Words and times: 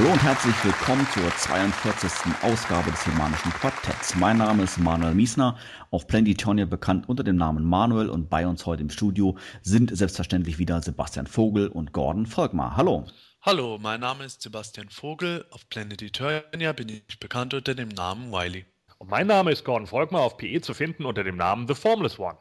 Hallo 0.00 0.12
und 0.12 0.22
herzlich 0.22 0.54
willkommen 0.64 1.06
zur 1.12 1.30
42. 1.30 2.32
Ausgabe 2.40 2.90
des 2.90 3.06
Humanischen 3.06 3.52
Quartetts. 3.52 4.16
Mein 4.16 4.38
Name 4.38 4.62
ist 4.62 4.78
Manuel 4.78 5.12
Miesner, 5.12 5.58
auf 5.90 6.06
Planetonia 6.06 6.64
bekannt 6.64 7.06
unter 7.06 7.22
dem 7.22 7.36
Namen 7.36 7.64
Manuel 7.64 8.08
und 8.08 8.30
bei 8.30 8.46
uns 8.46 8.64
heute 8.64 8.80
im 8.80 8.88
Studio 8.88 9.36
sind 9.60 9.94
selbstverständlich 9.94 10.58
wieder 10.58 10.80
Sebastian 10.80 11.26
Vogel 11.26 11.68
und 11.68 11.92
Gordon 11.92 12.24
Volkmar. 12.24 12.78
Hallo. 12.78 13.04
Hallo, 13.42 13.76
mein 13.78 14.00
Name 14.00 14.24
ist 14.24 14.40
Sebastian 14.40 14.88
Vogel. 14.88 15.44
Auf 15.50 15.68
Planet 15.68 16.00
Eternia 16.00 16.72
bin 16.72 16.88
ich 16.88 17.20
bekannt 17.20 17.52
unter 17.52 17.74
dem 17.74 17.90
Namen 17.90 18.32
Wiley. 18.32 18.64
Und 18.96 19.10
mein 19.10 19.26
Name 19.26 19.52
ist 19.52 19.66
Gordon 19.66 19.86
Volkmar, 19.86 20.22
auf 20.22 20.38
PE 20.38 20.62
zu 20.62 20.72
finden 20.72 21.04
unter 21.04 21.24
dem 21.24 21.36
Namen 21.36 21.68
The 21.68 21.74
Formless 21.74 22.18
One. 22.18 22.38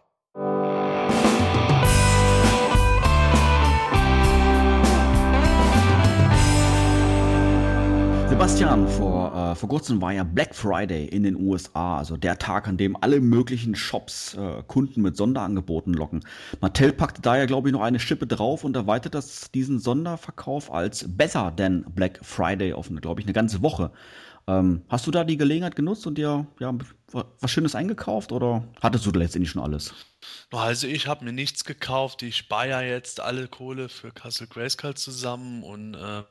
Sebastian, 8.40 8.88
vor, 8.88 9.36
äh, 9.36 9.54
vor 9.54 9.68
kurzem 9.68 10.02
war 10.02 10.14
ja 10.14 10.24
Black 10.24 10.56
Friday 10.56 11.04
in 11.04 11.24
den 11.24 11.36
USA, 11.36 11.98
also 11.98 12.16
der 12.16 12.38
Tag, 12.38 12.70
an 12.70 12.78
dem 12.78 12.96
alle 12.96 13.20
möglichen 13.20 13.76
Shops 13.76 14.34
äh, 14.36 14.64
Kunden 14.66 15.02
mit 15.02 15.18
Sonderangeboten 15.18 15.94
locken. 15.94 16.24
Mattel 16.62 16.94
packte 16.94 17.22
da 17.22 17.36
ja, 17.36 17.48
glaube 17.48 17.68
ich, 17.68 17.74
noch 17.74 17.82
eine 17.82 18.00
Schippe 18.00 18.28
drauf 18.28 18.64
und 18.64 18.78
erweitert 18.78 19.14
das, 19.14 19.52
diesen 19.52 19.80
Sonderverkauf 19.80 20.72
als 20.72 21.06
Better 21.18 21.54
Than 21.54 21.84
Black 21.94 22.22
Friday 22.22 22.72
auf, 22.72 22.90
glaube 23.02 23.20
ich, 23.20 23.28
eine 23.28 23.34
ganze 23.34 23.62
Woche. 23.62 23.92
Ähm, 24.48 24.84
hast 24.88 25.06
du 25.06 25.12
da 25.12 25.26
die 25.26 25.36
Gelegenheit 25.36 25.76
genutzt 25.76 26.08
und 26.08 26.18
dir 26.18 26.48
ja, 26.62 26.74
was 27.12 27.52
Schönes 27.52 27.76
eingekauft 27.76 28.32
oder 28.32 28.64
hattest 28.80 29.06
du 29.06 29.12
letztendlich 29.12 29.52
schon 29.52 29.62
alles? 29.62 29.94
Also 30.52 30.88
ich 30.88 31.08
habe 31.08 31.26
mir 31.26 31.32
nichts 31.32 31.64
gekauft. 31.64 32.24
Ich 32.24 32.38
spare 32.38 32.70
ja 32.70 32.82
jetzt 32.82 33.20
alle 33.20 33.48
Kohle 33.48 33.90
für 33.90 34.12
Castle 34.12 34.48
Grayskull 34.48 34.96
zusammen 34.96 35.64
und 35.64 35.96
äh, 35.96 36.24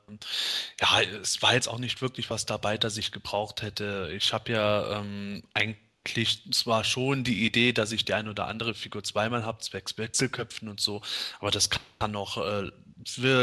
ja, 0.80 1.00
es 1.22 1.42
war 1.42 1.54
jetzt 1.54 1.68
auch 1.68 1.78
nicht 1.78 2.02
wirklich 2.02 2.30
was 2.30 2.46
dabei, 2.46 2.78
das 2.78 2.96
ich 2.96 3.12
gebraucht 3.12 3.62
hätte. 3.62 4.10
Ich 4.14 4.32
habe 4.32 4.52
ja 4.52 5.00
ähm, 5.00 5.42
eigentlich 5.54 6.42
zwar 6.52 6.84
schon 6.84 7.24
die 7.24 7.46
Idee, 7.46 7.72
dass 7.72 7.92
ich 7.92 8.04
die 8.04 8.14
ein 8.14 8.28
oder 8.28 8.46
andere 8.46 8.74
Figur 8.74 9.04
zweimal 9.04 9.44
habe, 9.44 9.60
zwecks 9.60 9.96
Wechselköpfen 9.98 10.68
und 10.68 10.80
so, 10.80 11.02
aber 11.40 11.50
das 11.50 11.70
kann 11.70 12.10
noch 12.10 12.38
äh, 12.38 12.70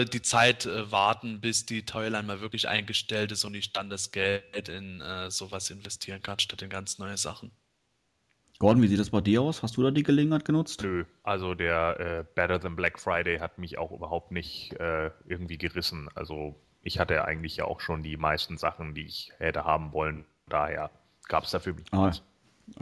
die 0.05 0.21
Zeit 0.21 0.65
äh, 0.65 0.91
warten, 0.91 1.41
bis 1.41 1.65
die 1.65 1.85
Toyline 1.85 2.23
mal 2.23 2.41
wirklich 2.41 2.67
eingestellt 2.67 3.31
ist 3.31 3.45
und 3.45 3.55
ich 3.55 3.73
dann 3.73 3.89
das 3.89 4.11
Geld 4.11 4.69
in 4.69 5.01
äh, 5.01 5.31
sowas 5.31 5.69
investieren 5.69 6.21
kann, 6.21 6.39
statt 6.39 6.61
in 6.61 6.69
ganz 6.69 6.97
neue 6.99 7.17
Sachen. 7.17 7.51
Gordon, 8.59 8.81
wie 8.81 8.87
sieht 8.87 8.99
das 8.99 9.09
bei 9.09 9.21
dir 9.21 9.41
aus? 9.41 9.63
Hast 9.63 9.75
du 9.77 9.83
da 9.83 9.91
die 9.91 10.03
Gelegenheit 10.03 10.45
genutzt? 10.45 10.81
Nö, 10.83 11.05
also 11.23 11.55
der 11.55 11.99
äh, 11.99 12.25
Better 12.35 12.59
Than 12.59 12.75
Black 12.75 12.99
Friday 12.99 13.39
hat 13.39 13.57
mich 13.57 13.77
auch 13.77 13.91
überhaupt 13.91 14.31
nicht 14.31 14.73
äh, 14.79 15.11
irgendwie 15.27 15.57
gerissen. 15.57 16.09
Also 16.15 16.55
ich 16.81 16.99
hatte 16.99 17.25
eigentlich 17.25 17.57
ja 17.57 17.65
auch 17.65 17.81
schon 17.81 18.03
die 18.03 18.15
meisten 18.15 18.57
Sachen, 18.57 18.93
die 18.93 19.05
ich 19.05 19.31
hätte 19.39 19.65
haben 19.65 19.91
wollen. 19.91 20.25
Daher 20.47 20.91
gab 21.27 21.43
es 21.43 21.51
dafür 21.51 21.73
mich 21.73 21.85
ah, 21.91 22.11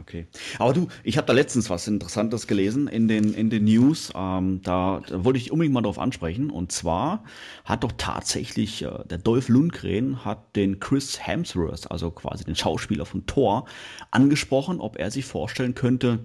Okay. 0.00 0.26
Aber 0.58 0.72
du, 0.72 0.88
ich 1.02 1.18
habe 1.18 1.26
da 1.26 1.34
letztens 1.34 1.68
was 1.68 1.86
Interessantes 1.86 2.46
gelesen 2.46 2.88
in 2.88 3.06
den, 3.06 3.34
in 3.34 3.50
den 3.50 3.64
News. 3.64 4.10
Ähm, 4.14 4.60
da, 4.62 5.02
da, 5.06 5.24
wollte 5.24 5.38
ich 5.38 5.52
unbedingt 5.52 5.74
mal 5.74 5.82
darauf 5.82 5.98
ansprechen. 5.98 6.50
Und 6.50 6.72
zwar 6.72 7.24
hat 7.64 7.84
doch 7.84 7.92
tatsächlich 7.96 8.82
äh, 8.82 8.90
der 9.04 9.18
Dolph 9.18 9.48
Lundgren 9.48 10.24
hat 10.24 10.56
den 10.56 10.80
Chris 10.80 11.26
Hemsworth, 11.26 11.90
also 11.90 12.10
quasi 12.10 12.44
den 12.44 12.56
Schauspieler 12.56 13.04
von 13.04 13.26
Thor, 13.26 13.66
angesprochen, 14.10 14.80
ob 14.80 14.98
er 14.98 15.10
sich 15.10 15.26
vorstellen 15.26 15.74
könnte, 15.74 16.20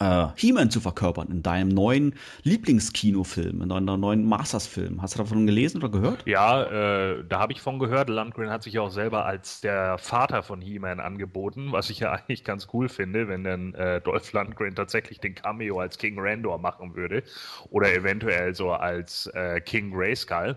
äh, 0.00 0.26
He-Man 0.36 0.70
zu 0.70 0.80
verkörpern 0.80 1.28
in 1.28 1.42
deinem 1.42 1.68
neuen 1.68 2.14
Lieblingskinofilm, 2.42 3.62
in 3.62 3.68
deinem 3.68 4.00
neuen 4.00 4.24
Masters-Film. 4.24 5.00
Hast 5.02 5.14
du 5.14 5.18
davon 5.18 5.46
gelesen 5.46 5.78
oder 5.78 5.90
gehört? 5.90 6.26
Ja, 6.26 6.64
äh, 6.64 7.24
da 7.28 7.38
habe 7.38 7.52
ich 7.52 7.60
von 7.60 7.78
gehört. 7.78 8.08
Landgren 8.08 8.50
hat 8.50 8.62
sich 8.62 8.78
auch 8.78 8.90
selber 8.90 9.26
als 9.26 9.60
der 9.60 9.98
Vater 9.98 10.42
von 10.42 10.60
He-Man 10.60 11.00
angeboten, 11.00 11.72
was 11.72 11.90
ich 11.90 12.00
ja 12.00 12.12
eigentlich 12.28 12.44
ganz 12.44 12.68
cool 12.72 12.88
finde, 12.88 13.28
wenn 13.28 13.44
dann 13.44 13.74
äh, 13.74 14.00
Dolph 14.00 14.32
Lundgren 14.32 14.74
tatsächlich 14.74 15.20
den 15.20 15.34
Cameo 15.34 15.78
als 15.78 15.98
King 15.98 16.16
Randor 16.18 16.58
machen 16.58 16.96
würde 16.96 17.22
oder 17.70 17.92
eventuell 17.94 18.54
so 18.54 18.72
als 18.72 19.26
äh, 19.34 19.60
King 19.60 19.92
Grayskull. 19.92 20.56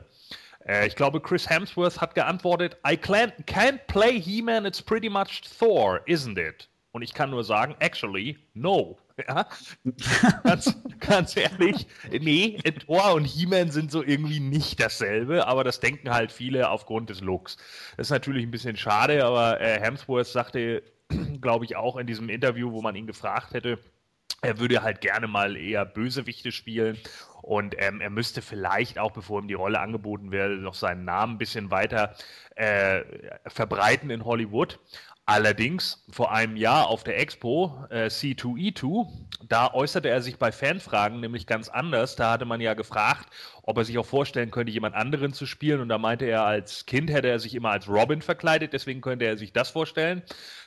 Äh, 0.66 0.88
ich 0.88 0.96
glaube, 0.96 1.20
Chris 1.20 1.50
Hemsworth 1.50 2.00
hat 2.00 2.16
geantwortet, 2.16 2.78
I 2.88 2.94
can't, 2.94 3.34
can't 3.46 3.80
play 3.88 4.20
He-Man, 4.20 4.66
it's 4.66 4.82
pretty 4.82 5.10
much 5.10 5.42
Thor, 5.60 6.00
isn't 6.06 6.38
it? 6.38 6.70
Und 6.94 7.02
ich 7.02 7.14
kann 7.14 7.32
nur 7.32 7.44
sagen, 7.44 7.76
actually, 7.80 8.38
no. 8.54 8.98
Ja? 9.18 9.48
ganz, 10.44 10.76
ganz 11.00 11.38
ehrlich, 11.38 11.88
nee, 12.12 12.58
Thor 12.86 13.14
und 13.14 13.26
He-Man 13.26 13.72
sind 13.72 13.92
so 13.92 14.04
irgendwie 14.04 14.40
nicht 14.40 14.80
dasselbe, 14.80 15.48
aber 15.48 15.64
das 15.64 15.80
denken 15.80 16.10
halt 16.10 16.32
viele 16.32 16.70
aufgrund 16.70 17.10
des 17.10 17.22
Looks. 17.22 17.58
Das 17.98 18.08
ist 18.08 18.12
natürlich 18.12 18.44
ein 18.44 18.52
bisschen 18.52 18.78
schade, 18.78 19.24
aber 19.26 19.62
äh, 19.62 19.80
Hemsworth 19.80 20.28
sagte, 20.28 20.84
glaube 21.42 21.66
ich, 21.66 21.76
auch 21.76 21.98
in 21.98 22.08
diesem 22.08 22.30
Interview, 22.30 22.72
wo 22.72 22.82
man 22.82 22.96
ihn 22.96 23.08
gefragt 23.08 23.54
hätte, 23.54 23.80
er 24.42 24.60
würde 24.60 24.84
halt 24.84 25.00
gerne 25.02 25.28
mal 25.28 25.56
eher 25.56 25.86
Bösewichte 25.86 26.52
spielen 26.52 26.98
und 27.42 27.76
ähm, 27.78 28.02
er 28.02 28.10
müsste 28.10 28.42
vielleicht 28.42 29.00
auch, 29.00 29.12
bevor 29.12 29.42
ihm 29.42 29.48
die 29.48 29.54
Rolle 29.54 29.80
angeboten 29.80 30.32
werde, 30.32 30.56
noch 30.56 30.76
seinen 30.76 31.06
Namen 31.06 31.36
ein 31.36 31.38
bisschen 31.38 31.72
weiter 31.72 32.16
äh, 32.56 33.04
verbreiten 33.48 34.10
in 34.10 34.26
Hollywood. 34.26 34.80
Allerdings 35.26 36.04
vor 36.10 36.34
einem 36.34 36.58
Jahr 36.58 36.88
auf 36.88 37.06
der 37.06 37.18
Expo 37.18 37.86
äh, 37.90 38.08
C2E2, 38.08 39.08
da 39.48 39.74
äußerte 39.74 40.10
er 40.10 40.22
sich 40.22 40.38
bei 40.38 40.52
Fanfragen 40.52 41.22
nämlich 41.22 41.48
ganz 41.48 41.70
anders. 41.70 42.18
Da 42.18 42.32
hatte 42.32 42.44
man 42.44 42.60
ja 42.60 42.74
gefragt, 42.74 43.30
ob 43.62 43.78
er 43.78 43.86
sich 43.86 43.98
auch 43.98 44.06
vorstellen 44.06 44.52
könnte, 44.52 44.74
jemand 44.74 44.96
anderen 44.96 45.32
zu 45.32 45.46
spielen. 45.46 45.80
Und 45.80 45.88
da 45.88 45.98
meinte 45.98 46.26
er, 46.26 46.44
als 46.44 46.86
Kind 46.86 47.10
hätte 47.10 47.30
er 47.30 47.40
sich 47.40 47.56
immer 47.56 47.72
als 47.72 47.88
Robin 47.88 48.22
verkleidet, 48.22 48.74
deswegen 48.74 49.00
könnte 49.00 49.24
er 49.24 49.38
sich 49.38 49.54
das 49.54 49.70
vorstellen. 49.70 50.24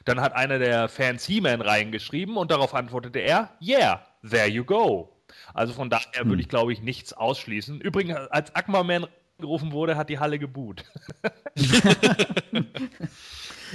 Dann 0.07 0.23
hat 0.23 0.35
einer 0.35 0.59
der 0.59 0.89
Fans 0.89 1.27
He-Man 1.27 1.61
reingeschrieben 1.61 2.39
und 2.39 2.51
darauf 2.51 2.75
antwortete 2.75 3.19
er, 3.19 3.51
yeah, 3.61 4.07
there 4.27 4.49
you 4.49 4.65
go. 4.65 5.13
Also 5.53 5.75
von 5.75 5.91
daher 5.91 6.23
hm. 6.23 6.31
würde 6.31 6.41
ich, 6.41 6.49
glaube 6.49 6.73
ich, 6.73 6.81
nichts 6.81 7.13
ausschließen. 7.13 7.83
Übrigens, 7.83 8.17
als 8.31 8.55
Aquaman 8.55 9.07
gerufen 9.39 9.73
wurde, 9.73 9.97
hat 9.97 10.09
die 10.09 10.19
Halle 10.19 10.39
geboot. 10.39 10.83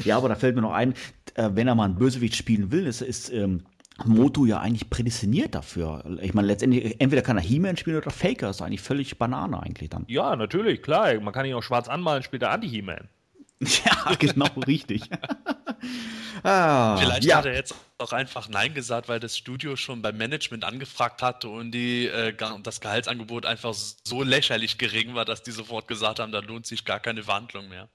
Ja, 0.03 0.17
aber 0.17 0.29
da 0.29 0.35
fällt 0.35 0.55
mir 0.55 0.61
noch 0.61 0.73
ein, 0.73 0.93
äh, 1.35 1.49
wenn 1.53 1.67
er 1.67 1.75
mal 1.75 1.85
einen 1.85 1.95
Bösewicht 1.95 2.35
spielen 2.35 2.71
will, 2.71 2.85
ist, 2.87 3.01
ist 3.01 3.31
ähm, 3.31 3.63
Moto 4.05 4.45
ja 4.45 4.59
eigentlich 4.59 4.89
prädestiniert 4.89 5.55
dafür. 5.55 6.03
Ich 6.21 6.33
meine, 6.33 6.47
letztendlich, 6.47 6.99
entweder 6.99 7.21
kann 7.21 7.37
er 7.37 7.43
He-Man 7.43 7.77
spielen 7.77 7.97
oder 7.97 8.11
Faker, 8.11 8.47
das 8.47 8.57
ist 8.57 8.61
eigentlich 8.61 8.81
völlig 8.81 9.17
Banane 9.17 9.61
eigentlich 9.61 9.89
dann. 9.89 10.05
Ja, 10.07 10.35
natürlich, 10.35 10.81
klar. 10.81 11.19
Man 11.19 11.33
kann 11.33 11.45
ihn 11.45 11.53
auch 11.53 11.63
schwarz 11.63 11.87
anmalen, 11.87 12.23
spielt 12.23 12.43
er 12.43 12.51
Anti-He-Man. 12.51 13.09
Ja, 13.85 14.15
genau, 14.17 14.47
richtig. 14.65 15.03
ah, 16.43 16.97
Vielleicht 16.97 17.25
ja. 17.25 17.37
hat 17.37 17.45
er 17.45 17.53
jetzt 17.53 17.75
auch 17.99 18.11
einfach 18.11 18.49
Nein 18.49 18.73
gesagt, 18.73 19.07
weil 19.07 19.19
das 19.19 19.37
Studio 19.37 19.75
schon 19.75 20.01
beim 20.01 20.17
Management 20.17 20.63
angefragt 20.63 21.21
hatte 21.21 21.47
und 21.47 21.71
die, 21.71 22.07
äh, 22.07 22.33
das 22.63 22.81
Gehaltsangebot 22.81 23.45
einfach 23.45 23.75
so 23.75 24.23
lächerlich 24.23 24.79
gering 24.79 25.13
war, 25.13 25.25
dass 25.25 25.43
die 25.43 25.51
sofort 25.51 25.87
gesagt 25.87 26.19
haben, 26.19 26.31
da 26.31 26.39
lohnt 26.39 26.65
sich 26.65 26.85
gar 26.85 26.99
keine 26.99 27.21
Verhandlung 27.21 27.69
mehr. 27.69 27.87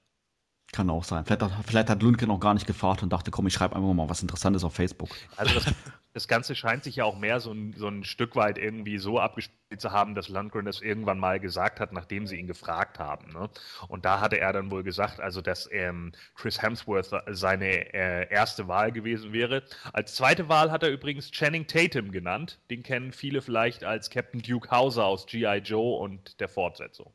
Kann 0.73 0.89
auch 0.89 1.05
sein. 1.05 1.23
Vielleicht 1.25 1.41
hat, 1.41 1.51
vielleicht 1.65 1.89
hat 1.89 2.01
Lundgren 2.03 2.29
auch 2.29 2.41
gar 2.41 2.53
nicht 2.53 2.67
gefragt 2.67 3.01
und 3.01 3.13
dachte, 3.13 3.31
komm, 3.31 3.47
ich 3.47 3.53
schreibe 3.53 3.75
einfach 3.75 3.93
mal 3.93 4.09
was 4.09 4.21
Interessantes 4.21 4.65
auf 4.65 4.73
Facebook. 4.73 5.09
Also 5.37 5.53
das, 5.53 5.73
das, 6.13 6.27
Ganze 6.27 6.55
scheint 6.55 6.83
sich 6.83 6.97
ja 6.97 7.05
auch 7.05 7.17
mehr 7.17 7.39
so 7.39 7.53
ein, 7.53 7.73
so 7.77 7.87
ein 7.87 8.03
Stück 8.03 8.35
weit 8.35 8.57
irgendwie 8.57 8.97
so 8.97 9.17
abgespielt 9.17 9.79
zu 9.79 9.91
haben, 9.91 10.13
dass 10.13 10.27
Lundgren 10.27 10.65
das 10.65 10.81
irgendwann 10.81 11.19
mal 11.19 11.39
gesagt 11.39 11.79
hat, 11.79 11.93
nachdem 11.93 12.27
sie 12.27 12.35
ihn 12.35 12.47
gefragt 12.47 12.99
haben. 12.99 13.31
Ne? 13.31 13.49
Und 13.87 14.03
da 14.03 14.19
hatte 14.19 14.39
er 14.39 14.51
dann 14.51 14.69
wohl 14.69 14.83
gesagt, 14.83 15.21
also 15.21 15.41
dass 15.41 15.69
ähm, 15.71 16.11
Chris 16.35 16.61
Hemsworth 16.61 17.11
seine 17.29 17.93
äh, 17.93 18.29
erste 18.29 18.67
Wahl 18.67 18.91
gewesen 18.91 19.31
wäre. 19.31 19.63
Als 19.93 20.15
zweite 20.15 20.49
Wahl 20.49 20.69
hat 20.69 20.83
er 20.83 20.89
übrigens 20.89 21.31
Channing 21.31 21.67
Tatum 21.67 22.11
genannt. 22.11 22.59
Den 22.69 22.83
kennen 22.83 23.13
viele 23.13 23.41
vielleicht 23.41 23.85
als 23.85 24.09
Captain 24.09 24.41
Duke 24.41 24.69
Hauser 24.69 25.05
aus 25.05 25.27
G.I. 25.27 25.59
Joe 25.59 25.97
und 25.97 26.41
der 26.41 26.49
Fortsetzung. 26.49 27.13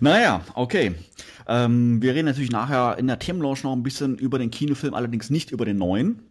Naja, 0.00 0.42
okay. 0.54 0.94
Ähm, 1.46 2.00
wir 2.02 2.14
reden 2.14 2.26
natürlich 2.26 2.50
nachher 2.50 2.98
in 2.98 3.06
der 3.06 3.18
Themenlaunch 3.18 3.64
noch 3.64 3.72
ein 3.72 3.82
bisschen 3.82 4.16
über 4.18 4.38
den 4.38 4.50
Kinofilm, 4.50 4.94
allerdings 4.94 5.30
nicht 5.30 5.50
über 5.50 5.64
den 5.64 5.78
neuen. 5.78 6.22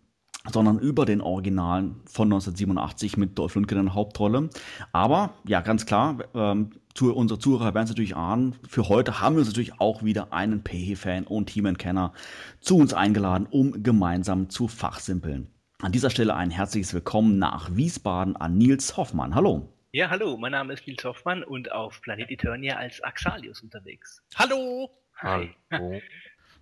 sondern 0.52 0.78
über 0.78 1.06
den 1.06 1.22
Originalen 1.22 2.02
von 2.06 2.28
1987 2.28 3.16
mit 3.16 3.38
Dolph 3.40 3.56
Lundgren 3.56 3.80
in 3.80 3.86
der 3.86 3.96
Hauptrolle. 3.96 4.50
Aber 4.92 5.36
ja, 5.48 5.62
ganz 5.62 5.86
klar, 5.86 6.18
ähm, 6.34 6.72
zu, 6.94 7.16
unsere 7.16 7.40
Zuhörer 7.40 7.74
werden 7.74 7.86
es 7.86 7.92
natürlich 7.92 8.16
ahnen, 8.18 8.56
für 8.68 8.90
heute 8.90 9.22
haben 9.22 9.36
wir 9.36 9.40
uns 9.40 9.48
natürlich 9.48 9.80
auch 9.80 10.04
wieder 10.04 10.34
einen 10.34 10.62
PE-Fan 10.62 11.24
und 11.24 11.50
He-Man-Kenner 11.50 12.12
zu 12.60 12.76
uns 12.78 12.94
eingeladen, 12.94 13.48
um 13.50 13.84
gemeinsam 13.84 14.50
zu 14.50 14.68
fachsimpeln. 14.68 15.48
An 15.82 15.92
dieser 15.94 16.10
Stelle 16.10 16.36
ein 16.36 16.52
herzliches 16.52 16.94
Willkommen 16.94 17.40
nach 17.40 17.76
Wiesbaden 17.76 18.36
an 18.36 18.58
Nils 18.58 18.98
Hoffmann. 18.98 19.36
Hallo. 19.36 19.73
Ja, 19.96 20.10
hallo, 20.10 20.38
mein 20.38 20.54
Name 20.54 20.74
ist 20.74 20.88
Nils 20.88 21.04
Hoffmann 21.04 21.44
und 21.44 21.72
auf 21.72 22.02
Planet 22.02 22.32
Eternia 22.32 22.78
als 22.78 23.04
Axalius 23.04 23.62
unterwegs. 23.62 24.24
Hallo! 24.34 24.90
Hi. 25.18 25.52
Hallo. 25.72 26.02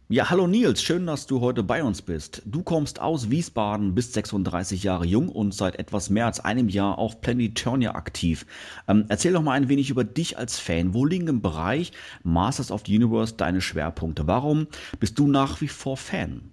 Ja, 0.09 0.29
hallo 0.29 0.45
Nils, 0.45 0.83
schön, 0.83 1.05
dass 1.07 1.25
du 1.25 1.39
heute 1.39 1.63
bei 1.63 1.81
uns 1.81 2.01
bist. 2.01 2.41
Du 2.43 2.63
kommst 2.63 2.99
aus 2.99 3.29
Wiesbaden, 3.29 3.95
bist 3.95 4.11
36 4.11 4.83
Jahre 4.83 5.05
jung 5.05 5.29
und 5.29 5.53
seit 5.53 5.77
etwas 5.77 6.09
mehr 6.09 6.25
als 6.25 6.41
einem 6.41 6.67
Jahr 6.67 6.97
auf 6.97 7.21
Planeturnia 7.21 7.95
aktiv. 7.95 8.45
Ähm, 8.89 9.05
erzähl 9.07 9.31
doch 9.31 9.41
mal 9.41 9.53
ein 9.53 9.69
wenig 9.69 9.89
über 9.89 10.03
dich 10.03 10.37
als 10.37 10.59
Fan. 10.59 10.93
Wo 10.93 11.05
liegen 11.05 11.29
im 11.29 11.41
Bereich 11.41 11.93
Masters 12.23 12.71
of 12.71 12.83
the 12.85 12.97
Universe 12.97 13.35
deine 13.35 13.61
Schwerpunkte? 13.61 14.27
Warum 14.27 14.67
bist 14.99 15.17
du 15.17 15.27
nach 15.27 15.61
wie 15.61 15.69
vor 15.69 15.95
Fan? 15.95 16.51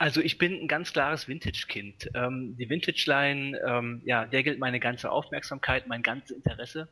Also 0.00 0.22
ich 0.22 0.38
bin 0.38 0.62
ein 0.62 0.66
ganz 0.66 0.94
klares 0.94 1.28
Vintage-Kind. 1.28 2.12
Ähm, 2.14 2.56
die 2.56 2.70
Vintage-Line, 2.70 3.60
ähm, 3.62 4.00
ja, 4.06 4.24
der 4.24 4.42
gilt 4.42 4.58
meine 4.58 4.80
ganze 4.80 5.10
Aufmerksamkeit, 5.10 5.88
mein 5.88 6.02
ganzes 6.02 6.38
Interesse, 6.38 6.88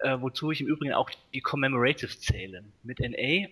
äh, 0.00 0.16
wozu 0.18 0.50
ich 0.50 0.60
im 0.60 0.66
Übrigen 0.66 0.92
auch 0.92 1.08
die 1.32 1.40
Commemoratives 1.40 2.20
zähle. 2.20 2.64
Mit 2.82 2.98
NA 2.98 3.46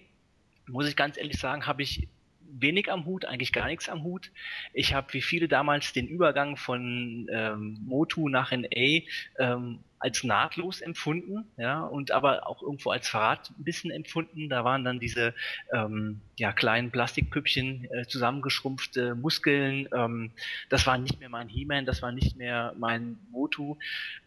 muss 0.67 0.89
ich 0.89 0.97
ganz 0.97 1.17
ehrlich 1.19 1.39
sagen, 1.39 1.69
habe 1.69 1.85
ich 1.85 2.09
wenig 2.41 2.91
am 2.91 3.05
Hut, 3.05 3.27
eigentlich 3.27 3.53
gar 3.53 3.69
nichts 3.69 3.89
am 3.89 4.03
Hut. 4.03 4.33
Ich 4.73 4.93
habe 4.93 5.13
wie 5.13 5.23
viele 5.23 5.47
damals 5.47 5.93
den 5.93 6.09
Übergang 6.09 6.57
von 6.57 7.29
ähm, 7.31 7.79
Motu 7.87 8.29
nach 8.29 8.51
NA 8.51 9.03
ähm, 9.39 9.85
als 9.99 10.25
nahtlos 10.25 10.81
empfunden, 10.81 11.45
ja, 11.57 11.83
und 11.83 12.11
aber 12.11 12.47
auch 12.47 12.63
irgendwo 12.63 12.91
als 12.91 13.09
Verrat 13.09 13.51
ein 13.59 13.65
bisschen 13.65 13.91
empfunden. 13.91 14.49
Da 14.49 14.65
waren 14.65 14.85
dann 14.85 15.01
diese 15.01 15.35
ähm, 15.73 16.21
ja, 16.37 16.53
kleinen 16.53 16.91
Plastikpüppchen, 16.91 17.89
äh, 17.91 18.07
zusammengeschrumpfte 18.07 19.15
Muskeln. 19.15 19.89
Ähm, 19.95 20.33
das 20.69 20.87
war 20.87 20.99
nicht 20.99 21.19
mehr 21.21 21.29
mein 21.29 21.49
He-Man, 21.49 21.87
das 21.87 22.03
war 22.03 22.13
nicht 22.13 22.37
mehr 22.37 22.75
mein 22.79 23.19
Motu. 23.31 23.77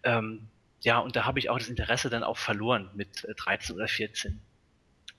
Ähm, 0.04 0.48
ja, 0.82 1.00
und 1.00 1.16
da 1.16 1.26
habe 1.26 1.40
ich 1.40 1.50
auch 1.50 1.60
das 1.60 1.70
Interesse 1.70 2.10
dann 2.10 2.24
auch 2.24 2.38
verloren 2.38 2.90
mit 2.96 3.26
äh, 3.26 3.36
13 3.36 3.76
oder 3.76 3.88
14 3.88 4.40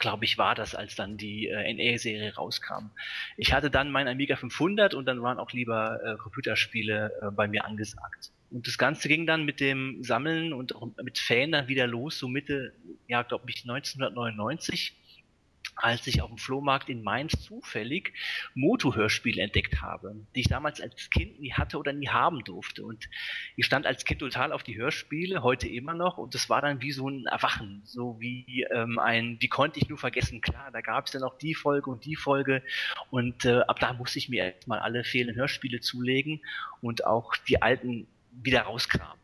glaube 0.01 0.25
ich, 0.25 0.39
war 0.39 0.55
das, 0.55 0.75
als 0.75 0.97
dann 0.97 1.17
die 1.17 1.47
äh, 1.47 1.75
NA-Serie 1.75 2.35
rauskam. 2.35 2.91
Ich 3.37 3.53
hatte 3.53 3.71
dann 3.71 3.93
mein 3.93 4.09
Amiga 4.09 4.35
500 4.35 4.95
und 4.95 5.05
dann 5.05 5.23
waren 5.23 5.39
auch 5.39 5.53
lieber 5.53 6.01
äh, 6.03 6.17
Computerspiele 6.17 7.13
äh, 7.21 7.31
bei 7.31 7.47
mir 7.47 7.65
angesagt. 7.67 8.33
Und 8.51 8.67
das 8.67 8.79
Ganze 8.79 9.09
ging 9.09 9.27
dann 9.27 9.45
mit 9.45 9.61
dem 9.61 10.03
Sammeln 10.03 10.53
und 10.53 10.75
auch 10.75 10.89
mit 11.03 11.19
Fan 11.19 11.53
dann 11.53 11.69
wieder 11.69 11.87
los, 11.87 12.19
so 12.19 12.29
Mitte, 12.29 12.75
ja, 13.07 13.23
glaube 13.23 13.49
ich, 13.49 13.63
1999 13.63 14.97
als 15.83 16.07
ich 16.07 16.21
auf 16.21 16.29
dem 16.29 16.39
Flohmarkt 16.39 16.89
in 16.89 17.03
Mainz 17.03 17.41
zufällig 17.43 18.13
Moto-Hörspiele 18.55 19.43
entdeckt 19.43 19.81
habe, 19.81 20.15
die 20.35 20.41
ich 20.41 20.49
damals 20.49 20.81
als 20.81 21.11
Kind 21.11 21.41
nie 21.41 21.53
hatte 21.53 21.79
oder 21.79 21.93
nie 21.93 22.09
haben 22.09 22.45
durfte. 22.45 22.85
Und 22.85 23.09
ich 23.57 23.67
stand 23.67 23.87
als 23.87 24.05
Kind 24.05 24.21
total 24.21 24.53
auf 24.53 24.63
die 24.63 24.77
Hörspiele, 24.77 25.43
heute 25.43 25.69
immer 25.69 25.95
noch, 25.95 26.19
und 26.19 26.35
das 26.35 26.51
war 26.51 26.61
dann 26.61 26.83
wie 26.83 26.93
so 26.93 27.09
ein 27.09 27.27
Erwachen, 27.27 27.83
so 27.85 28.21
wie 28.21 28.67
ähm, 28.71 28.99
ein, 28.99 29.39
wie 29.41 29.49
konnte 29.49 29.79
ich 29.79 29.89
nur 29.89 29.99
vergessen, 29.99 30.41
klar, 30.41 30.71
da 30.71 30.81
gab 30.81 31.07
es 31.07 31.13
dann 31.13 31.23
auch 31.23 31.39
die 31.39 31.55
Folge 31.55 31.91
und 31.91 32.05
die 32.05 32.17
Folge. 32.17 32.63
Und 33.11 33.45
äh, 33.45 33.61
ab 33.61 33.81
da 33.81 33.93
musste 33.93 34.19
ich 34.19 34.29
mir 34.29 34.53
erstmal 34.53 34.81
alle 34.81 35.05
fehlenden 35.05 35.37
Hörspiele 35.37 35.81
zulegen 35.81 36.41
und 36.81 37.07
auch 37.07 37.37
die 37.49 37.63
alten 37.63 38.07
wieder 38.43 38.63
rauskramen. 38.63 39.19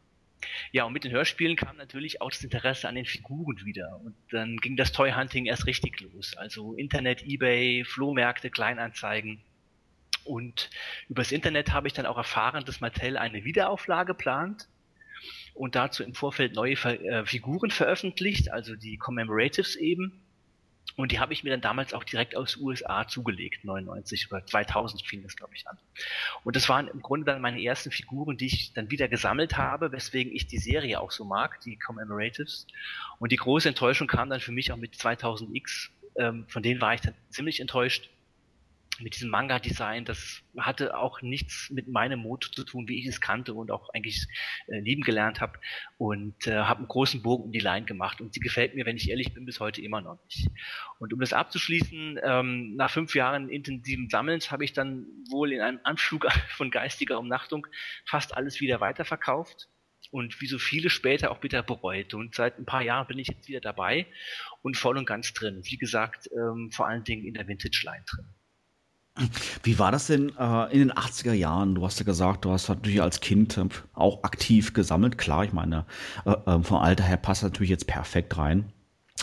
Ja, 0.72 0.84
und 0.84 0.92
mit 0.92 1.04
den 1.04 1.12
Hörspielen 1.12 1.56
kam 1.56 1.76
natürlich 1.76 2.20
auch 2.20 2.30
das 2.30 2.44
Interesse 2.44 2.88
an 2.88 2.94
den 2.94 3.06
Figuren 3.06 3.64
wieder. 3.64 4.00
Und 4.04 4.14
dann 4.30 4.56
ging 4.58 4.76
das 4.76 4.92
Toy 4.92 5.12
Hunting 5.12 5.46
erst 5.46 5.66
richtig 5.66 6.00
los. 6.00 6.36
Also 6.36 6.74
Internet, 6.74 7.22
Ebay, 7.22 7.84
Flohmärkte, 7.84 8.50
Kleinanzeigen. 8.50 9.40
Und 10.24 10.70
übers 11.08 11.32
Internet 11.32 11.72
habe 11.72 11.88
ich 11.88 11.94
dann 11.94 12.06
auch 12.06 12.16
erfahren, 12.16 12.64
dass 12.64 12.80
Mattel 12.80 13.16
eine 13.16 13.44
Wiederauflage 13.44 14.14
plant 14.14 14.68
und 15.54 15.74
dazu 15.74 16.02
im 16.02 16.14
Vorfeld 16.14 16.54
neue 16.54 16.74
äh, 16.74 17.24
Figuren 17.24 17.70
veröffentlicht, 17.70 18.52
also 18.52 18.76
die 18.76 18.98
Commemoratives 18.98 19.76
eben. 19.76 20.20
Und 20.96 21.12
die 21.12 21.20
habe 21.20 21.34
ich 21.34 21.44
mir 21.44 21.50
dann 21.50 21.60
damals 21.60 21.92
auch 21.92 22.04
direkt 22.04 22.34
aus 22.36 22.56
USA 22.56 23.06
zugelegt, 23.06 23.64
99 23.64 24.32
oder 24.32 24.44
2000 24.44 25.06
fing 25.06 25.22
das, 25.22 25.36
glaube 25.36 25.52
ich, 25.54 25.68
an. 25.68 25.76
Und 26.42 26.56
das 26.56 26.70
waren 26.70 26.88
im 26.88 27.02
Grunde 27.02 27.26
dann 27.26 27.42
meine 27.42 27.62
ersten 27.62 27.90
Figuren, 27.90 28.38
die 28.38 28.46
ich 28.46 28.72
dann 28.72 28.90
wieder 28.90 29.06
gesammelt 29.06 29.58
habe, 29.58 29.92
weswegen 29.92 30.34
ich 30.34 30.46
die 30.46 30.58
Serie 30.58 31.00
auch 31.00 31.10
so 31.10 31.24
mag, 31.24 31.60
die 31.60 31.78
Commemoratives. 31.78 32.66
Und 33.18 33.30
die 33.30 33.36
große 33.36 33.68
Enttäuschung 33.68 34.06
kam 34.06 34.30
dann 34.30 34.40
für 34.40 34.52
mich 34.52 34.72
auch 34.72 34.78
mit 34.78 34.94
2000X. 34.94 35.90
Ähm, 36.16 36.46
von 36.48 36.62
denen 36.62 36.80
war 36.80 36.94
ich 36.94 37.02
dann 37.02 37.14
ziemlich 37.28 37.60
enttäuscht, 37.60 38.08
mit 39.00 39.14
diesem 39.14 39.30
Manga-Design, 39.30 40.04
das 40.04 40.42
hatte 40.58 40.96
auch 40.96 41.22
nichts 41.22 41.70
mit 41.70 41.88
meinem 41.88 42.20
Motto 42.20 42.50
zu 42.50 42.64
tun, 42.64 42.88
wie 42.88 42.98
ich 43.00 43.06
es 43.06 43.20
kannte 43.20 43.54
und 43.54 43.70
auch 43.70 43.88
eigentlich 43.90 44.26
äh, 44.68 44.80
lieben 44.80 45.02
gelernt 45.02 45.40
habe 45.40 45.58
und 45.98 46.46
äh, 46.46 46.56
habe 46.56 46.78
einen 46.78 46.88
großen 46.88 47.22
Bogen 47.22 47.44
um 47.44 47.52
die 47.52 47.58
Line 47.58 47.86
gemacht 47.86 48.20
und 48.20 48.34
sie 48.34 48.40
gefällt 48.40 48.74
mir, 48.74 48.86
wenn 48.86 48.96
ich 48.96 49.10
ehrlich 49.10 49.34
bin, 49.34 49.44
bis 49.44 49.60
heute 49.60 49.82
immer 49.82 50.00
noch 50.00 50.18
nicht. 50.24 50.48
Und 50.98 51.12
um 51.12 51.20
das 51.20 51.32
abzuschließen, 51.32 52.18
ähm, 52.22 52.76
nach 52.76 52.90
fünf 52.90 53.14
Jahren 53.14 53.48
intensiven 53.48 54.08
Sammelns 54.08 54.50
habe 54.50 54.64
ich 54.64 54.72
dann 54.72 55.06
wohl 55.30 55.52
in 55.52 55.60
einem 55.60 55.80
Anflug 55.84 56.26
von 56.56 56.70
geistiger 56.70 57.18
Umnachtung 57.18 57.66
fast 58.06 58.36
alles 58.36 58.60
wieder 58.60 58.80
weiterverkauft 58.80 59.68
und 60.10 60.40
wie 60.40 60.46
so 60.46 60.58
viele 60.58 60.90
später 60.90 61.30
auch 61.30 61.42
wieder 61.42 61.62
bereut. 61.62 62.14
Und 62.14 62.34
seit 62.34 62.58
ein 62.58 62.66
paar 62.66 62.82
Jahren 62.82 63.06
bin 63.06 63.18
ich 63.18 63.28
jetzt 63.28 63.48
wieder 63.48 63.60
dabei 63.60 64.06
und 64.62 64.76
voll 64.76 64.96
und 64.96 65.06
ganz 65.06 65.32
drin. 65.32 65.60
Wie 65.64 65.76
gesagt, 65.76 66.28
ähm, 66.32 66.70
vor 66.72 66.86
allen 66.86 67.04
Dingen 67.04 67.24
in 67.24 67.34
der 67.34 67.46
Vintage-Line 67.46 68.04
drin. 68.06 68.35
Wie 69.62 69.78
war 69.78 69.92
das 69.92 70.06
denn 70.08 70.32
äh, 70.38 70.72
in 70.72 70.80
den 70.80 70.92
80er 70.92 71.32
Jahren? 71.32 71.74
Du 71.74 71.84
hast 71.84 71.98
ja 71.98 72.04
gesagt, 72.04 72.44
du 72.44 72.50
hast 72.50 72.68
natürlich 72.68 73.00
als 73.00 73.20
Kind 73.20 73.56
äh, 73.56 73.66
auch 73.94 74.24
aktiv 74.24 74.74
gesammelt. 74.74 75.18
Klar, 75.18 75.44
ich 75.44 75.52
meine, 75.52 75.86
äh, 76.24 76.34
ähm, 76.46 76.64
vom 76.64 76.78
Alter 76.78 77.04
her 77.04 77.16
passt 77.16 77.42
natürlich 77.42 77.70
jetzt 77.70 77.86
perfekt 77.86 78.36
rein. 78.36 78.72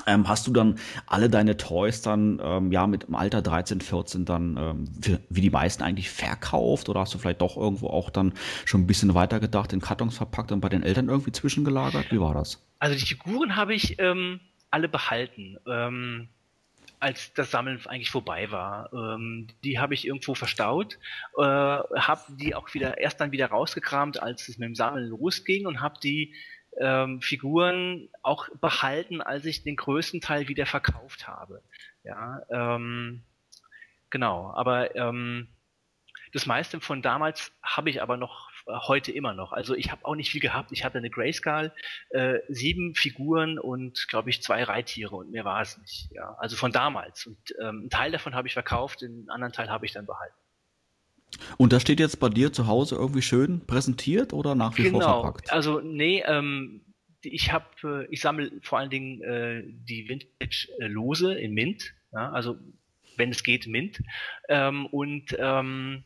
Ähm, 0.07 0.27
hast 0.27 0.47
du 0.47 0.51
dann 0.51 0.79
alle 1.05 1.29
deine 1.29 1.55
Toys 1.55 2.01
dann 2.01 2.41
ähm, 2.43 2.71
ja 2.71 2.87
mit 2.87 3.07
dem 3.07 3.13
Alter 3.15 3.43
13, 3.43 3.79
14 3.79 4.25
dann 4.25 4.57
ähm, 4.57 5.19
wie, 5.29 5.41
die 5.41 5.51
meisten 5.51 5.83
eigentlich 5.83 6.09
verkauft 6.09 6.89
oder 6.89 7.01
hast 7.01 7.13
du 7.13 7.19
vielleicht 7.19 7.41
doch 7.41 7.57
irgendwo 7.57 7.87
auch 7.87 8.09
dann 8.09 8.33
schon 8.65 8.81
ein 8.81 8.87
bisschen 8.87 9.13
weiter 9.13 9.39
gedacht, 9.39 9.71
in 9.71 9.81
Kartons 9.81 10.17
verpackt 10.17 10.51
und 10.51 10.61
bei 10.61 10.69
den 10.69 10.81
Eltern 10.81 11.09
irgendwie 11.09 11.31
zwischengelagert? 11.31 12.11
Wie 12.11 12.19
war 12.19 12.33
das? 12.33 12.65
Also 12.79 12.97
die 12.97 13.05
Figuren 13.05 13.55
habe 13.55 13.75
ich 13.75 13.99
ähm, 13.99 14.39
alle 14.71 14.89
behalten. 14.89 15.57
Ähm, 15.67 16.29
als 17.03 17.33
das 17.33 17.51
Sammeln 17.51 17.85
eigentlich 17.85 18.09
vorbei 18.09 18.49
war. 18.49 18.91
Ähm, 18.93 19.47
die 19.65 19.77
habe 19.77 19.93
ich 19.93 20.07
irgendwo 20.07 20.35
verstaut, 20.35 20.97
äh, 21.37 21.41
habe 21.41 22.21
die 22.29 22.55
auch 22.55 22.73
wieder 22.73 22.97
erst 22.97 23.19
dann 23.19 23.33
wieder 23.33 23.47
rausgekramt, 23.47 24.23
als 24.23 24.47
es 24.47 24.57
mit 24.57 24.67
dem 24.67 24.75
Sammeln 24.75 25.09
losging 25.09 25.67
und 25.67 25.81
habe 25.81 25.99
die 26.01 26.33
ähm, 26.79 27.21
Figuren 27.21 28.07
auch 28.21 28.47
behalten, 28.61 29.21
als 29.21 29.43
ich 29.43 29.63
den 29.63 29.75
größten 29.75 30.21
Teil 30.21 30.47
wieder 30.47 30.65
verkauft 30.65 31.27
habe. 31.27 31.61
Ja, 32.05 32.41
ähm, 32.49 33.21
genau. 34.09 34.53
Aber 34.55 34.95
ähm, 34.95 35.49
das 36.31 36.45
meiste 36.45 36.79
von 36.79 37.01
damals 37.01 37.51
habe 37.61 37.89
ich 37.89 38.01
aber 38.01 38.15
noch 38.15 38.49
heute 38.67 39.11
immer 39.11 39.33
noch. 39.33 39.51
Also 39.51 39.75
ich 39.75 39.91
habe 39.91 40.05
auch 40.05 40.15
nicht 40.15 40.31
viel 40.31 40.41
gehabt. 40.41 40.71
Ich 40.71 40.83
hatte 40.83 40.97
eine 40.97 41.09
Grayscale, 41.09 41.73
äh, 42.09 42.39
sieben 42.49 42.95
Figuren 42.95 43.59
und 43.59 44.07
glaube 44.07 44.29
ich 44.29 44.41
zwei 44.41 44.63
Reittiere 44.63 45.15
und 45.15 45.31
mehr 45.31 45.45
war 45.45 45.61
es 45.61 45.77
nicht. 45.77 46.09
Ja, 46.11 46.35
also 46.39 46.55
von 46.55 46.71
damals. 46.71 47.25
Und 47.25 47.37
ähm, 47.59 47.81
einen 47.81 47.89
Teil 47.89 48.11
davon 48.11 48.35
habe 48.35 48.47
ich 48.47 48.53
verkauft, 48.53 49.01
den 49.01 49.29
anderen 49.29 49.53
Teil 49.53 49.69
habe 49.69 49.85
ich 49.85 49.91
dann 49.91 50.05
behalten. 50.05 50.35
Und 51.57 51.73
das 51.73 51.81
steht 51.81 51.99
jetzt 51.99 52.19
bei 52.19 52.29
dir 52.29 52.53
zu 52.53 52.67
Hause 52.67 52.95
irgendwie 52.95 53.21
schön 53.21 53.65
präsentiert 53.65 54.33
oder 54.33 54.55
nach 54.55 54.77
wie 54.77 54.83
genau. 54.83 54.99
vor 54.99 55.21
verpackt? 55.23 55.51
Also 55.51 55.79
nee, 55.79 56.23
ähm, 56.25 56.81
ich 57.21 57.51
habe, 57.51 58.07
ich 58.09 58.21
sammle 58.21 58.51
vor 58.61 58.79
allen 58.79 58.89
Dingen 58.89 59.21
äh, 59.21 59.63
die 59.65 60.07
Vintage-Lose 60.09 61.33
in 61.33 61.53
Mint. 61.53 61.93
Ja, 62.11 62.31
also 62.31 62.57
wenn 63.17 63.31
es 63.31 63.43
geht, 63.43 63.67
Mint. 63.67 64.01
Ähm, 64.49 64.85
und 64.87 65.35
ähm, 65.39 66.03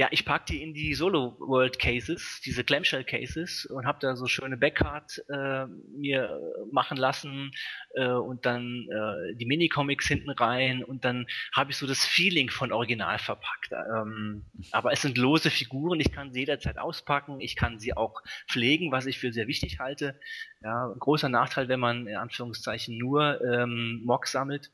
ja, 0.00 0.08
ich 0.12 0.24
pack 0.24 0.46
die 0.46 0.62
in 0.62 0.72
die 0.72 0.94
Solo 0.94 1.36
World 1.40 1.78
Cases, 1.78 2.40
diese 2.42 2.64
Clamshell 2.64 3.04
Cases 3.04 3.66
und 3.66 3.84
habe 3.84 3.98
da 4.00 4.16
so 4.16 4.24
schöne 4.24 4.56
Backcard 4.56 5.22
äh, 5.28 5.66
mir 5.66 6.40
machen 6.72 6.96
lassen 6.96 7.50
äh, 7.96 8.08
und 8.08 8.46
dann 8.46 8.88
äh, 8.90 9.34
die 9.34 9.44
Mini-Comics 9.44 10.08
hinten 10.08 10.30
rein 10.30 10.82
und 10.82 11.04
dann 11.04 11.26
habe 11.54 11.72
ich 11.72 11.76
so 11.76 11.86
das 11.86 12.02
Feeling 12.02 12.48
von 12.48 12.72
Original 12.72 13.18
verpackt. 13.18 13.72
Ähm, 13.72 14.46
aber 14.70 14.90
es 14.90 15.02
sind 15.02 15.18
lose 15.18 15.50
Figuren, 15.50 16.00
ich 16.00 16.12
kann 16.12 16.32
sie 16.32 16.40
jederzeit 16.40 16.78
auspacken, 16.78 17.38
ich 17.38 17.54
kann 17.54 17.78
sie 17.78 17.94
auch 17.94 18.22
pflegen, 18.48 18.92
was 18.92 19.04
ich 19.04 19.18
für 19.18 19.34
sehr 19.34 19.48
wichtig 19.48 19.80
halte. 19.80 20.18
Ja, 20.62 20.94
großer 20.98 21.28
Nachteil, 21.28 21.68
wenn 21.68 21.80
man 21.80 22.06
in 22.06 22.16
Anführungszeichen 22.16 22.96
nur 22.96 23.38
ähm, 23.44 24.00
Mock 24.06 24.28
sammelt. 24.28 24.72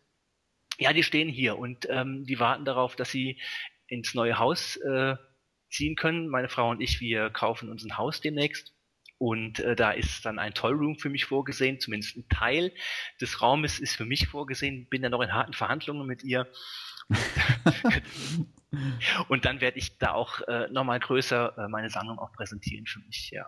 Ja, 0.78 0.92
die 0.92 1.02
stehen 1.02 1.28
hier 1.28 1.58
und 1.58 1.88
ähm, 1.90 2.26
die 2.26 2.38
warten 2.38 2.64
darauf, 2.64 2.94
dass 2.94 3.10
sie 3.10 3.40
ins 3.88 4.14
neue 4.14 4.38
Haus 4.38 4.76
äh, 4.76 5.16
ziehen 5.70 5.96
können. 5.96 6.28
Meine 6.28 6.48
Frau 6.48 6.70
und 6.70 6.80
ich, 6.80 7.00
wir 7.00 7.30
kaufen 7.30 7.70
uns 7.70 7.84
ein 7.84 7.96
Haus 7.96 8.20
demnächst. 8.20 8.72
Und 9.18 9.60
äh, 9.60 9.74
da 9.74 9.92
ist 9.92 10.26
dann 10.26 10.38
ein 10.38 10.52
Tollroom 10.52 10.98
für 10.98 11.08
mich 11.08 11.24
vorgesehen, 11.24 11.80
zumindest 11.80 12.16
ein 12.16 12.28
Teil 12.28 12.72
des 13.20 13.40
Raumes 13.40 13.78
ist 13.78 13.96
für 13.96 14.04
mich 14.04 14.28
vorgesehen. 14.28 14.88
Bin 14.90 15.02
da 15.02 15.08
noch 15.08 15.22
in 15.22 15.32
harten 15.32 15.54
Verhandlungen 15.54 16.06
mit 16.06 16.22
ihr. 16.22 16.46
und 19.28 19.44
dann 19.44 19.60
werde 19.60 19.78
ich 19.78 19.96
da 19.98 20.12
auch 20.12 20.40
äh, 20.42 20.68
nochmal 20.70 21.00
größer 21.00 21.56
äh, 21.56 21.68
meine 21.68 21.88
Sammlung 21.88 22.18
auch 22.18 22.32
präsentieren 22.32 22.86
für 22.86 23.00
mich, 23.00 23.30
ja. 23.30 23.46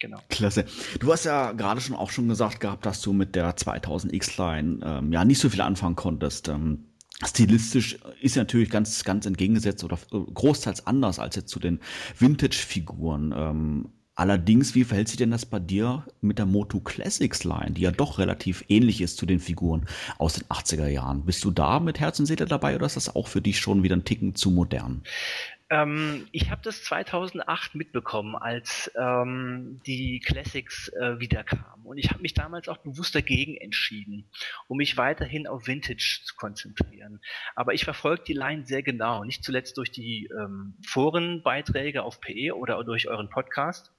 Genau. 0.00 0.18
Klasse. 0.30 0.64
Du 0.98 1.12
hast 1.12 1.24
ja 1.24 1.52
gerade 1.52 1.82
schon 1.82 1.94
auch 1.94 2.10
schon 2.10 2.26
gesagt 2.26 2.60
gehabt, 2.60 2.86
dass 2.86 3.02
du 3.02 3.12
mit 3.12 3.34
der 3.34 3.54
2000 3.54 4.14
X-Line 4.14 4.80
ähm, 4.82 5.12
ja 5.12 5.26
nicht 5.26 5.38
so 5.38 5.50
viel 5.50 5.60
anfangen 5.60 5.94
konntest. 5.94 6.48
Ähm, 6.48 6.89
stilistisch 7.24 7.98
ist 8.20 8.36
natürlich 8.36 8.70
ganz, 8.70 9.04
ganz 9.04 9.26
entgegengesetzt 9.26 9.84
oder 9.84 9.98
äh, 10.12 10.18
großteils 10.32 10.86
anders 10.86 11.18
als 11.18 11.36
jetzt 11.36 11.50
zu 11.50 11.58
den 11.58 11.80
Vintage-Figuren. 12.18 13.34
Ähm, 13.36 13.88
Allerdings, 14.20 14.74
wie 14.74 14.84
verhält 14.84 15.08
sich 15.08 15.16
denn 15.16 15.30
das 15.30 15.46
bei 15.46 15.58
dir 15.58 16.04
mit 16.20 16.36
der 16.38 16.44
Moto 16.44 16.78
Classics 16.80 17.42
Line, 17.44 17.70
die 17.70 17.80
ja 17.80 17.90
doch 17.90 18.18
relativ 18.18 18.62
ähnlich 18.68 19.00
ist 19.00 19.16
zu 19.16 19.24
den 19.24 19.40
Figuren 19.40 19.86
aus 20.18 20.34
den 20.34 20.44
80er 20.44 20.88
Jahren? 20.88 21.24
Bist 21.24 21.42
du 21.42 21.50
da 21.50 21.80
mit 21.80 22.00
Herz 22.00 22.20
und 22.20 22.26
Seele 22.26 22.44
dabei 22.44 22.74
oder 22.74 22.84
ist 22.84 22.96
das 22.96 23.16
auch 23.16 23.28
für 23.28 23.40
dich 23.40 23.58
schon 23.58 23.82
wieder 23.82 23.96
ein 23.96 24.04
Ticken 24.04 24.34
zu 24.34 24.50
modern? 24.50 25.04
Ähm, 25.70 26.26
ich 26.32 26.50
habe 26.50 26.62
das 26.62 26.82
2008 26.82 27.76
mitbekommen, 27.76 28.34
als 28.34 28.90
ähm, 28.96 29.80
die 29.86 30.18
Classics 30.18 30.88
äh, 30.88 31.20
wiederkamen. 31.20 31.86
Und 31.86 31.98
ich 31.98 32.10
habe 32.10 32.20
mich 32.22 32.34
damals 32.34 32.68
auch 32.68 32.78
bewusst 32.78 33.14
dagegen 33.14 33.56
entschieden, 33.56 34.28
um 34.66 34.78
mich 34.78 34.96
weiterhin 34.96 35.46
auf 35.46 35.68
Vintage 35.68 36.22
zu 36.24 36.34
konzentrieren. 36.34 37.20
Aber 37.54 37.72
ich 37.72 37.84
verfolge 37.84 38.24
die 38.24 38.32
Line 38.32 38.66
sehr 38.66 38.82
genau, 38.82 39.22
nicht 39.22 39.44
zuletzt 39.44 39.76
durch 39.76 39.92
die 39.92 40.28
ähm, 40.36 40.74
Forenbeiträge 40.84 42.02
auf 42.02 42.20
PE 42.20 42.56
oder 42.56 42.82
durch 42.82 43.08
euren 43.08 43.30
Podcast. 43.30 43.92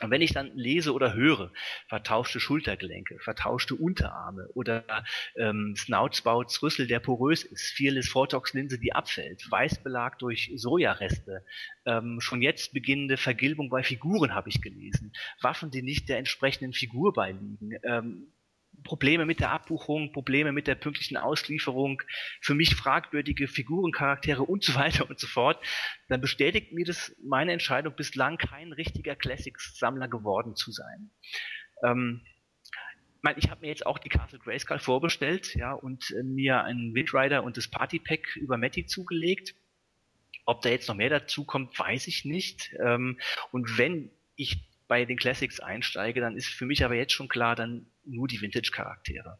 Und 0.00 0.10
wenn 0.10 0.22
ich 0.22 0.32
dann 0.32 0.56
lese 0.56 0.92
oder 0.92 1.14
höre, 1.14 1.52
vertauschte 1.88 2.40
Schultergelenke, 2.40 3.18
vertauschte 3.20 3.74
Unterarme 3.74 4.48
oder 4.54 4.84
ähm, 5.36 5.74
Snoutsbouts 5.76 6.62
Rüssel, 6.62 6.86
der 6.86 7.00
porös 7.00 7.44
ist, 7.44 7.72
Fearless 7.76 8.08
Vortox-Linse, 8.08 8.78
die 8.78 8.94
abfällt, 8.94 9.50
Weißbelag 9.50 10.18
durch 10.18 10.52
Sojareste, 10.56 11.44
ähm, 11.84 12.20
schon 12.20 12.42
jetzt 12.42 12.72
beginnende 12.72 13.16
Vergilbung 13.16 13.68
bei 13.70 13.82
Figuren 13.82 14.34
habe 14.34 14.48
ich 14.48 14.62
gelesen, 14.62 15.12
Waffen, 15.40 15.70
die 15.70 15.82
nicht 15.82 16.08
der 16.08 16.18
entsprechenden 16.18 16.72
Figur 16.72 17.12
beiliegen, 17.12 17.78
ähm, 17.82 18.32
Probleme 18.84 19.26
mit 19.26 19.40
der 19.40 19.50
Abbuchung, 19.50 20.12
Probleme 20.12 20.52
mit 20.52 20.66
der 20.66 20.74
pünktlichen 20.74 21.16
Auslieferung, 21.16 22.02
für 22.40 22.54
mich 22.54 22.74
fragwürdige 22.74 23.48
Figurencharaktere 23.48 24.42
und 24.42 24.64
so 24.64 24.74
weiter 24.74 25.08
und 25.08 25.18
so 25.18 25.26
fort, 25.26 25.64
dann 26.08 26.20
bestätigt 26.20 26.72
mir 26.72 26.84
das 26.84 27.14
meine 27.22 27.52
Entscheidung, 27.52 27.94
bislang 27.94 28.36
kein 28.38 28.72
richtiger 28.72 29.16
Classics-Sammler 29.16 30.08
geworden 30.08 30.56
zu 30.56 30.72
sein. 30.72 31.10
Ähm, 31.82 32.22
ich 33.36 33.50
habe 33.50 33.60
mir 33.60 33.68
jetzt 33.68 33.84
auch 33.84 33.98
die 33.98 34.08
Castle 34.08 34.38
Grayskull 34.38 34.78
vorbestellt, 34.78 35.54
ja, 35.54 35.72
und 35.72 36.10
äh, 36.12 36.22
mir 36.22 36.64
einen 36.64 36.94
Windrider 36.94 37.44
und 37.44 37.56
das 37.56 37.68
Party 37.68 37.98
Pack 37.98 38.36
über 38.36 38.56
Matty 38.56 38.86
zugelegt. 38.86 39.54
Ob 40.46 40.62
da 40.62 40.70
jetzt 40.70 40.88
noch 40.88 40.96
mehr 40.96 41.10
dazu 41.10 41.44
kommt, 41.44 41.78
weiß 41.78 42.06
ich 42.06 42.24
nicht. 42.24 42.74
Ähm, 42.82 43.20
und 43.52 43.78
wenn 43.78 44.10
ich 44.36 44.70
bei 44.88 45.04
den 45.04 45.18
Classics 45.18 45.60
einsteige, 45.60 46.20
dann 46.20 46.36
ist 46.36 46.48
für 46.48 46.66
mich 46.66 46.84
aber 46.84 46.96
jetzt 46.96 47.12
schon 47.12 47.28
klar, 47.28 47.54
dann 47.54 47.86
nur 48.10 48.28
die 48.28 48.40
Vintage-Charaktere. 48.40 49.38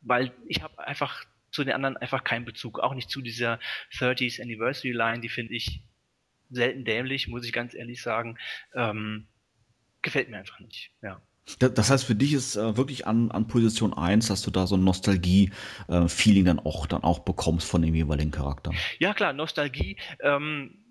Weil 0.00 0.32
ich 0.48 0.62
habe 0.62 0.86
einfach 0.86 1.24
zu 1.50 1.64
den 1.64 1.74
anderen 1.74 1.96
einfach 1.96 2.24
keinen 2.24 2.44
Bezug. 2.44 2.80
Auch 2.80 2.94
nicht 2.94 3.10
zu 3.10 3.20
dieser 3.20 3.60
30th 3.92 4.42
Anniversary 4.42 4.92
Line, 4.92 5.20
die 5.20 5.28
finde 5.28 5.54
ich 5.54 5.82
selten 6.50 6.84
dämlich, 6.84 7.28
muss 7.28 7.44
ich 7.44 7.52
ganz 7.52 7.74
ehrlich 7.74 8.02
sagen. 8.02 8.38
Ähm, 8.74 9.28
gefällt 10.00 10.30
mir 10.30 10.38
einfach 10.38 10.60
nicht, 10.60 10.92
ja. 11.02 11.22
Das 11.58 11.90
heißt, 11.90 12.04
für 12.04 12.14
dich 12.14 12.34
ist 12.34 12.54
äh, 12.54 12.76
wirklich 12.76 13.06
an, 13.06 13.32
an 13.32 13.48
Position 13.48 13.92
1, 13.92 14.28
dass 14.28 14.42
du 14.42 14.52
da 14.52 14.68
so 14.68 14.76
ein 14.76 14.84
Nostalgie-Feeling 14.84 16.44
äh, 16.44 16.46
dann 16.46 16.60
auch 16.60 16.86
dann 16.86 17.02
auch 17.02 17.20
bekommst 17.20 17.66
von 17.66 17.82
dem 17.82 17.94
jeweiligen 17.94 18.30
Charakter. 18.30 18.70
Ja 19.00 19.12
klar, 19.12 19.32
Nostalgie. 19.32 19.96
Ähm, 20.20 20.81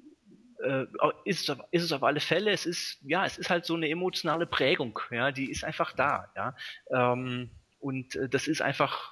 äh, 0.64 0.86
ist, 1.26 1.50
ist 1.72 1.84
es 1.84 1.92
auf 1.92 2.04
alle 2.04 2.20
Fälle, 2.20 2.52
es 2.52 2.66
ist, 2.66 3.00
ja, 3.04 3.26
es 3.26 3.38
ist 3.38 3.50
halt 3.50 3.66
so 3.66 3.76
eine 3.76 3.90
emotionale 3.90 4.46
Prägung, 4.46 5.00
ja, 5.12 5.32
die 5.32 5.50
ist 5.50 5.64
einfach 5.64 5.94
da, 5.94 6.32
ja. 6.36 6.56
Ähm, 6.92 7.52
und 7.80 8.16
äh, 8.16 8.30
das 8.30 8.48
ist 8.48 8.62
einfach, 8.62 9.12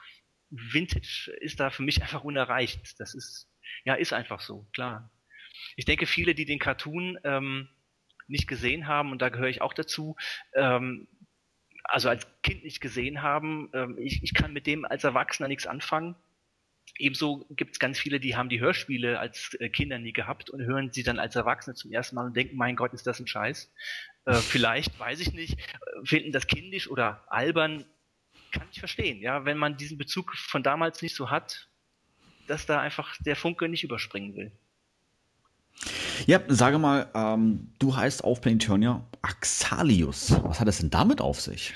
Vintage 0.49 1.31
ist 1.41 1.59
da 1.59 1.69
für 1.69 1.83
mich 1.83 2.01
einfach 2.01 2.23
unerreicht. 2.23 2.99
Das 2.99 3.13
ist, 3.13 3.49
ja, 3.83 3.95
ist 3.95 4.13
einfach 4.13 4.39
so, 4.41 4.67
klar. 4.73 5.11
Ich 5.75 5.85
denke, 5.85 6.05
viele, 6.05 6.35
die 6.35 6.45
den 6.45 6.59
Cartoon 6.59 7.17
ähm, 7.23 7.69
nicht 8.27 8.47
gesehen 8.47 8.87
haben, 8.87 9.11
und 9.11 9.21
da 9.21 9.29
gehöre 9.29 9.49
ich 9.49 9.61
auch 9.61 9.73
dazu, 9.73 10.15
ähm, 10.53 11.07
also 11.83 12.09
als 12.09 12.27
Kind 12.43 12.63
nicht 12.63 12.81
gesehen 12.81 13.21
haben, 13.21 13.69
ähm, 13.73 13.97
ich, 13.97 14.23
ich 14.23 14.33
kann 14.33 14.53
mit 14.53 14.67
dem 14.67 14.85
als 14.85 15.03
Erwachsener 15.03 15.47
nichts 15.47 15.65
anfangen. 15.65 16.15
Ebenso 16.97 17.45
gibt 17.49 17.73
es 17.73 17.79
ganz 17.79 17.99
viele, 17.99 18.19
die 18.19 18.35
haben 18.35 18.49
die 18.49 18.59
Hörspiele 18.59 19.19
als 19.19 19.55
äh, 19.59 19.69
Kinder 19.69 19.99
nie 19.99 20.13
gehabt 20.13 20.49
und 20.49 20.61
hören 20.61 20.91
sie 20.91 21.03
dann 21.03 21.19
als 21.19 21.35
Erwachsene 21.35 21.75
zum 21.75 21.91
ersten 21.91 22.15
Mal 22.15 22.25
und 22.25 22.35
denken, 22.35 22.57
mein 22.57 22.75
Gott, 22.75 22.93
ist 22.93 23.07
das 23.07 23.19
ein 23.19 23.27
Scheiß. 23.27 23.71
Äh, 24.25 24.33
vielleicht, 24.35 24.99
weiß 24.99 25.19
ich 25.19 25.33
nicht, 25.33 25.59
äh, 25.59 26.05
finden 26.05 26.31
das 26.31 26.47
kindisch 26.47 26.89
oder 26.89 27.23
albern, 27.27 27.85
kann 28.51 28.67
ich 28.71 28.79
verstehen. 28.79 29.19
Ja, 29.21 29.45
wenn 29.45 29.57
man 29.57 29.77
diesen 29.77 29.97
Bezug 29.97 30.35
von 30.35 30.63
damals 30.63 31.01
nicht 31.01 31.15
so 31.15 31.29
hat, 31.29 31.69
dass 32.47 32.65
da 32.65 32.79
einfach 32.79 33.15
der 33.19 33.35
Funke 33.35 33.69
nicht 33.69 33.83
überspringen 33.83 34.35
will. 34.35 34.51
Ja, 36.25 36.41
sage 36.47 36.79
mal, 36.79 37.09
ähm, 37.13 37.71
du 37.79 37.95
heißt 37.95 38.23
auf 38.23 38.41
Planetonia 38.41 39.05
Axalius. 39.21 40.31
Was 40.43 40.59
hat 40.59 40.67
es 40.67 40.79
denn 40.79 40.89
damit 40.89 41.21
auf 41.21 41.39
sich? 41.39 41.73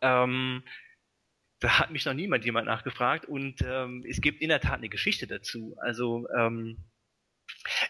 Ähm, 0.00 0.62
da 1.60 1.78
hat 1.78 1.90
mich 1.90 2.04
noch 2.04 2.14
niemand 2.14 2.44
jemand 2.44 2.66
nachgefragt 2.66 3.24
und 3.24 3.62
ähm, 3.62 4.04
es 4.08 4.20
gibt 4.20 4.42
in 4.42 4.48
der 4.48 4.60
Tat 4.60 4.74
eine 4.74 4.88
Geschichte 4.88 5.26
dazu. 5.26 5.76
Also 5.78 6.28
ähm, 6.36 6.84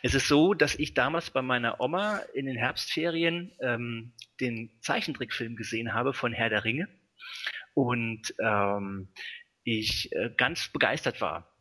es 0.02 0.14
ist 0.14 0.28
so, 0.28 0.54
dass 0.54 0.74
ich 0.76 0.94
damals 0.94 1.30
bei 1.30 1.42
meiner 1.42 1.80
Oma 1.80 2.18
in 2.34 2.46
den 2.46 2.56
Herbstferien 2.56 3.52
ähm, 3.60 4.12
den 4.40 4.70
Zeichentrickfilm 4.80 5.56
gesehen 5.56 5.94
habe 5.94 6.12
von 6.12 6.32
Herr 6.32 6.50
der 6.50 6.64
Ringe 6.64 6.88
und 7.74 8.34
ähm, 8.38 9.08
ich 9.64 10.12
äh, 10.12 10.30
ganz 10.36 10.68
begeistert 10.68 11.20
war 11.20 11.52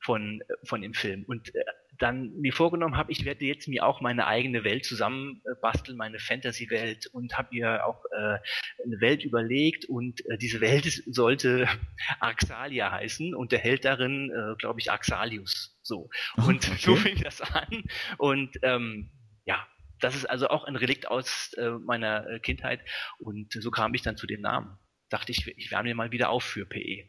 von, 0.00 0.42
von 0.64 0.82
dem 0.82 0.94
Film. 0.94 1.24
Und 1.26 1.54
äh, 1.54 1.64
dann 1.98 2.32
mir 2.40 2.52
vorgenommen 2.52 2.96
habe, 2.96 3.12
ich 3.12 3.24
werde 3.24 3.44
jetzt 3.44 3.68
mir 3.68 3.84
auch 3.84 4.00
meine 4.00 4.26
eigene 4.26 4.64
Welt 4.64 4.84
zusammenbasteln, 4.84 5.96
meine 5.96 6.18
Fantasy-Welt 6.18 7.06
und 7.12 7.36
habe 7.36 7.48
mir 7.52 7.86
auch 7.86 8.04
äh, 8.06 8.38
eine 8.84 9.00
Welt 9.00 9.24
überlegt 9.24 9.84
und 9.86 10.24
äh, 10.26 10.38
diese 10.38 10.60
Welt 10.60 11.02
sollte 11.06 11.68
Axalia 12.20 12.90
heißen 12.90 13.34
und 13.34 13.52
der 13.52 13.58
Held 13.58 13.84
darin, 13.84 14.30
äh, 14.30 14.56
glaube 14.56 14.80
ich, 14.80 14.90
Axalius. 14.90 15.78
So. 15.82 16.08
Und 16.36 16.68
okay. 16.68 16.76
so 16.78 16.96
fing 16.96 17.22
das 17.22 17.40
an 17.40 17.84
und 18.18 18.58
ähm, 18.62 19.10
ja, 19.44 19.66
das 20.00 20.16
ist 20.16 20.26
also 20.26 20.48
auch 20.48 20.64
ein 20.64 20.76
Relikt 20.76 21.08
aus 21.08 21.52
äh, 21.54 21.70
meiner 21.70 22.26
äh, 22.26 22.40
Kindheit 22.40 22.80
und 23.18 23.52
so 23.52 23.70
kam 23.70 23.94
ich 23.94 24.02
dann 24.02 24.16
zu 24.16 24.26
dem 24.26 24.40
Namen. 24.40 24.78
Dachte 25.08 25.30
ich, 25.30 25.46
ich 25.56 25.70
wärme 25.70 25.90
mir 25.90 25.94
mal 25.94 26.10
wieder 26.10 26.30
auf 26.30 26.42
für 26.42 26.64
PE. 26.64 27.04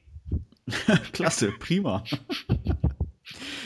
Klasse, 1.13 1.51
prima. 1.59 2.03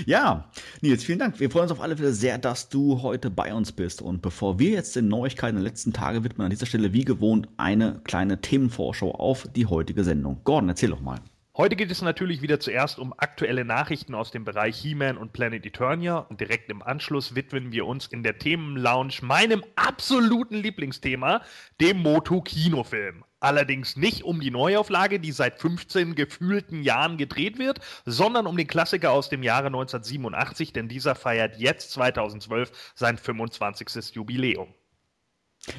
Ja, 0.05 0.49
Nils, 0.81 1.03
vielen 1.03 1.19
Dank. 1.19 1.39
Wir 1.39 1.49
freuen 1.49 1.63
uns 1.63 1.71
auf 1.71 1.81
alle 1.81 1.97
Fälle 1.97 2.13
sehr, 2.13 2.37
dass 2.37 2.69
du 2.69 3.01
heute 3.01 3.29
bei 3.29 3.53
uns 3.53 3.71
bist. 3.71 4.01
Und 4.01 4.21
bevor 4.21 4.59
wir 4.59 4.71
jetzt 4.71 4.95
den 4.95 5.07
Neuigkeiten 5.07 5.55
der 5.55 5.63
letzten 5.63 5.93
Tage 5.93 6.23
widmen, 6.23 6.45
an 6.45 6.51
dieser 6.51 6.65
Stelle 6.65 6.93
wie 6.93 7.05
gewohnt 7.05 7.47
eine 7.57 8.01
kleine 8.03 8.41
Themenvorschau 8.41 9.11
auf 9.11 9.47
die 9.55 9.65
heutige 9.65 10.03
Sendung. 10.03 10.41
Gordon, 10.43 10.69
erzähl 10.69 10.89
doch 10.89 11.01
mal. 11.01 11.19
Heute 11.55 11.75
geht 11.75 11.89
es 11.89 12.03
natürlich 12.03 12.43
wieder 12.43 12.59
zuerst 12.59 12.99
um 12.99 13.15
aktuelle 13.17 13.65
Nachrichten 13.65 14.13
aus 14.13 14.29
dem 14.29 14.45
Bereich 14.45 14.77
He-Man 14.77 15.17
und 15.17 15.33
Planet 15.33 15.65
Eternia 15.65 16.19
und 16.19 16.39
direkt 16.39 16.69
im 16.69 16.83
Anschluss 16.83 17.33
widmen 17.33 17.71
wir 17.71 17.87
uns 17.87 18.05
in 18.05 18.21
der 18.21 18.37
Themenlounge 18.37 19.13
meinem 19.23 19.63
absoluten 19.75 20.57
Lieblingsthema, 20.57 21.41
dem 21.81 22.03
Moto-Kinofilm. 22.03 23.23
Allerdings 23.39 23.95
nicht 23.95 24.23
um 24.23 24.39
die 24.39 24.49
Neuauflage, 24.49 25.19
die 25.19 25.31
seit 25.31 25.59
15 25.59 26.15
gefühlten 26.15 26.81
Jahren 26.81 27.17
gedreht 27.17 27.59
wird, 27.59 27.79
sondern 28.05 28.47
um 28.47 28.57
den 28.57 28.67
Klassiker 28.67 29.11
aus 29.11 29.29
dem 29.29 29.43
Jahre 29.43 29.67
1987, 29.67 30.73
denn 30.73 30.87
dieser 30.87 31.13
feiert 31.13 31.57
jetzt 31.57 31.91
2012 31.91 32.71
sein 32.95 33.17
25. 33.17 34.15
Jubiläum. 34.15 34.73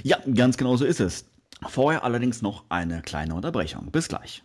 Ja, 0.02 0.18
ganz 0.34 0.56
genau 0.56 0.76
so 0.76 0.84
ist 0.84 1.00
es. 1.00 1.24
Vorher 1.68 2.04
allerdings 2.04 2.42
noch 2.42 2.64
eine 2.68 3.02
kleine 3.02 3.34
Unterbrechung. 3.34 3.90
Bis 3.90 4.08
gleich. 4.08 4.44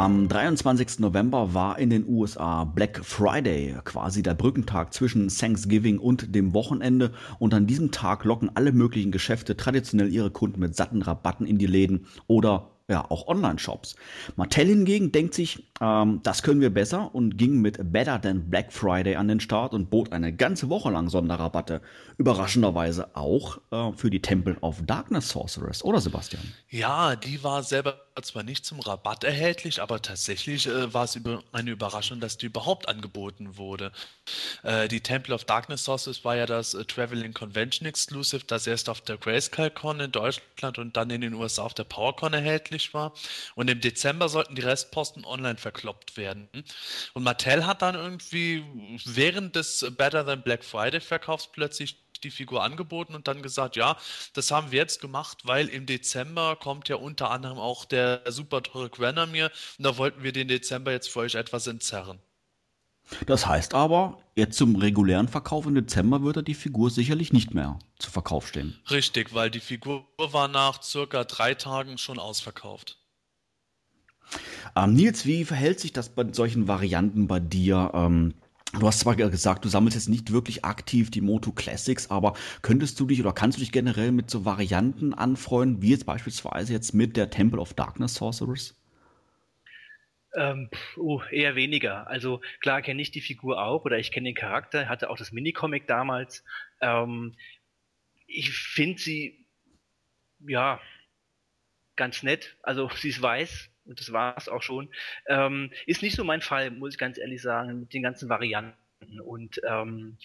Am 0.00 0.28
23. 0.28 1.00
November 1.00 1.52
war 1.52 1.78
in 1.78 1.90
den 1.90 2.08
USA 2.08 2.64
Black 2.64 3.04
Friday, 3.04 3.76
quasi 3.84 4.22
der 4.22 4.32
Brückentag 4.32 4.94
zwischen 4.94 5.28
Thanksgiving 5.28 5.98
und 5.98 6.34
dem 6.34 6.54
Wochenende. 6.54 7.12
Und 7.38 7.52
an 7.52 7.66
diesem 7.66 7.90
Tag 7.90 8.24
locken 8.24 8.50
alle 8.54 8.72
möglichen 8.72 9.12
Geschäfte 9.12 9.58
traditionell 9.58 10.10
ihre 10.10 10.30
Kunden 10.30 10.60
mit 10.60 10.74
satten 10.74 11.02
Rabatten 11.02 11.46
in 11.46 11.58
die 11.58 11.66
Läden 11.66 12.06
oder 12.28 12.70
ja, 12.88 13.04
auch 13.10 13.28
Online-Shops. 13.28 13.94
Mattel 14.36 14.68
hingegen 14.68 15.12
denkt 15.12 15.34
sich, 15.34 15.69
ähm, 15.80 16.20
das 16.22 16.42
können 16.42 16.60
wir 16.60 16.70
besser 16.70 17.14
und 17.14 17.38
ging 17.38 17.60
mit 17.60 17.92
Better 17.92 18.20
Than 18.20 18.50
Black 18.50 18.72
Friday 18.72 19.16
an 19.16 19.28
den 19.28 19.40
Start 19.40 19.72
und 19.72 19.90
bot 19.90 20.12
eine 20.12 20.32
ganze 20.32 20.68
Woche 20.68 20.90
lang 20.90 21.08
Sonderrabatte. 21.08 21.80
Überraschenderweise 22.18 23.16
auch 23.16 23.58
äh, 23.70 23.92
für 23.96 24.10
die 24.10 24.20
Temple 24.20 24.56
of 24.60 24.82
Darkness 24.84 25.30
Sorceress, 25.30 25.82
oder 25.82 26.00
Sebastian? 26.00 26.42
Ja, 26.68 27.16
die 27.16 27.42
war 27.42 27.62
selber 27.62 28.00
zwar 28.22 28.42
nicht 28.42 28.64
zum 28.64 28.80
Rabatt 28.80 29.24
erhältlich, 29.24 29.80
aber 29.80 30.02
tatsächlich 30.02 30.66
äh, 30.66 30.92
war 30.92 31.04
es 31.04 31.16
über 31.16 31.42
eine 31.52 31.70
Überraschung, 31.70 32.20
dass 32.20 32.36
die 32.36 32.46
überhaupt 32.46 32.88
angeboten 32.88 33.56
wurde. 33.56 33.92
Äh, 34.62 34.88
die 34.88 35.00
Temple 35.00 35.34
of 35.34 35.44
Darkness 35.44 35.84
Sorceress 35.84 36.24
war 36.24 36.36
ja 36.36 36.46
das 36.46 36.74
äh, 36.74 36.84
Traveling 36.84 37.32
Convention 37.32 37.88
Exclusive, 37.88 38.44
das 38.46 38.66
erst 38.66 38.88
auf 38.88 39.00
der 39.00 39.16
Grayscale 39.16 39.70
Con 39.70 40.00
in 40.00 40.12
Deutschland 40.12 40.78
und 40.78 40.96
dann 40.96 41.10
in 41.10 41.20
den 41.20 41.34
USA 41.34 41.62
auf 41.62 41.74
der 41.74 41.84
PowerCon 41.84 42.32
erhältlich 42.32 42.92
war. 42.94 43.12
Und 43.54 43.70
im 43.70 43.80
Dezember 43.80 44.28
sollten 44.28 44.54
die 44.54 44.62
Restposten 44.62 45.24
online 45.24 45.56
verkloppt 45.70 46.16
werden. 46.16 46.48
Und 47.14 47.22
Mattel 47.22 47.64
hat 47.64 47.82
dann 47.82 47.94
irgendwie 47.94 48.64
während 49.04 49.54
des 49.54 49.86
Better 49.96 50.26
Than 50.26 50.42
Black 50.42 50.64
Friday 50.64 51.00
Verkaufs 51.00 51.48
plötzlich 51.52 51.96
die 52.24 52.30
Figur 52.30 52.62
angeboten 52.62 53.14
und 53.14 53.28
dann 53.28 53.40
gesagt, 53.40 53.76
ja, 53.76 53.96
das 54.34 54.50
haben 54.50 54.72
wir 54.72 54.78
jetzt 54.78 55.00
gemacht, 55.00 55.38
weil 55.44 55.68
im 55.68 55.86
Dezember 55.86 56.56
kommt 56.56 56.88
ja 56.88 56.96
unter 56.96 57.30
anderem 57.30 57.58
auch 57.58 57.86
der 57.86 58.22
super 58.26 58.62
teure 58.62 58.90
Granamir 58.90 59.50
und 59.78 59.84
da 59.84 59.96
wollten 59.96 60.22
wir 60.22 60.32
den 60.32 60.48
Dezember 60.48 60.92
jetzt 60.92 61.08
für 61.08 61.20
euch 61.20 61.36
etwas 61.36 61.66
entzerren. 61.66 62.18
Das 63.26 63.46
heißt 63.46 63.74
aber, 63.74 64.18
jetzt 64.36 64.58
zum 64.58 64.76
regulären 64.76 65.28
Verkauf 65.28 65.66
im 65.66 65.74
Dezember 65.74 66.22
wird 66.22 66.46
die 66.46 66.54
Figur 66.54 66.90
sicherlich 66.90 67.32
nicht 67.32 67.54
mehr 67.54 67.78
zu 67.98 68.10
Verkauf 68.10 68.48
stehen. 68.48 68.78
Richtig, 68.90 69.32
weil 69.34 69.50
die 69.50 69.60
Figur 69.60 70.06
war 70.18 70.46
nach 70.46 70.82
circa 70.82 71.24
drei 71.24 71.54
Tagen 71.54 71.96
schon 71.96 72.18
ausverkauft. 72.18 72.99
Ähm, 74.76 74.94
Nils, 74.94 75.26
wie 75.26 75.44
verhält 75.44 75.80
sich 75.80 75.92
das 75.92 76.08
bei 76.08 76.24
solchen 76.32 76.68
Varianten 76.68 77.26
bei 77.26 77.40
dir? 77.40 77.90
Ähm, 77.94 78.34
Du 78.72 78.86
hast 78.86 79.00
zwar 79.00 79.16
gesagt, 79.16 79.64
du 79.64 79.68
sammelst 79.68 79.96
jetzt 79.96 80.08
nicht 80.08 80.32
wirklich 80.32 80.64
aktiv 80.64 81.10
die 81.10 81.20
Moto 81.20 81.50
Classics, 81.50 82.08
aber 82.08 82.34
könntest 82.62 83.00
du 83.00 83.06
dich 83.06 83.20
oder 83.20 83.32
kannst 83.32 83.58
du 83.58 83.60
dich 83.60 83.72
generell 83.72 84.12
mit 84.12 84.30
so 84.30 84.44
Varianten 84.44 85.12
anfreunden, 85.12 85.82
wie 85.82 85.90
jetzt 85.90 86.06
beispielsweise 86.06 86.72
jetzt 86.72 86.94
mit 86.94 87.16
der 87.16 87.30
Temple 87.30 87.60
of 87.60 87.74
Darkness 87.74 88.14
Sorceress? 88.14 88.80
Ähm, 90.34 90.70
oh, 90.96 91.20
eher 91.32 91.56
weniger. 91.56 92.06
Also 92.06 92.40
klar 92.60 92.80
kenne 92.80 93.02
ich 93.02 93.10
die 93.10 93.20
Figur 93.20 93.60
auch 93.60 93.84
oder 93.84 93.98
ich 93.98 94.12
kenne 94.12 94.28
den 94.28 94.36
Charakter, 94.36 94.88
hatte 94.88 95.10
auch 95.10 95.18
das 95.18 95.32
Minicomic 95.32 95.88
damals. 95.88 96.44
Ähm, 96.80 97.34
ich 98.28 98.52
finde 98.52 99.00
sie 99.00 99.46
ja 100.38 100.80
ganz 101.96 102.22
nett. 102.22 102.56
Also 102.62 102.88
sie 102.94 103.08
ist 103.08 103.20
weiß, 103.20 103.69
und 103.90 104.00
das 104.00 104.12
war 104.12 104.36
es 104.38 104.48
auch 104.48 104.62
schon. 104.62 104.88
Ähm, 105.26 105.72
ist 105.84 106.00
nicht 106.00 106.16
so 106.16 106.22
mein 106.22 106.40
Fall, 106.40 106.70
muss 106.70 106.94
ich 106.94 106.98
ganz 106.98 107.18
ehrlich 107.18 107.42
sagen, 107.42 107.80
mit 107.80 107.92
den 107.92 108.04
ganzen 108.04 108.28
Varianten. 108.28 109.20
Und 109.20 109.60
ähm, 109.66 110.16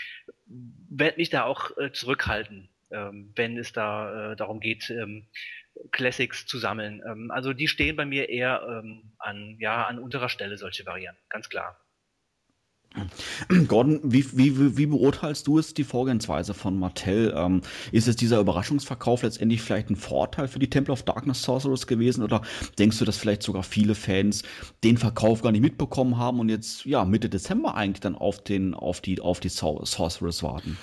werde 0.45 1.17
mich 1.17 1.31
da 1.31 1.43
auch 1.45 1.75
äh, 1.77 1.91
zurückhalten, 1.91 2.69
ähm, 2.91 3.31
wenn 3.35 3.57
es 3.57 3.73
da 3.73 4.33
äh, 4.33 4.35
darum 4.35 4.59
geht, 4.59 4.89
ähm, 4.91 5.25
Classics 5.91 6.45
zu 6.45 6.59
sammeln. 6.59 7.01
Ähm, 7.09 7.31
also 7.31 7.53
die 7.53 7.67
stehen 7.67 7.95
bei 7.95 8.05
mir 8.05 8.29
eher 8.29 8.61
ähm, 8.69 9.13
an, 9.17 9.57
ja, 9.59 9.87
an 9.87 9.97
unterer 9.97 10.29
Stelle, 10.29 10.57
solche 10.57 10.85
Varianten, 10.85 11.23
ganz 11.29 11.49
klar. 11.49 11.84
Gordon, 13.67 13.99
wie, 14.03 14.25
wie, 14.37 14.77
wie 14.77 14.85
beurteilst 14.85 15.47
du 15.47 15.59
es, 15.59 15.73
die 15.73 15.83
Vorgehensweise 15.83 16.53
von 16.53 16.77
Mattel? 16.77 17.33
Ähm, 17.35 17.61
ist 17.91 18.07
es 18.07 18.15
dieser 18.15 18.39
Überraschungsverkauf 18.39 19.23
letztendlich 19.23 19.61
vielleicht 19.61 19.89
ein 19.89 19.95
Vorteil 19.95 20.47
für 20.47 20.59
die 20.59 20.69
Temple 20.69 20.93
of 20.93 21.03
Darkness 21.03 21.43
Sorcerers 21.43 21.87
gewesen 21.87 22.23
oder 22.23 22.41
denkst 22.79 22.99
du, 22.99 23.05
dass 23.05 23.17
vielleicht 23.17 23.43
sogar 23.43 23.63
viele 23.63 23.95
Fans 23.95 24.43
den 24.83 24.97
Verkauf 24.97 25.41
gar 25.41 25.51
nicht 25.51 25.61
mitbekommen 25.61 26.17
haben 26.17 26.39
und 26.39 26.49
jetzt 26.49 26.85
ja 26.85 27.05
Mitte 27.05 27.29
Dezember 27.29 27.75
eigentlich 27.75 28.01
dann 28.01 28.15
auf 28.15 28.43
den 28.43 28.73
auf 28.73 29.01
die 29.01 29.19
auf 29.19 29.39
die 29.39 29.49
Sorcerers 29.49 30.43
warten? 30.43 30.77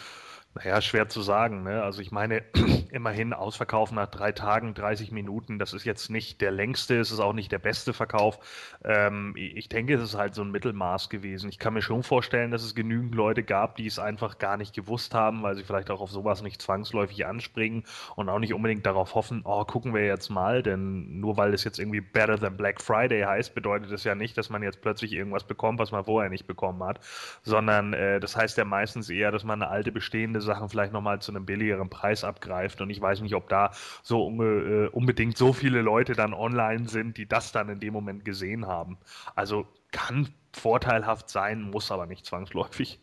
Naja, 0.55 0.83
schwer 0.83 1.09
zu 1.09 1.23
sagen. 1.23 1.63
Ne? 1.63 1.83
Also 1.83 2.03
ich 2.03 2.13
meine, 2.13 2.43
immerhin 2.91 3.33
Ausverkauf 3.33 3.91
nach 3.91 4.09
drei 4.09 4.33
Tagen, 4.33 4.75
30 4.75 5.11
Minuten, 5.11 5.59
das 5.59 5.73
ist 5.73 5.85
jetzt 5.87 6.11
nicht 6.11 6.43
der 6.43 6.51
längste, 6.51 7.01
es 7.01 7.11
ist 7.11 7.21
auch 7.21 7.33
nicht 7.33 7.51
der 7.51 7.59
beste 7.59 7.95
Verkauf. 7.95 8.39
Ähm, 8.85 9.33
ich 9.35 9.71
denke, 9.71 9.95
es 9.95 10.03
ist 10.03 10.15
halt 10.15 10.35
so 10.35 10.43
ein 10.43 10.51
Mittelmaß 10.51 11.09
gewesen. 11.09 11.49
Ich 11.49 11.59
kann 11.59 11.73
mir 11.73 11.81
schon 11.81 12.03
vorstellen, 12.03 12.51
dass 12.51 12.65
es 12.65 12.75
genügend 12.75 13.15
Leute 13.15 13.43
gab, 13.43 13.77
die 13.77 13.87
es 13.87 13.99
einfach 13.99 14.37
gar 14.37 14.59
nicht 14.59 14.75
gewusst 14.75 15.15
haben, 15.15 15.43
weil 15.43 15.57
sie 15.57 15.65
vielleicht 15.65 15.91
auch 15.91 16.03
auf 16.03 16.11
sowas 16.11 16.43
nicht 16.43 16.61
zwangsläufig 16.61 17.25
anspringen 17.25 17.85
und 18.17 18.29
auch 18.29 18.39
nicht 18.39 18.53
unbedingt 18.53 18.85
darauf 18.85 19.15
hoffen, 19.15 19.41
oh, 19.45 19.65
gucken 19.65 19.95
wir 19.95 20.05
jetzt 20.05 20.29
mal, 20.29 20.63
denn 20.63 21.19
nur 21.19 21.39
weil 21.39 21.55
es 21.55 21.65
jetzt 21.65 21.79
irgendwie 21.79 22.03
Better 22.03 22.39
Than 22.39 22.59
Black 22.59 22.83
Friday 22.83 23.23
heißt, 23.23 23.55
bedeutet 23.55 23.91
es 23.91 24.05
ja 24.05 24.15
nicht, 24.15 24.37
dass 24.37 24.51
man 24.51 24.63
jetzt 24.63 24.83
plötzlich 24.83 25.15
irgendwas 25.15 25.45
bekommt, 25.45 25.79
was 25.79 25.93
man 25.93 26.05
vorher 26.05 26.29
nicht 26.29 26.47
bekommen 26.47 26.85
hat, 26.85 27.01
sondern 27.43 27.95
äh, 27.95 28.21
das 28.21 28.37
heißt 28.37 28.59
ja 28.59 28.67
meistens 28.67 29.09
eher, 29.09 29.31
dass 29.31 29.45
man 29.45 29.63
eine 29.63 29.71
alte 29.71 29.93
bestehende 29.93 30.42
Sachen 30.43 30.69
vielleicht 30.69 30.93
nochmal 30.93 31.21
zu 31.21 31.33
einem 31.33 31.47
billigeren 31.47 31.91
Preis 31.91 32.25
abgreift. 32.25 32.81
Und 32.81 32.91
ich 32.91 33.01
weiß 33.01 33.21
nicht, 33.21 33.35
ob 33.35 33.49
da 33.49 33.73
so 34.03 34.25
unge, 34.25 34.45
äh, 34.45 34.89
unbedingt 34.89 35.37
so 35.37 35.53
viele 35.53 35.83
Leute 35.83 36.15
dann 36.15 36.35
online 36.35 36.89
sind, 36.89 37.17
die 37.17 37.27
das 37.27 37.53
dann 37.53 37.69
in 37.69 37.81
dem 37.81 37.93
Moment 37.93 38.25
gesehen 38.25 38.67
haben. 38.67 38.99
Also 39.35 39.67
kann 39.91 40.29
vorteilhaft 40.53 41.29
sein, 41.31 41.63
muss 41.63 41.91
aber 41.91 42.07
nicht 42.07 42.27
zwangsläufig. 42.27 43.01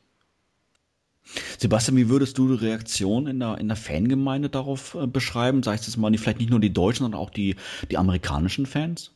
Sebastian, 1.57 1.97
wie 1.97 2.09
würdest 2.09 2.37
du 2.37 2.55
die 2.55 2.65
Reaktion 2.65 3.27
in 3.27 3.39
der, 3.39 3.57
in 3.59 3.67
der 3.67 3.77
Fangemeinde 3.77 4.49
darauf 4.49 4.95
äh, 4.95 5.05
beschreiben? 5.05 5.61
Du 5.61 5.69
es 5.69 5.97
mal, 5.97 6.15
vielleicht 6.17 6.39
nicht 6.39 6.49
nur 6.49 6.59
die 6.59 6.73
deutschen, 6.73 7.03
sondern 7.03 7.21
auch 7.21 7.29
die, 7.29 7.55
die 7.91 7.97
amerikanischen 7.97 8.65
Fans? 8.65 9.11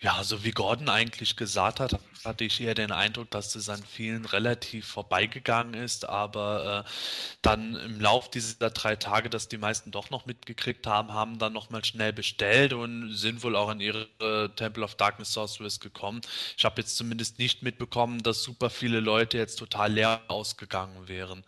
Ja, 0.00 0.22
so 0.22 0.44
wie 0.44 0.52
Gordon 0.52 0.88
eigentlich 0.88 1.34
gesagt 1.34 1.80
hat, 1.80 1.98
hatte 2.24 2.44
ich 2.44 2.60
eher 2.60 2.76
den 2.76 2.92
Eindruck, 2.92 3.32
dass 3.32 3.54
das 3.54 3.68
an 3.68 3.82
vielen 3.82 4.26
relativ 4.26 4.86
vorbeigegangen 4.86 5.74
ist, 5.74 6.08
aber 6.08 6.84
äh, 6.86 6.90
dann 7.42 7.74
im 7.74 8.00
Lauf 8.00 8.30
dieser 8.30 8.70
drei 8.70 8.94
Tage, 8.94 9.28
dass 9.28 9.48
die 9.48 9.58
meisten 9.58 9.90
doch 9.90 10.10
noch 10.10 10.24
mitgekriegt 10.24 10.86
haben, 10.86 11.14
haben 11.14 11.40
dann 11.40 11.52
nochmal 11.52 11.84
schnell 11.84 12.12
bestellt 12.12 12.74
und 12.74 13.12
sind 13.12 13.42
wohl 13.42 13.56
auch 13.56 13.70
in 13.70 13.80
ihre 13.80 14.08
äh, 14.20 14.48
Temple 14.50 14.84
of 14.84 14.94
Darkness 14.94 15.32
Sorceress 15.32 15.80
gekommen. 15.80 16.20
Ich 16.56 16.64
habe 16.64 16.80
jetzt 16.80 16.96
zumindest 16.96 17.40
nicht 17.40 17.64
mitbekommen, 17.64 18.22
dass 18.22 18.44
super 18.44 18.70
viele 18.70 19.00
Leute 19.00 19.36
jetzt 19.36 19.56
total 19.56 19.92
leer 19.92 20.22
ausgegangen 20.28 21.08
wären. 21.08 21.42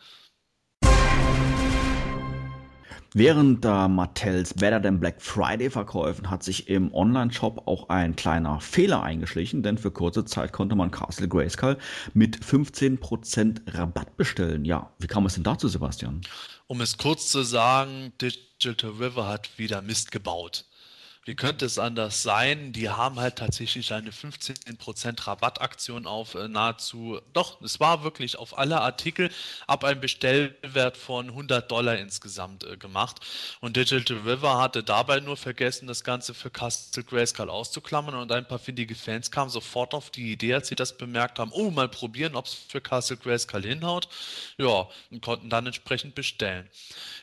Während 3.13 3.65
der 3.65 3.89
Mattels 3.89 4.55
Better 4.55 4.81
Than 4.81 5.01
Black 5.01 5.21
Friday 5.21 5.69
Verkäufen 5.69 6.31
hat 6.31 6.45
sich 6.45 6.69
im 6.69 6.95
Online-Shop 6.95 7.67
auch 7.67 7.89
ein 7.89 8.15
kleiner 8.15 8.61
Fehler 8.61 9.03
eingeschlichen, 9.03 9.65
denn 9.65 9.79
für 9.79 9.91
kurze 9.91 10.25
Zeit 10.25 10.53
konnte 10.53 10.77
man 10.77 10.93
Castle 10.93 11.27
Grayskull 11.27 11.77
mit 12.15 12.39
15% 12.39 13.63
Rabatt 13.77 14.17
bestellen. 14.17 14.65
Ja, 14.65 14.93
wie 15.01 15.09
kam 15.09 15.27
es 15.27 15.35
denn 15.35 15.43
dazu, 15.43 15.67
Sebastian? 15.67 16.21
Um 16.69 16.81
es 16.81 16.99
kurz 16.99 17.33
zu 17.33 17.43
sagen, 17.43 18.13
Digital 18.23 18.91
River 18.91 19.27
hat 19.27 19.59
wieder 19.59 19.83
Mist 19.83 20.13
gebaut. 20.13 20.67
Wie 21.27 21.35
könnte 21.35 21.67
es 21.67 21.79
anders 21.79 22.23
sein? 22.23 22.73
Die 22.73 22.89
haben 22.89 23.21
halt 23.21 23.37
tatsächlich 23.37 23.93
eine 23.93 24.11
15% 24.11 25.27
Rabattaktion 25.27 26.07
auf 26.07 26.35
äh, 26.35 26.49
nahezu, 26.49 27.21
doch, 27.35 27.61
es 27.61 27.79
war 27.79 28.03
wirklich 28.03 28.39
auf 28.39 28.57
alle 28.57 28.81
Artikel 28.81 29.31
ab 29.67 29.85
einem 29.85 30.01
Bestellwert 30.01 30.97
von 30.97 31.29
100 31.29 31.71
Dollar 31.71 31.99
insgesamt 31.99 32.65
äh, 32.65 32.79
gemacht. 32.79 33.21
Und 33.61 33.77
Digital 33.77 34.17
River 34.19 34.59
hatte 34.63 34.83
dabei 34.83 35.21
nur 35.21 35.37
vergessen, 35.37 35.87
das 35.87 36.05
Ganze 36.05 36.33
für 36.33 36.49
Castle 36.49 37.05
Grayskull 37.05 37.51
auszuklammern 37.51 38.15
und 38.15 38.33
ein 38.33 38.49
paar 38.49 38.59
findige 38.59 38.95
Fans 38.95 39.31
kamen 39.31 39.51
sofort 39.51 39.93
auf 39.93 40.09
die 40.09 40.33
Idee, 40.33 40.55
als 40.55 40.69
sie 40.69 40.75
das 40.75 40.97
bemerkt 40.97 41.39
haben, 41.39 41.53
oh, 41.53 41.71
mal 41.71 41.89
probieren, 41.89 42.35
ob 42.35 42.47
es 42.47 42.55
für 42.55 42.81
Castle 42.81 43.19
Grayskull 43.19 43.63
hinhaut. 43.63 44.09
Ja, 44.57 44.89
und 45.11 45.21
konnten 45.21 45.51
dann 45.51 45.67
entsprechend 45.67 46.15
bestellen. 46.15 46.67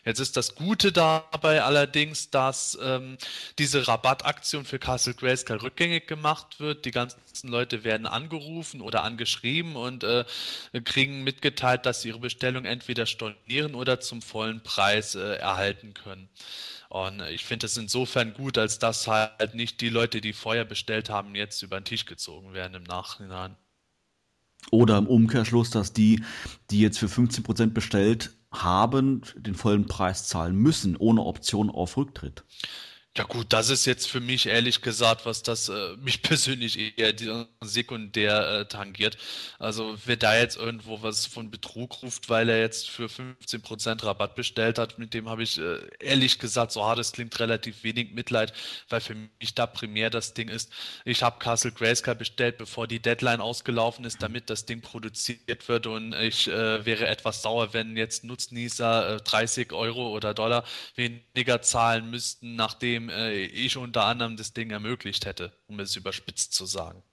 Jetzt 0.06 0.20
ist 0.20 0.38
das 0.38 0.54
Gute 0.54 0.92
dabei 0.92 1.64
allerdings, 1.64 2.30
dass 2.30 2.78
ähm, 2.80 3.18
diese 3.58 3.87
Rabattaktion 3.88 4.66
für 4.66 4.80
Castle 4.80 5.14
Grayskull 5.14 5.58
rückgängig 5.58 6.08
gemacht 6.08 6.60
wird. 6.60 6.86
Die 6.86 6.92
ganzen 6.92 7.20
Leute 7.44 7.84
werden 7.84 8.06
angerufen 8.06 8.82
oder 8.82 9.04
angeschrieben 9.04 9.76
und 9.76 10.04
äh, 10.04 10.26
kriegen 10.84 11.24
mitgeteilt, 11.24 11.86
dass 11.86 12.02
sie 12.02 12.10
ihre 12.10 12.20
Bestellung 12.20 12.66
entweder 12.66 13.06
stornieren 13.06 13.76
oder 13.76 14.00
zum 14.00 14.22
vollen 14.22 14.62
Preis 14.64 15.16
äh, 15.16 15.36
erhalten 15.36 15.94
können. 15.94 16.30
Und 16.90 17.22
ich 17.22 17.46
finde 17.46 17.66
es 17.66 17.76
insofern 17.78 18.34
gut, 18.34 18.58
als 18.58 18.80
dass 18.80 19.08
halt 19.08 19.56
nicht 19.56 19.82
die 19.82 19.90
Leute, 19.90 20.22
die 20.22 20.34
vorher 20.34 20.66
bestellt 20.66 21.10
haben, 21.10 21.36
jetzt 21.36 21.62
über 21.62 21.80
den 21.80 21.86
Tisch 21.86 22.06
gezogen 22.06 22.54
werden 22.54 22.76
im 22.76 22.84
Nachhinein. 22.84 23.56
Oder 24.72 24.98
im 24.98 25.08
Umkehrschluss, 25.08 25.70
dass 25.70 25.94
die, 25.94 26.24
die 26.72 26.82
jetzt 26.82 27.00
für 27.00 27.08
15% 27.08 27.72
bestellt 27.72 28.32
haben, 28.52 29.22
den 29.36 29.56
vollen 29.56 29.86
Preis 29.86 30.28
zahlen 30.28 30.56
müssen, 30.56 30.96
ohne 30.96 31.24
Option 31.24 31.70
auf 31.70 31.98
Rücktritt. 31.98 32.44
Ja 33.18 33.24
gut, 33.24 33.48
das 33.50 33.70
ist 33.72 33.86
jetzt 33.86 34.08
für 34.08 34.20
mich 34.20 34.46
ehrlich 34.46 34.84
gesagt, 34.84 35.26
was 35.26 35.42
das 35.42 35.70
äh, 35.70 35.98
mich 36.04 36.22
persönlich 36.22 37.00
eher 37.00 37.16
sekundär 37.62 38.60
äh, 38.60 38.66
tangiert. 38.68 39.18
Also 39.58 39.98
wer 40.06 40.18
da 40.18 40.38
jetzt 40.38 40.56
irgendwo 40.56 41.02
was 41.02 41.26
von 41.26 41.50
Betrug 41.50 42.04
ruft, 42.04 42.30
weil 42.30 42.48
er 42.48 42.60
jetzt 42.60 42.92
für 42.92 43.08
15% 43.08 44.06
Rabatt 44.06 44.36
bestellt 44.36 44.78
hat, 44.78 45.00
mit 45.00 45.16
dem 45.16 45.30
habe 45.30 45.42
ich 45.42 45.58
äh, 45.58 45.80
ehrlich 46.00 46.38
gesagt, 46.38 46.72
so 46.72 46.86
hart 46.86 47.00
es 47.00 47.12
klingt, 47.12 47.40
relativ 47.40 47.84
wenig 47.84 48.12
Mitleid, 48.12 48.54
weil 48.88 49.02
für 49.02 49.16
mich 49.16 49.56
da 49.56 49.66
primär 49.66 50.12
das 50.12 50.36
Ding 50.36 50.50
ist, 50.50 50.72
ich 51.04 51.24
habe 51.24 51.40
Castle 51.40 51.72
Grayskull 51.72 52.14
bestellt, 52.14 52.60
bevor 52.60 52.86
die 52.86 53.00
Deadline 53.00 53.42
ausgelaufen 53.42 54.06
ist, 54.06 54.22
damit 54.22 54.52
das 54.52 54.68
Ding 54.68 54.82
produziert 54.82 55.68
wird 55.68 55.88
und 55.88 56.14
ich 56.14 56.48
äh, 56.48 56.86
wäre 56.86 57.08
etwas 57.08 57.42
sauer, 57.42 57.74
wenn 57.74 57.98
jetzt 57.98 58.24
Nutznießer 58.24 59.22
30 59.22 59.72
äh, 59.72 59.74
Euro 59.74 60.10
oder 60.12 60.36
Dollar 60.36 60.64
weniger 60.96 61.64
zahlen 61.64 62.12
müssten, 62.12 62.56
nachdem 62.56 63.07
äh, 63.10 63.46
ich 63.46 63.78
unter 63.78 64.06
anderem 64.06 64.38
das 64.38 64.54
Ding 64.54 64.70
ermöglicht 64.72 65.26
hätte, 65.26 65.52
um 65.68 65.80
es 65.80 65.96
überspitzt 65.96 66.54
zu 66.54 66.66
sagen. 66.66 67.04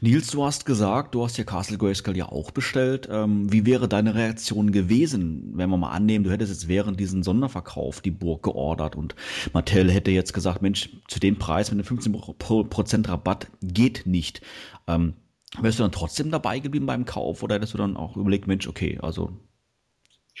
Nils, 0.00 0.28
du 0.28 0.44
hast 0.44 0.66
gesagt, 0.66 1.14
du 1.14 1.24
hast 1.24 1.36
ja 1.36 1.44
Castle 1.44 1.78
Grayskull 1.78 2.16
ja 2.16 2.26
auch 2.26 2.50
bestellt. 2.50 3.08
Ähm, 3.10 3.52
wie 3.52 3.64
wäre 3.66 3.88
deine 3.88 4.14
Reaktion 4.14 4.72
gewesen, 4.72 5.52
wenn 5.54 5.70
wir 5.70 5.76
mal 5.76 5.90
annehmen, 5.90 6.24
du 6.24 6.30
hättest 6.30 6.52
jetzt 6.52 6.68
während 6.68 6.98
diesem 6.98 7.22
Sonderverkauf 7.22 8.00
die 8.00 8.10
Burg 8.10 8.42
geordert 8.42 8.96
und 8.96 9.14
Mattel 9.52 9.90
hätte 9.90 10.10
jetzt 10.10 10.32
gesagt, 10.32 10.62
Mensch, 10.62 10.90
zu 11.08 11.20
dem 11.20 11.38
Preis 11.38 11.70
mit 11.70 11.86
einem 11.86 11.98
15% 11.98 13.08
Rabatt 13.08 13.48
geht 13.62 14.06
nicht. 14.06 14.40
Ähm, 14.86 15.14
wärst 15.60 15.78
du 15.78 15.84
dann 15.84 15.92
trotzdem 15.92 16.30
dabei 16.30 16.58
geblieben 16.58 16.86
beim 16.86 17.04
Kauf 17.04 17.42
oder 17.42 17.54
hättest 17.54 17.74
du 17.74 17.78
dann 17.78 17.96
auch 17.96 18.16
überlegt, 18.16 18.46
Mensch, 18.46 18.66
okay, 18.66 18.98
also 19.00 19.32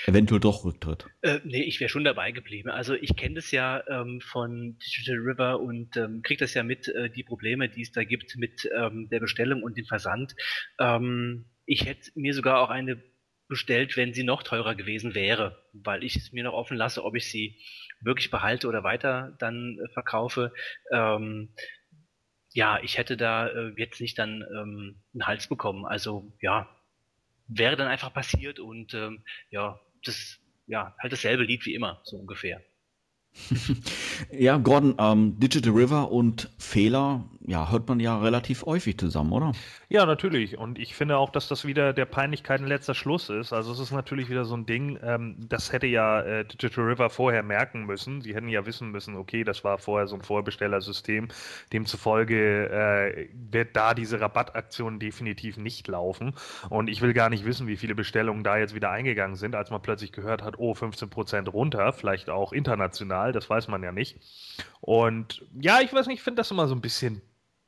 Eventuell 0.06 0.40
doch 0.40 0.64
Rücktritt. 0.64 1.06
Äh, 1.22 1.40
nee, 1.44 1.62
ich 1.62 1.80
wäre 1.80 1.88
schon 1.88 2.04
dabei 2.04 2.32
geblieben. 2.32 2.68
Also 2.68 2.94
ich 2.94 3.16
kenne 3.16 3.36
das 3.36 3.50
ja 3.52 3.82
ähm, 3.88 4.20
von 4.20 4.76
Digital 4.78 5.18
River 5.18 5.60
und 5.60 5.96
ähm, 5.96 6.22
kriege 6.22 6.40
das 6.40 6.54
ja 6.54 6.62
mit, 6.62 6.88
äh, 6.88 7.10
die 7.10 7.22
Probleme, 7.22 7.68
die 7.68 7.82
es 7.82 7.92
da 7.92 8.02
gibt 8.02 8.36
mit 8.36 8.68
ähm, 8.76 9.08
der 9.10 9.20
Bestellung 9.20 9.62
und 9.62 9.76
dem 9.76 9.86
Versand. 9.86 10.34
Ähm, 10.80 11.46
ich 11.64 11.86
hätte 11.86 12.10
mir 12.16 12.34
sogar 12.34 12.60
auch 12.60 12.70
eine 12.70 13.02
bestellt, 13.46 13.96
wenn 13.96 14.14
sie 14.14 14.24
noch 14.24 14.42
teurer 14.42 14.74
gewesen 14.74 15.14
wäre, 15.14 15.62
weil 15.72 16.02
ich 16.02 16.16
es 16.16 16.32
mir 16.32 16.44
noch 16.44 16.54
offen 16.54 16.76
lasse, 16.76 17.04
ob 17.04 17.14
ich 17.14 17.30
sie 17.30 17.60
wirklich 18.00 18.30
behalte 18.30 18.68
oder 18.68 18.82
weiter 18.82 19.36
dann 19.38 19.78
äh, 19.78 19.88
verkaufe. 19.92 20.52
Ähm, 20.90 21.54
ja, 22.52 22.80
ich 22.82 22.98
hätte 22.98 23.16
da 23.16 23.48
äh, 23.48 23.72
jetzt 23.76 24.00
nicht 24.00 24.18
dann 24.18 24.42
ähm, 24.42 25.02
einen 25.12 25.26
Hals 25.26 25.48
bekommen. 25.48 25.84
Also 25.84 26.32
ja, 26.40 26.68
wäre 27.46 27.76
dann 27.76 27.88
einfach 27.88 28.12
passiert 28.12 28.58
und 28.58 28.94
ähm, 28.94 29.24
ja, 29.50 29.80
das, 30.08 30.38
ja, 30.66 30.94
halt 31.00 31.12
dasselbe 31.12 31.44
Lied 31.44 31.64
wie 31.66 31.74
immer, 31.74 32.00
so 32.04 32.16
ungefähr. 32.16 32.62
ja, 34.32 34.58
Gordon, 34.58 34.94
ähm, 34.98 35.38
Digital 35.38 35.72
River 35.72 36.10
und 36.10 36.50
Fehler, 36.58 37.24
ja, 37.46 37.70
hört 37.70 37.88
man 37.88 38.00
ja 38.00 38.18
relativ 38.18 38.64
häufig 38.64 38.98
zusammen, 38.98 39.32
oder? 39.32 39.52
Ja, 39.88 40.06
natürlich. 40.06 40.56
Und 40.58 40.78
ich 40.78 40.94
finde 40.94 41.18
auch, 41.18 41.30
dass 41.30 41.46
das 41.46 41.64
wieder 41.64 41.92
der 41.92 42.06
Peinlichkeiten 42.06 42.66
letzter 42.66 42.94
Schluss 42.94 43.28
ist. 43.28 43.52
Also 43.52 43.72
es 43.72 43.78
ist 43.78 43.92
natürlich 43.92 44.30
wieder 44.30 44.44
so 44.44 44.56
ein 44.56 44.66
Ding, 44.66 44.98
ähm, 45.02 45.36
das 45.48 45.72
hätte 45.72 45.86
ja 45.86 46.20
äh, 46.20 46.44
Digital 46.44 46.84
River 46.84 47.10
vorher 47.10 47.44
merken 47.44 47.84
müssen. 47.84 48.22
Sie 48.22 48.34
hätten 48.34 48.48
ja 48.48 48.66
wissen 48.66 48.90
müssen, 48.90 49.14
okay, 49.14 49.44
das 49.44 49.62
war 49.62 49.78
vorher 49.78 50.06
so 50.08 50.16
ein 50.16 50.22
Vorbestellersystem. 50.22 51.28
Demzufolge 51.72 52.70
äh, 52.70 53.28
wird 53.50 53.76
da 53.76 53.94
diese 53.94 54.20
Rabattaktion 54.20 54.98
definitiv 54.98 55.56
nicht 55.56 55.86
laufen. 55.86 56.34
Und 56.70 56.88
ich 56.88 57.02
will 57.02 57.12
gar 57.12 57.28
nicht 57.28 57.44
wissen, 57.44 57.68
wie 57.68 57.76
viele 57.76 57.94
Bestellungen 57.94 58.42
da 58.42 58.56
jetzt 58.56 58.74
wieder 58.74 58.90
eingegangen 58.90 59.36
sind, 59.36 59.54
als 59.54 59.70
man 59.70 59.80
plötzlich 59.80 60.10
gehört 60.10 60.42
hat, 60.42 60.58
oh, 60.58 60.72
15% 60.72 61.48
runter, 61.50 61.92
vielleicht 61.92 62.30
auch 62.30 62.52
international, 62.52 63.23
das 63.32 63.48
weiß 63.48 63.68
man 63.68 63.82
ja 63.82 63.92
nicht. 63.92 64.18
Und 64.80 65.44
ja, 65.60 65.80
ich 65.80 65.92
weiß 65.92 66.06
nicht, 66.06 66.18
ich 66.18 66.22
finde 66.22 66.40
das 66.40 66.50
immer 66.50 66.68
so 66.68 66.74
ein 66.74 66.80
bisschen 66.80 67.22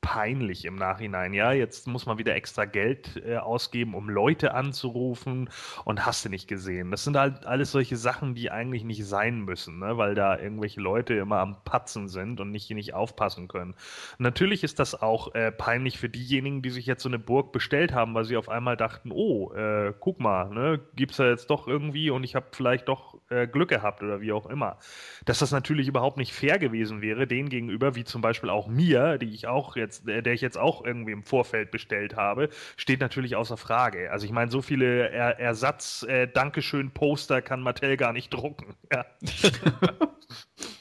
peinlich 0.07 0.65
im 0.67 0.77
Nachhinein. 0.77 1.35
Ja, 1.35 1.51
jetzt 1.51 1.89
muss 1.89 2.07
man 2.07 2.17
wieder 2.17 2.37
extra 2.37 2.65
Geld 2.65 3.21
äh, 3.27 3.39
ausgeben, 3.39 3.93
um 3.97 4.09
Leute 4.09 4.55
anzurufen 4.55 5.51
und 5.85 6.07
hast 6.07 6.25
du 6.25 6.29
nicht 6.29 6.47
gesehen. 6.47 6.93
Das 6.93 7.03
sind 7.03 7.17
halt 7.17 7.45
alles 7.45 7.73
solche 7.73 7.97
Sachen, 7.97 8.37
die 8.37 8.53
eigentlich 8.53 8.85
nicht 8.85 9.05
sein 9.05 9.41
müssen, 9.41 9.81
ne? 9.81 9.99
weil 9.99 10.15
da 10.15 10.39
irgendwelche 10.39 10.81
Leute 10.81 11.15
immer 11.15 11.41
am 11.41 11.57
Patzen 11.65 12.07
sind 12.07 12.39
und 12.39 12.53
nicht, 12.53 12.71
nicht 12.71 12.95
aufpassen 12.95 13.49
können. 13.49 13.75
Natürlich 14.19 14.63
ist 14.63 14.79
das 14.79 14.95
auch 14.95 15.35
äh, 15.35 15.51
peinlich 15.51 15.99
für 15.99 16.09
diejenigen, 16.09 16.63
die 16.63 16.71
sich 16.71 16.87
jetzt 16.87 17.03
so 17.03 17.09
eine 17.09 17.19
Burg 17.19 17.51
bestellt 17.51 17.93
haben, 17.93 18.15
weil 18.15 18.27
sie 18.27 18.37
auf 18.37 18.49
einmal 18.49 18.77
dachten, 18.77 19.11
oh, 19.11 19.53
äh, 19.55 19.93
guck 19.99 20.21
mal, 20.21 20.51
ne, 20.51 20.81
gibt's 20.95 21.17
da 21.17 21.29
jetzt 21.29 21.51
doch 21.51 21.67
irgendwie 21.67 22.11
und 22.11 22.23
ich 22.23 22.37
habe 22.37 22.47
vielleicht 22.53 22.87
doch 22.87 23.19
äh, 23.29 23.49
Glück 23.49 23.71
gehabt 23.71 24.05
oder 24.05 24.21
wie 24.21 24.31
auch 24.31 24.47
immer. 24.47 24.79
Dass 25.25 25.41
das 25.41 25.51
natürlich 25.51 25.89
überhaupt 25.89 26.17
nicht 26.17 26.33
fair 26.33 26.61
gewesen 26.61 27.03
wäre, 27.03 27.27
denen 27.27 27.49
gegenüber, 27.49 27.97
wie 27.97 28.05
zum 28.05 28.21
Beispiel 28.21 28.51
auch 28.51 28.69
mir, 28.69 29.19
die 29.19 29.35
ich 29.35 29.49
auch 29.49 29.75
jetzt 29.75 29.96
jetzt, 30.05 30.27
der 30.27 30.33
ich 30.33 30.41
jetzt 30.41 30.59
auch 30.59 30.85
irgendwie 30.85 31.13
im 31.13 31.23
Vorfeld 31.23 31.71
bestellt 31.71 32.17
habe, 32.17 32.49
steht 32.77 33.01
natürlich 33.01 33.37
außer 33.37 33.57
Frage. 33.57 34.11
Also 34.11 34.27
ich 34.27 34.33
meine, 34.33 34.51
so 34.51 34.63
viele 34.63 35.11
er 35.11 35.39
Ersatz-Dankeschön-Poster 35.39 37.39
äh, 37.39 37.43
kann 37.43 37.61
Mattel 37.61 37.97
gar 37.97 38.13
nicht 38.13 38.31
drucken. 38.31 38.75
Ja. 38.93 39.07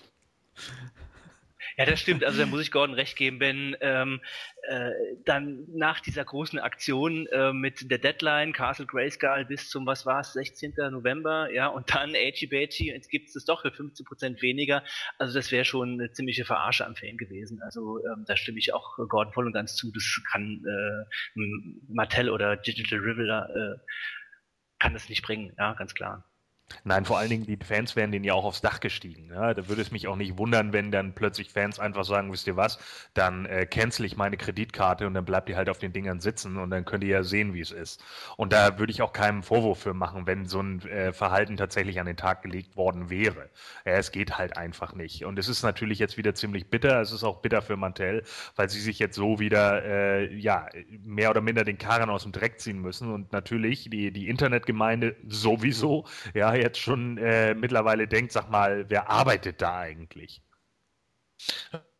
Ja, 1.77 1.85
das 1.85 1.99
stimmt. 1.99 2.23
Also 2.23 2.39
da 2.39 2.45
muss 2.45 2.61
ich 2.61 2.71
Gordon 2.71 2.95
recht 2.95 3.17
geben, 3.17 3.39
wenn 3.39 3.75
ähm, 3.81 4.21
äh, 4.69 4.91
dann 5.25 5.65
nach 5.73 5.99
dieser 5.99 6.23
großen 6.23 6.57
Aktion 6.59 7.27
äh, 7.27 7.51
mit 7.51 7.91
der 7.91 7.97
Deadline 7.97 8.53
Castle 8.53 8.85
Grayskull 8.85 9.45
bis 9.45 9.69
zum, 9.69 9.85
was 9.85 10.05
war 10.05 10.21
es, 10.21 10.33
16. 10.33 10.73
November, 10.91 11.51
ja, 11.51 11.67
und 11.67 11.93
dann 11.93 12.11
Agey 12.11 12.47
Bagey, 12.47 12.87
jetzt 12.87 13.09
gibt 13.09 13.35
es 13.35 13.45
doch 13.45 13.61
für 13.61 13.71
15 13.71 14.05
Prozent 14.05 14.41
weniger. 14.41 14.83
Also 15.17 15.33
das 15.33 15.51
wäre 15.51 15.65
schon 15.65 15.99
eine 15.99 16.11
ziemliche 16.11 16.45
Verarsche 16.45 16.85
am 16.85 16.95
Fan 16.95 17.17
gewesen. 17.17 17.61
Also 17.61 17.99
ähm, 18.05 18.23
da 18.25 18.37
stimme 18.37 18.59
ich 18.59 18.73
auch 18.73 18.97
Gordon 19.09 19.33
voll 19.33 19.45
und 19.45 19.53
ganz 19.53 19.75
zu. 19.75 19.91
Das 19.91 20.21
kann 20.31 20.63
äh, 20.65 21.39
Mattel 21.89 22.29
oder 22.29 22.55
Digital 22.55 22.99
River 22.99 23.49
äh, 23.53 23.79
kann 24.79 24.93
das 24.93 25.09
nicht 25.09 25.23
bringen, 25.23 25.53
ja, 25.57 25.73
ganz 25.73 25.93
klar. 25.93 26.29
Nein, 26.83 27.05
vor 27.05 27.17
allen 27.19 27.29
Dingen, 27.29 27.45
die 27.45 27.57
Fans 27.63 27.95
wären 27.95 28.11
denen 28.11 28.25
ja 28.25 28.33
auch 28.33 28.43
aufs 28.43 28.61
Dach 28.61 28.79
gestiegen. 28.79 29.29
Ja? 29.29 29.53
Da 29.53 29.67
würde 29.67 29.81
es 29.81 29.91
mich 29.91 30.07
auch 30.07 30.15
nicht 30.15 30.37
wundern, 30.37 30.73
wenn 30.73 30.91
dann 30.91 31.13
plötzlich 31.13 31.51
Fans 31.51 31.79
einfach 31.79 32.05
sagen, 32.05 32.31
wisst 32.31 32.47
ihr 32.47 32.55
was, 32.55 32.79
dann 33.13 33.45
äh, 33.45 33.65
cancel 33.65 34.05
ich 34.05 34.17
meine 34.17 34.35
Kreditkarte 34.37 35.05
und 35.05 35.13
dann 35.13 35.25
bleibt 35.25 35.47
die 35.47 35.55
halt 35.55 35.69
auf 35.69 35.77
den 35.77 35.93
Dingern 35.93 36.19
sitzen 36.19 36.57
und 36.57 36.71
dann 36.71 36.83
könnt 36.83 37.03
ihr 37.03 37.09
ja 37.09 37.23
sehen, 37.23 37.53
wie 37.53 37.61
es 37.61 37.71
ist. 37.71 38.03
Und 38.35 38.51
da 38.51 38.79
würde 38.79 38.91
ich 38.91 39.01
auch 39.01 39.13
keinen 39.13 39.43
Vorwurf 39.43 39.79
für 39.79 39.93
machen, 39.93 40.25
wenn 40.25 40.45
so 40.45 40.59
ein 40.59 40.81
äh, 40.87 41.13
Verhalten 41.13 41.55
tatsächlich 41.57 41.99
an 41.99 42.07
den 42.07 42.17
Tag 42.17 42.41
gelegt 42.41 42.75
worden 42.75 43.09
wäre. 43.09 43.49
Ja, 43.85 43.93
es 43.93 44.11
geht 44.11 44.37
halt 44.37 44.57
einfach 44.57 44.93
nicht. 44.93 45.23
Und 45.25 45.37
es 45.37 45.47
ist 45.47 45.61
natürlich 45.61 45.99
jetzt 45.99 46.17
wieder 46.17 46.33
ziemlich 46.33 46.69
bitter. 46.69 46.99
Es 46.99 47.11
ist 47.11 47.23
auch 47.23 47.41
bitter 47.41 47.61
für 47.61 47.77
Mantel, 47.77 48.23
weil 48.55 48.69
sie 48.69 48.79
sich 48.81 48.97
jetzt 48.97 49.15
so 49.15 49.39
wieder, 49.39 49.83
äh, 49.85 50.33
ja, 50.35 50.67
mehr 51.03 51.29
oder 51.29 51.41
minder 51.41 51.63
den 51.63 51.77
Karren 51.77 52.09
aus 52.09 52.23
dem 52.23 52.31
Dreck 52.31 52.59
ziehen 52.59 52.79
müssen. 52.79 53.13
Und 53.13 53.31
natürlich 53.31 53.89
die, 53.89 54.11
die 54.11 54.27
Internetgemeinde 54.29 55.15
sowieso, 55.27 56.05
ja, 56.33 56.54
jetzt 56.55 56.79
schon 56.79 57.17
äh, 57.17 57.53
mittlerweile 57.53 58.07
denkt, 58.07 58.31
sag 58.31 58.49
mal, 58.49 58.89
wer 58.89 59.09
arbeitet 59.09 59.61
da 59.61 59.79
eigentlich? 59.79 60.41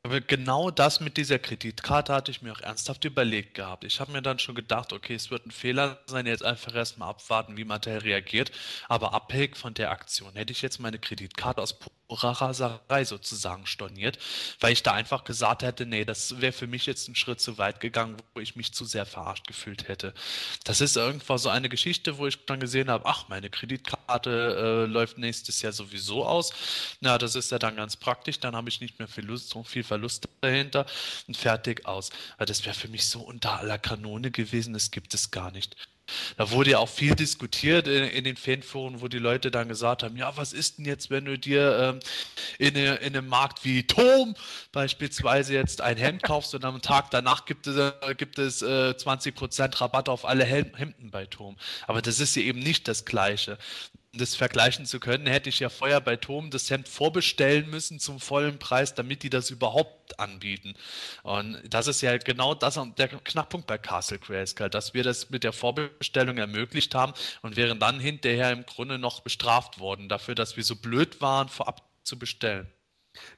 Aber 0.05 0.21
genau 0.21 0.69
das 0.69 0.99
mit 0.99 1.17
dieser 1.17 1.39
Kreditkarte 1.39 2.13
hatte 2.13 2.29
ich 2.29 2.43
mir 2.43 2.51
auch 2.51 2.61
ernsthaft 2.61 3.03
überlegt 3.05 3.55
gehabt. 3.55 3.83
Ich 3.85 3.99
habe 3.99 4.11
mir 4.11 4.21
dann 4.21 4.37
schon 4.37 4.53
gedacht, 4.53 4.93
okay, 4.93 5.15
es 5.15 5.31
wird 5.31 5.47
ein 5.47 5.51
Fehler 5.51 5.97
sein, 6.05 6.27
jetzt 6.27 6.45
einfach 6.45 6.75
erstmal 6.75 7.09
abwarten, 7.09 7.57
wie 7.57 7.63
Mattel 7.63 7.97
reagiert. 7.97 8.51
Aber 8.87 9.15
abhängig 9.15 9.57
von 9.57 9.73
der 9.73 9.89
Aktion 9.89 10.33
hätte 10.33 10.53
ich 10.53 10.61
jetzt 10.61 10.79
meine 10.79 10.99
Kreditkarte 10.99 11.59
aus 11.59 11.73
Raserei 12.07 13.03
sozusagen 13.03 13.65
storniert, 13.65 14.19
weil 14.59 14.73
ich 14.73 14.83
da 14.83 14.91
einfach 14.91 15.23
gesagt 15.23 15.63
hätte, 15.63 15.87
nee, 15.87 16.05
das 16.05 16.39
wäre 16.39 16.53
für 16.53 16.67
mich 16.67 16.85
jetzt 16.85 17.07
ein 17.07 17.15
Schritt 17.15 17.41
zu 17.41 17.57
weit 17.57 17.79
gegangen, 17.79 18.17
wo 18.35 18.41
ich 18.41 18.55
mich 18.55 18.75
zu 18.75 18.85
sehr 18.85 19.07
verarscht 19.07 19.47
gefühlt 19.47 19.87
hätte. 19.87 20.13
Das 20.65 20.81
ist 20.81 20.97
irgendwann 20.97 21.39
so 21.39 21.49
eine 21.49 21.67
Geschichte, 21.67 22.19
wo 22.19 22.27
ich 22.27 22.45
dann 22.45 22.59
gesehen 22.59 22.91
habe, 22.91 23.07
ach, 23.07 23.27
meine 23.27 23.49
Kreditkarte 23.49 24.85
äh, 24.85 24.91
läuft 24.91 25.17
nächstes 25.17 25.63
Jahr 25.63 25.73
sowieso 25.73 26.27
aus. 26.27 26.53
Na, 26.99 27.17
das 27.17 27.33
ist 27.33 27.51
ja 27.51 27.57
dann 27.57 27.75
ganz 27.75 27.95
praktisch, 27.95 28.39
dann 28.39 28.55
habe 28.55 28.69
ich 28.69 28.81
nicht 28.81 28.99
mehr 28.99 29.07
viel, 29.07 29.25
Lust, 29.25 29.55
viel 29.65 29.83
Verlust 29.83 29.94
dahinter 30.41 30.85
und 31.27 31.37
fertig 31.37 31.85
aus. 31.85 32.09
Weil 32.37 32.47
das 32.47 32.65
wäre 32.65 32.75
für 32.75 32.87
mich 32.87 33.07
so 33.07 33.21
unter 33.21 33.59
aller 33.59 33.77
Kanone 33.77 34.31
gewesen, 34.31 34.73
das 34.73 34.91
gibt 34.91 35.13
es 35.13 35.31
gar 35.31 35.51
nicht. 35.51 35.75
Da 36.37 36.51
wurde 36.51 36.71
ja 36.71 36.79
auch 36.79 36.89
viel 36.89 37.15
diskutiert 37.15 37.87
in, 37.87 38.03
in, 38.03 38.23
den 38.23 38.37
Fanforen, 38.37 39.01
wo 39.01 39.07
die 39.07 39.17
Leute 39.17 39.49
dann 39.49 39.67
gesagt 39.67 40.03
haben, 40.03 40.15
ja, 40.17 40.37
was 40.37 40.53
ist 40.53 40.77
denn 40.77 40.85
jetzt, 40.85 41.09
wenn 41.09 41.25
du 41.25 41.37
dir 41.37 41.77
ähm, 41.79 41.99
in, 42.59 42.75
in, 42.75 43.15
einem 43.15 43.27
Markt 43.27 43.65
wie 43.65 43.87
Tom 43.87 44.35
beispielsweise 44.71 45.53
jetzt 45.53 45.81
ein 45.81 45.97
Hemd 45.97 46.21
kaufst 46.23 46.53
und 46.53 46.63
am 46.63 46.81
Tag 46.81 47.09
danach 47.09 47.45
gibt 47.45 47.65
es, 47.67 47.77
äh, 47.77 48.15
gibt 48.15 48.37
es 48.37 48.61
äh, 48.61 48.93
20% 48.95 49.81
Rabatt 49.81 50.09
auf 50.09 50.25
alle 50.25 50.45
Hemden 50.45 51.09
bei 51.09 51.25
Tom. 51.25 51.57
Aber 51.87 52.01
das 52.01 52.19
ist 52.19 52.35
ja 52.35 52.43
eben 52.43 52.59
nicht 52.59 52.87
das 52.87 53.05
Gleiche 53.05 53.57
das 54.17 54.35
vergleichen 54.35 54.85
zu 54.85 54.99
können, 54.99 55.27
hätte 55.27 55.49
ich 55.49 55.59
ja 55.59 55.69
vorher 55.69 56.01
bei 56.01 56.15
Tom 56.15 56.49
das 56.49 56.69
Hemd 56.69 56.87
vorbestellen 56.87 57.69
müssen 57.69 57.99
zum 57.99 58.19
vollen 58.19 58.59
Preis, 58.59 58.93
damit 58.93 59.23
die 59.23 59.29
das 59.29 59.49
überhaupt 59.49 60.19
anbieten. 60.19 60.73
Und 61.23 61.61
das 61.69 61.87
ist 61.87 62.01
ja 62.01 62.17
genau 62.17 62.53
das 62.53 62.79
der 62.97 63.07
Knackpunkt 63.07 63.67
bei 63.67 63.77
Castle 63.77 64.19
Grayskull, 64.19 64.69
dass 64.69 64.93
wir 64.93 65.03
das 65.03 65.29
mit 65.29 65.43
der 65.43 65.53
Vorbestellung 65.53 66.37
ermöglicht 66.37 66.95
haben 66.95 67.13
und 67.41 67.55
wären 67.55 67.79
dann 67.79 67.99
hinterher 67.99 68.51
im 68.51 68.65
Grunde 68.65 68.99
noch 68.99 69.21
bestraft 69.21 69.79
worden 69.79 70.09
dafür, 70.09 70.35
dass 70.35 70.57
wir 70.57 70.63
so 70.63 70.75
blöd 70.75 71.21
waren, 71.21 71.49
vorab 71.49 71.81
zu 72.03 72.19
bestellen. 72.19 72.67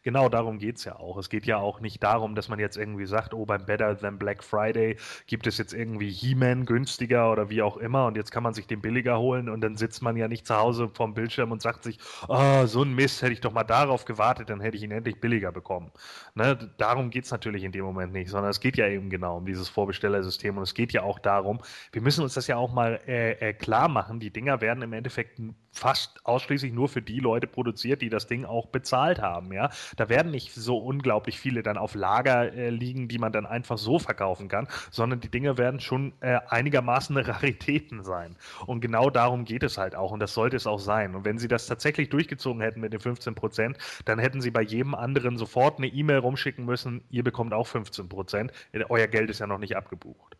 Genau 0.03 0.29
darum 0.29 0.59
geht 0.59 0.77
es 0.77 0.85
ja 0.85 0.97
auch. 0.97 1.17
Es 1.17 1.29
geht 1.29 1.45
ja 1.45 1.57
auch 1.57 1.79
nicht 1.79 2.03
darum, 2.03 2.35
dass 2.35 2.49
man 2.49 2.59
jetzt 2.59 2.77
irgendwie 2.77 3.05
sagt, 3.05 3.33
oh, 3.33 3.45
beim 3.45 3.65
Better 3.65 3.97
Than 3.97 4.17
Black 4.17 4.43
Friday 4.43 4.97
gibt 5.27 5.47
es 5.47 5.57
jetzt 5.57 5.73
irgendwie 5.73 6.09
He-Man 6.09 6.65
günstiger 6.65 7.31
oder 7.31 7.49
wie 7.49 7.61
auch 7.61 7.77
immer 7.77 8.05
und 8.07 8.17
jetzt 8.17 8.31
kann 8.31 8.43
man 8.43 8.53
sich 8.53 8.67
den 8.67 8.81
billiger 8.81 9.19
holen 9.19 9.49
und 9.49 9.61
dann 9.61 9.77
sitzt 9.77 10.01
man 10.01 10.17
ja 10.17 10.27
nicht 10.27 10.45
zu 10.45 10.55
Hause 10.55 10.89
vorm 10.93 11.13
Bildschirm 11.13 11.51
und 11.51 11.61
sagt 11.61 11.83
sich, 11.83 11.99
oh, 12.27 12.65
so 12.65 12.83
ein 12.83 12.93
Mist, 12.93 13.21
hätte 13.21 13.33
ich 13.33 13.41
doch 13.41 13.53
mal 13.53 13.63
darauf 13.63 14.05
gewartet, 14.05 14.49
dann 14.49 14.61
hätte 14.61 14.77
ich 14.77 14.83
ihn 14.83 14.91
endlich 14.91 15.19
billiger 15.19 15.51
bekommen. 15.51 15.91
Ne? 16.35 16.57
Darum 16.77 17.09
geht 17.09 17.25
es 17.25 17.31
natürlich 17.31 17.63
in 17.63 17.71
dem 17.71 17.85
Moment 17.85 18.13
nicht, 18.13 18.29
sondern 18.29 18.51
es 18.51 18.59
geht 18.59 18.77
ja 18.77 18.87
eben 18.87 19.09
genau 19.09 19.37
um 19.37 19.45
dieses 19.45 19.69
Vorbestellersystem 19.69 20.57
und 20.57 20.63
es 20.63 20.73
geht 20.73 20.93
ja 20.93 21.03
auch 21.03 21.19
darum, 21.19 21.59
wir 21.91 22.01
müssen 22.01 22.23
uns 22.23 22.33
das 22.33 22.47
ja 22.47 22.57
auch 22.57 22.73
mal 22.73 22.99
äh, 23.07 23.31
äh, 23.31 23.53
klar 23.53 23.87
machen, 23.87 24.19
die 24.19 24.31
Dinger 24.31 24.61
werden 24.61 24.81
im 24.81 24.93
Endeffekt 24.93 25.39
fast 25.71 26.25
ausschließlich 26.25 26.73
nur 26.73 26.89
für 26.89 27.01
die 27.01 27.19
Leute 27.19 27.47
produziert, 27.47 28.01
die 28.01 28.09
das 28.09 28.27
Ding 28.27 28.45
auch 28.45 28.67
bezahlt 28.67 29.21
haben, 29.21 29.53
ja. 29.53 29.66
Da 29.95 30.09
werden 30.09 30.31
nicht 30.31 30.53
so 30.53 30.77
unglaublich 30.77 31.39
viele 31.39 31.63
dann 31.63 31.77
auf 31.77 31.95
Lager 31.95 32.53
äh, 32.53 32.69
liegen, 32.69 33.07
die 33.07 33.17
man 33.17 33.31
dann 33.31 33.45
einfach 33.45 33.77
so 33.77 33.99
verkaufen 33.99 34.47
kann, 34.47 34.67
sondern 34.91 35.19
die 35.19 35.29
Dinge 35.29 35.57
werden 35.57 35.79
schon 35.79 36.13
äh, 36.21 36.39
einigermaßen 36.49 37.17
Raritäten 37.17 38.03
sein. 38.03 38.35
Und 38.65 38.81
genau 38.81 39.09
darum 39.09 39.45
geht 39.45 39.63
es 39.63 39.77
halt 39.77 39.95
auch 39.95 40.11
und 40.11 40.19
das 40.19 40.33
sollte 40.33 40.57
es 40.57 40.67
auch 40.67 40.79
sein. 40.79 41.15
Und 41.15 41.25
wenn 41.25 41.37
sie 41.37 41.47
das 41.47 41.67
tatsächlich 41.67 42.09
durchgezogen 42.09 42.61
hätten 42.61 42.81
mit 42.81 42.93
den 42.93 42.99
15 42.99 43.35
Prozent, 43.35 43.77
dann 44.05 44.19
hätten 44.19 44.41
sie 44.41 44.51
bei 44.51 44.61
jedem 44.61 44.95
anderen 44.95 45.37
sofort 45.37 45.77
eine 45.77 45.87
E-Mail 45.87 46.19
rumschicken 46.19 46.65
müssen, 46.65 47.03
ihr 47.09 47.23
bekommt 47.23 47.53
auch 47.53 47.67
15 47.67 48.09
Prozent, 48.09 48.51
euer 48.89 49.07
Geld 49.07 49.29
ist 49.29 49.39
ja 49.39 49.47
noch 49.47 49.59
nicht 49.59 49.75
abgebucht. 49.75 50.37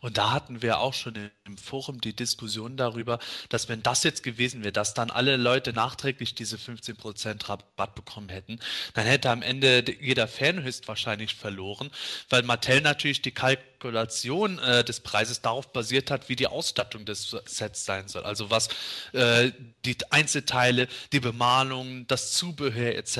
Und 0.00 0.16
da 0.16 0.32
hatten 0.32 0.62
wir 0.62 0.78
auch 0.78 0.94
schon 0.94 1.30
im 1.44 1.58
Forum 1.58 2.00
die 2.00 2.14
Diskussion 2.14 2.76
darüber, 2.76 3.18
dass 3.48 3.68
wenn 3.68 3.82
das 3.82 4.04
jetzt 4.04 4.22
gewesen 4.22 4.62
wäre, 4.62 4.72
dass 4.72 4.94
dann 4.94 5.10
alle 5.10 5.36
Leute 5.36 5.72
nachträglich 5.72 6.34
diese 6.34 6.56
15% 6.56 7.48
Rabatt 7.48 7.94
bekommen 7.94 8.28
hätten, 8.28 8.60
dann 8.94 9.06
hätte 9.06 9.30
am 9.30 9.42
Ende 9.42 9.84
jeder 10.00 10.28
Fan 10.28 10.62
höchstwahrscheinlich 10.62 11.34
verloren, 11.34 11.90
weil 12.28 12.42
Mattel 12.42 12.80
natürlich 12.80 13.22
die 13.22 13.32
Kalkulation 13.86 14.58
äh, 14.58 14.84
des 14.84 15.00
Preises 15.00 15.40
darauf 15.40 15.72
basiert 15.72 16.10
hat, 16.10 16.28
wie 16.28 16.36
die 16.36 16.46
Ausstattung 16.46 17.04
des 17.04 17.36
Sets 17.46 17.84
sein 17.84 18.08
soll. 18.08 18.24
Also 18.24 18.50
was 18.50 18.68
äh, 19.12 19.52
die 19.84 19.96
Einzelteile, 20.10 20.88
die 21.12 21.20
Bemalung, 21.20 22.06
das 22.08 22.32
Zubehör 22.32 22.94
etc. 22.96 23.16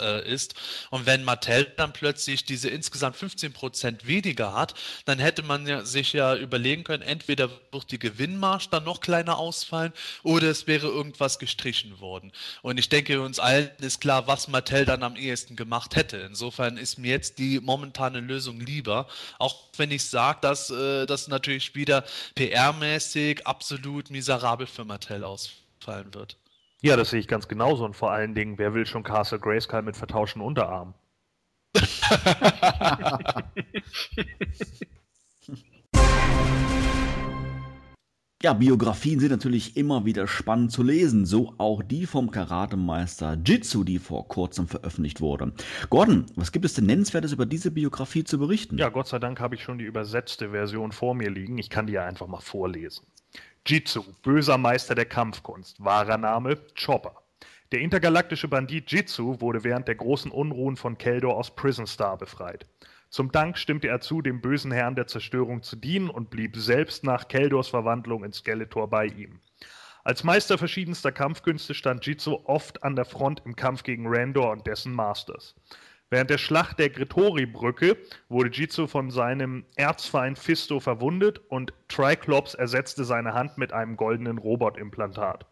Äh, 0.00 0.32
ist. 0.32 0.54
Und 0.90 1.06
wenn 1.06 1.24
Mattel 1.24 1.66
dann 1.76 1.92
plötzlich 1.92 2.44
diese 2.44 2.70
insgesamt 2.70 3.16
15% 3.16 4.06
weniger 4.06 4.54
hat, 4.54 4.74
dann 5.04 5.18
hätte 5.18 5.42
man 5.42 5.66
ja 5.66 5.84
sich 5.84 6.14
ja 6.14 6.34
überlegen 6.34 6.84
können, 6.84 7.02
entweder 7.02 7.50
wird 7.72 7.90
die 7.90 7.98
Gewinnmarge 7.98 8.68
dann 8.70 8.84
noch 8.84 9.00
kleiner 9.00 9.38
ausfallen 9.38 9.92
oder 10.22 10.48
es 10.48 10.66
wäre 10.66 10.86
irgendwas 10.86 11.38
gestrichen 11.38 12.00
worden. 12.00 12.32
Und 12.62 12.78
ich 12.78 12.88
denke, 12.88 13.20
uns 13.20 13.38
allen 13.38 13.70
ist 13.80 14.00
klar, 14.00 14.26
was 14.26 14.48
Mattel 14.48 14.86
dann 14.86 15.02
am 15.02 15.16
ehesten 15.16 15.56
gemacht 15.56 15.96
hätte. 15.96 16.18
Insofern 16.18 16.78
ist 16.78 16.98
mir 16.98 17.10
jetzt 17.10 17.38
die 17.38 17.60
momentane 17.60 18.20
Lösung 18.20 18.60
lieber, 18.60 19.06
auch 19.38 19.67
wenn 19.78 19.90
ich 19.90 20.04
sage, 20.04 20.38
dass 20.42 20.70
äh, 20.70 21.06
das 21.06 21.28
natürlich 21.28 21.74
wieder 21.74 22.04
PR-mäßig 22.36 23.44
absolut 23.44 24.10
miserabel 24.10 24.66
für 24.66 24.84
Mattel 24.84 25.24
ausfallen 25.24 26.12
wird. 26.14 26.36
Ja, 26.80 26.96
das 26.96 27.10
sehe 27.10 27.20
ich 27.20 27.28
ganz 27.28 27.48
genauso. 27.48 27.84
Und 27.84 27.94
vor 27.94 28.12
allen 28.12 28.34
Dingen, 28.34 28.58
wer 28.58 28.74
will 28.74 28.86
schon 28.86 29.02
Castle 29.02 29.40
Grayskull 29.40 29.82
mit 29.82 29.96
vertauschten 29.96 30.42
Unterarmen? 30.42 30.94
Ja, 38.40 38.52
Biografien 38.52 39.18
sind 39.18 39.32
natürlich 39.32 39.76
immer 39.76 40.04
wieder 40.04 40.28
spannend 40.28 40.70
zu 40.70 40.84
lesen, 40.84 41.26
so 41.26 41.54
auch 41.58 41.82
die 41.82 42.06
vom 42.06 42.30
Karatemeister 42.30 43.36
Jitsu, 43.44 43.82
die 43.82 43.98
vor 43.98 44.28
kurzem 44.28 44.68
veröffentlicht 44.68 45.20
wurde. 45.20 45.52
Gordon, 45.90 46.24
was 46.36 46.52
gibt 46.52 46.64
es 46.64 46.74
denn 46.74 46.86
Nennenswertes 46.86 47.32
über 47.32 47.46
diese 47.46 47.72
Biografie 47.72 48.22
zu 48.22 48.38
berichten? 48.38 48.78
Ja, 48.78 48.90
Gott 48.90 49.08
sei 49.08 49.18
Dank 49.18 49.40
habe 49.40 49.56
ich 49.56 49.64
schon 49.64 49.78
die 49.78 49.86
übersetzte 49.86 50.50
Version 50.50 50.92
vor 50.92 51.16
mir 51.16 51.30
liegen. 51.30 51.58
Ich 51.58 51.68
kann 51.68 51.88
die 51.88 51.94
ja 51.94 52.04
einfach 52.04 52.28
mal 52.28 52.38
vorlesen. 52.38 53.04
Jitsu, 53.66 54.04
böser 54.22 54.56
Meister 54.56 54.94
der 54.94 55.06
Kampfkunst, 55.06 55.82
wahrer 55.82 56.16
Name 56.16 56.58
Chopper. 56.80 57.16
Der 57.72 57.80
intergalaktische 57.80 58.46
Bandit 58.46 58.92
Jitsu 58.92 59.40
wurde 59.40 59.64
während 59.64 59.88
der 59.88 59.96
großen 59.96 60.30
Unruhen 60.30 60.76
von 60.76 60.96
Keldor 60.96 61.36
aus 61.36 61.56
Prison 61.56 61.88
Star 61.88 62.16
befreit. 62.16 62.66
Zum 63.10 63.32
Dank 63.32 63.56
stimmte 63.56 63.88
er 63.88 64.00
zu, 64.00 64.20
dem 64.20 64.40
bösen 64.40 64.70
Herrn 64.70 64.94
der 64.94 65.06
Zerstörung 65.06 65.62
zu 65.62 65.76
dienen 65.76 66.10
und 66.10 66.30
blieb 66.30 66.56
selbst 66.56 67.04
nach 67.04 67.28
Keldors 67.28 67.68
Verwandlung 67.68 68.22
in 68.22 68.32
Skeletor 68.32 68.88
bei 68.90 69.06
ihm. 69.06 69.40
Als 70.04 70.24
Meister 70.24 70.58
verschiedenster 70.58 71.12
Kampfkünste 71.12 71.74
stand 71.74 72.06
Jitsu 72.06 72.38
oft 72.44 72.82
an 72.82 72.96
der 72.96 73.04
Front 73.04 73.42
im 73.44 73.56
Kampf 73.56 73.82
gegen 73.82 74.06
Randor 74.06 74.52
und 74.52 74.66
dessen 74.66 74.92
Masters. 74.92 75.54
Während 76.10 76.30
der 76.30 76.38
Schlacht 76.38 76.78
der 76.78 76.88
Gretori-Brücke 76.88 77.96
wurde 78.30 78.50
Jitsu 78.50 78.86
von 78.86 79.10
seinem 79.10 79.66
Erzfeind 79.76 80.38
Fisto 80.38 80.80
verwundet 80.80 81.40
und 81.48 81.74
Triclops 81.88 82.54
ersetzte 82.54 83.04
seine 83.04 83.34
Hand 83.34 83.58
mit 83.58 83.72
einem 83.72 83.96
goldenen 83.96 84.38
Robotimplantat. 84.38 85.44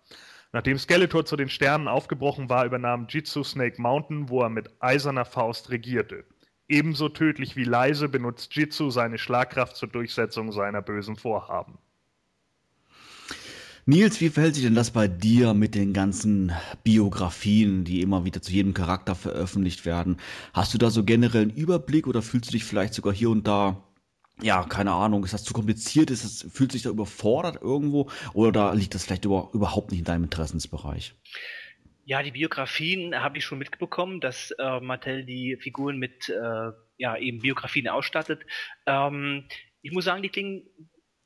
Nachdem 0.53 0.79
Skeletor 0.79 1.27
zu 1.27 1.37
den 1.37 1.51
Sternen 1.51 1.89
aufgebrochen 1.89 2.49
war, 2.49 2.65
übernahm 2.65 3.07
Jitsu 3.09 3.45
Snake 3.45 3.81
Mountain, 3.81 4.31
wo 4.31 4.41
er 4.41 4.49
mit 4.49 4.71
eiserner 4.81 5.27
Faust 5.27 5.69
regierte. 5.69 6.25
Ebenso 6.69 7.09
tödlich 7.09 7.55
wie 7.55 7.65
leise 7.65 8.09
benutzt 8.09 8.55
Jitsu 8.57 8.91
seine 8.91 9.19
Schlagkraft 9.19 9.77
zur 9.77 9.89
Durchsetzung 9.89 10.51
seiner 10.51 10.83
bösen 10.83 11.17
Vorhaben. 11.17 11.79
Nils, 13.89 14.21
wie 14.21 14.31
verhält 14.31 14.57
sich 14.57 14.65
denn 14.65 14.75
das 14.75 14.91
bei 14.91 15.07
dir 15.07 15.55
mit 15.55 15.77
den 15.77 15.93
ganzen 15.93 16.51
Biografien, 16.83 17.85
die 17.85 18.01
immer 18.01 18.25
wieder 18.25 18.43
zu 18.43 18.51
jedem 18.51 18.75
Charakter 18.75 19.15
veröffentlicht 19.15 19.87
werden? 19.87 20.17
Hast 20.53 20.75
du 20.75 20.79
da 20.79 20.91
so 20.91 21.05
generell 21.05 21.43
einen 21.43 21.51
Überblick 21.53 22.09
oder 22.09 22.21
fühlst 22.21 22.49
du 22.49 22.53
dich 22.53 22.65
vielleicht 22.65 22.95
sogar 22.95 23.15
hier 23.15 23.31
und 23.31 23.47
da, 23.47 23.85
ja, 24.43 24.65
keine 24.65 24.91
Ahnung, 24.91 25.23
ist 25.23 25.35
das 25.35 25.45
zu 25.45 25.55
kompliziert, 25.55 26.11
ist 26.11 26.25
das, 26.25 26.51
fühlt 26.53 26.73
sich 26.73 26.83
da 26.83 26.91
überfordert 26.91 27.63
irgendwo 27.63 28.11
oder 28.35 28.75
liegt 28.75 28.97
das 28.97 29.05
vielleicht 29.05 29.25
über, 29.25 29.51
überhaupt 29.53 29.93
nicht 29.93 30.01
in 30.01 30.05
deinem 30.05 30.25
Interessensbereich? 30.25 31.15
Ja, 32.09 32.23
die 32.23 32.31
Biografien 32.31 33.21
habe 33.21 33.39
ich 33.39 33.45
schon 33.45 33.59
mitbekommen, 33.59 34.21
dass 34.21 34.53
äh, 34.53 34.79
Mattel 34.79 35.25
die 35.25 35.57
Figuren 35.61 35.99
mit 35.99 36.29
äh, 36.29 36.71
ja 36.99 37.17
eben 37.17 37.41
Biografien 37.41 37.89
ausstattet. 37.89 38.47
Ähm, 38.87 39.49
ich 39.83 39.91
muss 39.91 40.05
sagen, 40.05 40.23
die 40.23 40.29
klingen 40.29 40.69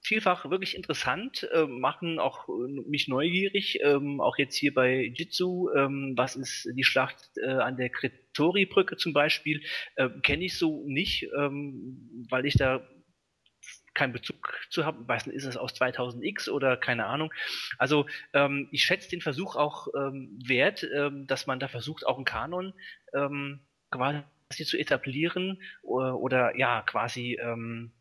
vielfach 0.00 0.48
wirklich 0.48 0.74
interessant, 0.74 1.46
äh, 1.52 1.66
machen 1.66 2.18
auch 2.18 2.48
äh, 2.48 2.88
mich 2.88 3.08
neugierig. 3.08 3.80
Ähm, 3.82 4.22
auch 4.22 4.38
jetzt 4.38 4.56
hier 4.56 4.72
bei 4.72 5.12
Jitsu, 5.14 5.68
ähm, 5.76 6.14
was 6.16 6.34
ist 6.34 6.66
die 6.74 6.84
Schlacht 6.84 7.28
äh, 7.36 7.50
an 7.50 7.76
der 7.76 7.90
Kretori-Brücke 7.90 8.96
zum 8.96 9.12
Beispiel, 9.12 9.62
äh, 9.96 10.08
kenne 10.22 10.46
ich 10.46 10.56
so 10.56 10.82
nicht, 10.86 11.28
ähm, 11.38 12.26
weil 12.30 12.46
ich 12.46 12.54
da 12.54 12.88
keinen 13.94 14.12
Bezug 14.12 14.59
zu 14.70 14.85
haben. 14.85 15.07
Weiß 15.07 15.26
nicht, 15.26 15.37
ist 15.37 15.44
es 15.44 15.57
aus 15.57 15.74
2000X 15.74 16.48
oder 16.48 16.76
keine 16.76 17.07
Ahnung. 17.07 17.33
Also 17.79 18.07
ähm, 18.33 18.68
ich 18.70 18.85
schätze 18.85 19.11
den 19.11 19.20
Versuch 19.20 19.57
auch 19.57 19.88
ähm, 19.96 20.38
wert, 20.44 20.87
ähm, 20.94 21.26
dass 21.26 21.46
man 21.46 21.61
da 21.61 21.68
versucht, 21.68 22.07
auch 22.07 22.16
einen 22.16 22.24
Kanon 22.24 22.72
ähm, 23.12 23.61
quasi 23.90 24.22
zu 24.64 24.79
etablieren 24.79 25.61
oder, 25.83 26.18
oder 26.18 26.57
ja, 26.57 26.83
quasi 26.83 27.38
ähm, 27.40 27.92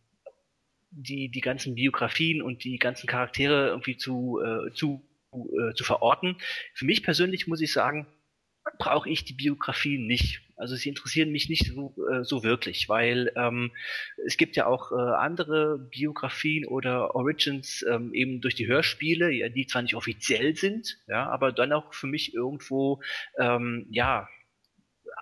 die, 0.91 1.29
die 1.29 1.41
ganzen 1.41 1.75
Biografien 1.75 2.41
und 2.41 2.63
die 2.63 2.77
ganzen 2.77 3.07
Charaktere 3.07 3.67
irgendwie 3.69 3.97
zu, 3.97 4.41
äh, 4.43 4.71
zu, 4.73 5.05
äh, 5.31 5.73
zu 5.73 5.83
verorten. 5.83 6.37
Für 6.73 6.85
mich 6.85 7.03
persönlich 7.03 7.47
muss 7.47 7.61
ich 7.61 7.71
sagen, 7.71 8.07
brauche 8.77 9.09
ich 9.09 9.25
die 9.25 9.33
Biografie 9.33 9.97
nicht. 9.97 10.41
Also 10.55 10.75
sie 10.75 10.89
interessieren 10.89 11.31
mich 11.31 11.47
nicht 11.49 11.67
so, 11.67 11.95
äh, 12.11 12.23
so 12.23 12.43
wirklich, 12.43 12.89
weil 12.89 13.31
ähm, 13.35 13.71
es 14.25 14.35
gibt 14.35 14.55
ja 14.57 14.67
auch 14.67 14.91
äh, 14.91 14.95
andere 14.95 15.79
Biografien 15.79 16.65
oder 16.65 17.15
Origins 17.15 17.83
ähm, 17.89 18.13
eben 18.13 18.41
durch 18.41 18.55
die 18.55 18.67
Hörspiele, 18.67 19.31
ja, 19.31 19.49
die 19.49 19.67
zwar 19.67 19.81
nicht 19.81 19.95
offiziell 19.95 20.55
sind, 20.55 20.97
ja, 21.07 21.29
aber 21.29 21.53
dann 21.53 21.71
auch 21.71 21.93
für 21.93 22.07
mich 22.07 22.33
irgendwo 22.33 23.01
ähm, 23.37 23.87
ja 23.89 24.27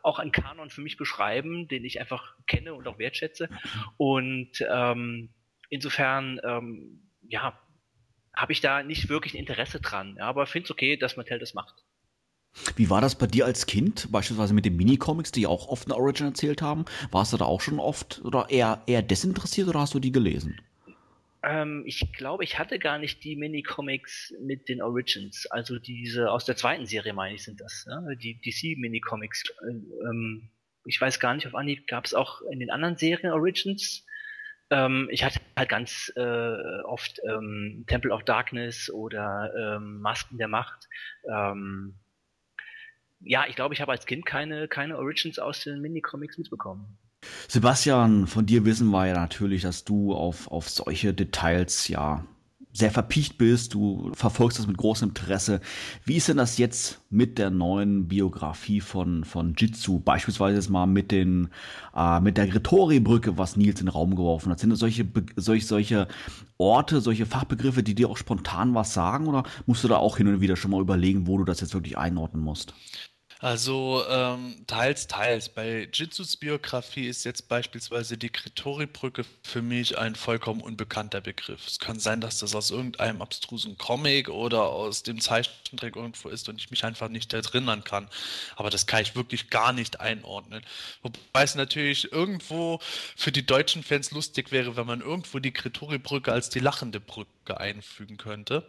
auch 0.02 0.20
einen 0.20 0.32
Kanon 0.32 0.70
für 0.70 0.82
mich 0.82 0.98
beschreiben, 0.98 1.68
den 1.68 1.86
ich 1.86 2.00
einfach 2.00 2.36
kenne 2.48 2.74
und 2.74 2.88
auch 2.88 2.98
wertschätze. 2.98 3.50
Und 3.98 4.52
ähm, 4.70 5.30
insofern 5.70 6.40
ähm, 6.44 7.12
ja 7.28 7.60
habe 8.36 8.54
ich 8.54 8.62
da 8.62 8.84
nicht 8.84 9.10
wirklich 9.10 9.34
ein 9.34 9.40
Interesse 9.40 9.82
dran, 9.82 10.16
ja, 10.18 10.26
aber 10.26 10.46
finde 10.48 10.66
es 10.66 10.72
okay, 10.72 10.98
dass 10.98 11.18
Mattel 11.18 11.40
das 11.40 11.54
macht. 11.54 11.87
Wie 12.76 12.90
war 12.90 13.02
das 13.02 13.16
bei 13.16 13.28
dir 13.28 13.46
als 13.46 13.66
Kind, 13.66 14.12
beispielsweise 14.12 14.54
mit 14.54 14.66
den 14.66 14.76
Minicomics, 14.76 15.32
die 15.32 15.48
auch 15.48 15.68
oft 15.68 15.88
eine 15.88 15.96
Origin 15.96 16.28
erzählt 16.28 16.62
haben? 16.62 16.86
Warst 17.12 17.34
du 17.34 17.38
da 17.38 17.46
auch 17.46 17.62
schon 17.62 17.80
oft 17.80 18.22
oder 18.24 18.50
eher, 18.50 18.82
eher 18.88 19.02
desinteressiert 19.02 19.68
oder 19.68 19.80
hast 19.80 19.94
du 19.94 20.00
die 20.00 20.12
gelesen? 20.12 20.60
Ähm, 21.44 21.84
ich 21.86 22.12
glaube, 22.14 22.44
ich 22.44 22.58
hatte 22.58 22.80
gar 22.80 22.98
nicht 22.98 23.24
die 23.24 23.36
Minicomics 23.36 24.34
mit 24.42 24.68
den 24.70 24.82
Origins. 24.82 25.46
Also 25.48 25.80
diese 25.80 26.32
aus 26.32 26.46
der 26.46 26.56
zweiten 26.56 26.86
Serie, 26.86 27.14
meine 27.14 27.36
ich, 27.36 27.44
sind 27.44 27.62
das. 27.62 27.88
Ja? 27.90 28.02
Die 28.16 28.40
DC-Minicomics. 28.40 29.44
Ähm, 29.70 30.50
ich 30.86 31.00
weiß 31.00 31.20
gar 31.20 31.34
nicht, 31.34 31.46
auf 31.48 31.56
Anhieb 31.56 31.88
gab 31.88 32.06
es 32.06 32.14
auch 32.14 32.42
in 32.42 32.60
den 32.60 32.72
anderen 32.72 32.98
Serien 32.98 33.32
Origins. 33.32 34.06
Ähm, 34.70 35.08
ich 35.12 35.24
hatte 35.24 35.40
halt 35.56 35.70
ganz 35.70 36.12
äh, 36.16 36.82
oft 36.84 37.22
ähm, 37.28 37.86
Temple 37.88 38.12
of 38.12 38.24
Darkness 38.24 38.90
oder 38.90 39.52
ähm, 39.58 40.02
Masken 40.02 40.38
der 40.38 40.48
Macht. 40.48 40.88
Ähm, 41.32 41.96
ja, 43.20 43.46
ich 43.48 43.56
glaube, 43.56 43.74
ich 43.74 43.82
habe 43.82 43.92
als 43.92 44.06
Kind 44.06 44.26
keine, 44.26 44.68
keine 44.68 44.98
Origins 44.98 45.40
aus 45.40 45.64
den 45.64 45.82
Minicomics 45.82 46.38
mitbekommen. 46.38 46.98
Sebastian, 47.48 48.28
von 48.28 48.46
dir 48.46 48.66
wissen 48.66 48.90
wir 48.90 49.08
ja 49.08 49.14
natürlich, 49.14 49.64
dass 49.64 49.84
du 49.84 50.14
auf, 50.14 50.50
auf 50.50 50.70
solche 50.70 51.14
Details 51.14 51.88
ja 51.88 52.26
sehr 52.78 52.92
verpicht 52.92 53.40
bist, 53.40 53.74
du 53.74 54.12
verfolgst 54.14 54.60
das 54.60 54.68
mit 54.68 54.78
großem 54.78 55.10
Interesse. 55.10 55.62
Wie 56.06 56.18
ist 56.18 56.28
denn 56.28 56.38
das 56.38 56.60
jetzt 56.60 57.02
mit 57.10 57.40
der 57.40 57.50
neuen 57.50 58.08
Biografie 58.08 58.82
von, 58.82 59.24
von 59.24 59.56
Jitsu? 59.58 60.00
Beispielsweise 60.00 60.58
jetzt 60.58 60.70
mal 60.70 60.86
mit 60.86 61.12
den, 61.12 61.50
äh, 61.96 62.20
mit 62.20 62.38
der 62.38 62.48
Gretori-Brücke, 62.48 63.38
was 63.38 63.58
Nils 63.58 63.80
in 63.80 63.88
den 63.88 63.94
Raum 63.94 64.16
geworfen 64.16 64.52
hat. 64.52 64.60
Sind 64.60 64.70
das 64.70 64.80
solche, 64.80 65.08
solche, 65.36 65.66
solche 65.66 66.08
Orte, 66.60 67.02
solche 67.02 67.26
Fachbegriffe, 67.26 67.82
die 67.82 67.96
dir 67.96 68.10
auch 68.10 68.18
spontan 68.18 68.76
was 68.76 68.94
sagen 68.94 69.26
oder 69.26 69.44
musst 69.66 69.84
du 69.84 69.88
da 69.88 69.98
auch 69.98 70.18
hin 70.18 70.28
und 70.28 70.42
wieder 70.42 70.56
schon 70.56 70.70
mal 70.70 70.82
überlegen, 70.82 71.26
wo 71.26 71.40
du 71.40 71.46
das 71.46 71.62
jetzt 71.62 71.74
wirklich 71.74 71.98
einordnen 71.98 72.44
musst? 72.44 72.76
Also 73.40 74.04
ähm, 74.10 74.64
teils, 74.66 75.06
teils. 75.06 75.50
Bei 75.50 75.88
Jitsus 75.94 76.38
Biografie 76.38 77.08
ist 77.08 77.24
jetzt 77.24 77.48
beispielsweise 77.48 78.18
die 78.18 78.32
Kritori-Brücke 78.32 79.26
für 79.44 79.62
mich 79.62 79.96
ein 79.98 80.16
vollkommen 80.16 80.62
unbekannter 80.62 81.22
Begriff. 81.22 81.68
Es 81.68 81.78
kann 81.78 82.00
sein, 82.00 82.20
dass 82.20 82.40
das 82.40 82.56
aus 82.56 82.72
irgendeinem 82.72 83.22
abstrusen 83.22 83.78
Comic 83.78 84.30
oder 84.30 84.64
aus 84.64 85.04
dem 85.04 85.22
Zeichentrick 85.22 85.96
irgendwo 85.96 86.30
ist 86.30 86.50
und 86.50 86.60
ich 86.60 86.72
mich 86.72 86.84
einfach 86.84 87.10
nicht 87.10 87.32
erinnern 87.32 87.84
kann. 87.84 88.10
Aber 88.56 88.72
das 88.72 88.88
kann 88.88 89.04
ich 89.04 89.16
wirklich 89.16 89.52
gar 89.52 89.72
nicht 89.72 90.00
einordnen. 90.00 90.64
Wobei 91.04 91.44
es 91.44 91.54
natürlich 91.54 92.12
irgendwo 92.12 92.80
für 93.16 93.32
die 93.32 93.46
deutschen 93.46 93.84
Fans 93.84 94.10
lustig 94.10 94.52
wäre, 94.52 94.76
wenn 94.78 94.88
man 94.88 95.02
irgendwo 95.02 95.38
die 95.38 95.52
Kritori-Brücke 95.54 96.32
als 96.32 96.50
die 96.50 96.60
lachende 96.60 97.00
Brücke 97.00 97.60
einfügen 97.60 98.18
könnte. 98.18 98.68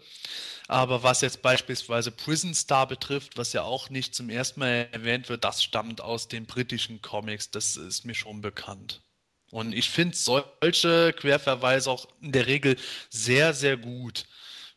Aber 0.69 1.03
was 1.03 1.23
jetzt 1.23 1.41
beispielsweise 1.41 2.11
Prison 2.11 2.55
Star 2.55 2.87
betrifft, 2.87 3.39
was 3.39 3.55
ja 3.55 3.63
auch 3.63 3.89
nicht 3.89 4.15
zum 4.15 4.29
ersten 4.29 4.58
Mal 4.59 4.89
erwähnt 4.93 5.29
wird, 5.29 5.45
das 5.45 5.63
stammt 5.63 6.01
aus 6.01 6.29
den 6.29 6.47
britischen 6.47 7.01
Comics, 7.03 7.51
das 7.51 7.77
ist 7.77 8.05
mir 8.05 8.15
schon 8.15 8.41
bekannt. 8.41 9.03
Und 9.51 9.73
ich 9.73 9.89
finde 9.89 10.17
solche 10.17 11.15
Querverweise 11.15 11.91
auch 11.91 12.07
in 12.21 12.33
der 12.33 12.47
Regel 12.47 12.77
sehr, 13.09 13.55
sehr 13.55 13.77
gut. 13.77 14.27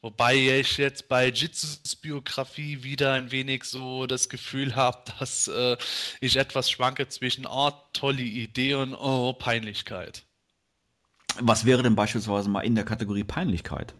Wobei 0.02 0.36
ich 0.36 0.78
jetzt 0.78 1.10
bei 1.10 1.28
Jitsus 1.28 1.96
Biografie 1.96 2.82
wieder 2.82 3.14
ein 3.14 3.32
wenig 3.32 3.66
so 3.66 4.08
das 4.08 4.30
Gefühl 4.30 4.76
habe, 4.76 5.04
dass 5.20 5.48
äh, 5.48 5.78
ich 6.22 6.38
etwas 6.38 6.72
schwanke 6.72 7.08
zwischen, 7.08 7.46
oh, 7.46 7.72
tolle 7.94 8.24
Idee 8.24 8.76
und 8.76 8.96
oh, 8.96 9.34
Peinlichkeit. 9.34 10.24
Was 11.40 11.66
wäre 11.66 11.84
denn 11.84 11.96
beispielsweise 11.96 12.50
mal 12.50 12.62
in 12.62 12.76
der 12.76 12.84
Kategorie 12.84 13.24
Peinlichkeit? 13.24 13.94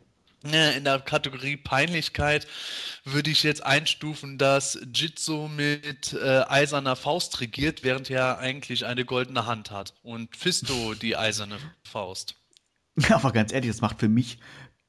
In 0.44 0.84
der 0.84 1.00
Kategorie 1.00 1.56
Peinlichkeit 1.56 2.48
würde 3.04 3.30
ich 3.30 3.44
jetzt 3.44 3.64
einstufen, 3.64 4.38
dass 4.38 4.80
Jitsu 4.94 5.48
mit 5.48 6.14
äh, 6.14 6.44
eiserner 6.48 6.96
Faust 6.96 7.42
regiert, 7.42 7.84
während 7.84 8.10
er 8.10 8.40
eigentlich 8.40 8.86
eine 8.86 9.06
goldene 9.06 9.46
Hand 9.46 9.70
hat. 9.70 9.94
Und 10.02 10.36
Fisto 10.36 10.96
die 10.96 11.16
eiserne 11.16 11.58
Faust. 11.84 12.36
Aber 13.10 13.32
ganz 13.32 13.54
ehrlich, 13.54 13.70
das 13.70 13.82
macht 13.82 14.00
für 14.00 14.10
mich, 14.10 14.40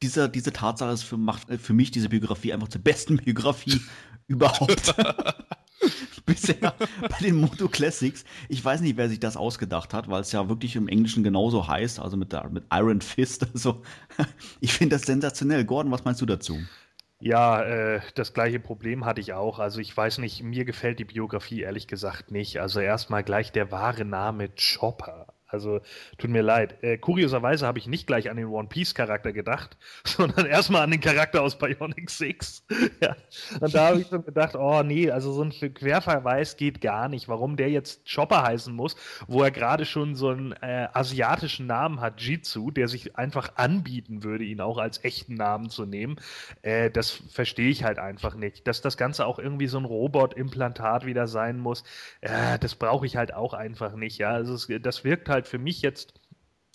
dieser, 0.02 0.28
diese 0.28 0.52
Tatsache 0.52 0.92
ist 0.92 1.02
für, 1.02 1.16
macht 1.16 1.46
für 1.60 1.72
mich 1.72 1.90
diese 1.90 2.08
Biografie 2.08 2.52
einfach 2.52 2.68
zur 2.68 2.82
besten 2.82 3.18
Biografie 3.18 3.80
überhaupt. 4.26 4.94
bisher 6.26 6.74
bei 7.00 7.18
den 7.20 7.36
Moto 7.36 7.68
Classics. 7.68 8.24
Ich 8.48 8.64
weiß 8.64 8.80
nicht, 8.80 8.96
wer 8.96 9.08
sich 9.08 9.20
das 9.20 9.36
ausgedacht 9.36 9.94
hat, 9.94 10.08
weil 10.08 10.20
es 10.20 10.32
ja 10.32 10.48
wirklich 10.48 10.76
im 10.76 10.88
Englischen 10.88 11.22
genauso 11.22 11.68
heißt, 11.68 12.00
also 12.00 12.16
mit, 12.16 12.32
der, 12.32 12.48
mit 12.48 12.64
Iron 12.72 13.00
Fist. 13.00 13.46
Also, 13.52 13.82
ich 14.60 14.72
finde 14.72 14.96
das 14.96 15.02
sensationell. 15.02 15.64
Gordon, 15.64 15.92
was 15.92 16.04
meinst 16.04 16.20
du 16.20 16.26
dazu? 16.26 16.58
Ja, 17.20 17.62
äh, 17.62 18.00
das 18.16 18.34
gleiche 18.34 18.58
Problem 18.58 19.04
hatte 19.04 19.20
ich 19.20 19.32
auch. 19.32 19.60
Also 19.60 19.80
ich 19.80 19.96
weiß 19.96 20.18
nicht, 20.18 20.42
mir 20.42 20.64
gefällt 20.64 20.98
die 20.98 21.04
Biografie 21.04 21.60
ehrlich 21.60 21.86
gesagt 21.86 22.32
nicht. 22.32 22.60
Also 22.60 22.80
erstmal 22.80 23.22
gleich 23.22 23.52
der 23.52 23.70
wahre 23.70 24.04
Name 24.04 24.48
Chopper. 24.56 25.31
Also 25.52 25.80
tut 26.18 26.30
mir 26.30 26.42
leid. 26.42 26.82
Äh, 26.82 26.98
kurioserweise 26.98 27.66
habe 27.66 27.78
ich 27.78 27.86
nicht 27.86 28.06
gleich 28.06 28.30
an 28.30 28.36
den 28.36 28.46
One 28.46 28.68
Piece 28.68 28.94
Charakter 28.94 29.32
gedacht, 29.32 29.76
sondern 30.04 30.46
erstmal 30.46 30.82
an 30.82 30.90
den 30.90 31.00
Charakter 31.00 31.42
aus 31.42 31.58
Bionic 31.58 32.10
6. 32.10 32.64
ja. 33.00 33.16
Und 33.60 33.74
da 33.74 33.88
habe 33.88 34.00
ich 34.00 34.08
schon 34.08 34.24
gedacht, 34.24 34.54
oh 34.56 34.82
nee, 34.82 35.10
also 35.10 35.32
so 35.32 35.42
ein 35.42 35.50
Querverweis 35.50 36.56
geht 36.56 36.80
gar 36.80 37.08
nicht. 37.08 37.28
Warum 37.28 37.56
der 37.56 37.70
jetzt 37.70 38.12
Chopper 38.12 38.42
heißen 38.42 38.74
muss, 38.74 38.96
wo 39.26 39.42
er 39.42 39.50
gerade 39.50 39.84
schon 39.84 40.14
so 40.14 40.30
einen 40.30 40.52
äh, 40.52 40.88
asiatischen 40.92 41.66
Namen 41.66 42.00
hat, 42.00 42.20
Jitsu, 42.20 42.70
der 42.70 42.88
sich 42.88 43.16
einfach 43.16 43.56
anbieten 43.56 44.24
würde, 44.24 44.44
ihn 44.44 44.60
auch 44.60 44.78
als 44.78 45.04
echten 45.04 45.34
Namen 45.34 45.68
zu 45.70 45.84
nehmen, 45.84 46.16
äh, 46.62 46.90
das 46.90 47.10
verstehe 47.10 47.68
ich 47.68 47.84
halt 47.84 47.98
einfach 47.98 48.34
nicht. 48.34 48.66
Dass 48.66 48.80
das 48.80 48.96
Ganze 48.96 49.26
auch 49.26 49.38
irgendwie 49.38 49.66
so 49.66 49.78
ein 49.78 49.84
Robot-Implantat 49.84 51.04
wieder 51.04 51.26
sein 51.26 51.58
muss, 51.58 51.84
äh, 52.20 52.58
das 52.58 52.74
brauche 52.74 53.06
ich 53.06 53.16
halt 53.16 53.34
auch 53.34 53.54
einfach 53.54 53.94
nicht. 53.94 54.18
Ja, 54.18 54.30
also 54.30 54.54
es, 54.54 54.68
das 54.80 55.04
wirkt 55.04 55.28
halt 55.28 55.41
halt 55.42 55.48
für 55.48 55.58
mich 55.58 55.82
jetzt 55.82 56.14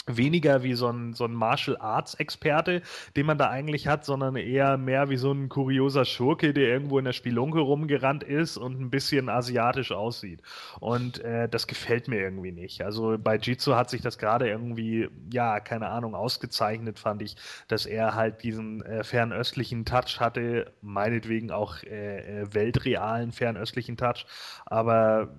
weniger 0.08 0.64
wie 0.64 0.74
so 0.74 0.88
ein, 0.88 1.14
so 1.14 1.26
ein 1.26 1.34
Martial 1.34 1.78
Arts 1.78 2.16
Experte, 2.16 2.82
den 3.16 3.26
man 3.26 3.38
da 3.38 3.50
eigentlich 3.50 3.88
hat, 3.88 4.06
sondern 4.06 4.36
eher 4.36 4.78
mehr 4.78 5.10
wie 5.10 5.18
so 5.18 5.32
ein 5.32 5.50
kurioser 5.50 6.06
Schurke, 6.06 6.54
der 6.54 6.70
irgendwo 6.70 6.98
in 6.98 7.06
der 7.06 7.14
Spielunke 7.14 7.60
rumgerannt 7.60 8.24
ist 8.24 8.58
und 8.58 8.80
ein 8.80 8.90
bisschen 8.90 9.30
asiatisch 9.30 9.92
aussieht. 9.92 10.42
Und 10.80 11.20
äh, 11.20 11.50
das 11.50 11.68
gefällt 11.68 12.08
mir 12.08 12.20
irgendwie 12.20 12.52
nicht. 12.52 12.82
Also 12.82 13.18
bei 13.22 13.36
Jitsu 13.38 13.76
hat 13.76 13.90
sich 13.90 14.02
das 14.02 14.18
gerade 14.18 14.48
irgendwie, 14.48 15.10
ja, 15.32 15.60
keine 15.60 15.90
Ahnung, 15.90 16.16
ausgezeichnet, 16.16 17.00
fand 17.00 17.22
ich, 17.22 17.36
dass 17.68 17.86
er 17.86 18.16
halt 18.16 18.44
diesen 18.44 18.82
äh, 18.84 19.04
fernöstlichen 19.04 19.86
Touch 19.86 20.20
hatte, 20.20 20.72
meinetwegen 20.82 21.52
auch 21.52 21.84
äh, 21.84 22.42
äh 22.42 22.54
weltrealen 22.54 23.32
fernöstlichen 23.32 23.98
Touch. 23.98 24.26
Aber 24.66 25.36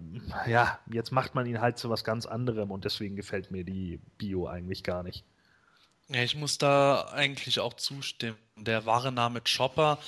ja, 0.46 0.78
jetzt 0.92 1.10
macht 1.10 1.34
man 1.34 1.46
ihn 1.46 1.60
halt 1.60 1.78
zu 1.78 1.88
was 1.88 2.04
ganz 2.04 2.26
anderem 2.26 2.70
und 2.70 2.84
deswegen 2.84 3.16
gefällt 3.16 3.50
mir 3.50 3.64
die 3.64 4.00
Bio 4.18 4.46
eigentlich 4.46 4.57
eigentlich 4.58 4.84
gar 4.84 5.02
nicht. 5.02 5.24
Ja, 6.08 6.22
ich 6.22 6.34
muss 6.34 6.58
da 6.58 7.08
eigentlich 7.12 7.60
auch 7.60 7.74
zustimmen. 7.74 8.38
Der 8.56 8.86
wahre 8.86 9.12
Name 9.12 9.42
Chopper, 9.42 9.98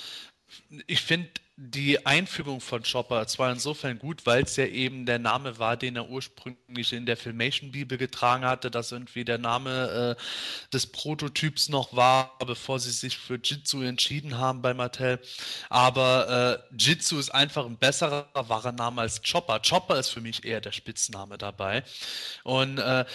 ich 0.87 1.01
finde, 1.01 1.29
die 1.63 2.07
Einfügung 2.07 2.59
von 2.59 2.81
Chopper 2.81 3.27
zwar 3.27 3.51
insofern 3.51 3.99
gut, 3.99 4.25
weil 4.25 4.43
es 4.43 4.55
ja 4.55 4.65
eben 4.65 5.05
der 5.05 5.19
Name 5.19 5.59
war, 5.59 5.77
den 5.77 5.95
er 5.95 6.09
ursprünglich 6.09 6.91
in 6.91 7.05
der 7.05 7.17
Filmation-Bibel 7.17 7.99
getragen 7.99 8.45
hatte, 8.45 8.71
dass 8.71 8.91
irgendwie 8.91 9.23
der 9.23 9.37
Name 9.37 10.17
äh, 10.17 10.71
des 10.73 10.87
Prototyps 10.87 11.69
noch 11.69 11.95
war, 11.95 12.35
bevor 12.39 12.79
sie 12.79 12.89
sich 12.89 13.15
für 13.15 13.35
Jitsu 13.35 13.83
entschieden 13.83 14.39
haben 14.39 14.63
bei 14.63 14.73
Mattel. 14.73 15.19
Aber 15.69 16.63
äh, 16.71 16.75
Jitsu 16.75 17.19
ist 17.19 17.29
einfach 17.29 17.67
ein 17.67 17.77
besserer, 17.77 18.27
wahrer 18.33 18.71
Name 18.71 19.01
als 19.01 19.21
Chopper. 19.21 19.59
Chopper 19.59 19.99
ist 19.99 20.09
für 20.09 20.21
mich 20.21 20.43
eher 20.43 20.61
der 20.61 20.71
Spitzname 20.71 21.37
dabei. 21.37 21.83
Und 22.43 22.79
äh, 22.79 23.05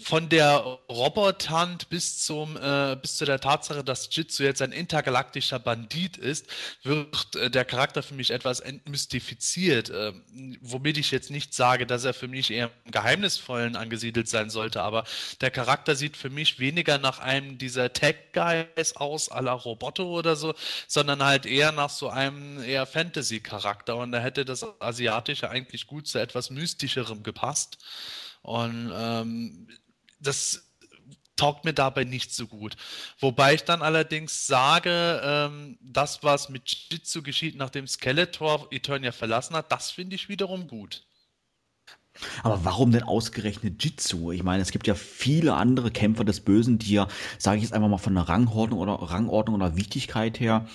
von 0.00 0.28
der 0.28 0.58
Roboterhand 0.88 1.88
bis 1.88 2.24
zum 2.24 2.56
äh, 2.56 2.96
bis 3.02 3.16
zu 3.16 3.24
der 3.24 3.40
Tatsache, 3.40 3.82
dass 3.82 4.14
Jitsu 4.14 4.44
jetzt 4.44 4.62
ein 4.62 4.70
intergalaktischer 4.70 5.58
Bandit 5.58 6.16
ist, 6.16 6.46
wird 6.84 7.34
äh, 7.34 7.50
der 7.50 7.64
Charakter 7.64 7.95
Charakter 7.96 8.02
für 8.02 8.14
mich 8.14 8.30
etwas 8.30 8.60
entmystifiziert, 8.60 9.88
äh, 9.88 10.12
womit 10.60 10.98
ich 10.98 11.10
jetzt 11.10 11.30
nicht 11.30 11.54
sage, 11.54 11.86
dass 11.86 12.04
er 12.04 12.12
für 12.12 12.28
mich 12.28 12.50
eher 12.50 12.70
im 12.84 12.90
Geheimnisvollen 12.90 13.74
angesiedelt 13.74 14.28
sein 14.28 14.50
sollte, 14.50 14.82
aber 14.82 15.04
der 15.40 15.50
Charakter 15.50 15.96
sieht 15.96 16.16
für 16.16 16.28
mich 16.28 16.58
weniger 16.58 16.98
nach 16.98 17.20
einem 17.20 17.56
dieser 17.56 17.92
Tech-Guys 17.92 18.96
aus, 18.96 19.30
à 19.32 19.40
la 19.40 19.52
Roboto 19.52 20.04
oder 20.04 20.36
so, 20.36 20.54
sondern 20.86 21.24
halt 21.24 21.46
eher 21.46 21.72
nach 21.72 21.90
so 21.90 22.10
einem 22.10 22.62
eher 22.62 22.84
Fantasy-Charakter 22.84 23.96
und 23.96 24.12
da 24.12 24.18
hätte 24.18 24.44
das 24.44 24.66
Asiatische 24.80 25.48
eigentlich 25.48 25.86
gut 25.86 26.06
zu 26.06 26.18
etwas 26.18 26.50
Mystischerem 26.50 27.22
gepasst. 27.22 27.78
Und 28.42 28.92
ähm, 28.94 29.68
das 30.20 30.65
taugt 31.36 31.64
mir 31.64 31.74
dabei 31.74 32.04
nicht 32.04 32.34
so 32.34 32.46
gut. 32.46 32.76
Wobei 33.20 33.54
ich 33.54 33.64
dann 33.64 33.82
allerdings 33.82 34.46
sage, 34.46 35.20
ähm, 35.22 35.78
das, 35.80 36.22
was 36.22 36.48
mit 36.48 36.68
Jitsu 36.90 37.22
geschieht, 37.22 37.56
nachdem 37.56 37.86
Skeletor 37.86 38.68
Eternia 38.70 39.12
verlassen 39.12 39.54
hat, 39.54 39.70
das 39.70 39.90
finde 39.90 40.16
ich 40.16 40.28
wiederum 40.28 40.66
gut. 40.66 41.04
Aber 42.42 42.64
warum 42.64 42.92
denn 42.92 43.02
ausgerechnet 43.02 43.84
Jitsu? 43.84 44.32
Ich 44.32 44.42
meine, 44.42 44.62
es 44.62 44.70
gibt 44.70 44.86
ja 44.86 44.94
viele 44.94 45.54
andere 45.54 45.90
Kämpfer 45.90 46.24
des 46.24 46.40
Bösen, 46.40 46.78
die 46.78 46.92
ja, 46.92 47.08
sage 47.38 47.58
ich 47.58 47.64
jetzt 47.64 47.72
einfach 47.72 47.88
mal 47.88 47.98
von 47.98 48.14
der 48.14 48.28
Rangordnung 48.28 48.80
oder 48.80 48.94
Rangordnung 48.94 49.56
oder 49.56 49.76
Wichtigkeit 49.76 50.40
her, 50.40 50.66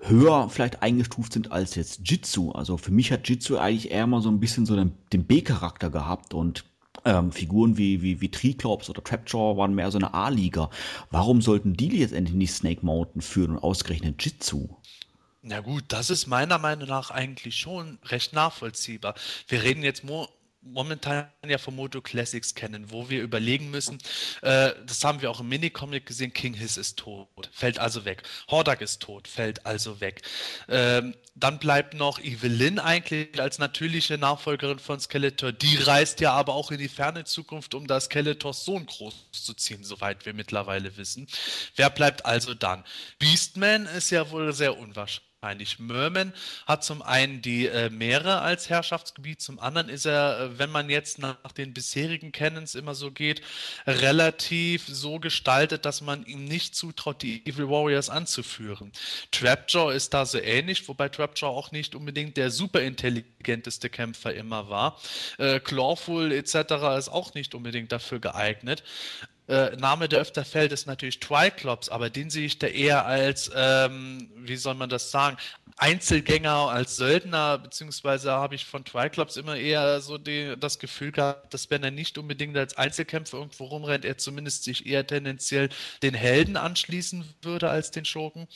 höher 0.00 0.50
vielleicht 0.50 0.82
eingestuft 0.82 1.32
sind 1.32 1.52
als 1.52 1.74
jetzt 1.76 2.00
Jitsu. 2.04 2.50
Also 2.52 2.76
für 2.76 2.90
mich 2.90 3.12
hat 3.12 3.28
Jitsu 3.28 3.56
eigentlich 3.56 3.90
eher 3.90 4.06
mal 4.06 4.20
so 4.20 4.28
ein 4.28 4.40
bisschen 4.40 4.66
so 4.66 4.76
den, 4.76 4.92
den 5.12 5.24
B-Charakter 5.24 5.90
gehabt 5.90 6.34
und 6.34 6.64
ähm, 7.04 7.32
Figuren 7.32 7.76
wie, 7.76 8.02
wie, 8.02 8.20
wie 8.20 8.30
Triclops 8.30 8.90
oder 8.90 9.02
Trapjaw 9.02 9.56
waren 9.56 9.74
mehr 9.74 9.90
so 9.90 9.98
eine 9.98 10.14
A-Liga. 10.14 10.70
Warum 11.10 11.42
sollten 11.42 11.74
die 11.74 11.98
jetzt 11.98 12.12
endlich 12.12 12.36
nicht 12.36 12.52
Snake 12.52 12.84
Mountain 12.84 13.22
führen 13.22 13.52
und 13.52 13.58
ausgerechnet 13.62 14.22
Jitsu? 14.24 14.68
Na 15.42 15.60
gut, 15.60 15.84
das 15.88 16.08
ist 16.08 16.26
meiner 16.26 16.58
Meinung 16.58 16.88
nach 16.88 17.10
eigentlich 17.10 17.56
schon 17.56 17.98
recht 18.06 18.32
nachvollziehbar. 18.32 19.14
Wir 19.46 19.62
reden 19.62 19.82
jetzt 19.82 20.02
mo 20.02 20.28
momentan 20.64 21.28
ja 21.46 21.58
von 21.58 21.76
Moto 21.76 22.00
Classics 22.00 22.54
kennen, 22.54 22.90
wo 22.90 23.10
wir 23.10 23.22
überlegen 23.22 23.70
müssen, 23.70 23.98
äh, 24.42 24.72
das 24.86 25.04
haben 25.04 25.20
wir 25.20 25.30
auch 25.30 25.40
im 25.40 25.48
Minicomic 25.48 26.06
gesehen, 26.06 26.32
King 26.32 26.54
Hiss 26.54 26.76
ist 26.76 26.98
tot, 26.98 27.50
fällt 27.52 27.78
also 27.78 28.04
weg. 28.04 28.22
Hordak 28.50 28.80
ist 28.80 29.02
tot, 29.02 29.28
fällt 29.28 29.66
also 29.66 30.00
weg. 30.00 30.22
Ähm, 30.68 31.14
dann 31.34 31.58
bleibt 31.58 31.94
noch 31.94 32.20
Evelyn 32.20 32.78
eigentlich 32.78 33.40
als 33.40 33.58
natürliche 33.58 34.18
Nachfolgerin 34.18 34.78
von 34.78 35.00
Skeletor. 35.00 35.52
Die 35.52 35.76
reist 35.76 36.20
ja 36.20 36.32
aber 36.32 36.54
auch 36.54 36.70
in 36.70 36.78
die 36.78 36.88
ferne 36.88 37.24
Zukunft, 37.24 37.74
um 37.74 37.86
da 37.86 38.00
Skeletors 38.00 38.64
Sohn 38.64 38.86
groß 38.86 39.30
zu 39.32 39.54
ziehen, 39.54 39.82
soweit 39.82 40.26
wir 40.26 40.34
mittlerweile 40.34 40.96
wissen. 40.96 41.26
Wer 41.76 41.90
bleibt 41.90 42.24
also 42.24 42.54
dann? 42.54 42.84
Beastman 43.18 43.86
ist 43.86 44.10
ja 44.10 44.30
wohl 44.30 44.52
sehr 44.52 44.78
unwahrscheinlich 44.78 45.23
wahrscheinlich. 45.44 45.78
Merman 45.78 46.32
hat 46.66 46.84
zum 46.84 47.02
einen 47.02 47.42
die 47.42 47.66
äh, 47.66 47.90
Meere 47.90 48.40
als 48.40 48.70
Herrschaftsgebiet, 48.70 49.42
zum 49.42 49.58
anderen 49.58 49.90
ist 49.90 50.06
er, 50.06 50.40
äh, 50.40 50.58
wenn 50.58 50.70
man 50.70 50.88
jetzt 50.88 51.18
nach, 51.18 51.36
nach 51.44 51.52
den 51.52 51.74
bisherigen 51.74 52.32
Canons 52.32 52.74
immer 52.74 52.94
so 52.94 53.10
geht, 53.10 53.42
relativ 53.86 54.84
so 54.86 55.18
gestaltet, 55.18 55.84
dass 55.84 56.00
man 56.00 56.24
ihm 56.24 56.46
nicht 56.46 56.74
zutraut, 56.74 57.22
die 57.22 57.44
Evil 57.46 57.68
Warriors 57.68 58.08
anzuführen. 58.08 58.90
Trapjaw 59.32 59.94
ist 59.94 60.14
da 60.14 60.24
so 60.24 60.38
ähnlich, 60.38 60.88
wobei 60.88 61.10
Trapjaw 61.10 61.50
auch 61.50 61.72
nicht 61.72 61.94
unbedingt 61.94 62.38
der 62.38 62.50
superintelligenteste 62.50 63.90
Kämpfer 63.90 64.32
immer 64.32 64.70
war. 64.70 64.98
Äh, 65.36 65.60
Clawful 65.60 66.32
etc. 66.32 66.54
ist 66.98 67.10
auch 67.10 67.34
nicht 67.34 67.54
unbedingt 67.54 67.92
dafür 67.92 68.18
geeignet 68.18 68.82
äh, 69.48 69.76
Name, 69.76 70.08
der 70.08 70.20
öfter 70.20 70.44
fällt, 70.44 70.72
ist 70.72 70.86
natürlich 70.86 71.20
Triclops, 71.20 71.88
aber 71.88 72.08
den 72.08 72.30
sehe 72.30 72.46
ich 72.46 72.58
da 72.58 72.66
eher 72.66 73.04
als, 73.04 73.50
ähm, 73.54 74.30
wie 74.36 74.56
soll 74.56 74.74
man 74.74 74.88
das 74.88 75.10
sagen, 75.10 75.36
Einzelgänger 75.76 76.70
als 76.70 76.96
Söldner, 76.96 77.58
beziehungsweise 77.58 78.30
habe 78.30 78.54
ich 78.54 78.64
von 78.64 78.84
Triclops 78.84 79.36
immer 79.36 79.56
eher 79.56 80.00
so 80.00 80.18
die, 80.18 80.54
das 80.58 80.78
Gefühl 80.78 81.10
gehabt, 81.10 81.52
dass 81.52 81.68
wenn 81.68 81.82
er 81.82 81.90
nicht 81.90 82.16
unbedingt 82.16 82.56
als 82.56 82.76
Einzelkämpfer 82.76 83.38
irgendwo 83.38 83.64
rumrennt, 83.64 84.04
er 84.04 84.16
zumindest 84.16 84.62
sich 84.62 84.86
eher 84.86 85.04
tendenziell 85.04 85.68
den 86.02 86.14
Helden 86.14 86.56
anschließen 86.56 87.24
würde 87.42 87.70
als 87.70 87.90
den 87.90 88.04
Schurken. 88.04 88.46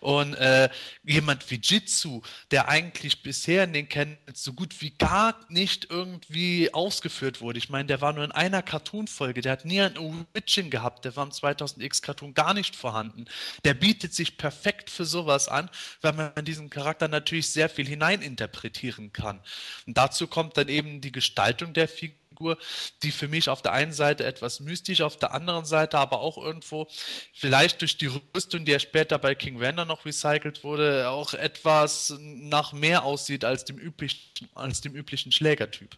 Und 0.00 0.34
äh, 0.34 0.68
jemand 1.04 1.48
wie 1.52 1.60
Jitsu, 1.62 2.22
der 2.50 2.68
eigentlich 2.68 3.22
bisher 3.22 3.62
in 3.64 3.72
den 3.72 3.88
Kennen 3.88 4.18
so 4.34 4.52
gut 4.52 4.80
wie 4.80 4.90
gar 4.90 5.36
nicht 5.48 5.86
irgendwie 5.88 6.74
ausgeführt 6.74 7.40
wurde. 7.40 7.58
Ich 7.58 7.70
meine, 7.70 7.86
der 7.86 8.00
war 8.00 8.12
nur 8.12 8.24
in 8.24 8.32
einer 8.32 8.62
Cartoon-Folge, 8.62 9.40
der 9.40 9.52
hat 9.52 9.64
nie 9.64 9.80
ein 9.80 9.96
Witching 10.34 10.70
gehabt, 10.70 11.04
der 11.04 11.14
war 11.14 11.24
im 11.24 11.30
2000X-Cartoon 11.30 12.34
gar 12.34 12.54
nicht 12.54 12.74
vorhanden. 12.74 13.26
Der 13.64 13.74
bietet 13.74 14.14
sich 14.14 14.36
perfekt 14.36 14.90
für 14.90 15.04
sowas 15.04 15.48
an, 15.48 15.70
weil 16.00 16.12
man 16.12 16.44
diese 16.44 16.56
diesen 16.56 16.70
Charakter 16.70 17.08
natürlich 17.08 17.50
sehr 17.50 17.68
viel 17.68 17.86
hineininterpretieren 17.86 19.12
kann. 19.12 19.40
Und 19.86 19.96
dazu 19.96 20.26
kommt 20.26 20.56
dann 20.56 20.68
eben 20.68 21.00
die 21.00 21.12
Gestaltung 21.12 21.72
der 21.74 21.88
Figur, 21.88 22.58
die 23.02 23.12
für 23.12 23.28
mich 23.28 23.48
auf 23.48 23.62
der 23.62 23.72
einen 23.72 23.92
Seite 23.92 24.24
etwas 24.24 24.60
mystisch, 24.60 25.00
auf 25.00 25.16
der 25.16 25.32
anderen 25.32 25.64
Seite 25.64 25.98
aber 25.98 26.20
auch 26.20 26.36
irgendwo, 26.38 26.86
vielleicht 27.32 27.80
durch 27.80 27.96
die 27.96 28.10
Rüstung, 28.34 28.64
die 28.64 28.72
ja 28.72 28.78
später 28.78 29.18
bei 29.18 29.34
King 29.34 29.58
Render 29.58 29.84
noch 29.84 30.04
recycelt 30.04 30.64
wurde, 30.64 31.08
auch 31.08 31.34
etwas 31.34 32.14
nach 32.20 32.72
mehr 32.72 33.04
aussieht 33.04 33.44
als 33.44 33.64
dem 33.64 33.78
üblichen, 33.78 34.48
als 34.54 34.80
dem 34.80 34.94
üblichen 34.94 35.32
Schlägertyp. 35.32 35.96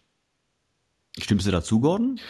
Stimmst 1.21 1.47
du 1.47 1.51
dazu, 1.51 1.81
Gordon? 1.81 2.21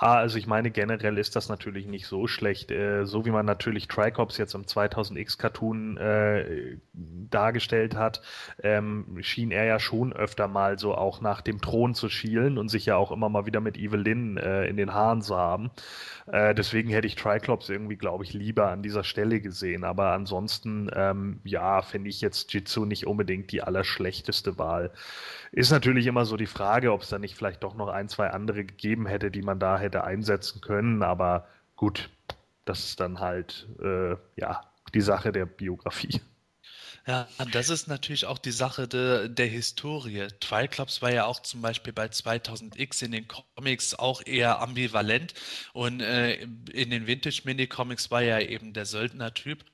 Ja, 0.00 0.14
also 0.14 0.38
ich 0.38 0.46
meine, 0.46 0.70
generell 0.70 1.18
ist 1.18 1.34
das 1.34 1.48
natürlich 1.48 1.86
nicht 1.86 2.06
so 2.06 2.26
schlecht. 2.28 2.70
Äh, 2.70 3.04
so 3.04 3.24
wie 3.24 3.30
man 3.30 3.46
natürlich 3.46 3.88
Tricops 3.88 4.36
jetzt 4.38 4.54
im 4.54 4.64
2000X 4.64 5.38
Cartoon 5.38 5.96
äh, 5.96 6.78
dargestellt 6.92 7.96
hat, 7.96 8.22
ähm, 8.62 9.18
schien 9.22 9.50
er 9.50 9.64
ja 9.64 9.80
schon 9.80 10.12
öfter 10.12 10.46
mal 10.46 10.78
so 10.78 10.94
auch 10.94 11.20
nach 11.20 11.40
dem 11.40 11.60
Thron 11.60 11.94
zu 11.94 12.08
schielen 12.08 12.58
und 12.58 12.68
sich 12.68 12.86
ja 12.86 12.96
auch 12.96 13.10
immer 13.10 13.28
mal 13.28 13.46
wieder 13.46 13.60
mit 13.60 13.76
Evelyn 13.76 14.36
äh, 14.36 14.66
in 14.66 14.76
den 14.76 14.94
Haaren 14.94 15.20
zu 15.22 15.36
haben. 15.36 15.70
Äh, 16.26 16.54
deswegen 16.54 16.90
hätte 16.90 17.06
ich 17.06 17.16
Triclops 17.16 17.68
irgendwie, 17.68 17.96
glaube 17.96 18.24
ich, 18.24 18.32
lieber 18.32 18.68
an 18.70 18.82
dieser 18.82 19.02
Stelle 19.04 19.40
gesehen. 19.40 19.84
Aber 19.84 20.12
ansonsten, 20.12 20.90
ähm, 20.94 21.40
ja, 21.44 21.82
finde 21.82 22.10
ich 22.10 22.20
jetzt 22.20 22.52
Jitsu 22.52 22.84
nicht 22.84 23.06
unbedingt 23.06 23.50
die 23.52 23.62
allerschlechteste 23.62 24.58
Wahl. 24.58 24.92
Ist 25.52 25.70
natürlich 25.70 26.06
immer 26.06 26.24
so 26.24 26.36
die 26.36 26.46
Frage, 26.46 26.92
ob 26.92 27.02
es 27.02 27.08
da 27.08 27.18
nicht 27.18 27.36
vielleicht 27.36 27.62
doch 27.62 27.74
noch 27.74 27.88
ein, 27.88 28.08
zwei 28.08 28.30
andere 28.30 28.64
gegeben 28.64 29.06
hätte, 29.06 29.30
die 29.30 29.42
man 29.42 29.58
da 29.58 29.78
hätte 29.78 30.04
einsetzen 30.04 30.60
können. 30.60 31.02
Aber 31.02 31.48
gut, 31.76 32.10
das 32.64 32.80
ist 32.80 33.00
dann 33.00 33.20
halt, 33.20 33.66
äh, 33.80 34.16
ja, 34.36 34.62
die 34.94 35.00
Sache 35.00 35.32
der 35.32 35.46
Biografie. 35.46 36.20
Ja, 37.08 37.26
das 37.52 37.70
ist 37.70 37.88
natürlich 37.88 38.26
auch 38.26 38.36
die 38.36 38.50
Sache 38.50 38.86
de, 38.86 39.30
der 39.30 39.46
Historie. 39.46 40.28
Triclops 40.40 41.00
war 41.00 41.10
ja 41.10 41.24
auch 41.24 41.40
zum 41.40 41.62
Beispiel 41.62 41.94
bei 41.94 42.04
2000X 42.04 43.02
in 43.02 43.12
den 43.12 43.26
Comics 43.26 43.94
auch 43.94 44.20
eher 44.26 44.60
ambivalent 44.60 45.32
und 45.72 46.02
äh, 46.02 46.34
in 46.34 46.90
den 46.90 47.06
Vintage-Mini-Comics 47.06 48.10
war 48.10 48.20
er 48.20 48.50
eben 48.50 48.74
der 48.74 48.84
Söldner-Typ. 48.84 49.64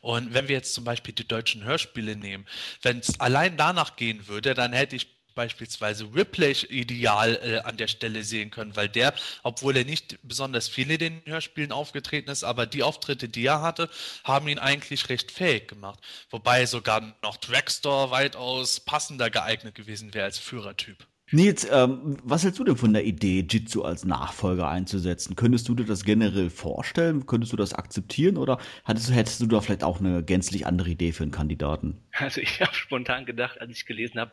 Und 0.00 0.34
wenn 0.34 0.48
wir 0.48 0.56
jetzt 0.56 0.74
zum 0.74 0.84
Beispiel 0.84 1.14
die 1.14 1.26
deutschen 1.26 1.64
Hörspiele 1.64 2.16
nehmen, 2.16 2.46
wenn 2.82 2.98
es 2.98 3.20
allein 3.20 3.56
danach 3.56 3.96
gehen 3.96 4.28
würde, 4.28 4.54
dann 4.54 4.72
hätte 4.72 4.96
ich 4.96 5.14
beispielsweise 5.34 6.04
Ripley 6.14 6.52
ideal 6.68 7.38
äh, 7.42 7.58
an 7.60 7.76
der 7.76 7.88
Stelle 7.88 8.22
sehen 8.24 8.50
können, 8.50 8.76
weil 8.76 8.88
der, 8.88 9.14
obwohl 9.42 9.76
er 9.76 9.84
nicht 9.84 10.18
besonders 10.22 10.68
viel 10.68 10.90
in 10.90 10.98
den 10.98 11.22
Hörspielen 11.26 11.72
aufgetreten 11.72 12.30
ist, 12.30 12.44
aber 12.44 12.66
die 12.66 12.82
Auftritte, 12.82 13.28
die 13.28 13.46
er 13.46 13.60
hatte, 13.62 13.90
haben 14.22 14.48
ihn 14.48 14.58
eigentlich 14.58 15.08
recht 15.08 15.30
fähig 15.32 15.68
gemacht. 15.68 16.00
Wobei 16.30 16.66
sogar 16.66 17.14
noch 17.22 17.36
Dragstore 17.36 18.10
weitaus 18.10 18.80
passender 18.80 19.30
geeignet 19.30 19.74
gewesen 19.74 20.14
wäre 20.14 20.26
als 20.26 20.38
Führertyp. 20.38 21.06
Nils, 21.34 21.66
ähm, 21.68 22.16
was 22.22 22.44
hältst 22.44 22.60
du 22.60 22.64
denn 22.64 22.76
von 22.76 22.92
der 22.92 23.04
Idee, 23.04 23.44
Jitsu 23.48 23.82
als 23.82 24.04
Nachfolger 24.04 24.68
einzusetzen? 24.68 25.34
Könntest 25.34 25.68
du 25.68 25.74
dir 25.74 25.84
das 25.84 26.04
generell 26.04 26.48
vorstellen? 26.48 27.26
Könntest 27.26 27.52
du 27.52 27.56
das 27.56 27.74
akzeptieren 27.74 28.36
oder 28.36 28.58
hattest, 28.84 29.12
hättest 29.12 29.40
du 29.40 29.46
da 29.46 29.60
vielleicht 29.60 29.82
auch 29.82 29.98
eine 29.98 30.22
gänzlich 30.22 30.64
andere 30.64 30.90
Idee 30.90 31.10
für 31.10 31.24
einen 31.24 31.32
Kandidaten? 31.32 32.00
Also 32.12 32.40
ich 32.40 32.60
habe 32.60 32.72
spontan 32.72 33.26
gedacht, 33.26 33.60
als 33.60 33.72
ich 33.72 33.84
gelesen 33.84 34.20
habe 34.20 34.30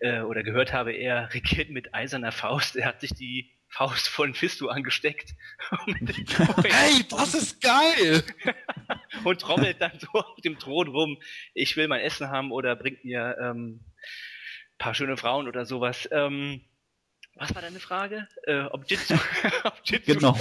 äh, 0.00 0.22
oder 0.22 0.42
gehört 0.42 0.72
habe, 0.72 0.90
er 0.90 1.32
regiert 1.32 1.70
mit 1.70 1.94
eiserner 1.94 2.32
Faust. 2.32 2.74
Er 2.74 2.86
hat 2.86 3.02
sich 3.02 3.14
die 3.14 3.52
Faust 3.68 4.08
von 4.08 4.34
Fisto 4.34 4.66
angesteckt. 4.66 5.36
hey, 5.86 7.04
das 7.08 7.34
ist 7.34 7.62
geil! 7.62 8.24
und 9.22 9.40
trommelt 9.40 9.80
dann 9.80 9.92
so 9.96 10.08
auf 10.18 10.40
dem 10.44 10.58
Thron 10.58 10.88
rum, 10.88 11.18
ich 11.54 11.76
will 11.76 11.86
mein 11.86 12.00
Essen 12.00 12.30
haben 12.30 12.50
oder 12.50 12.74
bringt 12.74 13.04
mir 13.04 13.36
ähm, 13.40 13.84
paar 14.82 14.94
schöne 14.96 15.16
Frauen 15.16 15.46
oder 15.46 15.64
sowas. 15.64 16.08
Ähm, 16.10 16.60
was 17.36 17.54
war 17.54 17.62
deine 17.62 17.78
Frage? 17.78 18.26
Äh, 18.48 18.62
ob 18.62 18.90
Jitsu, 18.90 19.14
ob 19.64 19.80
Jitsu 19.84 20.14
genau. 20.14 20.36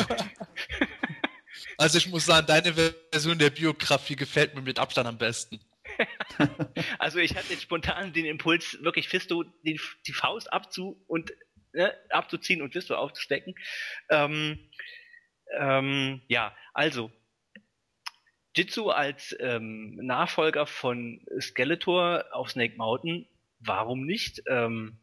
also 1.77 1.99
ich 1.99 2.07
muss 2.09 2.25
sagen, 2.25 2.47
deine 2.47 2.73
Version 2.73 3.37
der 3.37 3.51
Biografie 3.51 4.15
gefällt 4.15 4.55
mir 4.55 4.63
mit 4.63 4.79
Abstand 4.79 5.07
am 5.07 5.19
besten. 5.19 5.59
also 6.97 7.19
ich 7.19 7.35
hatte 7.35 7.53
jetzt 7.53 7.61
spontan 7.61 8.13
den 8.13 8.25
Impuls, 8.25 8.79
wirklich 8.81 9.09
Fisto 9.09 9.43
die, 9.63 9.79
die 10.07 10.13
Faust 10.13 10.51
abzu 10.51 10.99
und 11.05 11.31
ne, 11.73 11.93
abzuziehen 12.09 12.63
und 12.63 12.73
Fisto 12.73 12.95
aufzustecken. 12.95 13.53
Ähm, 14.09 14.57
ähm, 15.55 16.21
ja, 16.27 16.55
also 16.73 17.11
Jitsu 18.55 18.89
als 18.89 19.35
ähm, 19.39 19.97
Nachfolger 19.97 20.65
von 20.65 21.21
Skeletor 21.39 22.25
auf 22.31 22.49
Snake 22.49 22.75
Mountain, 22.77 23.27
warum 23.63 24.05
nicht? 24.05 24.43
Ähm, 24.47 24.97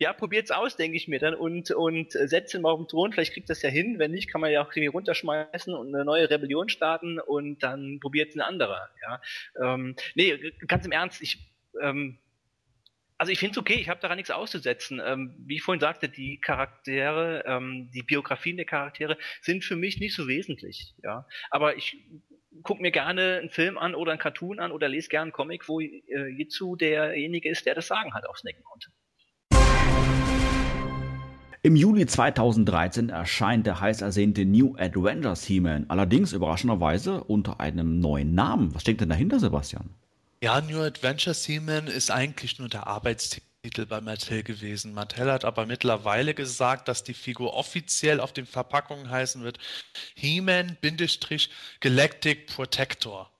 ja, 0.00 0.12
probiert's 0.12 0.52
aus, 0.52 0.76
denke 0.76 0.96
ich 0.96 1.08
mir 1.08 1.18
dann 1.18 1.34
und 1.34 1.72
und 1.72 2.12
setzt 2.12 2.54
ihn 2.54 2.62
mal 2.62 2.70
auf 2.70 2.78
den 2.78 2.86
Thron. 2.86 3.12
Vielleicht 3.12 3.32
kriegt 3.32 3.50
das 3.50 3.62
ja 3.62 3.68
hin. 3.68 3.98
Wenn 3.98 4.12
nicht, 4.12 4.30
kann 4.30 4.40
man 4.40 4.52
ja 4.52 4.62
auch 4.62 4.68
irgendwie 4.68 4.86
runterschmeißen 4.86 5.74
und 5.74 5.94
eine 5.94 6.04
neue 6.04 6.30
Rebellion 6.30 6.68
starten 6.68 7.18
und 7.18 7.62
dann 7.64 7.98
probiert 7.98 8.34
ein 8.36 8.40
anderer. 8.40 8.88
Ja, 9.02 9.20
ähm, 9.60 9.96
nee, 10.14 10.52
ganz 10.68 10.86
im 10.86 10.92
Ernst. 10.92 11.20
Ich 11.20 11.38
ähm, 11.82 12.18
also 13.18 13.32
ich 13.32 13.40
finde 13.40 13.52
es 13.52 13.58
okay, 13.58 13.74
ich 13.74 13.88
habe 13.88 14.00
daran 14.00 14.16
nichts 14.16 14.30
auszusetzen. 14.30 15.02
Ähm, 15.04 15.34
wie 15.38 15.56
ich 15.56 15.62
vorhin 15.62 15.80
sagte, 15.80 16.08
die 16.08 16.40
Charaktere, 16.40 17.42
ähm, 17.46 17.90
die 17.92 18.04
Biografien 18.04 18.56
der 18.56 18.66
Charaktere 18.66 19.18
sind 19.42 19.64
für 19.64 19.74
mich 19.74 19.98
nicht 19.98 20.14
so 20.14 20.28
wesentlich. 20.28 20.94
Ja, 21.02 21.26
aber 21.50 21.76
ich 21.76 21.96
gucke 22.62 22.82
mir 22.82 22.90
gerne 22.90 23.38
einen 23.38 23.50
Film 23.50 23.78
an 23.78 23.94
oder 23.94 24.12
einen 24.12 24.20
Cartoon 24.20 24.60
an 24.60 24.72
oder 24.72 24.88
lese 24.88 25.08
gerne 25.08 25.24
einen 25.24 25.32
Comic, 25.32 25.68
wo 25.68 25.80
äh, 25.80 26.28
Jitsu 26.36 26.76
derjenige 26.76 27.48
ist, 27.48 27.66
der 27.66 27.74
das 27.74 27.86
Sagen 27.86 28.14
hat 28.14 28.26
auf 28.26 28.38
Snake 28.38 28.58
Mountain. 28.64 28.92
Im 31.62 31.74
Juli 31.74 32.06
2013 32.06 33.08
erscheint 33.08 33.66
der 33.66 33.80
heiß 33.80 34.00
ersehnte 34.00 34.44
New 34.44 34.76
Adventures 34.76 35.44
He-Man, 35.44 35.86
allerdings 35.88 36.32
überraschenderweise 36.32 37.24
unter 37.24 37.58
einem 37.58 37.98
neuen 37.98 38.34
Namen. 38.34 38.74
Was 38.74 38.82
steckt 38.82 39.00
denn 39.00 39.08
dahinter, 39.08 39.40
Sebastian? 39.40 39.90
Ja, 40.40 40.60
New 40.60 40.80
Adventures 40.80 41.44
He-Man 41.44 41.88
ist 41.88 42.12
eigentlich 42.12 42.60
nur 42.60 42.68
der 42.68 42.86
Arbeitstitel 42.86 43.47
bei 43.86 44.00
Mattel 44.00 44.42
gewesen. 44.42 44.94
Mattel 44.94 45.30
hat 45.30 45.44
aber 45.44 45.66
mittlerweile 45.66 46.34
gesagt, 46.34 46.88
dass 46.88 47.04
die 47.04 47.14
Figur 47.14 47.54
offiziell 47.54 48.18
auf 48.20 48.32
den 48.32 48.46
Verpackungen 48.46 49.10
heißen 49.10 49.42
wird 49.42 49.58
He-Man-Galactic 50.14 52.46
Protector. 52.46 53.30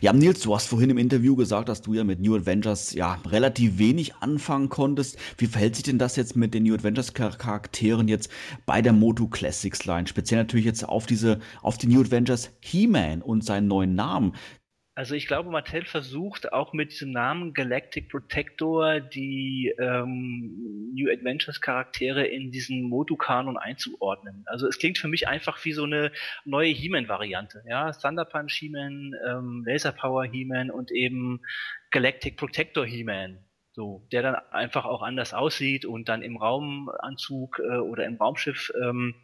Ja, 0.00 0.12
Nils, 0.12 0.40
du 0.40 0.54
hast 0.54 0.68
vorhin 0.68 0.90
im 0.90 0.98
Interview 0.98 1.36
gesagt, 1.36 1.68
dass 1.68 1.82
du 1.82 1.94
ja 1.94 2.04
mit 2.04 2.20
New 2.20 2.34
Adventures 2.34 2.92
ja 2.92 3.20
relativ 3.26 3.78
wenig 3.78 4.14
anfangen 4.16 4.68
konntest. 4.68 5.18
Wie 5.36 5.46
verhält 5.46 5.76
sich 5.76 5.84
denn 5.84 5.98
das 5.98 6.16
jetzt 6.16 6.34
mit 6.34 6.54
den 6.54 6.62
New 6.62 6.74
Adventures 6.74 7.12
Charakteren 7.12 8.08
jetzt 8.08 8.30
bei 8.64 8.80
der 8.80 8.94
Moto 8.94 9.28
Classics 9.28 9.84
Line? 9.84 10.06
Speziell 10.06 10.40
natürlich 10.40 10.64
jetzt 10.64 10.88
auf 10.88 11.06
diese, 11.06 11.40
auf 11.60 11.76
die 11.76 11.88
New 11.88 12.00
Adventures 12.00 12.50
He-Man 12.60 13.20
und 13.20 13.44
seinen 13.44 13.68
neuen 13.68 13.94
Namen. 13.94 14.34
Also 14.96 15.14
ich 15.14 15.28
glaube, 15.28 15.50
Mattel 15.50 15.84
versucht 15.84 16.52
auch 16.52 16.72
mit 16.72 16.90
diesem 16.90 17.12
Namen 17.12 17.54
Galactic 17.54 18.08
Protector 18.08 19.00
die 19.00 19.72
ähm, 19.78 20.90
New 20.92 21.08
Adventures 21.10 21.60
Charaktere 21.60 22.26
in 22.26 22.50
diesen 22.50 22.82
Motu-Kanon 22.82 23.56
einzuordnen. 23.56 24.42
Also 24.46 24.66
es 24.66 24.78
klingt 24.78 24.98
für 24.98 25.08
mich 25.08 25.28
einfach 25.28 25.64
wie 25.64 25.72
so 25.72 25.84
eine 25.84 26.10
neue 26.44 26.72
He-Man-Variante. 26.72 27.62
Ja, 27.68 27.92
Thunder 27.92 28.24
Punch 28.24 28.52
He-Man, 28.52 29.12
ähm, 29.26 29.62
Laser 29.64 29.92
Power 29.92 30.24
He-Man 30.24 30.70
und 30.70 30.90
eben 30.90 31.40
Galactic 31.92 32.36
Protector 32.36 32.84
He-Man. 32.84 33.38
So, 33.72 34.08
der 34.10 34.22
dann 34.22 34.34
einfach 34.34 34.84
auch 34.84 35.02
anders 35.02 35.32
aussieht 35.32 35.84
und 35.84 36.08
dann 36.08 36.22
im 36.22 36.36
Raumanzug 36.36 37.60
äh, 37.60 37.76
oder 37.76 38.04
im 38.04 38.16
Raumschiff 38.16 38.72
ähm, 38.82 39.14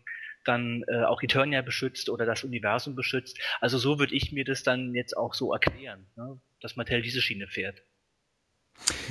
dann 0.47 0.85
äh, 0.89 1.05
auch 1.05 1.23
Eternia 1.23 1.63
beschützt 1.63 2.09
oder 2.09 2.27
das 2.27 2.45
Universum 2.45 2.95
beschützt. 2.95 3.39
Also 3.61 3.79
so 3.79 3.99
würde 3.99 4.15
ich 4.15 4.33
mir 4.33 4.45
das 4.45 4.63
dann 4.63 4.95
jetzt 4.95 5.17
auch 5.17 5.35
so 5.35 5.53
erklären, 5.53 6.07
ne? 6.17 6.41
dass 6.61 6.77
Mattel 6.77 7.03
diese 7.03 7.21
Schiene 7.21 7.47
fährt. 7.49 7.83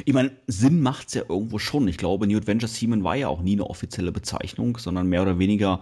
Ich 0.06 0.14
meine, 0.14 0.32
Sinn 0.48 0.82
macht 0.82 1.08
es 1.08 1.14
ja 1.16 1.24
irgendwo 1.28 1.60
schon. 1.60 1.88
Ich 1.88 1.98
glaube, 1.98 2.28
New 2.28 2.38
Adventure 2.38 2.72
Seaman 2.72 3.04
war 3.04 3.16
ja 3.16 3.28
auch 3.28 3.42
nie 3.42 3.54
eine 3.54 3.68
offizielle 3.68 4.12
Bezeichnung, 4.12 4.78
sondern 4.78 5.08
mehr 5.08 5.22
oder 5.22 5.40
weniger, 5.40 5.82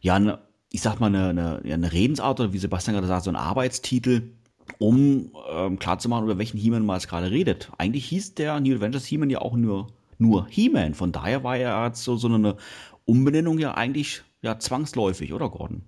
ja, 0.00 0.14
eine, 0.14 0.38
ich 0.70 0.82
sag 0.82 1.00
mal, 1.00 1.06
eine, 1.06 1.28
eine, 1.30 1.62
eine 1.64 1.92
Redensart 1.92 2.40
oder 2.40 2.52
wie 2.52 2.58
Sebastian 2.58 2.94
gerade 2.94 3.06
sagt, 3.06 3.24
so 3.24 3.30
ein 3.30 3.36
Arbeitstitel, 3.36 4.30
um 4.78 5.32
ähm, 5.50 5.78
klarzumachen, 5.78 6.24
über 6.24 6.38
welchen 6.38 6.58
He-Man 6.58 6.86
man 6.86 6.96
jetzt 6.96 7.08
gerade 7.08 7.30
redet. 7.30 7.70
Eigentlich 7.78 8.06
hieß 8.06 8.34
der 8.34 8.60
New 8.60 8.74
Adventure 8.74 9.04
He-Man 9.04 9.30
ja 9.30 9.40
auch 9.40 9.56
nur, 9.56 9.88
nur 10.18 10.46
He-Man. 10.48 10.94
Von 10.94 11.12
daher 11.12 11.44
war 11.44 11.56
er 11.56 11.92
so, 11.94 12.16
so 12.16 12.28
eine 12.28 12.56
Umbenennung 13.04 13.58
ja 13.58 13.74
eigentlich 13.74 14.22
ja 14.44 14.58
zwangsläufig, 14.58 15.32
oder 15.32 15.48
Gordon? 15.48 15.82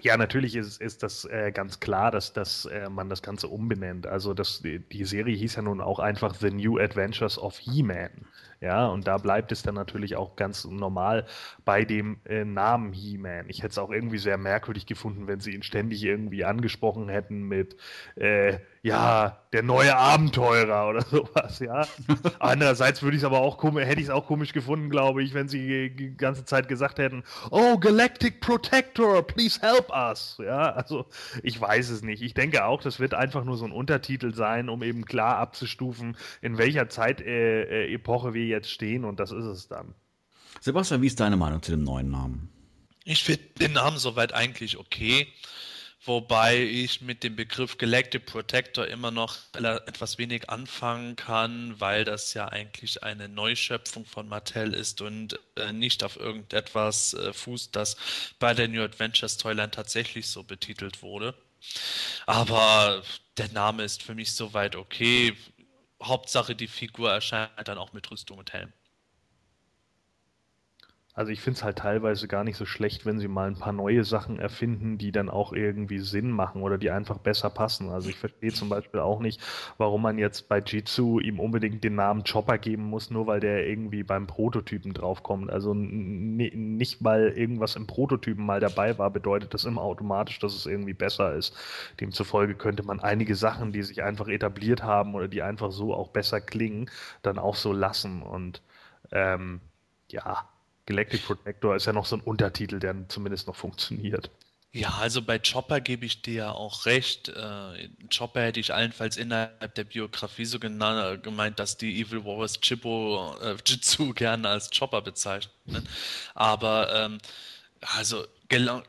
Ja, 0.00 0.16
natürlich 0.16 0.56
ist, 0.56 0.80
ist 0.80 1.02
das 1.02 1.24
äh, 1.26 1.52
ganz 1.52 1.80
klar, 1.80 2.10
dass, 2.10 2.32
dass 2.32 2.64
äh, 2.66 2.88
man 2.88 3.08
das 3.08 3.22
Ganze 3.22 3.48
umbenennt. 3.48 4.06
Also 4.06 4.34
das, 4.34 4.60
die, 4.60 4.78
die 4.80 5.04
Serie 5.04 5.36
hieß 5.36 5.56
ja 5.56 5.62
nun 5.62 5.80
auch 5.80 5.98
einfach 5.98 6.34
The 6.34 6.50
New 6.50 6.78
Adventures 6.78 7.38
of 7.38 7.58
He-Man. 7.58 8.26
Ja, 8.62 8.86
und 8.86 9.08
da 9.08 9.18
bleibt 9.18 9.50
es 9.50 9.62
dann 9.62 9.74
natürlich 9.74 10.14
auch 10.14 10.36
ganz 10.36 10.64
normal 10.64 11.26
bei 11.64 11.84
dem 11.84 12.20
äh, 12.24 12.44
Namen 12.44 12.92
He-Man. 12.92 13.48
Ich 13.48 13.58
hätte 13.58 13.72
es 13.72 13.78
auch 13.78 13.90
irgendwie 13.90 14.18
sehr 14.18 14.38
merkwürdig 14.38 14.86
gefunden, 14.86 15.26
wenn 15.26 15.40
sie 15.40 15.52
ihn 15.52 15.64
ständig 15.64 16.04
irgendwie 16.04 16.44
angesprochen 16.44 17.08
hätten 17.08 17.42
mit, 17.42 17.76
äh, 18.14 18.58
ja, 18.82 19.38
der 19.52 19.62
neue 19.62 19.96
Abenteurer 19.96 20.88
oder 20.88 21.00
sowas, 21.10 21.58
ja. 21.58 21.86
Andererseits 22.38 23.02
würde 23.02 23.16
ich 23.16 23.22
es 23.22 23.26
aber 23.26 23.40
auch 23.40 23.62
hätte 23.62 24.00
ich 24.00 24.06
es 24.06 24.10
auch 24.10 24.26
komisch 24.26 24.52
gefunden, 24.52 24.90
glaube 24.90 25.22
ich, 25.22 25.34
wenn 25.34 25.48
sie 25.48 25.90
die 25.90 26.16
ganze 26.16 26.44
Zeit 26.44 26.68
gesagt 26.68 26.98
hätten, 26.98 27.24
oh, 27.50 27.78
Galactic 27.78 28.40
Protector, 28.40 29.26
please 29.26 29.60
help 29.60 29.90
us. 29.90 30.38
Ja, 30.40 30.70
also 30.72 31.06
ich 31.42 31.60
weiß 31.60 31.90
es 31.90 32.02
nicht. 32.02 32.22
Ich 32.22 32.34
denke 32.34 32.64
auch, 32.64 32.80
das 32.80 33.00
wird 33.00 33.14
einfach 33.14 33.44
nur 33.44 33.56
so 33.56 33.64
ein 33.64 33.72
Untertitel 33.72 34.34
sein, 34.34 34.68
um 34.68 34.82
eben 34.82 35.04
klar 35.04 35.38
abzustufen, 35.38 36.16
in 36.40 36.58
welcher 36.58 36.88
Zeitepoche 36.88 38.28
äh, 38.28 38.34
wir 38.34 38.51
jetzt 38.52 38.70
stehen 38.70 39.04
und 39.04 39.18
das 39.18 39.32
ist 39.32 39.44
es 39.44 39.68
dann. 39.68 39.94
Sebastian, 40.60 41.02
wie 41.02 41.06
ist 41.06 41.18
deine 41.18 41.36
Meinung 41.36 41.62
zu 41.62 41.72
dem 41.72 41.82
neuen 41.82 42.10
Namen? 42.10 42.48
Ich 43.04 43.24
finde 43.24 43.44
den 43.60 43.72
Namen 43.72 43.98
soweit 43.98 44.32
eigentlich 44.32 44.76
okay, 44.76 45.26
wobei 46.04 46.62
ich 46.62 47.00
mit 47.00 47.24
dem 47.24 47.34
Begriff 47.34 47.78
Galactic 47.78 48.26
Protector 48.26 48.86
immer 48.86 49.10
noch 49.10 49.38
etwas 49.54 50.18
wenig 50.18 50.50
anfangen 50.50 51.16
kann, 51.16 51.80
weil 51.80 52.04
das 52.04 52.34
ja 52.34 52.48
eigentlich 52.48 53.02
eine 53.02 53.28
Neuschöpfung 53.28 54.04
von 54.04 54.28
Mattel 54.28 54.72
ist 54.74 55.00
und 55.00 55.38
äh, 55.56 55.72
nicht 55.72 56.04
auf 56.04 56.16
irgendetwas 56.16 57.14
äh, 57.14 57.32
fußt, 57.32 57.74
das 57.74 57.96
bei 58.38 58.54
der 58.54 58.68
New 58.68 58.82
Adventures 58.82 59.36
Toyland 59.36 59.74
tatsächlich 59.74 60.28
so 60.28 60.44
betitelt 60.44 61.02
wurde. 61.02 61.34
Aber 62.26 63.02
der 63.36 63.50
Name 63.50 63.84
ist 63.84 64.02
für 64.02 64.14
mich 64.14 64.32
soweit 64.32 64.76
okay. 64.76 65.36
Hauptsache 66.02 66.54
die 66.54 66.68
Figur 66.68 67.12
erscheint 67.12 67.50
dann 67.66 67.78
auch 67.78 67.92
mit 67.92 68.10
Rüstung 68.10 68.38
und 68.38 68.52
Helm. 68.52 68.72
Also 71.14 71.30
ich 71.30 71.42
finde 71.42 71.58
es 71.58 71.64
halt 71.64 71.76
teilweise 71.76 72.26
gar 72.26 72.42
nicht 72.42 72.56
so 72.56 72.64
schlecht, 72.64 73.04
wenn 73.04 73.18
sie 73.18 73.28
mal 73.28 73.46
ein 73.46 73.58
paar 73.58 73.74
neue 73.74 74.02
Sachen 74.02 74.38
erfinden, 74.38 74.96
die 74.96 75.12
dann 75.12 75.28
auch 75.28 75.52
irgendwie 75.52 75.98
Sinn 75.98 76.30
machen 76.30 76.62
oder 76.62 76.78
die 76.78 76.90
einfach 76.90 77.18
besser 77.18 77.50
passen. 77.50 77.90
Also 77.90 78.08
ich 78.08 78.16
verstehe 78.16 78.52
zum 78.52 78.70
Beispiel 78.70 79.00
auch 79.00 79.20
nicht, 79.20 79.38
warum 79.76 80.00
man 80.00 80.16
jetzt 80.16 80.48
bei 80.48 80.60
Jitsu 80.60 81.20
ihm 81.20 81.38
unbedingt 81.38 81.84
den 81.84 81.96
Namen 81.96 82.24
Chopper 82.24 82.56
geben 82.56 82.84
muss, 82.84 83.10
nur 83.10 83.26
weil 83.26 83.40
der 83.40 83.66
irgendwie 83.68 84.02
beim 84.04 84.26
Prototypen 84.26 84.94
draufkommt. 84.94 85.50
Also 85.50 85.74
nicht 85.74 87.04
weil 87.04 87.28
irgendwas 87.28 87.76
im 87.76 87.86
Prototypen 87.86 88.46
mal 88.46 88.60
dabei 88.60 88.96
war, 88.98 89.10
bedeutet 89.10 89.52
das 89.52 89.66
immer 89.66 89.82
automatisch, 89.82 90.38
dass 90.38 90.54
es 90.54 90.64
irgendwie 90.64 90.94
besser 90.94 91.34
ist. 91.34 91.54
Demzufolge 92.00 92.54
könnte 92.54 92.84
man 92.84 93.00
einige 93.00 93.34
Sachen, 93.34 93.72
die 93.72 93.82
sich 93.82 94.02
einfach 94.02 94.28
etabliert 94.28 94.82
haben 94.82 95.14
oder 95.14 95.28
die 95.28 95.42
einfach 95.42 95.72
so 95.72 95.94
auch 95.94 96.08
besser 96.08 96.40
klingen, 96.40 96.90
dann 97.20 97.38
auch 97.38 97.56
so 97.56 97.72
lassen. 97.74 98.22
Und 98.22 98.62
ähm, 99.12 99.60
ja, 100.10 100.48
Galactic 100.86 101.24
Protector 101.24 101.76
ist 101.76 101.86
ja 101.86 101.92
noch 101.92 102.06
so 102.06 102.16
ein 102.16 102.22
Untertitel, 102.22 102.78
der 102.78 103.08
zumindest 103.08 103.46
noch 103.46 103.56
funktioniert. 103.56 104.30
Ja, 104.74 104.94
also 105.00 105.20
bei 105.20 105.38
Chopper 105.38 105.80
gebe 105.82 106.06
ich 106.06 106.22
dir 106.22 106.34
ja 106.34 106.50
auch 106.52 106.86
recht. 106.86 107.28
Äh, 107.28 107.90
Chopper 108.08 108.40
hätte 108.40 108.58
ich 108.58 108.72
allenfalls 108.72 109.18
innerhalb 109.18 109.74
der 109.74 109.84
Biografie 109.84 110.46
so 110.46 110.58
genannt, 110.58 111.22
gemeint, 111.22 111.58
dass 111.58 111.76
die 111.76 112.00
Evil 112.00 112.24
Warriors 112.24 112.58
Chippo, 112.58 113.36
äh, 113.42 113.56
Jitsu 113.66 114.14
gerne 114.14 114.48
als 114.48 114.70
Chopper 114.70 115.02
bezeichnen. 115.02 115.86
Aber 116.34 116.90
ähm, 116.94 117.18
also 117.80 118.24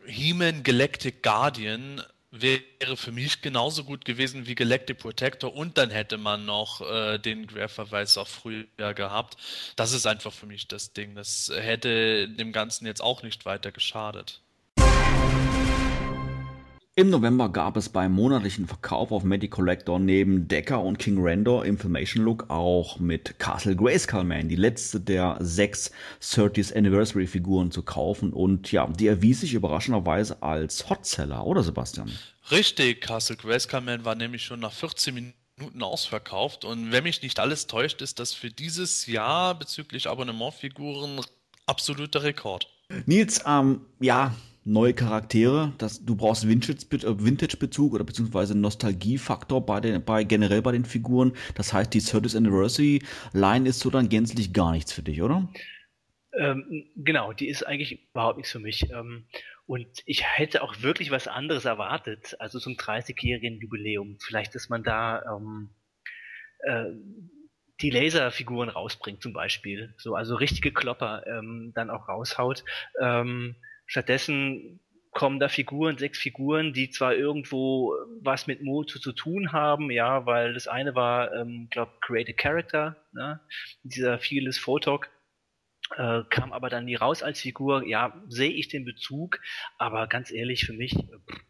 He-Man 0.05 0.63
Galactic 0.63 1.21
Guardian 1.21 2.01
wäre 2.33 2.97
für 2.97 3.11
mich 3.11 3.41
genauso 3.41 3.83
gut 3.83 4.05
gewesen 4.05 4.47
wie 4.47 4.55
Galactic 4.55 4.97
Protector 4.99 5.55
und 5.55 5.77
dann 5.77 5.91
hätte 5.91 6.17
man 6.17 6.45
noch 6.45 6.81
äh, 6.81 7.19
den 7.19 7.47
Querverweis 7.47 8.17
auf 8.17 8.27
früher 8.27 8.93
gehabt. 8.95 9.37
Das 9.75 9.93
ist 9.93 10.07
einfach 10.07 10.33
für 10.33 10.47
mich 10.47 10.67
das 10.67 10.93
Ding. 10.93 11.15
Das 11.15 11.51
hätte 11.53 12.27
dem 12.27 12.51
Ganzen 12.51 12.87
jetzt 12.87 13.01
auch 13.01 13.23
nicht 13.23 13.45
weiter 13.45 13.71
geschadet. 13.71 14.42
Im 16.95 17.09
November 17.09 17.49
gab 17.49 17.75
es 17.75 17.89
beim 17.89 18.11
monatlichen 18.11 18.67
Verkauf 18.67 19.11
auf 19.11 19.23
Medi 19.23 19.47
Collector 19.47 19.97
neben 19.97 20.47
Decker 20.47 20.79
und 20.79 20.99
King 20.99 21.17
Randor 21.19 21.65
Information 21.65 22.23
Look 22.23 22.51
auch 22.51 22.99
mit 22.99 23.39
Castle 23.39 23.75
Grayskull 23.75 24.23
Man 24.23 24.47
die 24.47 24.55
letzte 24.55 24.99
der 24.99 25.37
sechs 25.39 25.89
30th 26.21 26.77
Anniversary 26.77 27.25
Figuren 27.25 27.71
zu 27.71 27.81
kaufen 27.81 28.31
und 28.31 28.71
ja, 28.71 28.85
die 28.85 29.07
erwies 29.07 29.41
sich 29.41 29.55
überraschenderweise 29.55 30.43
als 30.43 30.87
Hotseller, 30.87 31.47
oder 31.47 31.63
Sebastian? 31.63 32.11
Richtig, 32.51 33.01
Castle 33.01 33.37
Grayskull 33.37 33.81
Man 33.81 34.05
war 34.05 34.13
nämlich 34.13 34.43
schon 34.43 34.59
nach 34.59 34.73
14 34.73 35.15
Minuten 35.15 35.81
ausverkauft 35.81 36.63
und 36.63 36.91
wenn 36.91 37.05
mich 37.05 37.23
nicht 37.23 37.39
alles 37.39 37.65
täuscht, 37.65 38.03
ist 38.03 38.19
das 38.19 38.33
für 38.33 38.51
dieses 38.51 39.07
Jahr 39.07 39.57
bezüglich 39.57 40.07
Abonnementfiguren 40.07 41.21
absoluter 41.65 42.21
Rekord. 42.21 42.67
Nils, 43.07 43.41
ähm, 43.47 43.81
ja, 43.99 44.35
neue 44.65 44.93
Charaktere, 44.93 45.73
das, 45.77 46.03
du 46.03 46.15
brauchst 46.15 46.47
Vintage-Bezug 46.47 47.25
Vintage 47.25 47.81
oder 47.91 48.03
beziehungsweise 48.03 48.57
Nostalgiefaktor 48.57 49.65
bei, 49.65 49.81
den, 49.81 50.03
bei 50.03 50.23
generell 50.23 50.61
bei 50.61 50.71
den 50.71 50.85
Figuren. 50.85 51.33
Das 51.55 51.73
heißt, 51.73 51.93
die 51.93 52.01
30th 52.01 52.37
Anniversary 52.37 53.01
Line 53.33 53.67
ist 53.67 53.79
so 53.79 53.89
dann 53.89 54.09
gänzlich 54.09 54.53
gar 54.53 54.71
nichts 54.71 54.93
für 54.93 55.03
dich, 55.03 55.21
oder? 55.21 55.49
Ähm, 56.37 56.85
genau, 56.95 57.33
die 57.33 57.47
ist 57.47 57.63
eigentlich 57.63 58.09
überhaupt 58.09 58.37
nichts 58.37 58.51
für 58.51 58.59
mich. 58.59 58.89
Ähm, 58.91 59.25
und 59.65 59.87
ich 60.05 60.23
hätte 60.25 60.61
auch 60.61 60.81
wirklich 60.81 61.11
was 61.11 61.27
anderes 61.27 61.65
erwartet, 61.65 62.35
also 62.39 62.59
zum 62.59 62.73
30-jährigen 62.73 63.59
Jubiläum. 63.59 64.17
Vielleicht, 64.19 64.55
dass 64.55 64.69
man 64.69 64.83
da 64.83 65.23
ähm, 65.37 65.69
äh, 66.59 66.85
die 67.81 67.89
Laserfiguren 67.89 68.69
rausbringt 68.69 69.21
zum 69.21 69.33
Beispiel. 69.33 69.93
So, 69.97 70.15
also 70.15 70.35
richtige 70.35 70.71
Klopper 70.71 71.25
ähm, 71.27 71.71
dann 71.75 71.89
auch 71.89 72.07
raushaut. 72.07 72.63
Ähm, 72.99 73.55
stattdessen 73.85 74.79
kommen 75.11 75.39
da 75.39 75.47
Figuren, 75.47 75.97
sechs 75.97 76.17
Figuren, 76.19 76.73
die 76.73 76.89
zwar 76.89 77.15
irgendwo 77.15 77.93
was 78.21 78.47
mit 78.47 78.63
Moto 78.63 78.99
zu 78.99 79.13
tun 79.13 79.51
haben, 79.51 79.91
ja, 79.91 80.25
weil 80.25 80.53
das 80.53 80.67
eine 80.67 80.95
war, 80.95 81.33
ähm, 81.33 81.67
glaube 81.69 81.91
Create 82.01 82.29
a 82.29 82.33
Character, 82.33 82.95
ne? 83.13 83.39
dieser 83.83 84.17
Fearless 84.17 84.57
Photog, 84.57 85.09
äh, 85.95 86.23
kam 86.29 86.51
aber 86.51 86.69
dann 86.69 86.85
nie 86.85 86.95
raus 86.95 87.21
als 87.21 87.41
Figur. 87.41 87.85
Ja, 87.85 88.21
sehe 88.27 88.51
ich 88.51 88.67
den 88.69 88.85
Bezug, 88.85 89.39
aber 89.77 90.07
ganz 90.07 90.31
ehrlich, 90.31 90.65
für 90.65 90.73
mich 90.73 90.93
pff, 90.93 91.41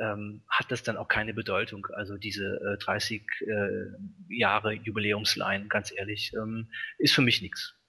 ähm, 0.00 0.42
hat 0.48 0.70
das 0.70 0.82
dann 0.82 0.96
auch 0.96 1.08
keine 1.08 1.34
Bedeutung. 1.34 1.86
Also 1.92 2.16
diese 2.16 2.60
äh, 2.64 2.82
30 2.82 3.22
äh, 3.40 4.34
Jahre 4.34 4.72
Jubiläumsline, 4.72 5.68
ganz 5.68 5.92
ehrlich, 5.94 6.32
ähm, 6.34 6.70
ist 6.98 7.14
für 7.14 7.22
mich 7.22 7.42
nichts. 7.42 7.79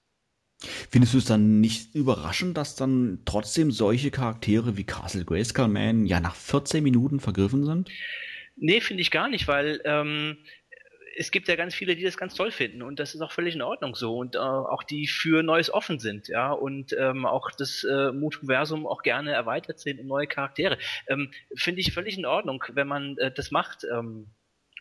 Findest 0.90 1.14
du 1.14 1.18
es 1.18 1.26
dann 1.26 1.60
nicht 1.60 1.96
überraschend, 1.96 2.58
dass 2.58 2.76
dann 2.76 3.20
trotzdem 3.26 3.72
solche 3.72 4.12
Charaktere 4.12 4.78
wie 4.78 4.84
Castle 4.84 5.26
Grayskull 5.26 5.68
Man 5.68 6.06
ja 6.06 6.20
nach 6.20 6.36
14 6.36 6.84
Minuten 6.84 7.20
vergriffen 7.20 7.66
sind? 7.66 7.90
Nee, 8.56 8.82
finde 8.82 9.02
ich 9.02 9.12
gar 9.12 9.28
nicht, 9.28 9.48
weil 9.48 9.82
ähm, 9.86 10.38
es 11.16 11.32
gibt 11.32 11.48
ja 11.48 11.56
ganz 11.56 11.74
viele, 11.74 11.96
die 11.96 12.04
das 12.04 12.18
ganz 12.18 12.36
toll 12.36 12.52
finden 12.52 12.82
und 12.82 13.00
das 13.00 13.16
ist 13.16 13.22
auch 13.22 13.32
völlig 13.32 13.56
in 13.56 13.62
Ordnung 13.62 13.96
so 13.96 14.18
und 14.18 14.36
äh, 14.36 14.40
auch 14.40 14.84
die 14.84 15.08
für 15.08 15.44
Neues 15.44 15.74
offen 15.74 16.00
sind, 16.00 16.28
ja 16.28 16.52
und 16.52 16.94
ähm, 16.98 17.26
auch 17.26 17.52
das 17.52 17.84
äh, 17.84 18.12
Multiversum 18.12 18.86
auch 18.86 19.02
gerne 19.02 19.32
erweitert 19.32 19.80
sind 19.80 20.00
um 20.00 20.08
neue 20.08 20.28
Charaktere. 20.28 20.78
Ähm, 21.08 21.32
Finde 21.56 21.82
ich 21.82 21.94
völlig 21.94 22.18
in 22.18 22.26
Ordnung, 22.26 22.64
wenn 22.74 22.88
man 22.88 23.18
äh, 23.18 23.32
das 23.32 23.52
macht. 23.52 23.86
Ähm, 23.92 24.28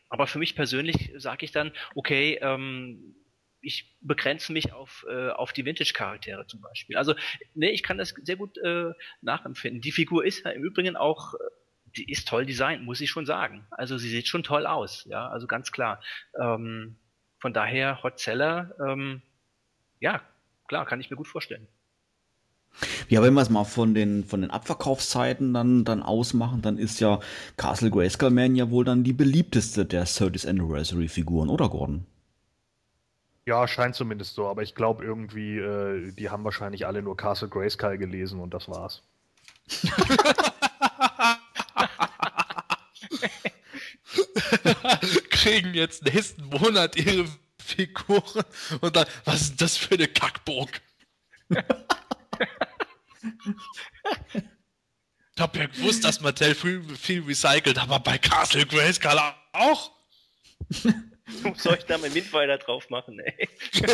aber 0.09 0.27
für 0.27 0.39
mich 0.39 0.57
persönlich 0.57 1.13
sage 1.17 1.45
ich 1.45 1.53
dann, 1.53 1.73
okay, 1.95 2.39
ähm, 2.43 3.15
ich 3.63 3.97
begrenze 4.01 4.53
mich 4.53 4.73
auf, 4.73 5.05
äh, 5.09 5.31
auf 5.31 5.53
die 5.53 5.65
Vintage-Charaktere 5.65 6.47
zum 6.47 6.61
Beispiel. 6.61 6.97
Also, 6.97 7.15
nee, 7.55 7.71
ich 7.71 7.83
kann 7.83 7.99
das 7.99 8.15
sehr 8.23 8.37
gut 8.37 8.57
äh, 8.59 8.91
nachempfinden. 9.21 9.81
Die 9.81 9.93
Figur 9.93 10.25
ist 10.25 10.45
ja 10.45 10.51
im 10.51 10.65
Übrigen 10.65 10.97
auch 10.97 11.35
die 11.97 12.11
ist 12.11 12.29
toll 12.29 12.47
designt, 12.47 12.85
muss 12.85 13.01
ich 13.01 13.11
schon 13.11 13.27
sagen. 13.27 13.67
Also 13.71 13.99
sie 13.99 14.09
sieht 14.09 14.29
schon 14.29 14.43
toll 14.43 14.67
aus, 14.67 15.05
ja, 15.09 15.29
also 15.29 15.47
ganz 15.47 15.73
klar. 15.73 16.01
Ähm, 16.39 16.97
von 17.39 17.53
daher 17.53 18.03
Hot 18.03 18.19
Seller, 18.19 18.75
ähm, 18.87 19.23
ja, 19.99 20.23
klar, 20.69 20.87
kann 20.87 21.01
ich 21.01 21.11
mir 21.11 21.17
gut 21.17 21.29
vorstellen. 21.29 21.67
Ja, 23.09 23.21
wenn 23.23 23.35
wir 23.35 23.43
es 23.43 23.51
mal 23.51 23.65
von 23.65 23.95
den, 23.95 24.25
von 24.25 24.43
den 24.43 24.51
Abverkaufszeiten 24.51 25.53
dann, 25.53 25.85
dann 25.85 26.03
ausmachen, 26.03 26.63
dann 26.63 26.79
ist 26.79 27.01
ja 27.01 27.19
Castle 27.57 27.91
Grayskull 27.91 28.31
Man 28.31 28.55
ja 28.55 28.71
wohl 28.71 28.85
dann 28.85 29.03
die 29.03 29.13
beliebteste 29.13 29.85
der 29.85 30.07
30th 30.07 30.49
Anniversary 30.49 31.09
Figuren, 31.09 31.49
oder 31.49 31.69
Gordon? 31.69 32.07
Ja, 33.51 33.67
scheint 33.67 33.97
zumindest 33.97 34.37
so, 34.37 34.47
aber 34.47 34.63
ich 34.63 34.77
glaube 34.77 35.05
irgendwie, 35.05 35.59
äh, 35.59 36.13
die 36.13 36.31
haben 36.31 36.45
wahrscheinlich 36.45 36.87
alle 36.87 37.03
nur 37.03 37.17
Castle 37.17 37.49
Grayskull 37.49 37.99
gelesen 37.99 38.39
und 38.39 38.55
das 38.55 38.69
war's. 38.69 39.03
kriegen 45.31 45.75
jetzt 45.75 46.05
nächsten 46.05 46.45
Monat 46.45 46.95
ihre 46.95 47.27
Figuren 47.59 48.45
und 48.83 48.95
dann, 48.95 49.07
was 49.25 49.43
ist 49.43 49.61
das 49.61 49.77
für 49.77 49.97
eine 49.97 50.07
Kackburg? 50.07 50.81
ich 51.49 51.59
hab 55.41 55.57
ja 55.57 55.67
gewusst, 55.67 56.05
dass 56.05 56.21
Mattel 56.21 56.55
viel, 56.55 56.85
viel 56.97 57.25
recycelt, 57.25 57.79
aber 57.79 57.99
bei 57.99 58.17
Castle 58.17 58.65
Grayskull 58.65 59.19
auch. 59.55 59.91
Soll 61.57 61.77
ich 61.79 61.85
da 61.85 61.99
meinen 61.99 62.15
Windweiler 62.15 62.59
drauf 62.59 62.91
machen, 62.91 63.19
ey? 63.21 63.49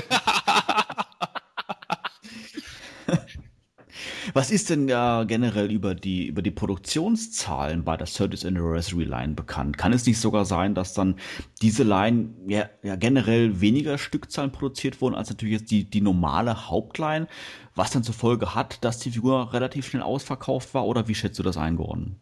Was 4.34 4.50
ist 4.50 4.68
denn 4.70 4.88
ja 4.88 5.24
generell 5.24 5.70
über 5.70 5.94
die, 5.94 6.26
über 6.26 6.42
die 6.42 6.50
Produktionszahlen 6.50 7.84
bei 7.84 7.96
der 7.96 8.06
30th 8.06 8.46
Anniversary 8.46 9.04
Line 9.04 9.34
bekannt? 9.34 9.78
Kann 9.78 9.94
es 9.94 10.04
nicht 10.04 10.20
sogar 10.20 10.44
sein, 10.44 10.74
dass 10.74 10.92
dann 10.92 11.16
diese 11.62 11.84
Line 11.84 12.34
ja, 12.46 12.68
ja 12.82 12.96
generell 12.96 13.60
weniger 13.60 13.96
Stückzahlen 13.96 14.52
produziert 14.52 15.00
wurden 15.00 15.14
als 15.14 15.30
natürlich 15.30 15.60
jetzt 15.60 15.70
die, 15.70 15.88
die 15.88 16.00
normale 16.02 16.68
Hauptline, 16.68 17.28
was 17.74 17.92
dann 17.92 18.02
zur 18.02 18.14
Folge 18.14 18.54
hat, 18.54 18.84
dass 18.84 18.98
die 18.98 19.12
Figur 19.12 19.54
relativ 19.54 19.86
schnell 19.86 20.02
ausverkauft 20.02 20.74
war? 20.74 20.86
Oder 20.86 21.08
wie 21.08 21.14
schätzt 21.14 21.38
du 21.38 21.42
das 21.42 21.56
eingeordnet? 21.56 22.16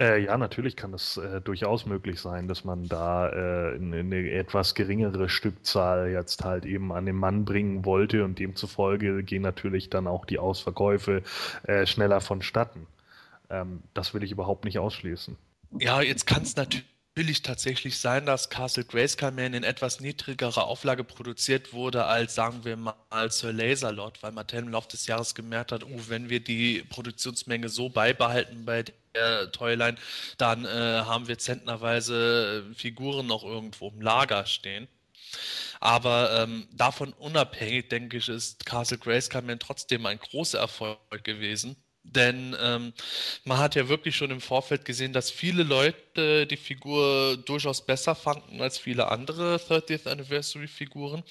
Äh, 0.00 0.24
ja, 0.24 0.38
natürlich 0.38 0.76
kann 0.76 0.94
es 0.94 1.18
äh, 1.18 1.42
durchaus 1.42 1.84
möglich 1.84 2.20
sein, 2.20 2.48
dass 2.48 2.64
man 2.64 2.88
da 2.88 3.28
äh, 3.28 3.74
eine, 3.74 4.30
etwas 4.30 4.74
geringere 4.74 5.28
Stückzahl 5.28 6.08
jetzt 6.08 6.42
halt 6.42 6.64
eben 6.64 6.90
an 6.90 7.04
den 7.04 7.16
Mann 7.16 7.44
bringen 7.44 7.84
wollte 7.84 8.24
und 8.24 8.38
demzufolge 8.38 9.22
gehen 9.22 9.42
natürlich 9.42 9.90
dann 9.90 10.06
auch 10.06 10.24
die 10.24 10.38
Ausverkäufe 10.38 11.22
äh, 11.64 11.84
schneller 11.84 12.22
vonstatten. 12.22 12.86
Ähm, 13.50 13.82
das 13.92 14.14
will 14.14 14.22
ich 14.22 14.32
überhaupt 14.32 14.64
nicht 14.64 14.78
ausschließen. 14.78 15.36
Ja, 15.78 16.00
jetzt 16.00 16.26
kann 16.26 16.42
es 16.44 16.56
natürlich 16.56 16.86
natürlich 17.20 17.42
tatsächlich 17.42 17.98
sein, 17.98 18.24
dass 18.24 18.48
Castle 18.48 18.82
Grayskull 18.82 19.32
Man 19.32 19.52
in 19.52 19.62
etwas 19.62 20.00
niedrigerer 20.00 20.64
Auflage 20.64 21.04
produziert 21.04 21.74
wurde 21.74 22.06
als, 22.06 22.34
sagen 22.34 22.64
wir 22.64 22.78
mal, 22.78 22.94
Sir 23.28 23.52
Laserlord, 23.52 24.22
weil 24.22 24.32
Mattel 24.32 24.60
im 24.60 24.70
Laufe 24.70 24.88
des 24.88 25.06
Jahres 25.06 25.34
gemerkt 25.34 25.70
hat, 25.70 25.84
oh, 25.84 26.00
wenn 26.08 26.30
wir 26.30 26.40
die 26.40 26.82
Produktionsmenge 26.88 27.68
so 27.68 27.90
beibehalten 27.90 28.64
bei 28.64 28.84
der 29.14 29.52
Toyline, 29.52 29.98
dann 30.38 30.64
äh, 30.64 30.68
haben 30.68 31.28
wir 31.28 31.36
zentnerweise 31.36 32.64
Figuren 32.74 33.26
noch 33.26 33.44
irgendwo 33.44 33.88
im 33.88 34.00
Lager 34.00 34.46
stehen. 34.46 34.88
Aber 35.78 36.32
ähm, 36.42 36.68
davon 36.72 37.12
unabhängig, 37.12 37.90
denke 37.90 38.16
ich, 38.16 38.30
ist 38.30 38.64
Castle 38.64 38.96
Grayskull 38.96 39.42
Man 39.42 39.58
trotzdem 39.58 40.06
ein 40.06 40.18
großer 40.18 40.58
Erfolg 40.58 40.98
gewesen. 41.22 41.76
Denn 42.14 42.56
ähm, 42.60 42.92
man 43.44 43.58
hat 43.58 43.76
ja 43.76 43.88
wirklich 43.88 44.16
schon 44.16 44.30
im 44.30 44.40
Vorfeld 44.40 44.84
gesehen, 44.84 45.12
dass 45.12 45.30
viele 45.30 45.62
Leute 45.62 46.46
die 46.46 46.56
Figur 46.56 47.36
durchaus 47.36 47.86
besser 47.86 48.14
fanden 48.16 48.60
als 48.60 48.78
viele 48.78 49.08
andere 49.10 49.56
30th 49.56 50.08
Anniversary 50.08 50.66
Figuren. 50.66 51.22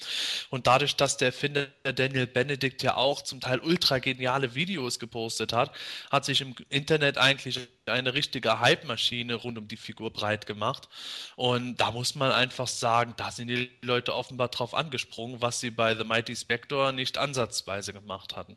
Und 0.48 0.66
dadurch, 0.66 0.96
dass 0.96 1.18
der 1.18 1.28
Erfinder 1.28 1.66
Daniel 1.82 2.26
Benedict 2.26 2.82
ja 2.82 2.96
auch 2.96 3.22
zum 3.22 3.40
Teil 3.40 3.60
ultra 3.60 3.98
geniale 3.98 4.54
Videos 4.54 4.98
gepostet 4.98 5.52
hat, 5.52 5.70
hat 6.10 6.24
sich 6.24 6.40
im 6.40 6.54
Internet 6.70 7.18
eigentlich 7.18 7.60
eine 7.86 8.14
richtige 8.14 8.60
Hype-Maschine 8.60 9.34
rund 9.34 9.58
um 9.58 9.68
die 9.68 9.76
Figur 9.76 10.12
breit 10.12 10.46
gemacht. 10.46 10.88
Und 11.36 11.76
da 11.76 11.90
muss 11.90 12.14
man 12.14 12.32
einfach 12.32 12.68
sagen, 12.68 13.14
da 13.18 13.30
sind 13.30 13.48
die 13.48 13.70
Leute 13.82 14.14
offenbar 14.14 14.48
drauf 14.48 14.74
angesprungen, 14.74 15.42
was 15.42 15.60
sie 15.60 15.70
bei 15.70 15.94
The 15.94 16.04
Mighty 16.04 16.34
Spectre 16.34 16.92
nicht 16.92 17.18
ansatzweise 17.18 17.92
gemacht 17.92 18.36
hatten. 18.36 18.56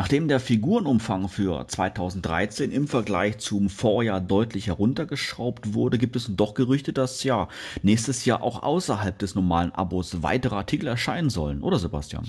Nachdem 0.00 0.28
der 0.28 0.40
Figurenumfang 0.40 1.28
für 1.28 1.68
2013 1.68 2.72
im 2.72 2.88
Vergleich 2.88 3.36
zum 3.36 3.68
Vorjahr 3.68 4.22
deutlich 4.22 4.68
heruntergeschraubt 4.68 5.74
wurde, 5.74 5.98
gibt 5.98 6.16
es 6.16 6.24
doch 6.30 6.54
Gerüchte, 6.54 6.94
dass 6.94 7.22
ja 7.22 7.48
nächstes 7.82 8.24
Jahr 8.24 8.42
auch 8.42 8.62
außerhalb 8.62 9.18
des 9.18 9.34
normalen 9.34 9.72
Abos 9.72 10.22
weitere 10.22 10.54
Artikel 10.54 10.86
erscheinen 10.86 11.28
sollen, 11.28 11.62
oder 11.62 11.78
Sebastian? 11.78 12.26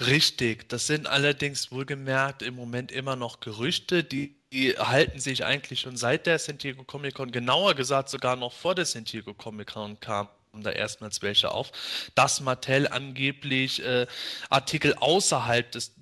Richtig, 0.00 0.66
das 0.70 0.86
sind 0.86 1.06
allerdings 1.06 1.70
wohlgemerkt 1.70 2.40
im 2.40 2.54
Moment 2.54 2.90
immer 2.90 3.16
noch 3.16 3.40
Gerüchte, 3.40 4.02
die 4.02 4.36
die 4.50 4.76
halten 4.78 5.20
sich 5.20 5.44
eigentlich 5.44 5.80
schon 5.80 5.98
seit 5.98 6.26
der 6.26 6.38
San 6.38 6.56
Diego 6.56 6.82
Comic 6.84 7.14
Con, 7.14 7.30
genauer 7.30 7.74
gesagt 7.74 8.08
sogar 8.08 8.34
noch 8.34 8.52
vor 8.52 8.74
der 8.74 8.86
San 8.86 9.04
Diego 9.04 9.34
Comic 9.34 9.74
Con 9.74 10.00
kam 10.00 10.26
da 10.54 10.70
erstmals 10.70 11.22
welche 11.22 11.52
auf, 11.52 11.70
dass 12.14 12.40
Mattel 12.40 12.88
angeblich 12.88 13.84
äh, 13.84 14.06
Artikel 14.48 14.94
außerhalb 14.94 15.70
des 15.70 15.92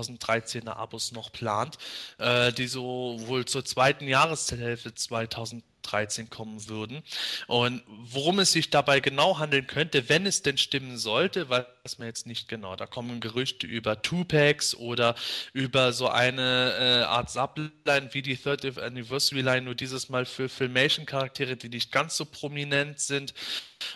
2013er 0.00 0.70
Abos 0.70 1.12
noch 1.12 1.32
plant, 1.32 1.78
äh, 2.18 2.52
die 2.52 2.66
so 2.66 3.16
wohl 3.26 3.44
zur 3.44 3.64
zweiten 3.64 4.06
Jahreshälfte 4.06 4.94
2013 4.94 5.75
2013 5.86 6.30
kommen 6.30 6.68
würden. 6.68 7.02
Und 7.46 7.82
worum 7.86 8.38
es 8.38 8.52
sich 8.52 8.70
dabei 8.70 9.00
genau 9.00 9.38
handeln 9.38 9.66
könnte, 9.66 10.08
wenn 10.08 10.26
es 10.26 10.42
denn 10.42 10.58
stimmen 10.58 10.98
sollte, 10.98 11.48
weiß 11.48 11.98
man 11.98 12.08
jetzt 12.08 12.26
nicht 12.26 12.48
genau. 12.48 12.76
Da 12.76 12.86
kommen 12.86 13.20
Gerüchte 13.20 13.66
über 13.66 14.02
Two-Packs 14.02 14.74
oder 14.74 15.14
über 15.52 15.92
so 15.92 16.08
eine 16.08 16.74
äh, 16.78 17.04
Art 17.04 17.30
Subline 17.30 18.10
wie 18.12 18.22
die 18.22 18.36
30th 18.36 18.80
Anniversary 18.80 19.42
Line, 19.42 19.62
nur 19.62 19.74
dieses 19.74 20.08
Mal 20.08 20.26
für 20.26 20.48
Filmation-Charaktere, 20.48 21.56
die 21.56 21.68
nicht 21.68 21.92
ganz 21.92 22.16
so 22.16 22.24
prominent 22.24 23.00
sind. 23.00 23.34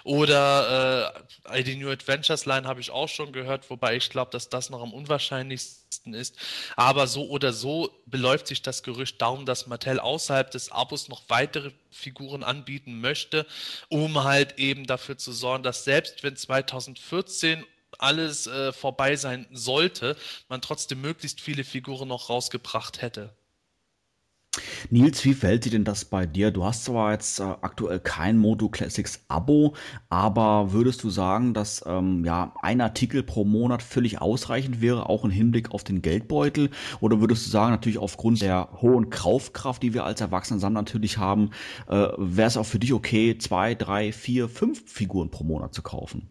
Oder 0.04 1.14
äh, 1.50 1.62
die 1.62 1.76
New 1.76 1.90
Adventures 1.90 2.46
Line 2.46 2.66
habe 2.66 2.80
ich 2.80 2.90
auch 2.90 3.08
schon 3.08 3.32
gehört, 3.32 3.68
wobei 3.70 3.96
ich 3.96 4.10
glaube, 4.10 4.30
dass 4.30 4.48
das 4.48 4.70
noch 4.70 4.82
am 4.82 4.92
unwahrscheinlichsten 4.92 6.14
ist. 6.14 6.36
Aber 6.76 7.06
so 7.06 7.28
oder 7.28 7.52
so 7.52 7.90
beläuft 8.06 8.46
sich 8.46 8.62
das 8.62 8.82
Gerücht 8.82 9.20
darum, 9.20 9.46
dass 9.46 9.66
Mattel 9.66 10.00
außerhalb 10.00 10.50
des 10.50 10.70
Abos 10.70 11.08
noch 11.08 11.22
weitere 11.28 11.72
Figuren 11.90 12.42
anbieten 12.42 13.00
möchte, 13.00 13.46
um 13.88 14.24
halt 14.24 14.58
eben 14.58 14.86
dafür 14.86 15.18
zu 15.18 15.32
sorgen, 15.32 15.62
dass 15.62 15.84
selbst 15.84 16.22
wenn 16.22 16.36
2014 16.36 17.64
alles 17.98 18.46
äh, 18.46 18.72
vorbei 18.72 19.16
sein 19.16 19.46
sollte, 19.52 20.16
man 20.48 20.62
trotzdem 20.62 21.00
möglichst 21.00 21.40
viele 21.40 21.64
Figuren 21.64 22.08
noch 22.08 22.30
rausgebracht 22.30 23.02
hätte. 23.02 23.34
Nils, 24.90 25.24
wie 25.24 25.34
fällt 25.34 25.64
dir 25.64 25.70
denn 25.70 25.84
das 25.84 26.04
bei 26.04 26.26
dir? 26.26 26.50
Du 26.50 26.64
hast 26.64 26.84
zwar 26.84 27.12
jetzt 27.12 27.38
äh, 27.38 27.44
aktuell 27.44 28.00
kein 28.00 28.36
Moto 28.36 28.68
Classics 28.68 29.24
Abo, 29.28 29.76
aber 30.08 30.72
würdest 30.72 31.04
du 31.04 31.10
sagen, 31.10 31.54
dass 31.54 31.84
ähm, 31.86 32.24
ja 32.24 32.52
ein 32.60 32.80
Artikel 32.80 33.22
pro 33.22 33.44
Monat 33.44 33.82
völlig 33.82 34.20
ausreichend 34.20 34.80
wäre, 34.80 35.08
auch 35.08 35.24
im 35.24 35.30
Hinblick 35.30 35.70
auf 35.70 35.84
den 35.84 36.02
Geldbeutel? 36.02 36.70
Oder 37.00 37.20
würdest 37.20 37.46
du 37.46 37.50
sagen, 37.50 37.70
natürlich 37.70 37.98
aufgrund 37.98 38.42
der 38.42 38.68
hohen 38.80 39.10
Kaufkraft, 39.10 39.82
die 39.82 39.94
wir 39.94 40.04
als 40.04 40.20
Erwachsenen 40.20 40.72
natürlich 40.72 41.18
haben, 41.18 41.50
äh, 41.88 42.08
wäre 42.16 42.48
es 42.48 42.56
auch 42.56 42.66
für 42.66 42.80
dich 42.80 42.92
okay, 42.92 43.38
zwei, 43.38 43.76
drei, 43.76 44.12
vier, 44.12 44.48
fünf 44.48 44.90
Figuren 44.90 45.30
pro 45.30 45.44
Monat 45.44 45.74
zu 45.74 45.82
kaufen? 45.82 46.28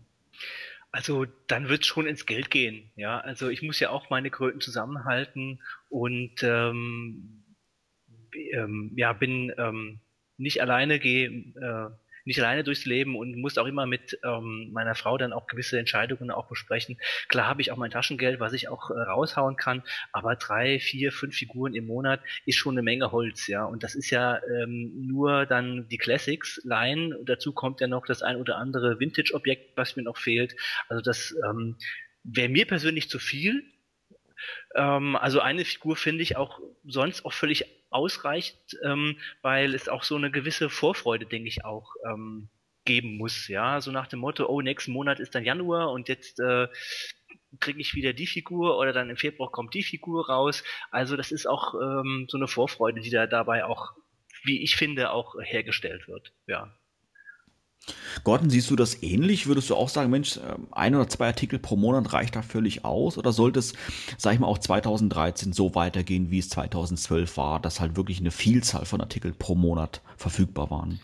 Also 0.92 1.26
dann 1.48 1.70
wird 1.70 1.82
es 1.82 1.88
schon 1.88 2.08
ins 2.08 2.26
Geld 2.26 2.50
gehen. 2.50 2.90
Ja, 2.96 3.20
also 3.20 3.48
ich 3.48 3.62
muss 3.62 3.80
ja 3.80 3.92
auch 3.92 4.10
meine 4.10 4.32
Kröten 4.32 4.60
zusammenhalten 4.60 5.60
und 5.90 6.42
ähm, 6.42 7.39
ähm, 8.36 8.92
ja, 8.96 9.14
bin 9.14 9.54
ähm, 9.58 10.00
nicht 10.38 10.62
alleine, 10.62 11.00
gehe 11.00 11.28
äh, 11.30 11.90
nicht 12.26 12.40
alleine 12.40 12.64
durchs 12.64 12.86
Leben 12.86 13.16
und 13.16 13.36
muss 13.38 13.58
auch 13.58 13.66
immer 13.66 13.86
mit 13.86 14.20
ähm, 14.24 14.70
meiner 14.72 14.94
Frau 14.96 15.18
dann 15.18 15.34
auch 15.34 15.48
gewisse 15.48 15.80
Entscheidungen 15.80 16.32
auch 16.32 16.48
besprechen. 16.48 16.98
Klar 17.28 17.48
habe 17.48 17.62
ich 17.62 17.72
auch 17.72 17.78
mein 17.78 17.92
Taschengeld, 17.92 18.40
was 18.40 18.54
ich 18.54 18.70
auch 18.70 18.92
äh, 18.92 18.94
raushauen 18.94 19.56
kann, 19.56 19.84
aber 20.12 20.36
drei, 20.36 20.80
vier, 20.80 21.12
fünf 21.12 21.36
Figuren 21.36 21.74
im 21.74 21.88
Monat 21.88 22.22
ist 22.46 22.58
schon 22.58 22.76
eine 22.76 22.84
Menge 22.84 23.12
Holz, 23.12 23.48
ja. 23.48 23.66
Und 23.66 23.84
das 23.84 23.96
ist 23.96 24.12
ja 24.12 24.40
ähm, 24.46 24.92
nur 25.08 25.46
dann 25.48 25.88
die 25.90 25.98
Classics 25.98 26.62
Line. 26.64 27.18
Dazu 27.26 27.52
kommt 27.52 27.82
ja 27.82 27.88
noch 27.88 28.06
das 28.06 28.22
ein 28.22 28.36
oder 28.36 28.58
andere 28.58 29.00
Vintage-Objekt, 29.00 29.76
was 29.76 29.96
mir 29.96 30.04
noch 30.04 30.18
fehlt. 30.18 30.56
Also 30.88 31.02
das 31.02 31.36
ähm, 31.50 31.78
wäre 32.24 32.50
mir 32.50 32.68
persönlich 32.68 33.10
zu 33.10 33.18
viel. 33.18 33.64
Ähm, 34.76 35.16
also 35.16 35.40
eine 35.40 35.66
Figur 35.66 35.96
finde 35.96 36.24
ich 36.24 36.38
auch 36.38 36.60
sonst 36.86 37.26
auch 37.26 37.34
völlig 37.34 37.79
ausreicht, 37.90 38.78
ähm, 38.84 39.18
weil 39.42 39.74
es 39.74 39.90
auch 39.90 40.04
so 40.04 40.16
eine 40.16 40.32
gewisse 40.32 40.70
Vorfreude, 40.70 41.26
denke 41.26 41.48
ich, 41.48 41.66
auch 41.66 41.96
ähm, 42.06 42.50
geben 42.86 43.18
muss. 43.18 43.48
Ja, 43.48 43.82
so 43.82 43.92
nach 43.92 44.08
dem 44.08 44.20
Motto, 44.20 44.48
oh, 44.48 44.62
nächsten 44.62 44.92
Monat 44.92 45.20
ist 45.20 45.36
dann 45.36 45.46
Januar 45.46 45.92
und 45.92 46.10
jetzt 46.10 46.40
äh, 46.40 46.68
kriege 47.60 47.82
ich 47.82 47.96
wieder 47.96 48.14
die 48.14 48.28
Figur 48.28 48.78
oder 48.78 48.94
dann 48.94 49.10
im 49.10 49.18
Februar 49.18 49.52
kommt 49.52 49.74
die 49.74 49.84
Figur 49.84 50.28
raus. 50.28 50.64
Also 50.92 51.18
das 51.18 51.32
ist 51.32 51.48
auch 51.48 51.74
ähm, 51.76 52.28
so 52.30 52.38
eine 52.38 52.48
Vorfreude, 52.48 53.02
die 53.02 53.10
da 53.10 53.28
dabei 53.28 53.66
auch, 53.66 53.94
wie 54.44 54.64
ich 54.64 54.76
finde, 54.76 55.12
auch 55.12 55.36
hergestellt 55.42 56.08
wird. 56.08 56.34
Ja. 56.48 56.76
Gordon, 58.24 58.50
siehst 58.50 58.70
du 58.70 58.76
das 58.76 59.02
ähnlich? 59.02 59.48
Würdest 59.48 59.70
du 59.70 59.76
auch 59.76 59.90
sagen, 59.90 60.10
Mensch, 60.10 60.38
ähm, 60.38 60.68
ein 60.72 60.96
oder 60.96 61.08
zwei 61.08 61.28
Artikel 61.28 61.60
pro 61.60 61.76
Monat 61.76 62.14
reicht 62.14 62.36
da 62.36 62.42
völlig 62.42 62.86
aus? 62.86 63.18
Oder 63.18 63.32
sollte 63.34 63.60
es, 63.60 63.74
sag 64.18 64.34
ich 64.34 64.40
mal, 64.40 64.48
auch 64.48 64.58
2013 64.58 65.54
so 65.54 65.76
weitergehen, 65.76 66.32
wie 66.32 66.40
es 66.40 66.50
2012 66.50 67.38
war, 67.38 67.60
dass 67.60 67.80
halt 67.80 67.96
wirklich 67.96 68.20
eine 68.20 68.32
Vielzahl 68.32 68.86
von 68.86 69.02
Artikeln 69.02 69.36
pro 69.38 69.56
Monat 69.56 70.02
verfügbar 70.18 70.70
waren? 70.70 71.00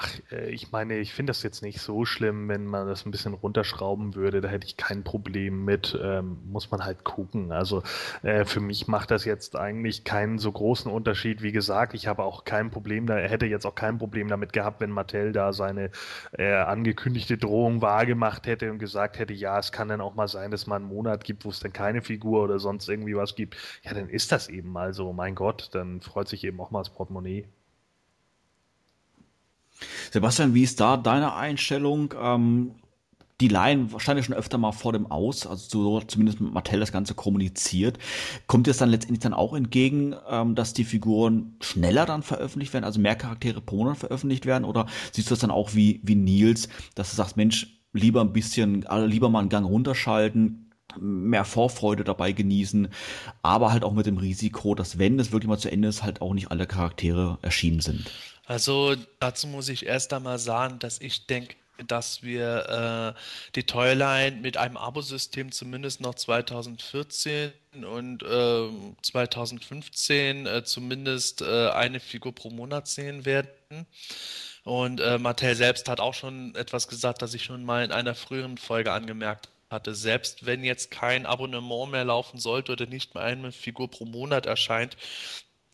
Ach, 0.00 0.08
äh, 0.30 0.50
ich 0.50 0.70
meine, 0.70 0.98
ich 0.98 1.12
finde 1.12 1.30
das 1.30 1.42
jetzt 1.42 1.60
nicht 1.60 1.80
so 1.80 2.04
schlimm, 2.04 2.48
wenn 2.48 2.66
man 2.66 2.86
das 2.86 3.04
ein 3.04 3.10
bisschen 3.10 3.34
runterschrauben 3.34 4.14
würde. 4.14 4.40
Da 4.40 4.48
hätte 4.48 4.66
ich 4.66 4.76
kein 4.76 5.02
Problem 5.02 5.64
mit. 5.64 5.98
Ähm, 6.00 6.38
muss 6.46 6.70
man 6.70 6.84
halt 6.84 7.02
gucken. 7.02 7.50
Also 7.50 7.82
äh, 8.22 8.44
für 8.44 8.60
mich 8.60 8.86
macht 8.86 9.10
das 9.10 9.24
jetzt 9.24 9.56
eigentlich 9.56 10.04
keinen 10.04 10.38
so 10.38 10.52
großen 10.52 10.90
Unterschied. 10.90 11.42
Wie 11.42 11.50
gesagt, 11.50 11.94
ich 11.94 12.06
habe 12.06 12.22
auch 12.22 12.44
kein 12.44 12.70
Problem, 12.70 13.06
da 13.06 13.16
hätte 13.16 13.46
jetzt 13.46 13.66
auch 13.66 13.74
kein 13.74 13.98
Problem 13.98 14.28
damit 14.28 14.52
gehabt, 14.52 14.80
wenn 14.80 14.90
Mattel 14.90 15.32
da 15.32 15.52
seine 15.52 15.90
äh, 16.32 16.54
angekündigte 16.54 17.36
Drohung 17.36 17.82
wahrgemacht 17.82 18.46
hätte 18.46 18.70
und 18.70 18.78
gesagt 18.78 19.18
hätte, 19.18 19.32
ja, 19.34 19.58
es 19.58 19.72
kann 19.72 19.88
dann 19.88 20.00
auch 20.00 20.14
mal 20.14 20.28
sein, 20.28 20.50
dass 20.52 20.66
man 20.68 20.82
einen 20.82 20.94
Monat 20.94 21.24
gibt, 21.24 21.44
wo 21.44 21.50
es 21.50 21.58
dann 21.60 21.72
keine 21.72 22.02
Figur 22.02 22.44
oder 22.44 22.60
sonst 22.60 22.88
irgendwie 22.88 23.16
was 23.16 23.34
gibt. 23.34 23.56
Ja, 23.82 23.94
dann 23.94 24.08
ist 24.08 24.30
das 24.32 24.48
eben 24.48 24.70
mal 24.70 24.94
so. 24.94 25.12
Mein 25.12 25.34
Gott, 25.34 25.70
dann 25.72 26.00
freut 26.02 26.28
sich 26.28 26.44
eben 26.44 26.60
auch 26.60 26.70
mal 26.70 26.80
das 26.80 26.90
Portemonnaie. 26.90 27.46
Sebastian, 30.12 30.54
wie 30.54 30.62
ist 30.62 30.80
da 30.80 30.96
deine 30.96 31.34
Einstellung? 31.34 32.14
Ähm, 32.20 32.74
die 33.40 33.48
Laien 33.48 33.92
wahrscheinlich 33.92 34.26
schon 34.26 34.34
öfter 34.34 34.58
mal 34.58 34.72
vor 34.72 34.92
dem 34.92 35.10
Aus, 35.10 35.46
also 35.46 35.68
so 35.68 36.00
zumindest 36.00 36.40
mit 36.40 36.52
Mattel 36.52 36.80
das 36.80 36.90
Ganze 36.90 37.14
kommuniziert. 37.14 37.98
Kommt 38.48 38.66
es 38.66 38.78
dann 38.78 38.90
letztendlich 38.90 39.20
dann 39.20 39.34
auch 39.34 39.54
entgegen, 39.54 40.14
ähm, 40.28 40.54
dass 40.54 40.72
die 40.72 40.84
Figuren 40.84 41.56
schneller 41.60 42.04
dann 42.04 42.22
veröffentlicht 42.22 42.72
werden, 42.72 42.84
also 42.84 43.00
mehr 43.00 43.14
Charaktere 43.14 43.60
pro 43.60 43.76
Monat 43.76 43.98
veröffentlicht 43.98 44.44
werden? 44.44 44.64
Oder 44.64 44.86
siehst 45.12 45.30
du 45.30 45.32
das 45.34 45.40
dann 45.40 45.52
auch 45.52 45.74
wie, 45.74 46.00
wie 46.02 46.16
Nils, 46.16 46.68
dass 46.96 47.10
du 47.10 47.16
sagst, 47.16 47.36
Mensch, 47.36 47.78
lieber 47.92 48.22
ein 48.22 48.32
bisschen, 48.32 48.86
also 48.86 49.06
lieber 49.06 49.30
mal 49.30 49.40
einen 49.40 49.48
Gang 49.48 49.66
runterschalten, 49.66 50.72
mehr 50.98 51.44
Vorfreude 51.44 52.02
dabei 52.02 52.32
genießen, 52.32 52.88
aber 53.42 53.70
halt 53.70 53.84
auch 53.84 53.92
mit 53.92 54.06
dem 54.06 54.16
Risiko, 54.16 54.74
dass 54.74 54.98
wenn 54.98 55.18
es 55.20 55.32
wirklich 55.32 55.48
mal 55.48 55.58
zu 55.58 55.70
Ende 55.70 55.88
ist, 55.88 56.02
halt 56.02 56.22
auch 56.22 56.34
nicht 56.34 56.50
alle 56.50 56.66
Charaktere 56.66 57.38
erschienen 57.42 57.80
sind. 57.80 58.10
Also 58.48 58.96
dazu 59.20 59.46
muss 59.46 59.68
ich 59.68 59.84
erst 59.84 60.14
einmal 60.14 60.38
sagen, 60.38 60.78
dass 60.78 61.02
ich 61.02 61.26
denke, 61.26 61.54
dass 61.86 62.22
wir 62.22 63.14
äh, 63.14 63.20
die 63.54 63.64
Toyline 63.64 64.38
mit 64.38 64.56
einem 64.56 64.78
Abosystem 64.78 65.52
zumindest 65.52 66.00
noch 66.00 66.14
2014 66.14 67.52
und 67.84 68.22
äh, 68.22 68.68
2015 69.02 70.46
äh, 70.46 70.64
zumindest 70.64 71.42
äh, 71.42 71.68
eine 71.68 72.00
Figur 72.00 72.34
pro 72.34 72.48
Monat 72.48 72.88
sehen 72.88 73.26
werden. 73.26 73.50
Und 74.64 75.00
äh, 75.00 75.18
Mattel 75.18 75.54
selbst 75.54 75.86
hat 75.90 76.00
auch 76.00 76.14
schon 76.14 76.54
etwas 76.54 76.88
gesagt, 76.88 77.20
das 77.20 77.34
ich 77.34 77.44
schon 77.44 77.64
mal 77.64 77.84
in 77.84 77.92
einer 77.92 78.14
früheren 78.14 78.56
Folge 78.56 78.92
angemerkt 78.92 79.50
hatte. 79.70 79.94
Selbst 79.94 80.46
wenn 80.46 80.64
jetzt 80.64 80.90
kein 80.90 81.26
Abonnement 81.26 81.92
mehr 81.92 82.06
laufen 82.06 82.38
sollte 82.38 82.72
oder 82.72 82.86
nicht 82.86 83.14
mehr 83.14 83.24
eine 83.24 83.52
Figur 83.52 83.90
pro 83.90 84.06
Monat 84.06 84.46
erscheint, 84.46 84.96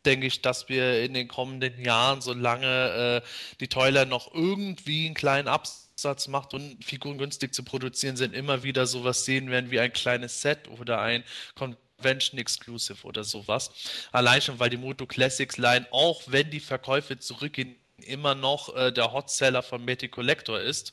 denke 0.06 0.26
ich, 0.26 0.42
dass 0.42 0.68
wir 0.68 1.02
in 1.02 1.14
den 1.14 1.28
kommenden 1.28 1.82
Jahren, 1.84 2.20
solange 2.20 3.22
äh, 3.24 3.28
die 3.60 3.68
Toiler 3.68 4.04
noch 4.04 4.32
irgendwie 4.34 5.06
einen 5.06 5.14
kleinen 5.14 5.48
Absatz 5.48 6.28
macht 6.28 6.54
und 6.54 6.84
Figuren 6.84 7.18
günstig 7.18 7.54
zu 7.54 7.62
produzieren 7.62 8.16
sind, 8.16 8.34
immer 8.34 8.62
wieder 8.62 8.86
sowas 8.86 9.24
sehen 9.24 9.50
werden 9.50 9.70
wie 9.70 9.80
ein 9.80 9.92
kleines 9.92 10.42
Set 10.42 10.68
oder 10.68 11.00
ein 11.00 11.24
Convention 11.54 12.38
Exclusive 12.38 13.06
oder 13.06 13.24
sowas. 13.24 13.70
Allein 14.12 14.42
schon, 14.42 14.58
weil 14.58 14.70
die 14.70 14.76
Moto 14.76 15.06
Classics 15.06 15.56
Line, 15.56 15.86
auch 15.90 16.22
wenn 16.26 16.50
die 16.50 16.60
Verkäufe 16.60 17.18
zurückgehen, 17.18 17.76
immer 17.98 18.34
noch 18.34 18.74
äh, 18.74 18.92
der 18.92 19.12
Hotseller 19.12 19.62
von 19.62 19.84
Meti 19.84 20.08
Collector 20.08 20.60
ist. 20.60 20.92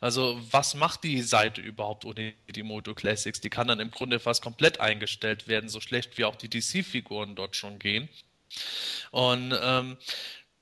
Also 0.00 0.40
was 0.50 0.74
macht 0.74 1.04
die 1.04 1.22
Seite 1.22 1.60
überhaupt 1.60 2.04
ohne 2.04 2.34
die 2.48 2.62
Moto 2.62 2.94
Classics? 2.94 3.40
Die 3.40 3.50
kann 3.50 3.68
dann 3.68 3.80
im 3.80 3.90
Grunde 3.90 4.20
fast 4.20 4.42
komplett 4.42 4.80
eingestellt 4.80 5.48
werden, 5.48 5.68
so 5.68 5.80
schlecht 5.80 6.18
wie 6.18 6.24
auch 6.24 6.36
die 6.36 6.48
DC-Figuren 6.48 7.34
dort 7.34 7.56
schon 7.56 7.78
gehen. 7.78 8.08
Und 9.10 9.54
ähm, 9.60 9.96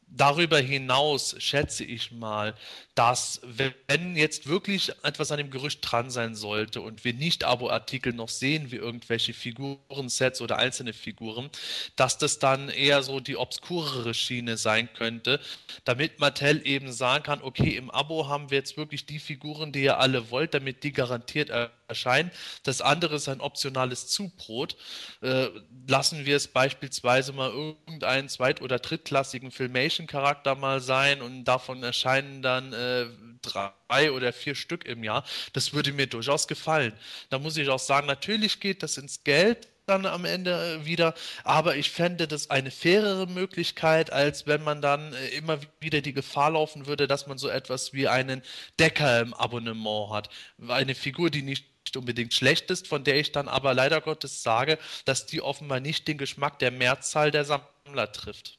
darüber 0.07 0.59
hinaus 0.59 1.35
schätze 1.39 1.85
ich 1.85 2.13
mal, 2.13 2.55
dass 2.95 3.41
wenn 3.45 4.15
jetzt 4.15 4.47
wirklich 4.47 4.93
etwas 5.03 5.33
an 5.33 5.39
dem 5.39 5.51
Gerücht 5.51 5.81
dran 5.83 6.11
sein 6.11 6.37
sollte 6.37 6.81
und 6.81 7.05
wir 7.05 7.13
nicht 7.13 7.43
Abo-Artikel 7.43 8.13
noch 8.13 8.29
sehen 8.29 8.71
wie 8.71 8.77
irgendwelche 8.77 9.35
Figurensets 9.35 10.41
oder 10.41 10.59
einzelne 10.59 10.93
Figuren, 10.93 11.51
dass 11.97 12.19
das 12.19 12.39
dann 12.39 12.69
eher 12.69 13.03
so 13.03 13.19
die 13.19 13.37
obskurere 13.37 14.15
Schiene 14.15 14.57
sein 14.57 14.89
könnte, 14.95 15.41
damit 15.85 16.21
Mattel 16.21 16.65
eben 16.65 16.93
sagen 16.93 17.25
kann, 17.25 17.43
okay, 17.43 17.77
im 17.77 17.91
Abo 17.91 18.29
haben 18.29 18.51
wir 18.51 18.59
jetzt 18.59 18.77
wirklich 18.77 19.07
die 19.07 19.19
Figuren, 19.19 19.73
die 19.73 19.83
ihr 19.83 19.99
alle 19.99 20.31
wollt, 20.31 20.55
damit 20.55 20.85
die 20.85 20.93
garantiert 20.93 21.51
erscheinen. 21.89 22.31
Das 22.63 22.81
andere 22.81 23.17
ist 23.17 23.29
ein 23.29 23.41
optionales 23.41 24.07
Zubrot. 24.07 24.77
Äh, 25.21 25.49
lassen 25.89 26.27
wir 26.27 26.37
es 26.37 26.47
beispielsweise 26.47 27.33
mal 27.33 27.51
irgendeinen 27.51 28.29
zweit- 28.29 28.63
oder 28.63 28.79
drittklassigen 28.79 29.51
Filmation-Charakter 29.51 30.55
mal 30.55 30.81
sein 30.81 31.23
und 31.23 31.45
davon 31.45 31.83
erscheinen 31.83 32.41
dann 32.41 32.73
äh, 32.73 32.84
äh, 32.85 33.07
drei 33.43 34.13
oder 34.13 34.33
vier 34.33 34.55
Stück 34.55 34.85
im 34.87 35.05
Jahr. 35.05 35.25
Das 35.53 35.73
würde 35.73 35.93
mir 35.93 36.07
durchaus 36.07 36.49
gefallen. 36.49 36.93
Da 37.31 37.39
muss 37.39 37.57
ich 37.57 37.69
auch 37.69 37.79
sagen, 37.79 38.07
natürlich 38.07 38.61
geht 38.61 38.83
das 38.83 38.99
ins 38.99 39.25
Geld, 39.25 39.69
dann 39.87 40.07
am 40.07 40.25
Ende 40.25 40.81
äh, 40.81 40.87
wieder, 40.87 41.15
aber 41.45 41.77
ich 41.77 41.91
fände 41.91 42.27
das 42.27 42.51
eine 42.51 42.71
fairere 42.71 43.27
Möglichkeit, 43.27 44.13
als 44.13 44.47
wenn 44.47 44.63
man 44.63 44.81
dann 44.81 45.13
äh, 45.13 45.29
immer 45.29 45.59
wieder 45.81 46.01
die 46.01 46.15
Gefahr 46.15 46.51
laufen 46.53 46.87
würde, 46.87 47.07
dass 47.07 47.27
man 47.27 47.39
so 47.39 47.49
etwas 47.49 47.93
wie 47.93 48.09
einen 48.09 48.43
Decker 48.79 49.21
im 49.21 49.35
Abonnement 49.35 50.11
hat. 50.11 50.31
Eine 50.69 50.95
Figur, 50.95 51.31
die 51.31 51.43
nicht 51.43 51.67
unbedingt 51.97 52.35
schlecht 52.35 52.71
ist, 52.71 52.89
von 52.89 53.05
der 53.05 53.17
ich 53.21 53.33
dann 53.33 53.49
aber 53.49 53.75
leider 53.75 54.01
Gottes 54.01 54.43
sage, 54.43 54.79
dass 55.05 55.27
die 55.27 55.43
offenbar 55.43 55.81
nicht 55.81 56.09
den 56.09 56.19
Geschmack 56.19 56.59
der 56.59 56.71
Mehrzahl 56.71 57.31
der 57.31 57.45
Sammler 57.45 58.11
trifft. 58.13 58.59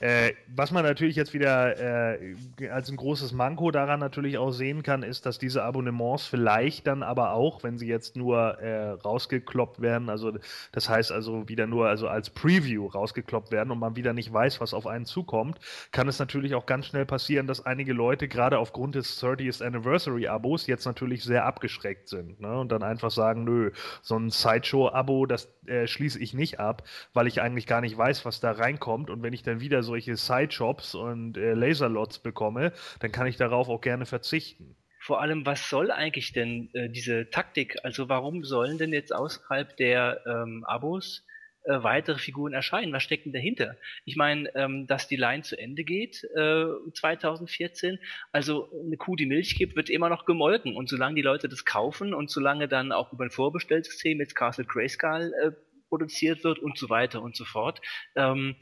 Äh, 0.00 0.32
was 0.46 0.70
man 0.70 0.82
natürlich 0.82 1.14
jetzt 1.14 1.34
wieder 1.34 2.16
äh, 2.18 2.68
als 2.70 2.88
ein 2.88 2.96
großes 2.96 3.32
Manko 3.32 3.70
daran 3.70 4.00
natürlich 4.00 4.38
auch 4.38 4.50
sehen 4.50 4.82
kann, 4.82 5.02
ist, 5.02 5.26
dass 5.26 5.38
diese 5.38 5.62
Abonnements 5.62 6.26
vielleicht 6.26 6.86
dann 6.86 7.02
aber 7.02 7.34
auch, 7.34 7.62
wenn 7.62 7.76
sie 7.76 7.86
jetzt 7.86 8.16
nur 8.16 8.58
äh, 8.60 8.92
rausgekloppt 8.92 9.82
werden, 9.82 10.08
also 10.08 10.32
das 10.72 10.88
heißt 10.88 11.12
also 11.12 11.50
wieder 11.50 11.66
nur 11.66 11.86
also 11.88 12.08
als 12.08 12.30
Preview 12.30 12.86
rausgekloppt 12.86 13.50
werden 13.50 13.70
und 13.70 13.78
man 13.78 13.94
wieder 13.94 14.14
nicht 14.14 14.32
weiß, 14.32 14.62
was 14.62 14.72
auf 14.72 14.86
einen 14.86 15.04
zukommt, 15.04 15.58
kann 15.92 16.08
es 16.08 16.18
natürlich 16.18 16.54
auch 16.54 16.64
ganz 16.64 16.86
schnell 16.86 17.04
passieren, 17.04 17.46
dass 17.46 17.66
einige 17.66 17.92
Leute 17.92 18.26
gerade 18.26 18.58
aufgrund 18.58 18.94
des 18.94 19.22
30th 19.22 19.62
Anniversary 19.62 20.28
Abos 20.28 20.66
jetzt 20.66 20.86
natürlich 20.86 21.24
sehr 21.24 21.44
abgeschreckt 21.44 22.08
sind 22.08 22.40
ne? 22.40 22.58
und 22.58 22.72
dann 22.72 22.82
einfach 22.82 23.10
sagen, 23.10 23.44
nö, 23.44 23.70
so 24.00 24.16
ein 24.16 24.30
Sideshow-Abo, 24.30 25.26
das 25.26 25.50
äh, 25.66 25.86
schließe 25.86 26.18
ich 26.18 26.32
nicht 26.32 26.58
ab, 26.58 26.84
weil 27.12 27.26
ich 27.26 27.42
eigentlich 27.42 27.66
gar 27.66 27.82
nicht 27.82 27.98
weiß, 27.98 28.24
was 28.24 28.40
da 28.40 28.52
reinkommt 28.52 29.10
und 29.10 29.22
wenn 29.22 29.34
ich 29.34 29.42
dann 29.42 29.60
wieder 29.60 29.82
so 29.82 29.89
solche 29.90 30.16
Sideshops 30.16 30.94
und 30.94 31.36
äh, 31.36 31.54
Laserlots 31.54 32.20
bekomme, 32.20 32.72
dann 33.00 33.12
kann 33.12 33.26
ich 33.26 33.36
darauf 33.36 33.68
auch 33.68 33.80
gerne 33.80 34.06
verzichten. 34.06 34.76
Vor 35.02 35.20
allem, 35.20 35.46
was 35.46 35.68
soll 35.68 35.90
eigentlich 35.90 36.32
denn 36.32 36.70
äh, 36.74 36.88
diese 36.88 37.30
Taktik? 37.30 37.76
Also 37.84 38.08
warum 38.08 38.44
sollen 38.44 38.78
denn 38.78 38.92
jetzt 38.92 39.14
außerhalb 39.14 39.76
der 39.76 40.20
ähm, 40.26 40.62
Abos 40.64 41.24
äh, 41.64 41.82
weitere 41.82 42.18
Figuren 42.18 42.52
erscheinen? 42.52 42.92
Was 42.92 43.02
steckt 43.02 43.24
denn 43.24 43.32
dahinter? 43.32 43.76
Ich 44.04 44.16
meine, 44.16 44.54
ähm, 44.54 44.86
dass 44.86 45.08
die 45.08 45.16
Line 45.16 45.42
zu 45.42 45.58
Ende 45.58 45.84
geht 45.84 46.22
äh, 46.36 46.66
2014, 46.94 47.98
also 48.30 48.70
eine 48.86 48.96
Kuh, 48.98 49.16
die 49.16 49.26
Milch 49.26 49.56
gibt, 49.56 49.74
wird 49.74 49.90
immer 49.90 50.10
noch 50.10 50.26
gemolken. 50.26 50.76
Und 50.76 50.88
solange 50.88 51.14
die 51.16 51.22
Leute 51.22 51.48
das 51.48 51.64
kaufen 51.64 52.14
und 52.14 52.30
solange 52.30 52.68
dann 52.68 52.92
auch 52.92 53.12
über 53.12 53.24
ein 53.24 53.30
Vorbestellsystem 53.30 54.20
jetzt 54.20 54.36
Castle 54.36 54.66
Grayskull 54.66 55.32
äh, 55.42 55.50
produziert 55.90 56.44
wird 56.44 56.58
und 56.58 56.78
so 56.78 56.88
weiter 56.88 57.20
und 57.20 57.36
so 57.36 57.44
fort, 57.44 57.80
ähm, 58.16 58.56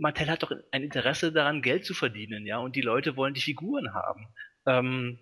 Mattel 0.00 0.28
hat 0.28 0.42
doch 0.42 0.52
ein 0.72 0.82
Interesse 0.82 1.30
daran, 1.30 1.62
Geld 1.62 1.84
zu 1.84 1.94
verdienen, 1.94 2.46
ja, 2.46 2.58
und 2.58 2.74
die 2.74 2.80
Leute 2.80 3.16
wollen 3.16 3.34
die 3.34 3.40
Figuren 3.40 3.94
haben. 3.94 4.28
Ähm, 4.66 5.18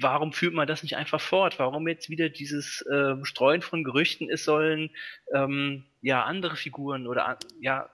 warum 0.00 0.32
führt 0.32 0.54
man 0.54 0.66
das 0.66 0.82
nicht 0.82 0.96
einfach 0.96 1.20
fort? 1.20 1.58
Warum 1.58 1.88
jetzt 1.88 2.08
wieder 2.08 2.28
dieses 2.28 2.82
äh, 2.82 3.16
Streuen 3.24 3.62
von 3.62 3.84
Gerüchten, 3.84 4.30
es 4.30 4.44
sollen 4.44 4.90
ähm, 5.34 5.84
ja 6.00 6.24
andere 6.24 6.56
Figuren 6.56 7.06
oder 7.06 7.38
ja 7.60 7.90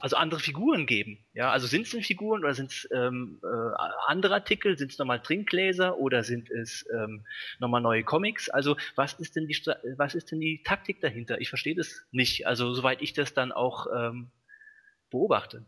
also 0.00 0.16
andere 0.16 0.40
Figuren 0.40 0.86
geben? 0.86 1.18
Ja, 1.32 1.50
also 1.50 1.66
sind 1.66 1.82
es 1.82 1.90
denn 1.90 2.02
Figuren 2.02 2.42
oder 2.42 2.54
sind 2.54 2.72
es 2.72 2.88
ähm, 2.92 3.40
äh, 3.42 3.72
andere 4.06 4.34
Artikel? 4.34 4.76
Sind 4.76 4.92
es 4.92 4.98
nochmal 4.98 5.20
Trinkgläser 5.20 5.98
oder 5.98 6.24
sind 6.24 6.50
es 6.50 6.84
ähm, 6.92 7.24
nochmal 7.58 7.80
neue 7.80 8.02
Comics? 8.02 8.48
Also 8.48 8.76
was 8.96 9.14
ist 9.14 9.36
denn 9.36 9.46
die 9.46 9.56
was 9.96 10.14
ist 10.14 10.30
denn 10.30 10.40
die 10.40 10.62
Taktik 10.64 11.00
dahinter? 11.00 11.40
Ich 11.40 11.48
verstehe 11.48 11.74
das 11.74 12.04
nicht. 12.10 12.46
Also 12.46 12.74
soweit 12.74 13.00
ich 13.02 13.12
das 13.12 13.34
dann 13.34 13.52
auch 13.52 13.86
ähm, 13.94 14.30
beobachte. 15.12 15.64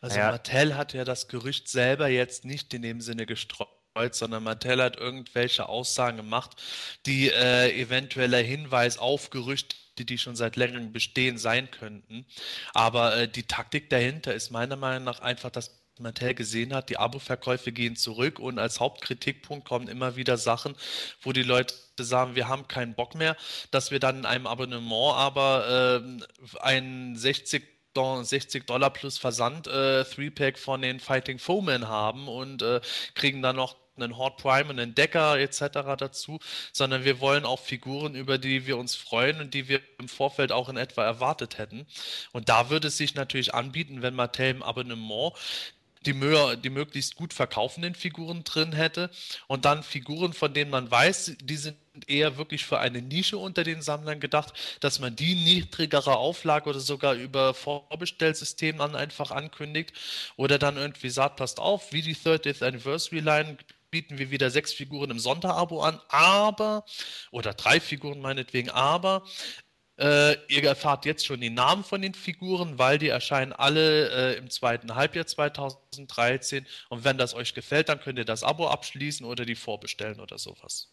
Also 0.00 0.18
ja. 0.18 0.30
Mattel 0.30 0.76
hat 0.76 0.94
ja 0.94 1.04
das 1.04 1.28
Gerücht 1.28 1.68
selber 1.68 2.08
jetzt 2.08 2.44
nicht 2.44 2.72
in 2.74 2.82
dem 2.82 3.00
Sinne 3.00 3.26
gestreut 3.26 3.68
sondern 4.12 4.44
Mattel 4.44 4.82
hat 4.82 4.96
irgendwelche 4.96 5.68
Aussagen 5.68 6.16
gemacht, 6.16 6.62
die 7.06 7.28
äh, 7.28 7.70
eventueller 7.78 8.38
Hinweis 8.38 8.98
auf 8.98 9.30
Gerüchte, 9.30 9.76
die 9.98 10.16
schon 10.16 10.36
seit 10.36 10.56
längerem 10.56 10.92
bestehen, 10.92 11.38
sein 11.38 11.70
könnten. 11.70 12.24
Aber 12.72 13.16
äh, 13.16 13.28
die 13.28 13.42
Taktik 13.42 13.90
dahinter 13.90 14.32
ist 14.32 14.50
meiner 14.50 14.76
Meinung 14.76 15.04
nach 15.04 15.20
einfach, 15.20 15.50
dass 15.50 15.80
Mattel 15.98 16.34
gesehen 16.34 16.72
hat, 16.72 16.88
die 16.88 16.96
Abo-Verkäufe 16.96 17.72
gehen 17.72 17.96
zurück 17.96 18.38
und 18.38 18.58
als 18.58 18.80
Hauptkritikpunkt 18.80 19.68
kommen 19.68 19.88
immer 19.88 20.16
wieder 20.16 20.38
Sachen, 20.38 20.74
wo 21.20 21.32
die 21.32 21.42
Leute 21.42 21.74
sagen, 21.98 22.34
wir 22.34 22.48
haben 22.48 22.68
keinen 22.68 22.94
Bock 22.94 23.14
mehr, 23.14 23.36
dass 23.70 23.90
wir 23.90 24.00
dann 24.00 24.20
in 24.20 24.26
einem 24.26 24.46
Abonnement 24.46 25.16
aber 25.16 26.02
äh, 26.02 26.60
ein 26.60 27.16
60 27.16 27.79
60 27.94 28.66
Dollar 28.66 28.90
plus 28.90 29.18
Versand 29.18 29.66
äh, 29.66 30.02
3-Pack 30.02 30.58
von 30.58 30.82
den 30.82 31.00
Fighting 31.00 31.38
Foemen 31.38 31.88
haben 31.88 32.28
und 32.28 32.62
äh, 32.62 32.80
kriegen 33.14 33.42
dann 33.42 33.56
noch 33.56 33.76
einen 33.96 34.16
Horde 34.16 34.36
Prime 34.40 34.70
und 34.70 34.78
einen 34.78 34.94
Decker 34.94 35.38
etc. 35.38 35.60
dazu, 35.98 36.38
sondern 36.72 37.04
wir 37.04 37.20
wollen 37.20 37.44
auch 37.44 37.58
Figuren, 37.58 38.14
über 38.14 38.38
die 38.38 38.66
wir 38.66 38.78
uns 38.78 38.94
freuen 38.94 39.40
und 39.40 39.54
die 39.54 39.68
wir 39.68 39.80
im 39.98 40.08
Vorfeld 40.08 40.52
auch 40.52 40.68
in 40.68 40.76
etwa 40.76 41.04
erwartet 41.04 41.58
hätten. 41.58 41.86
Und 42.32 42.48
da 42.48 42.70
würde 42.70 42.88
es 42.88 42.96
sich 42.96 43.14
natürlich 43.14 43.54
anbieten, 43.54 44.02
wenn 44.02 44.14
Mattel 44.14 44.50
im 44.50 44.62
Abonnement 44.62 45.34
die, 46.06 46.14
die 46.62 46.70
möglichst 46.70 47.14
gut 47.14 47.34
verkaufenden 47.34 47.94
Figuren 47.94 48.44
drin 48.44 48.72
hätte. 48.72 49.10
Und 49.46 49.64
dann 49.64 49.82
Figuren, 49.82 50.32
von 50.32 50.54
denen 50.54 50.70
man 50.70 50.90
weiß, 50.90 51.36
die 51.42 51.56
sind 51.56 51.76
eher 52.06 52.36
wirklich 52.38 52.64
für 52.64 52.78
eine 52.78 53.02
Nische 53.02 53.36
unter 53.36 53.64
den 53.64 53.82
Sammlern 53.82 54.20
gedacht, 54.20 54.54
dass 54.80 54.98
man 54.98 55.16
die 55.16 55.34
niedrigere 55.34 56.16
Auflage 56.16 56.70
oder 56.70 56.80
sogar 56.80 57.14
über 57.14 57.52
Vorbestellsystem 57.52 58.78
dann 58.78 58.96
einfach 58.96 59.30
ankündigt. 59.30 59.92
Oder 60.36 60.58
dann 60.58 60.76
irgendwie 60.76 61.10
sagt, 61.10 61.36
passt 61.36 61.58
auf, 61.60 61.92
wie 61.92 62.02
die 62.02 62.16
30th 62.16 62.64
Anniversary 62.64 63.20
Line 63.20 63.58
bieten 63.90 64.18
wir 64.18 64.30
wieder 64.30 64.50
sechs 64.50 64.72
Figuren 64.72 65.10
im 65.10 65.18
Sonderabo 65.18 65.82
an, 65.82 66.00
aber, 66.08 66.84
oder 67.32 67.54
drei 67.54 67.80
Figuren 67.80 68.20
meinetwegen, 68.20 68.70
aber 68.70 69.24
äh, 70.00 70.36
ihr 70.48 70.64
erfahrt 70.64 71.04
jetzt 71.04 71.26
schon 71.26 71.40
die 71.40 71.50
Namen 71.50 71.84
von 71.84 72.00
den 72.00 72.14
Figuren, 72.14 72.78
weil 72.78 72.98
die 72.98 73.08
erscheinen 73.08 73.52
alle 73.52 74.34
äh, 74.34 74.38
im 74.38 74.48
zweiten 74.48 74.94
Halbjahr 74.94 75.26
2013. 75.26 76.66
Und 76.88 77.04
wenn 77.04 77.18
das 77.18 77.34
euch 77.34 77.54
gefällt, 77.54 77.88
dann 77.90 78.00
könnt 78.00 78.18
ihr 78.18 78.24
das 78.24 78.42
Abo 78.42 78.68
abschließen 78.68 79.26
oder 79.26 79.44
die 79.44 79.56
vorbestellen 79.56 80.20
oder 80.20 80.38
sowas. 80.38 80.90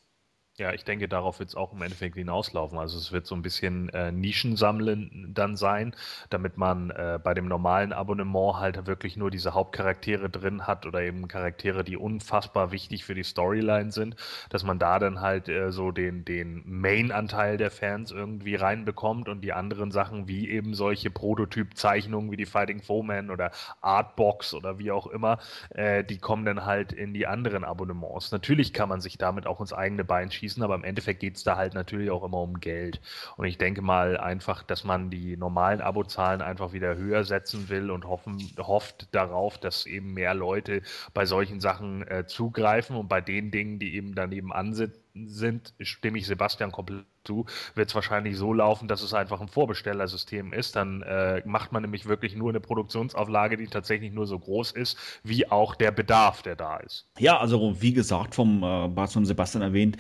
Ja, 0.60 0.74
ich 0.74 0.84
denke, 0.84 1.08
darauf 1.08 1.38
wird 1.38 1.50
es 1.50 1.56
auch 1.56 1.72
im 1.72 1.84
Endeffekt 1.84 2.16
hinauslaufen. 2.16 2.80
Also 2.80 2.98
es 2.98 3.12
wird 3.12 3.28
so 3.28 3.36
ein 3.36 3.44
bisschen 3.44 3.90
äh, 3.90 4.12
Nischensammeln 4.12 5.30
dann 5.32 5.56
sein, 5.56 5.96
damit 6.32 6.58
man 6.58 6.90
äh, 6.90 7.20
bei 7.24 7.36
dem 7.36 7.48
normalen 7.48 7.94
Abonnement 7.94 8.56
halt 8.58 8.88
wirklich 8.88 9.18
nur 9.18 9.30
diese 9.30 9.54
Hauptcharaktere 9.54 10.32
drin 10.32 10.66
hat 10.66 10.88
oder 10.88 11.02
eben 11.04 11.28
Charaktere, 11.28 11.84
die 11.84 11.96
unfassbar 11.96 12.72
wichtig 12.72 13.06
für 13.06 13.14
die 13.14 13.22
Storyline 13.22 13.92
sind, 13.92 14.16
dass 14.50 14.64
man 14.64 14.80
da 14.80 14.98
dann 14.98 15.22
halt 15.22 15.48
äh, 15.48 15.72
so 15.72 15.92
den, 15.92 16.26
den 16.26 16.64
Main-Anteil 16.66 17.58
der 17.58 17.70
Fans 17.70 18.10
irgendwie 18.10 18.56
reinbekommt 18.56 19.30
und 19.30 19.42
die 19.42 19.54
anderen 19.54 19.92
Sachen 19.92 20.28
wie 20.28 20.50
eben 20.50 20.74
solche 20.74 21.12
Prototyp-Zeichnungen 21.12 22.32
wie 22.32 22.38
die 22.38 22.48
Fighting 22.48 22.82
Foeman 22.82 23.30
oder 23.30 23.52
Artbox 23.82 24.56
oder 24.56 24.80
wie 24.80 24.90
auch 24.90 25.06
immer, 25.06 25.38
äh, 25.70 26.04
die 26.04 26.18
kommen 26.18 26.46
dann 26.46 26.66
halt 26.66 26.94
in 26.94 27.14
die 27.14 27.28
anderen 27.28 27.64
Abonnements. 27.64 28.32
Natürlich 28.32 28.74
kann 28.74 28.90
man 28.90 29.02
sich 29.02 29.20
damit 29.20 29.46
auch 29.46 29.62
ins 29.62 29.72
eigene 29.72 30.04
Bein 30.04 30.32
schießen 30.32 30.47
schießen, 30.48 30.64
aber 30.64 30.76
im 30.76 30.84
Endeffekt 30.84 31.20
geht 31.20 31.36
es 31.36 31.44
da 31.44 31.58
halt 31.58 31.74
natürlich 31.74 32.10
auch 32.10 32.24
immer 32.24 32.42
um 32.42 32.60
Geld. 32.60 33.02
Und 33.36 33.46
ich 33.46 33.58
denke 33.58 33.82
mal 33.82 34.18
einfach, 34.18 34.64
dass 34.64 34.84
man 34.84 35.10
die 35.10 35.38
normalen 35.38 35.82
Abozahlen 35.82 36.42
einfach 36.42 36.74
wieder 36.74 36.96
höher 36.96 37.24
setzen 37.24 37.70
will 37.70 37.92
und 37.92 38.06
hoffen, 38.06 38.38
hofft 38.58 39.14
darauf, 39.14 39.58
dass 39.58 39.86
eben 39.86 40.14
mehr 40.14 40.34
Leute 40.34 40.82
bei 41.14 41.26
solchen 41.26 41.60
Sachen 41.60 42.08
äh, 42.08 42.26
zugreifen 42.26 42.96
und 42.96 43.08
bei 43.08 43.22
den 43.22 43.52
Dingen, 43.52 43.80
die 43.80 43.96
eben 43.96 44.16
daneben 44.16 44.54
ansitzen, 44.54 45.04
sind, 45.26 45.74
stimme 45.80 46.20
ich 46.20 46.28
Sebastian 46.28 46.72
komplett 46.72 47.06
zu, 47.28 47.46
wird 47.76 47.90
es 47.90 47.96
wahrscheinlich 47.96 48.38
so 48.38 48.54
laufen, 48.54 48.88
dass 48.88 49.04
es 49.04 49.14
einfach 49.14 49.42
ein 49.42 49.48
Vorbestellersystem 49.48 50.54
ist. 50.54 50.76
Dann 50.76 51.04
äh, 51.04 51.42
macht 51.46 51.72
man 51.72 51.84
nämlich 51.84 52.08
wirklich 52.08 52.36
nur 52.36 52.50
eine 52.50 52.60
Produktionsauflage, 52.60 53.58
die 53.58 53.68
tatsächlich 53.68 54.12
nur 54.12 54.26
so 54.26 54.40
groß 54.40 54.72
ist, 54.72 54.98
wie 55.24 55.52
auch 55.52 55.76
der 55.76 55.92
Bedarf, 55.92 56.42
der 56.42 56.56
da 56.56 56.78
ist. 56.78 57.08
Ja, 57.20 57.38
also 57.38 57.82
wie 57.82 57.94
gesagt, 57.94 58.34
vom 58.34 58.64
äh, 58.64 59.08
und 59.18 59.26
Sebastian 59.26 59.62
erwähnt, 59.62 59.98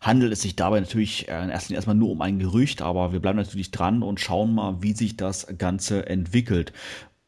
handelt 0.00 0.32
es 0.32 0.42
sich 0.42 0.56
dabei 0.56 0.80
natürlich 0.80 1.28
äh, 1.28 1.46
Linie 1.46 1.76
erstmal 1.76 1.96
nur 1.96 2.10
um 2.10 2.22
ein 2.22 2.38
Gerücht, 2.38 2.82
aber 2.82 3.12
wir 3.12 3.20
bleiben 3.20 3.38
natürlich 3.38 3.70
dran 3.70 4.02
und 4.02 4.20
schauen 4.20 4.54
mal, 4.54 4.82
wie 4.82 4.92
sich 4.92 5.16
das 5.16 5.46
Ganze 5.58 6.06
entwickelt 6.06 6.72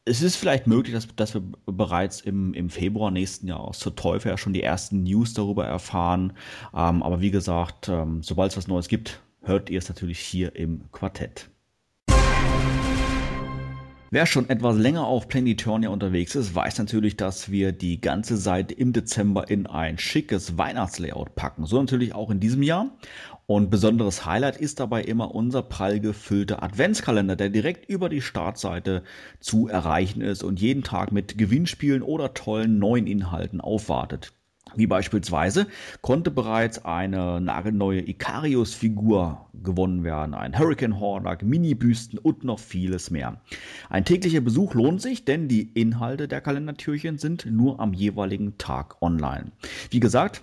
es 0.04 0.20
ist 0.20 0.34
vielleicht 0.34 0.66
möglich, 0.66 0.94
dass, 0.94 1.06
dass 1.14 1.34
wir 1.34 1.42
bereits 1.64 2.20
im, 2.20 2.54
im 2.54 2.70
Februar 2.70 3.12
nächsten 3.12 3.46
Jahres 3.46 3.78
zur 3.78 3.94
Teufel 3.94 4.30
ja 4.30 4.36
schon 4.36 4.52
die 4.52 4.62
ersten 4.62 5.04
News 5.04 5.32
darüber 5.32 5.64
erfahren. 5.64 6.32
Ähm, 6.74 7.04
aber 7.04 7.20
wie 7.20 7.30
gesagt, 7.30 7.88
ähm, 7.88 8.20
sobald 8.20 8.50
es 8.50 8.56
was 8.56 8.66
Neues 8.66 8.88
gibt, 8.88 9.20
hört 9.42 9.70
ihr 9.70 9.78
es 9.78 9.88
natürlich 9.88 10.18
hier 10.18 10.56
im 10.56 10.90
Quartett. 10.92 11.50
Wer 14.14 14.26
schon 14.26 14.50
etwas 14.50 14.76
länger 14.76 15.06
auf 15.06 15.26
Planetonia 15.26 15.88
unterwegs 15.88 16.34
ist, 16.34 16.54
weiß 16.54 16.76
natürlich, 16.76 17.16
dass 17.16 17.50
wir 17.50 17.72
die 17.72 17.98
ganze 17.98 18.36
Seite 18.36 18.74
im 18.74 18.92
Dezember 18.92 19.48
in 19.48 19.66
ein 19.66 19.96
schickes 19.96 20.58
Weihnachtslayout 20.58 21.34
packen. 21.34 21.64
So 21.64 21.80
natürlich 21.80 22.14
auch 22.14 22.30
in 22.30 22.38
diesem 22.38 22.62
Jahr. 22.62 22.90
Und 23.46 23.70
besonderes 23.70 24.26
Highlight 24.26 24.58
ist 24.58 24.80
dabei 24.80 25.02
immer 25.02 25.34
unser 25.34 25.62
prall 25.62 25.98
gefüllter 25.98 26.62
Adventskalender, 26.62 27.36
der 27.36 27.48
direkt 27.48 27.88
über 27.88 28.10
die 28.10 28.20
Startseite 28.20 29.02
zu 29.40 29.68
erreichen 29.68 30.20
ist 30.20 30.44
und 30.44 30.60
jeden 30.60 30.82
Tag 30.82 31.10
mit 31.10 31.38
Gewinnspielen 31.38 32.02
oder 32.02 32.34
tollen 32.34 32.78
neuen 32.78 33.06
Inhalten 33.06 33.62
aufwartet. 33.62 34.34
Wie 34.76 34.86
beispielsweise 34.86 35.66
konnte 36.00 36.30
bereits 36.30 36.84
eine 36.84 37.40
nagelneue 37.40 38.08
Ikarius-Figur 38.08 39.46
gewonnen 39.62 40.04
werden, 40.04 40.34
ein 40.34 40.58
Hurricane 40.58 40.98
Hordak, 40.98 41.42
Mini-Büsten 41.42 42.18
und 42.18 42.44
noch 42.44 42.58
vieles 42.58 43.10
mehr. 43.10 43.40
Ein 43.90 44.04
täglicher 44.04 44.40
Besuch 44.40 44.74
lohnt 44.74 45.02
sich, 45.02 45.24
denn 45.24 45.48
die 45.48 45.70
Inhalte 45.74 46.28
der 46.28 46.40
Kalendertürchen 46.40 47.18
sind 47.18 47.46
nur 47.46 47.80
am 47.80 47.92
jeweiligen 47.92 48.58
Tag 48.58 49.00
online. 49.02 49.52
Wie 49.90 50.00
gesagt, 50.00 50.42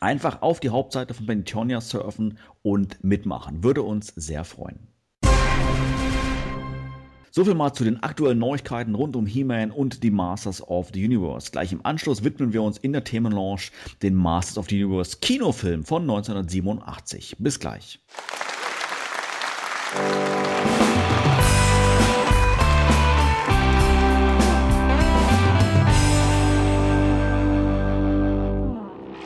einfach 0.00 0.42
auf 0.42 0.60
die 0.60 0.70
Hauptseite 0.70 1.14
von 1.14 1.26
Benitonia 1.26 1.80
surfen 1.80 2.38
und 2.62 3.02
mitmachen. 3.04 3.62
Würde 3.62 3.82
uns 3.82 4.08
sehr 4.16 4.44
freuen. 4.44 4.88
So 7.36 7.44
viel 7.44 7.54
mal 7.54 7.72
zu 7.72 7.82
den 7.82 8.00
aktuellen 8.00 8.38
Neuigkeiten 8.38 8.94
rund 8.94 9.16
um 9.16 9.26
He-Man 9.26 9.72
und 9.72 10.04
die 10.04 10.12
Masters 10.12 10.62
of 10.62 10.90
the 10.94 11.04
Universe. 11.04 11.50
Gleich 11.50 11.72
im 11.72 11.84
Anschluss 11.84 12.22
widmen 12.22 12.52
wir 12.52 12.62
uns 12.62 12.78
in 12.78 12.92
der 12.92 13.02
Themenlaunch 13.02 13.72
den 14.02 14.14
Masters 14.14 14.56
of 14.56 14.68
the 14.68 14.84
Universe 14.84 15.16
Kinofilm 15.20 15.84
von 15.84 16.02
1987. 16.02 17.34
Bis 17.40 17.58
gleich. 17.58 17.98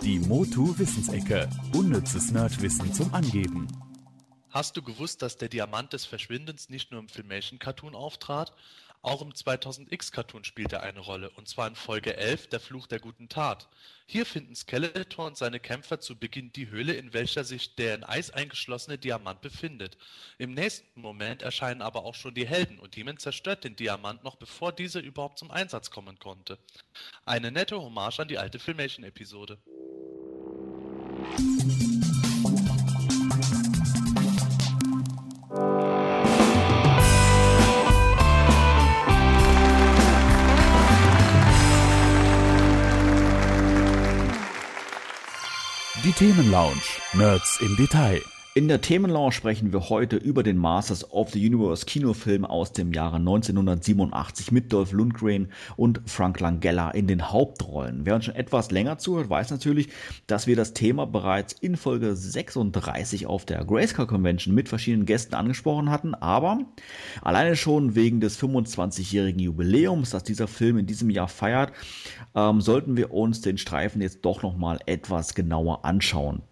Die 0.02 0.18
Motu 0.20 0.78
Wissensecke. 0.78 1.46
Unnützes 1.74 2.32
Nerdwissen 2.32 2.90
zum 2.94 3.12
Angeben. 3.12 3.68
Hast 4.50 4.76
du 4.76 4.82
gewusst, 4.82 5.20
dass 5.20 5.36
der 5.36 5.50
Diamant 5.50 5.92
des 5.92 6.06
Verschwindens 6.06 6.70
nicht 6.70 6.90
nur 6.90 7.00
im 7.00 7.08
Filmation-Cartoon 7.08 7.94
auftrat? 7.94 8.54
Auch 9.02 9.22
im 9.22 9.32
2000X-Cartoon 9.32 10.42
spielt 10.42 10.72
er 10.72 10.82
eine 10.82 11.00
Rolle, 11.00 11.30
und 11.30 11.46
zwar 11.48 11.68
in 11.68 11.76
Folge 11.76 12.16
11, 12.16 12.48
Der 12.48 12.58
Fluch 12.58 12.86
der 12.86 12.98
guten 12.98 13.28
Tat. 13.28 13.68
Hier 14.06 14.26
finden 14.26 14.56
Skeletor 14.56 15.26
und 15.26 15.36
seine 15.36 15.60
Kämpfer 15.60 16.00
zu 16.00 16.16
Beginn 16.16 16.50
die 16.52 16.70
Höhle, 16.70 16.94
in 16.94 17.12
welcher 17.12 17.44
sich 17.44 17.76
der 17.76 17.94
in 17.94 18.04
Eis 18.04 18.30
eingeschlossene 18.30 18.98
Diamant 18.98 19.40
befindet. 19.40 19.98
Im 20.38 20.54
nächsten 20.54 21.00
Moment 21.00 21.42
erscheinen 21.42 21.82
aber 21.82 22.04
auch 22.04 22.14
schon 22.14 22.34
die 22.34 22.46
Helden, 22.46 22.78
und 22.78 22.96
Demon 22.96 23.18
zerstört 23.18 23.64
den 23.64 23.76
Diamant 23.76 24.24
noch 24.24 24.36
bevor 24.36 24.72
dieser 24.72 25.00
überhaupt 25.00 25.38
zum 25.38 25.50
Einsatz 25.50 25.90
kommen 25.90 26.18
konnte. 26.18 26.58
Eine 27.24 27.52
nette 27.52 27.80
Hommage 27.80 28.20
an 28.20 28.28
die 28.28 28.38
alte 28.38 28.58
Filmation-Episode. 28.58 29.58
Die 46.04 46.12
Themenlounge. 46.12 46.80
Nerds 47.12 47.58
im 47.60 47.74
Detail. 47.76 48.22
In 48.58 48.66
der 48.66 48.80
Themenlaunch 48.80 49.34
sprechen 49.34 49.72
wir 49.72 49.88
heute 49.88 50.16
über 50.16 50.42
den 50.42 50.56
Masters 50.56 51.12
of 51.12 51.30
the 51.30 51.46
Universe 51.46 51.86
Kinofilm 51.86 52.44
aus 52.44 52.72
dem 52.72 52.92
Jahre 52.92 53.18
1987 53.18 54.50
mit 54.50 54.72
Dolph 54.72 54.90
Lundgren 54.90 55.52
und 55.76 56.00
Frank 56.06 56.40
Langella 56.40 56.90
in 56.90 57.06
den 57.06 57.30
Hauptrollen. 57.30 58.00
Wer 58.04 58.16
uns 58.16 58.24
schon 58.24 58.34
etwas 58.34 58.72
länger 58.72 58.98
zuhört, 58.98 59.30
weiß 59.30 59.52
natürlich, 59.52 59.90
dass 60.26 60.48
wir 60.48 60.56
das 60.56 60.74
Thema 60.74 61.06
bereits 61.06 61.52
in 61.52 61.76
Folge 61.76 62.16
36 62.16 63.26
auf 63.26 63.44
der 63.44 63.64
Grayscale 63.64 64.08
Convention 64.08 64.56
mit 64.56 64.68
verschiedenen 64.68 65.06
Gästen 65.06 65.36
angesprochen 65.36 65.88
hatten, 65.88 66.16
aber 66.16 66.58
alleine 67.22 67.54
schon 67.54 67.94
wegen 67.94 68.20
des 68.20 68.42
25-jährigen 68.42 69.40
Jubiläums, 69.40 70.10
das 70.10 70.24
dieser 70.24 70.48
Film 70.48 70.78
in 70.78 70.86
diesem 70.86 71.10
Jahr 71.10 71.28
feiert, 71.28 71.72
ähm, 72.34 72.60
sollten 72.60 72.96
wir 72.96 73.12
uns 73.12 73.40
den 73.40 73.56
Streifen 73.56 74.02
jetzt 74.02 74.24
doch 74.24 74.42
nochmal 74.42 74.80
etwas 74.86 75.36
genauer 75.36 75.84
anschauen. 75.84 76.42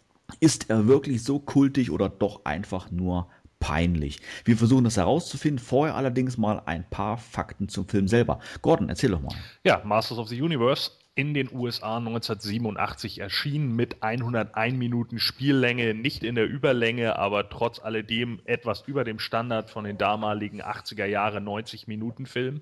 Ist 0.40 0.70
er 0.70 0.86
wirklich 0.86 1.22
so 1.22 1.38
kultig 1.38 1.90
oder 1.90 2.08
doch 2.08 2.44
einfach 2.44 2.90
nur 2.90 3.28
peinlich? 3.58 4.20
Wir 4.44 4.56
versuchen 4.56 4.84
das 4.84 4.96
herauszufinden. 4.96 5.58
Vorher 5.58 5.94
allerdings 5.94 6.36
mal 6.36 6.62
ein 6.66 6.88
paar 6.88 7.18
Fakten 7.18 7.68
zum 7.68 7.88
Film 7.88 8.08
selber. 8.08 8.40
Gordon, 8.62 8.88
erzähl 8.88 9.10
doch 9.10 9.20
mal. 9.20 9.34
Ja, 9.64 9.82
Masters 9.84 10.18
of 10.18 10.28
the 10.28 10.40
Universe 10.40 10.90
in 11.16 11.32
den 11.32 11.48
USA 11.50 11.96
1987 11.96 13.20
erschienen 13.20 13.74
mit 13.74 14.02
101 14.02 14.76
Minuten 14.76 15.18
Spiellänge, 15.18 15.94
nicht 15.94 16.22
in 16.22 16.34
der 16.34 16.46
Überlänge, 16.46 17.18
aber 17.18 17.48
trotz 17.48 17.80
alledem 17.80 18.42
etwas 18.44 18.82
über 18.86 19.02
dem 19.02 19.18
Standard 19.18 19.70
von 19.70 19.84
den 19.84 19.96
damaligen 19.96 20.60
80er 20.62 21.06
Jahre 21.06 21.40
90 21.40 21.86
Minuten 21.86 22.26
Film, 22.26 22.60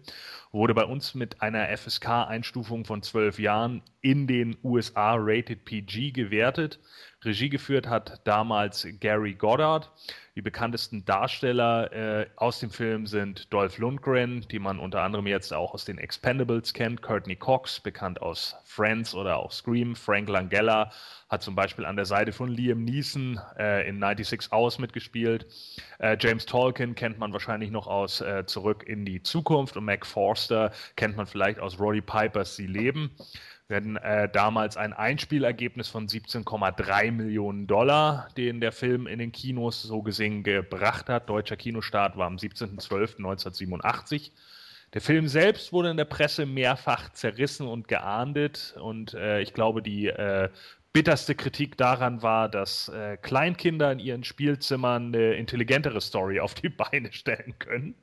wurde 0.53 0.73
bei 0.73 0.85
uns 0.85 1.17
mit 1.17 1.43
einer 1.43 1.67
FSK-Einstufung 1.77 2.85
von 2.85 3.03
12 3.03 3.41
Jahren 3.41 3.83
in 4.01 4.29
den 4.29 4.57
USA 4.63 5.17
Rated 5.19 5.65
PG 5.65 6.13
gewertet. 6.13 6.79
Regie 7.25 7.49
geführt 7.49 7.89
hat 7.89 8.21
damals 8.25 8.87
Gary 9.01 9.35
Goddard. 9.35 9.91
Die 10.37 10.43
bekanntesten 10.43 11.05
Darsteller 11.05 11.93
äh, 11.93 12.27
aus 12.37 12.59
dem 12.59 12.71
Film 12.71 13.07
sind 13.07 13.53
Dolph 13.53 13.79
Lundgren, 13.79 14.45
die 14.51 14.59
man 14.59 14.81
unter 14.81 15.03
anderem 15.03 15.29
jetzt 15.29 15.53
auch 15.53 15.75
aus 15.75 15.85
den 15.85 15.99
Expendables 15.99 16.75
kennt, 16.75 17.03
Courtney 17.03 17.37
Cox, 17.37 17.79
bekannt 17.79 18.21
aus 18.21 18.57
Friends 18.65 19.15
oder 19.15 19.37
auch 19.37 19.53
Scream, 19.53 19.95
Frank 19.95 20.29
Langella 20.29 20.91
hat 21.29 21.43
zum 21.43 21.55
Beispiel 21.55 21.85
an 21.85 21.97
der 21.97 22.05
Seite 22.05 22.33
von 22.33 22.49
Liam 22.49 22.85
Neeson 22.85 23.41
äh, 23.59 23.89
in 23.89 24.01
96 24.01 24.53
Hours 24.53 24.79
mitgespielt. 24.79 25.47
Äh, 25.99 26.17
James 26.21 26.47
Tolkien 26.47 26.95
kennt 26.95 27.19
man 27.19 27.33
wahrscheinlich 27.33 27.71
noch 27.71 27.87
aus 27.87 28.21
äh, 28.21 28.45
Zurück 28.47 28.85
in 28.87 29.05
die 29.05 29.23
Zukunft 29.23 29.77
und 29.77 29.85
Mac 29.85 30.05
Forster 30.05 30.73
kennt 30.97 31.17
man 31.17 31.27
vielleicht 31.27 31.61
aus 31.61 31.79
Roddy 31.79 32.01
Pipers 32.01 32.57
Sie 32.57 32.67
leben. 32.67 33.11
Wir 33.67 33.79
äh, 34.03 34.29
damals 34.29 34.77
ein 34.77 34.93
Einspielergebnis 34.93 35.89
von 35.89 36.07
17,3 36.07 37.11
Millionen 37.11 37.67
Dollar, 37.67 38.29
den 38.37 38.61
der 38.61 38.73
Film 38.73 39.07
in 39.07 39.19
den 39.19 39.33
Kinos 39.33 39.83
so 39.83 40.03
gesehen 40.03 40.43
gebracht 40.43 41.09
hat. 41.09 41.31
Deutscher 41.31 41.57
Kinostart 41.57 42.19
war 42.19 42.27
am 42.27 42.37
17.12.1987. 42.37 44.33
Der 44.93 45.01
Film 45.01 45.29
selbst 45.29 45.73
wurde 45.73 45.91
in 45.91 45.97
der 45.97 46.05
Presse 46.05 46.45
mehrfach 46.45 47.11
zerrissen 47.13 47.67
und 47.67 47.89
geahndet 47.89 48.77
und 48.79 49.15
äh, 49.15 49.41
ich 49.41 49.55
glaube, 49.55 49.83
die 49.83 50.09
äh, 50.09 50.51
bitterste 50.93 51.35
Kritik 51.35 51.77
daran 51.77 52.23
war, 52.23 52.49
dass 52.49 52.89
äh, 52.91 53.17
Kleinkinder 53.17 53.91
in 53.91 53.99
ihren 53.99 54.25
Spielzimmern 54.25 55.07
eine 55.07 55.35
intelligentere 55.35 56.01
Story 56.01 56.39
auf 56.39 56.55
die 56.55 56.69
Beine 56.69 57.13
stellen 57.13 57.59
können. 57.59 57.97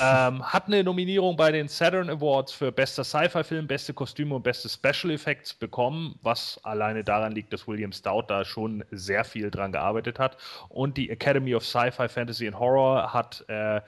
Ähm, 0.00 0.42
hat 0.44 0.68
eine 0.68 0.84
Nominierung 0.84 1.36
bei 1.36 1.52
den 1.52 1.68
Saturn 1.68 2.08
Awards 2.08 2.52
für 2.52 2.72
bester 2.72 3.04
Sci-Fi-Film, 3.04 3.66
beste 3.66 3.92
Kostüme 3.92 4.34
und 4.34 4.42
beste 4.42 4.68
Special 4.68 5.12
Effects 5.12 5.52
bekommen, 5.54 6.18
was 6.22 6.58
alleine 6.64 7.04
daran 7.04 7.32
liegt, 7.32 7.52
dass 7.52 7.66
William 7.66 7.92
Stout 7.92 8.24
da 8.28 8.44
schon 8.44 8.84
sehr 8.90 9.24
viel 9.24 9.50
dran 9.50 9.72
gearbeitet 9.72 10.18
hat. 10.18 10.36
Und 10.68 10.96
die 10.96 11.10
Academy 11.10 11.54
of 11.54 11.66
Sci-Fi, 11.66 12.08
Fantasy 12.08 12.46
and 12.46 12.58
Horror 12.58 13.12
hat 13.12 13.44
äh, 13.48 13.80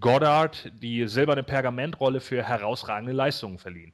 Goddard 0.00 0.72
die 0.74 1.06
silberne 1.06 1.42
Pergamentrolle 1.42 2.20
für 2.20 2.42
herausragende 2.42 3.12
Leistungen 3.12 3.58
verliehen. 3.58 3.92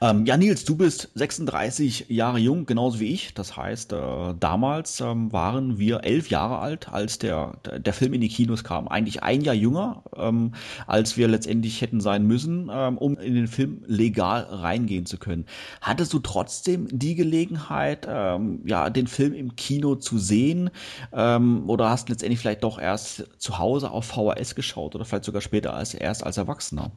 Ähm, 0.00 0.26
ja, 0.26 0.36
Nils, 0.36 0.64
du 0.64 0.76
bist 0.76 1.10
36 1.14 2.06
Jahre 2.08 2.38
jung, 2.38 2.66
genauso 2.66 3.00
wie 3.00 3.12
ich. 3.12 3.34
Das 3.34 3.56
heißt, 3.56 3.92
äh, 3.92 4.34
damals 4.38 5.00
ähm, 5.00 5.32
waren 5.32 5.78
wir 5.78 6.04
elf 6.04 6.30
Jahre 6.30 6.58
alt, 6.58 6.88
als 6.88 7.18
der, 7.18 7.58
der 7.78 7.92
Film 7.92 8.14
in 8.14 8.20
die 8.20 8.28
Kinos 8.28 8.64
kam. 8.64 8.88
Eigentlich 8.88 9.22
ein 9.22 9.40
Jahr 9.42 9.54
jünger, 9.54 10.02
ähm, 10.16 10.52
als 10.86 11.16
wir 11.16 11.28
letztendlich 11.28 11.80
hätten 11.80 12.00
sein 12.00 12.26
müssen, 12.26 12.70
ähm, 12.72 12.98
um 12.98 13.16
in 13.18 13.34
den 13.34 13.48
Film 13.48 13.82
legal 13.86 14.42
reingehen 14.42 15.06
zu 15.06 15.18
können. 15.18 15.46
Hattest 15.80 16.12
du 16.12 16.18
trotzdem 16.18 16.86
die 16.90 17.14
Gelegenheit, 17.14 18.06
ähm, 18.08 18.60
ja, 18.66 18.90
den 18.90 19.06
Film 19.06 19.32
im 19.32 19.56
Kino 19.56 19.94
zu 19.94 20.18
sehen? 20.18 20.70
Ähm, 21.12 21.68
oder 21.68 21.90
hast 21.90 22.08
du 22.08 22.12
letztendlich 22.12 22.40
vielleicht 22.40 22.64
doch 22.64 22.78
erst 22.78 23.24
zu 23.38 23.58
Hause 23.58 23.90
auf 23.90 24.06
VHS 24.06 24.54
geschaut 24.54 24.94
oder 24.94 25.04
vielleicht 25.04 25.24
sogar 25.24 25.40
später 25.40 25.74
als 25.74 25.94
erst 25.94 26.24
als 26.24 26.36
Erwachsener? 26.36 26.92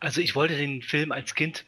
Also 0.00 0.20
ich 0.20 0.34
wollte 0.34 0.56
den 0.56 0.82
Film 0.82 1.12
als 1.12 1.34
Kind 1.34 1.64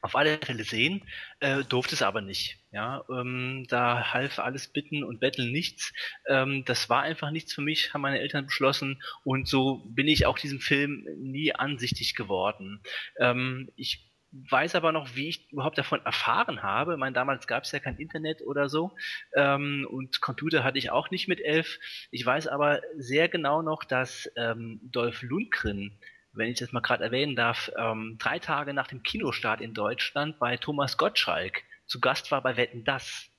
auf 0.00 0.14
alle 0.14 0.38
Fälle 0.38 0.64
sehen, 0.64 1.02
äh, 1.40 1.64
durfte 1.64 1.94
es 1.94 2.02
aber 2.02 2.20
nicht. 2.20 2.58
Ja, 2.70 3.04
ähm, 3.10 3.66
da 3.68 4.12
half 4.12 4.38
alles 4.38 4.68
Bitten 4.68 5.02
und 5.02 5.20
Betteln 5.20 5.50
nichts. 5.52 5.92
Ähm, 6.26 6.64
das 6.64 6.88
war 6.88 7.02
einfach 7.02 7.30
nichts 7.30 7.52
für 7.52 7.62
mich, 7.62 7.94
haben 7.94 8.02
meine 8.02 8.20
Eltern 8.20 8.46
beschlossen 8.46 9.02
und 9.24 9.48
so 9.48 9.82
bin 9.88 10.06
ich 10.06 10.26
auch 10.26 10.38
diesem 10.38 10.60
Film 10.60 11.06
nie 11.16 11.54
ansichtig 11.54 12.14
geworden. 12.14 12.80
Ähm, 13.18 13.70
ich 13.76 14.08
weiß 14.30 14.74
aber 14.74 14.92
noch, 14.92 15.16
wie 15.16 15.28
ich 15.28 15.50
überhaupt 15.50 15.78
davon 15.78 16.04
erfahren 16.04 16.62
habe. 16.62 16.92
Ich 16.92 16.98
meine, 16.98 17.14
damals 17.14 17.46
gab 17.46 17.64
es 17.64 17.72
ja 17.72 17.78
kein 17.78 17.96
Internet 17.96 18.42
oder 18.42 18.68
so 18.68 18.92
ähm, 19.34 19.86
und 19.90 20.20
Computer 20.20 20.64
hatte 20.64 20.78
ich 20.78 20.90
auch 20.90 21.10
nicht 21.10 21.28
mit 21.28 21.40
elf. 21.40 21.78
Ich 22.10 22.24
weiß 22.24 22.46
aber 22.48 22.82
sehr 22.96 23.28
genau 23.28 23.62
noch, 23.62 23.84
dass 23.84 24.30
ähm, 24.36 24.80
Dolph 24.82 25.22
Lundgren 25.22 25.98
wenn 26.32 26.50
ich 26.50 26.58
das 26.58 26.72
mal 26.72 26.80
gerade 26.80 27.04
erwähnen 27.04 27.36
darf, 27.36 27.70
ähm, 27.76 28.16
drei 28.18 28.38
Tage 28.38 28.74
nach 28.74 28.86
dem 28.86 29.02
Kinostart 29.02 29.60
in 29.60 29.74
Deutschland 29.74 30.38
bei 30.38 30.56
Thomas 30.56 30.96
Gottschalk 30.96 31.62
zu 31.86 32.00
Gast 32.00 32.30
war 32.30 32.42
bei 32.42 32.56
Wetten 32.56 32.84
Das 32.84 33.30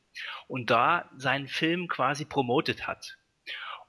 und 0.48 0.70
da 0.70 1.10
seinen 1.16 1.48
Film 1.48 1.88
quasi 1.88 2.26
promotet 2.26 2.88
hat. 2.88 3.18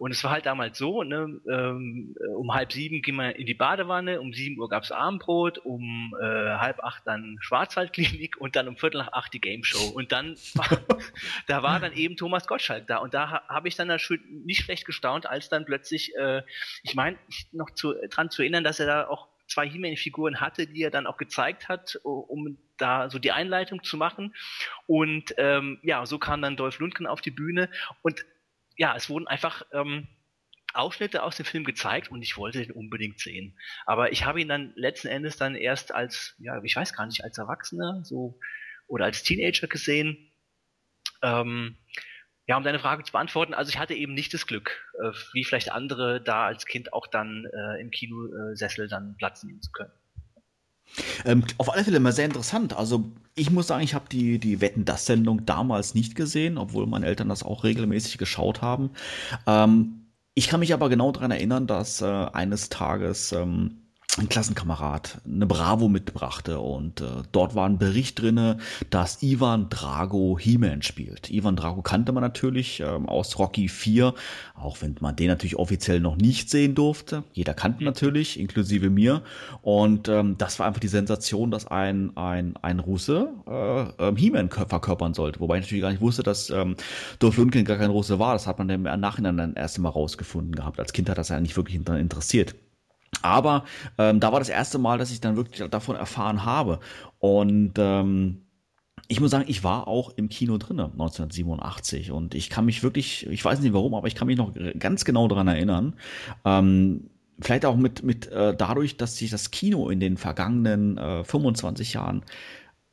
Und 0.01 0.13
es 0.13 0.25
war 0.25 0.31
halt 0.31 0.47
damals 0.47 0.79
so, 0.79 1.03
ne, 1.03 1.43
ähm, 1.47 2.17
um 2.35 2.55
halb 2.55 2.73
sieben 2.73 3.03
ging 3.03 3.17
man 3.17 3.33
in 3.33 3.45
die 3.45 3.53
Badewanne, 3.53 4.23
um 4.23 4.33
sieben 4.33 4.59
Uhr 4.59 4.71
gab's 4.71 4.91
Abendbrot, 4.91 5.59
um 5.59 6.17
äh, 6.19 6.25
halb 6.25 6.83
acht 6.83 7.07
dann 7.07 7.37
Schwarzwaldklinik 7.41 8.41
und 8.41 8.57
dann 8.57 8.67
um 8.67 8.79
viertel 8.79 8.97
nach 8.97 9.13
acht 9.13 9.35
die 9.35 9.43
Game 9.43 9.63
Show. 9.63 9.91
Und 9.91 10.11
dann 10.11 10.37
war, 10.55 10.69
da 11.49 11.63
war 11.63 11.81
dann 11.81 11.93
eben 11.93 12.17
Thomas 12.17 12.47
Gottschalk 12.47 12.87
da. 12.87 12.97
Und 12.97 13.13
da 13.13 13.31
ha, 13.31 13.43
habe 13.47 13.69
ich 13.69 13.77
dann 13.77 13.95
nicht 14.47 14.63
schlecht 14.65 14.87
gestaunt, 14.87 15.29
als 15.29 15.51
dann 15.51 15.67
plötzlich, 15.67 16.17
äh, 16.17 16.45
ich 16.83 16.95
meine, 16.95 17.19
noch 17.53 17.69
zu, 17.69 17.93
dran 18.09 18.31
zu 18.31 18.41
erinnern, 18.41 18.65
dass 18.65 18.81
er 18.81 18.87
da 18.87 19.07
auch 19.07 19.29
zwei 19.49 19.69
He-Man-Figuren 19.69 20.41
hatte, 20.41 20.67
die 20.67 20.83
er 20.83 20.91
dann 20.91 21.07
auch 21.07 21.19
gezeigt 21.19 21.69
hat, 21.69 21.97
um 22.05 22.57
da 22.79 23.11
so 23.11 23.19
die 23.19 23.33
Einleitung 23.33 23.83
zu 23.83 23.99
machen. 23.99 24.35
Und 24.87 25.35
ähm, 25.37 25.79
ja, 25.83 26.07
so 26.07 26.19
kam 26.19 26.41
dann 26.41 26.57
Dolph 26.57 26.79
Lundgren 26.79 27.07
auf 27.07 27.21
die 27.21 27.31
Bühne 27.31 27.69
und 28.01 28.25
ja, 28.81 28.97
es 28.97 29.11
wurden 29.11 29.29
einfach 29.29 29.63
ähm, 29.73 30.09
Ausschnitte 30.73 31.23
aus 31.23 31.37
dem 31.37 31.45
Film 31.45 31.65
gezeigt 31.65 32.11
und 32.11 32.23
ich 32.23 32.39
wollte 32.39 32.63
ihn 32.63 32.73
unbedingt 32.73 33.21
sehen. 33.21 33.59
Aber 33.85 34.11
ich 34.11 34.25
habe 34.25 34.41
ihn 34.41 34.49
dann 34.49 34.73
letzten 34.75 35.09
Endes 35.09 35.37
dann 35.37 35.55
erst 35.55 35.93
als, 35.93 36.35
ja, 36.39 36.63
ich 36.65 36.77
weiß 36.77 36.95
gar 36.95 37.05
nicht, 37.05 37.23
als 37.23 37.37
Erwachsener 37.37 38.01
so 38.05 38.41
oder 38.87 39.05
als 39.05 39.23
Teenager 39.23 39.67
gesehen. 39.67 40.33
Ähm, 41.21 41.77
ja, 42.47 42.57
um 42.57 42.65
deine 42.65 42.79
Frage 42.79 43.05
zu 43.05 43.13
beantworten, 43.13 43.53
also 43.53 43.69
ich 43.69 43.79
hatte 43.79 43.93
eben 43.93 44.15
nicht 44.15 44.33
das 44.33 44.47
Glück, 44.47 44.91
äh, 44.99 45.13
wie 45.35 45.45
vielleicht 45.45 45.71
andere, 45.71 46.23
da 46.23 46.47
als 46.47 46.65
Kind 46.65 46.95
auch 46.95 47.07
dann 47.07 47.45
äh, 47.53 47.83
im 47.83 47.91
Kinosessel 47.91 48.89
dann 48.89 49.15
Platz 49.19 49.45
nehmen 49.45 49.61
zu 49.61 49.73
können. 49.73 49.93
Ähm, 51.25 51.45
auf 51.59 51.73
alle 51.73 51.85
Fälle 51.85 51.99
immer 51.99 52.13
sehr 52.13 52.25
interessant. 52.25 52.77
Also 52.77 53.11
ich 53.35 53.51
muss 53.51 53.69
sagen, 53.69 53.83
ich 53.83 53.95
habe 53.95 54.07
die, 54.11 54.39
die 54.39 54.61
Wetten 54.61 54.85
das 54.85 55.07
Sendung 55.07 55.47
damals 55.47 55.95
nicht 55.95 56.15
gesehen, 56.15 56.59
obwohl 56.59 56.87
meine 56.87 57.07
Eltern 57.07 57.29
das 57.29 57.43
auch 57.43 57.65
regelmäßig 57.65 58.19
geschaut 58.19 58.63
haben. 58.63 58.91
Ähm, 59.47 60.07
ich 60.35 60.49
kann 60.49 60.61
mich 60.61 60.73
aber 60.75 60.89
genau 60.89 61.13
daran 61.13 61.31
erinnern, 61.31 61.67
dass 61.67 62.01
äh, 62.01 62.07
eines 62.07 62.69
Tages 62.69 63.33
ähm, 63.33 63.83
ein 64.21 64.29
Klassenkamerad 64.29 65.21
eine 65.25 65.47
Bravo 65.47 65.89
mitbrachte 65.89 66.61
und 66.61 67.01
äh, 67.01 67.07
dort 67.33 67.55
war 67.55 67.67
ein 67.67 67.79
Bericht 67.79 68.21
drinne, 68.21 68.59
dass 68.91 69.23
Ivan 69.23 69.69
Drago 69.71 70.39
He-Man 70.39 70.83
spielt. 70.83 71.31
Ivan 71.31 71.57
Drago 71.57 71.83
kannte 71.83 72.13
man 72.13 72.23
natürlich 72.23 72.81
ähm, 72.81 73.09
aus 73.09 73.39
Rocky 73.39 73.69
4, 73.69 74.15
auch 74.55 74.83
wenn 74.83 74.97
man 75.01 75.17
den 75.17 75.29
natürlich 75.29 75.57
offiziell 75.57 76.01
noch 76.01 76.17
nicht 76.17 76.51
sehen 76.51 76.75
durfte. 76.75 77.25
Jeder 77.33 77.55
kannte 77.55 77.83
natürlich, 77.83 78.39
inklusive 78.39 78.91
mir. 78.91 79.23
Und 79.63 80.09
ähm, 80.09 80.37
das 80.39 80.59
war 80.59 80.67
einfach 80.67 80.81
die 80.81 80.89
Sensation, 80.89 81.51
dass 81.51 81.67
ein, 81.67 82.17
ein, 82.17 82.57
ein 82.63 82.79
Russe 82.79 83.31
äh, 83.49 84.09
ähm, 84.09 84.17
He-Man 84.17 84.51
verkörpern 84.51 85.15
sollte. 85.15 85.41
Wobei 85.41 85.59
ich 85.59 85.65
natürlich 85.65 85.83
gar 85.83 85.91
nicht 85.91 86.03
wusste, 86.03 86.23
dass 86.23 86.51
ähm, 86.51 86.77
Dolph 87.19 87.39
Lundgren 87.39 87.65
gar 87.65 87.79
kein 87.79 87.91
Russe 87.91 88.19
war. 88.19 88.35
Das 88.35 88.47
hat 88.47 88.59
man 88.59 88.69
im 88.69 88.83
Nachhinein 88.83 89.39
dann 89.39 89.55
erst 89.55 89.77
einmal 89.77 89.93
rausgefunden 89.93 90.55
gehabt. 90.55 90.79
Als 90.79 90.93
Kind 90.93 91.09
hat 91.09 91.19
das 91.19 91.31
ja 91.31 91.41
nicht 91.41 91.57
wirklich 91.57 91.77
interessiert. 91.77 92.55
Aber 93.23 93.65
ähm, 93.99 94.21
da 94.21 94.33
war 94.33 94.39
das 94.39 94.49
erste 94.49 94.79
Mal, 94.79 94.99
dass 94.99 95.11
ich 95.11 95.21
dann 95.21 95.37
wirklich 95.37 95.69
davon 95.71 95.97
erfahren 95.97 96.45
habe. 96.45 96.81
Und 97.19 97.75
ähm, 97.77 98.43
ich 99.09 99.21
muss 99.21 99.31
sagen, 99.31 99.45
ich 99.49 99.65
war 99.65 99.89
auch 99.89 100.13
im 100.17 100.29
Kino 100.29 100.57
drinne 100.57 100.85
1987 100.85 102.13
und 102.13 102.35
ich 102.35 102.49
kann 102.49 102.65
mich 102.65 102.83
wirklich, 102.83 103.27
ich 103.27 103.45
weiß 103.45 103.61
nicht 103.61 103.73
warum, 103.73 103.95
aber 103.95 104.07
ich 104.07 104.15
kann 104.15 104.29
mich 104.29 104.37
noch 104.37 104.55
ganz 104.79 105.05
genau 105.05 105.27
daran 105.27 105.49
erinnern. 105.49 105.97
Ähm, 106.45 107.11
vielleicht 107.41 107.65
auch 107.65 107.77
mit, 107.77 108.03
mit 108.03 108.29
äh, 108.29 108.55
dadurch, 108.57 108.97
dass 108.97 109.17
sich 109.17 109.31
das 109.31 109.51
Kino 109.51 109.89
in 109.89 110.01
den 110.01 110.17
vergangenen 110.17 110.99
äh, 110.99 111.25
25 111.25 111.95
Jahren 111.95 112.23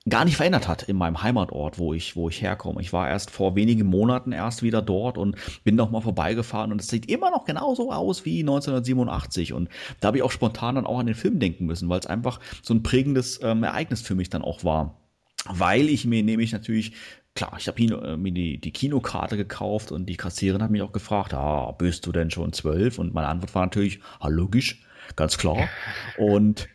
gar 0.09 0.25
nicht 0.25 0.37
verändert 0.37 0.67
hat 0.67 0.83
in 0.83 0.95
meinem 0.95 1.21
Heimatort, 1.21 1.77
wo 1.77 1.93
ich, 1.93 2.15
wo 2.15 2.29
ich 2.29 2.41
herkomme. 2.41 2.81
Ich 2.81 2.93
war 2.93 3.09
erst 3.09 3.31
vor 3.31 3.55
wenigen 3.55 3.87
Monaten 3.87 4.31
erst 4.31 4.63
wieder 4.63 4.81
dort 4.81 5.17
und 5.17 5.35
bin 5.63 5.75
noch 5.75 5.91
mal 5.91 6.01
vorbeigefahren 6.01 6.71
und 6.71 6.81
es 6.81 6.87
sieht 6.87 7.09
immer 7.09 7.31
noch 7.31 7.45
genauso 7.45 7.91
aus 7.91 8.25
wie 8.25 8.39
1987 8.39 9.53
und 9.53 9.69
da 9.99 10.07
habe 10.07 10.17
ich 10.17 10.23
auch 10.23 10.31
spontan 10.31 10.75
dann 10.75 10.85
auch 10.85 10.99
an 10.99 11.07
den 11.07 11.15
Film 11.15 11.39
denken 11.39 11.65
müssen, 11.65 11.89
weil 11.89 11.99
es 11.99 12.07
einfach 12.07 12.39
so 12.61 12.73
ein 12.73 12.83
prägendes 12.83 13.39
ähm, 13.43 13.63
Ereignis 13.63 14.01
für 14.01 14.15
mich 14.15 14.29
dann 14.29 14.41
auch 14.41 14.63
war. 14.63 14.97
Weil 15.49 15.87
ich 15.89 16.05
mir 16.05 16.23
nämlich 16.23 16.51
natürlich 16.51 16.93
klar, 17.37 17.55
ich 17.57 17.67
habe 17.67 17.81
äh, 17.81 18.17
mir 18.17 18.31
die, 18.31 18.59
die 18.59 18.71
Kinokarte 18.71 19.37
gekauft 19.37 19.91
und 19.91 20.07
die 20.07 20.17
Kassiererin 20.17 20.63
hat 20.63 20.71
mich 20.71 20.81
auch 20.81 20.91
gefragt, 20.91 21.33
ah, 21.33 21.71
bist 21.71 22.05
du 22.05 22.11
denn 22.11 22.31
schon 22.31 22.51
zwölf? 22.51 22.97
Und 22.97 23.13
meine 23.13 23.27
Antwort 23.27 23.53
war 23.55 23.65
natürlich, 23.65 23.99
ah, 24.19 24.27
logisch, 24.27 24.83
ganz 25.15 25.37
klar. 25.37 25.69
Und 26.17 26.67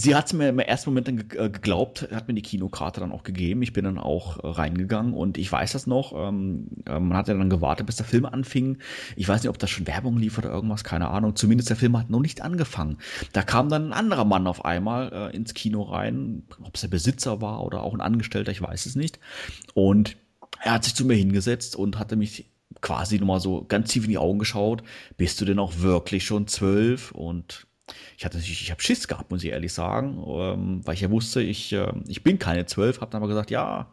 Sie 0.00 0.14
hat 0.14 0.26
es 0.26 0.32
mir 0.32 0.48
im 0.48 0.58
ersten 0.58 0.88
Moment 0.88 1.08
dann 1.08 1.18
äh, 1.18 1.50
geglaubt, 1.50 2.08
hat 2.10 2.26
mir 2.26 2.32
die 2.32 2.40
Kinokarte 2.40 3.00
dann 3.00 3.12
auch 3.12 3.22
gegeben. 3.22 3.60
Ich 3.60 3.74
bin 3.74 3.84
dann 3.84 3.98
auch 3.98 4.38
äh, 4.38 4.46
reingegangen 4.46 5.12
und 5.12 5.36
ich 5.36 5.52
weiß 5.52 5.72
das 5.72 5.86
noch. 5.86 6.14
Ähm, 6.16 6.68
äh, 6.86 6.98
man 6.98 7.18
hat 7.18 7.28
ja 7.28 7.34
dann 7.34 7.50
gewartet, 7.50 7.84
bis 7.84 7.96
der 7.96 8.06
Film 8.06 8.24
anfing. 8.24 8.78
Ich 9.16 9.28
weiß 9.28 9.42
nicht, 9.42 9.50
ob 9.50 9.58
das 9.58 9.68
schon 9.68 9.86
Werbung 9.86 10.16
lief 10.16 10.38
oder 10.38 10.48
irgendwas, 10.48 10.84
keine 10.84 11.08
Ahnung. 11.08 11.36
Zumindest 11.36 11.68
der 11.68 11.76
Film 11.76 11.98
hat 11.98 12.08
noch 12.08 12.20
nicht 12.20 12.40
angefangen. 12.40 12.96
Da 13.34 13.42
kam 13.42 13.68
dann 13.68 13.88
ein 13.88 13.92
anderer 13.92 14.24
Mann 14.24 14.46
auf 14.46 14.64
einmal 14.64 15.12
äh, 15.12 15.36
ins 15.36 15.52
Kino 15.52 15.82
rein. 15.82 16.44
Ob 16.62 16.76
es 16.76 16.80
der 16.80 16.88
Besitzer 16.88 17.42
war 17.42 17.62
oder 17.62 17.82
auch 17.82 17.92
ein 17.92 18.00
Angestellter, 18.00 18.52
ich 18.52 18.62
weiß 18.62 18.86
es 18.86 18.96
nicht. 18.96 19.18
Und 19.74 20.16
er 20.62 20.72
hat 20.72 20.84
sich 20.84 20.94
zu 20.94 21.04
mir 21.04 21.14
hingesetzt 21.14 21.76
und 21.76 21.98
hatte 21.98 22.16
mich 22.16 22.50
quasi 22.80 23.18
nochmal 23.18 23.40
so 23.40 23.66
ganz 23.68 23.90
tief 23.90 24.04
in 24.04 24.10
die 24.10 24.18
Augen 24.18 24.38
geschaut. 24.38 24.82
Bist 25.18 25.42
du 25.42 25.44
denn 25.44 25.58
auch 25.58 25.80
wirklich 25.80 26.24
schon 26.24 26.46
zwölf? 26.46 27.12
Und 27.12 27.66
ich 28.16 28.24
hatte 28.24 28.38
natürlich, 28.38 28.62
ich 28.62 28.70
habe 28.70 28.82
Schiss 28.82 29.08
gehabt, 29.08 29.30
muss 29.30 29.44
ich 29.44 29.50
ehrlich 29.50 29.72
sagen, 29.72 30.22
ähm, 30.26 30.80
weil 30.84 30.94
ich 30.94 31.00
ja 31.00 31.10
wusste, 31.10 31.42
ich, 31.42 31.72
äh, 31.72 31.92
ich 32.06 32.22
bin 32.22 32.38
keine 32.38 32.66
zwölf, 32.66 33.00
habe 33.00 33.10
dann 33.10 33.22
aber 33.22 33.28
gesagt, 33.28 33.50
ja, 33.50 33.90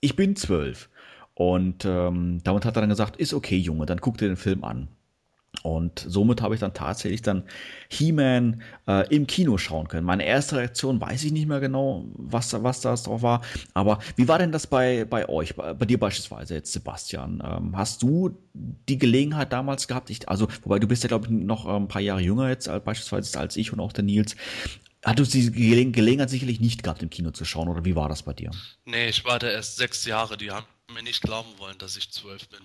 ich 0.00 0.16
bin 0.16 0.36
zwölf. 0.36 0.88
Und 1.34 1.84
ähm, 1.84 2.40
damit 2.44 2.64
hat 2.64 2.76
er 2.76 2.82
dann 2.82 2.90
gesagt, 2.90 3.16
ist 3.16 3.34
okay, 3.34 3.56
Junge, 3.56 3.86
dann 3.86 4.00
guck 4.00 4.18
dir 4.18 4.28
den 4.28 4.36
Film 4.36 4.64
an. 4.64 4.88
Und 5.62 6.04
somit 6.06 6.42
habe 6.42 6.54
ich 6.54 6.60
dann 6.60 6.74
tatsächlich 6.74 7.22
dann 7.22 7.44
He-Man 7.88 8.62
äh, 8.86 9.08
im 9.14 9.26
Kino 9.26 9.56
schauen 9.56 9.88
können. 9.88 10.06
Meine 10.06 10.24
erste 10.24 10.56
Reaktion 10.56 11.00
weiß 11.00 11.24
ich 11.24 11.32
nicht 11.32 11.46
mehr 11.46 11.60
genau, 11.60 12.04
was, 12.14 12.52
was 12.62 12.80
das 12.80 13.04
drauf 13.04 13.22
war. 13.22 13.42
Aber 13.72 13.98
wie 14.16 14.28
war 14.28 14.38
denn 14.38 14.52
das 14.52 14.66
bei, 14.66 15.04
bei 15.04 15.28
euch, 15.28 15.54
bei, 15.54 15.72
bei 15.74 15.86
dir 15.86 15.98
beispielsweise 15.98 16.54
jetzt, 16.54 16.72
Sebastian? 16.72 17.42
Ähm, 17.44 17.76
hast 17.76 18.02
du 18.02 18.36
die 18.54 18.98
Gelegenheit 18.98 19.52
damals 19.52 19.88
gehabt? 19.88 20.10
Ich, 20.10 20.28
also, 20.28 20.48
wobei 20.62 20.78
du 20.78 20.86
bist 20.86 21.02
ja, 21.02 21.08
glaube 21.08 21.26
ich, 21.26 21.32
noch 21.32 21.66
äh, 21.66 21.76
ein 21.76 21.88
paar 21.88 22.02
Jahre 22.02 22.20
jünger 22.20 22.48
jetzt 22.48 22.68
als, 22.68 22.84
beispielsweise 22.84 23.38
als 23.38 23.56
ich 23.56 23.72
und 23.72 23.80
auch 23.80 23.92
der 23.92 24.04
Nils. 24.04 24.36
Hattest 25.04 25.34
du 25.34 25.38
die 25.38 25.50
Gele 25.50 25.90
Gelegenheit 25.90 26.30
sicherlich 26.30 26.60
nicht 26.60 26.82
gehabt, 26.82 27.02
im 27.02 27.10
Kino 27.10 27.30
zu 27.30 27.44
schauen, 27.44 27.68
oder 27.68 27.84
wie 27.84 27.94
war 27.94 28.08
das 28.08 28.22
bei 28.22 28.32
dir? 28.32 28.50
Nee, 28.86 29.08
ich 29.08 29.24
war 29.24 29.38
da 29.38 29.48
erst 29.50 29.76
sechs 29.76 30.06
Jahre. 30.06 30.38
Die 30.38 30.50
haben 30.50 30.66
mir 30.94 31.02
nicht 31.02 31.20
glauben 31.20 31.48
wollen, 31.58 31.76
dass 31.78 31.96
ich 31.96 32.10
zwölf 32.10 32.48
bin. 32.48 32.60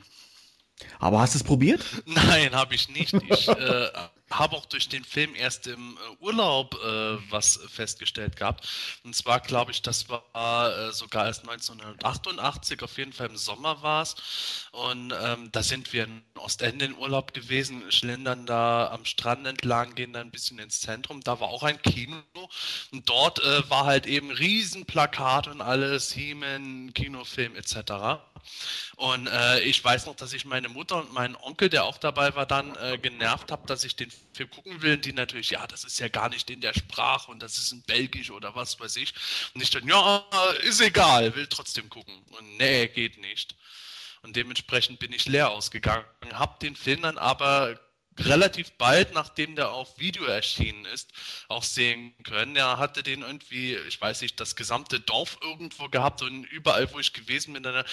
Aber 0.99 1.19
hast 1.19 1.33
du 1.35 1.39
es 1.39 1.43
probiert? 1.43 1.83
Nein, 2.05 2.55
habe 2.55 2.75
ich 2.75 2.89
nicht. 2.89 3.13
Ich 3.13 3.47
äh, 3.47 3.87
habe 4.31 4.55
auch 4.55 4.65
durch 4.65 4.89
den 4.89 5.03
Film 5.03 5.33
erst 5.35 5.67
im 5.67 5.97
äh, 5.97 6.23
Urlaub 6.23 6.75
äh, 6.75 7.17
was 7.29 7.59
festgestellt 7.67 8.35
gehabt. 8.35 8.67
Und 9.03 9.15
zwar 9.15 9.39
glaube 9.39 9.71
ich, 9.71 9.81
das 9.81 10.07
war 10.09 10.23
äh, 10.33 10.91
sogar 10.91 11.25
erst 11.25 11.47
1988, 11.47 12.81
auf 12.83 12.97
jeden 12.97 13.13
Fall 13.13 13.27
im 13.27 13.37
Sommer 13.37 13.81
war 13.81 14.03
es. 14.03 14.15
Und 14.71 15.13
ähm, 15.23 15.49
da 15.51 15.63
sind 15.63 15.93
wir 15.93 16.05
in 16.05 16.23
Ostende 16.35 16.85
in 16.85 16.97
Urlaub 16.97 17.33
gewesen, 17.33 17.91
schlendern 17.91 18.45
da 18.45 18.89
am 18.91 19.05
Strand 19.05 19.45
entlang, 19.47 19.95
gehen 19.95 20.13
dann 20.13 20.27
ein 20.27 20.31
bisschen 20.31 20.59
ins 20.59 20.81
Zentrum. 20.81 21.21
Da 21.21 21.39
war 21.39 21.49
auch 21.49 21.63
ein 21.63 21.81
Kino. 21.81 22.17
Und 22.91 23.09
dort 23.09 23.39
äh, 23.43 23.69
war 23.69 23.85
halt 23.85 24.05
eben 24.05 24.31
Riesenplakat 24.31 25.47
und 25.47 25.61
alles, 25.61 26.11
He-Man, 26.11 26.93
Kinofilm 26.93 27.55
etc. 27.55 28.21
Und 28.95 29.27
äh, 29.27 29.59
ich 29.61 29.83
weiß 29.83 30.05
noch, 30.05 30.15
dass 30.15 30.33
ich 30.33 30.45
meine 30.45 30.69
Mutter 30.69 30.97
und 30.97 31.13
meinen 31.13 31.35
Onkel, 31.35 31.69
der 31.69 31.85
auch 31.85 31.97
dabei 31.97 32.35
war, 32.35 32.45
dann 32.45 32.75
äh, 32.75 32.97
genervt 32.97 33.51
habe, 33.51 33.65
dass 33.67 33.83
ich 33.83 33.95
den 33.95 34.11
Film 34.33 34.49
gucken 34.49 34.81
will. 34.81 34.93
Und 34.93 35.05
die 35.05 35.13
natürlich, 35.13 35.51
ja, 35.51 35.65
das 35.67 35.83
ist 35.83 35.99
ja 35.99 36.07
gar 36.07 36.29
nicht 36.29 36.49
in 36.49 36.61
der 36.61 36.73
Sprache 36.73 37.31
und 37.31 37.41
das 37.41 37.57
ist 37.57 37.71
in 37.71 37.81
Belgisch 37.83 38.31
oder 38.31 38.55
was 38.55 38.79
weiß 38.79 38.95
ich. 38.97 39.13
Und 39.53 39.61
ich 39.61 39.69
dann, 39.69 39.87
ja, 39.87 40.25
ist 40.63 40.81
egal, 40.81 41.35
will 41.35 41.47
trotzdem 41.47 41.89
gucken. 41.89 42.15
Und 42.37 42.57
nee, 42.57 42.87
geht 42.87 43.19
nicht. 43.19 43.55
Und 44.21 44.35
dementsprechend 44.35 44.99
bin 44.99 45.13
ich 45.13 45.25
leer 45.27 45.49
ausgegangen, 45.51 46.05
habe 46.33 46.59
den 46.59 46.75
Film 46.75 47.03
dann 47.03 47.17
aber 47.17 47.79
relativ 48.19 48.71
bald, 48.71 49.13
nachdem 49.13 49.55
der 49.55 49.71
auf 49.71 49.97
Video 49.97 50.25
erschienen 50.25 50.85
ist, 50.85 51.11
auch 51.47 51.63
sehen 51.63 52.13
können. 52.23 52.55
Er 52.55 52.77
hatte 52.77 53.03
den 53.03 53.21
irgendwie, 53.21 53.75
ich 53.75 53.99
weiß 53.99 54.21
nicht, 54.21 54.39
das 54.39 54.55
gesamte 54.55 54.99
Dorf 54.99 55.37
irgendwo 55.41 55.87
gehabt 55.87 56.21
und 56.21 56.43
überall, 56.45 56.91
wo 56.91 56.99
ich 56.99 57.13
gewesen 57.13 57.53
bin, 57.53 57.63
dann 57.63 57.85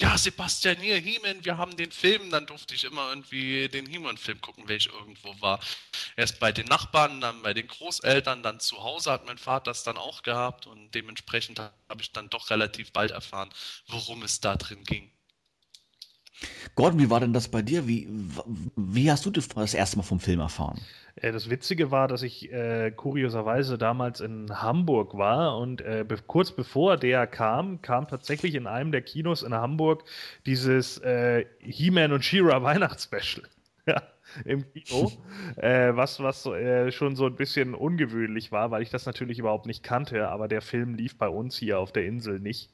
ja, 0.00 0.16
Sebastian, 0.16 0.76
hier, 0.76 0.96
He-Man, 0.96 1.44
wir 1.44 1.58
haben 1.58 1.76
den 1.76 1.90
Film. 1.90 2.30
Dann 2.30 2.46
durfte 2.46 2.74
ich 2.74 2.84
immer 2.84 3.08
irgendwie 3.10 3.68
den 3.68 3.86
He-Man-Film 3.86 4.40
gucken, 4.40 4.68
wenn 4.68 4.76
ich 4.76 4.92
irgendwo 4.92 5.34
war. 5.40 5.60
Erst 6.16 6.38
bei 6.40 6.52
den 6.52 6.66
Nachbarn, 6.66 7.20
dann 7.20 7.42
bei 7.42 7.54
den 7.54 7.66
Großeltern, 7.66 8.42
dann 8.42 8.60
zu 8.60 8.82
Hause 8.82 9.10
hat 9.10 9.26
mein 9.26 9.38
Vater 9.38 9.68
das 9.68 9.82
dann 9.82 9.98
auch 9.98 10.22
gehabt 10.22 10.66
und 10.66 10.94
dementsprechend 10.94 11.58
habe 11.58 12.00
ich 12.00 12.12
dann 12.12 12.30
doch 12.30 12.48
relativ 12.50 12.92
bald 12.92 13.10
erfahren, 13.10 13.50
worum 13.86 14.22
es 14.22 14.40
da 14.40 14.56
drin 14.56 14.84
ging. 14.84 15.10
Gordon, 16.74 17.00
wie 17.00 17.10
war 17.10 17.20
denn 17.20 17.32
das 17.32 17.48
bei 17.48 17.62
dir? 17.62 17.88
Wie, 17.88 18.08
wie 18.76 19.10
hast 19.10 19.26
du 19.26 19.30
das 19.30 19.74
erste 19.74 19.96
Mal 19.96 20.04
vom 20.04 20.20
Film 20.20 20.40
erfahren? 20.40 20.80
Äh, 21.16 21.32
das 21.32 21.50
Witzige 21.50 21.90
war, 21.90 22.08
dass 22.08 22.22
ich 22.22 22.52
äh, 22.52 22.90
kurioserweise 22.90 23.78
damals 23.78 24.20
in 24.20 24.62
Hamburg 24.62 25.16
war 25.16 25.58
und 25.58 25.80
äh, 25.80 26.04
be 26.06 26.18
kurz 26.26 26.52
bevor 26.52 26.96
der 26.96 27.26
kam, 27.26 27.82
kam 27.82 28.08
tatsächlich 28.08 28.54
in 28.54 28.66
einem 28.66 28.92
der 28.92 29.02
Kinos 29.02 29.42
in 29.42 29.54
Hamburg 29.54 30.04
dieses 30.46 30.98
äh, 30.98 31.46
He-Man 31.60 32.12
und 32.12 32.24
She-Ra 32.24 32.62
Weihnachtsspecial. 32.62 33.44
ja. 33.86 34.02
im 34.44 34.64
Kino, 34.72 35.10
äh, 35.56 35.96
was, 35.96 36.20
was 36.20 36.46
äh, 36.46 36.92
schon 36.92 37.16
so 37.16 37.26
ein 37.26 37.36
bisschen 37.36 37.74
ungewöhnlich 37.74 38.52
war, 38.52 38.70
weil 38.70 38.82
ich 38.82 38.90
das 38.90 39.06
natürlich 39.06 39.38
überhaupt 39.38 39.66
nicht 39.66 39.82
kannte, 39.82 40.28
aber 40.28 40.48
der 40.48 40.60
Film 40.60 40.94
lief 40.94 41.16
bei 41.16 41.28
uns 41.28 41.56
hier 41.56 41.78
auf 41.78 41.92
der 41.92 42.06
Insel 42.06 42.38
nicht. 42.38 42.70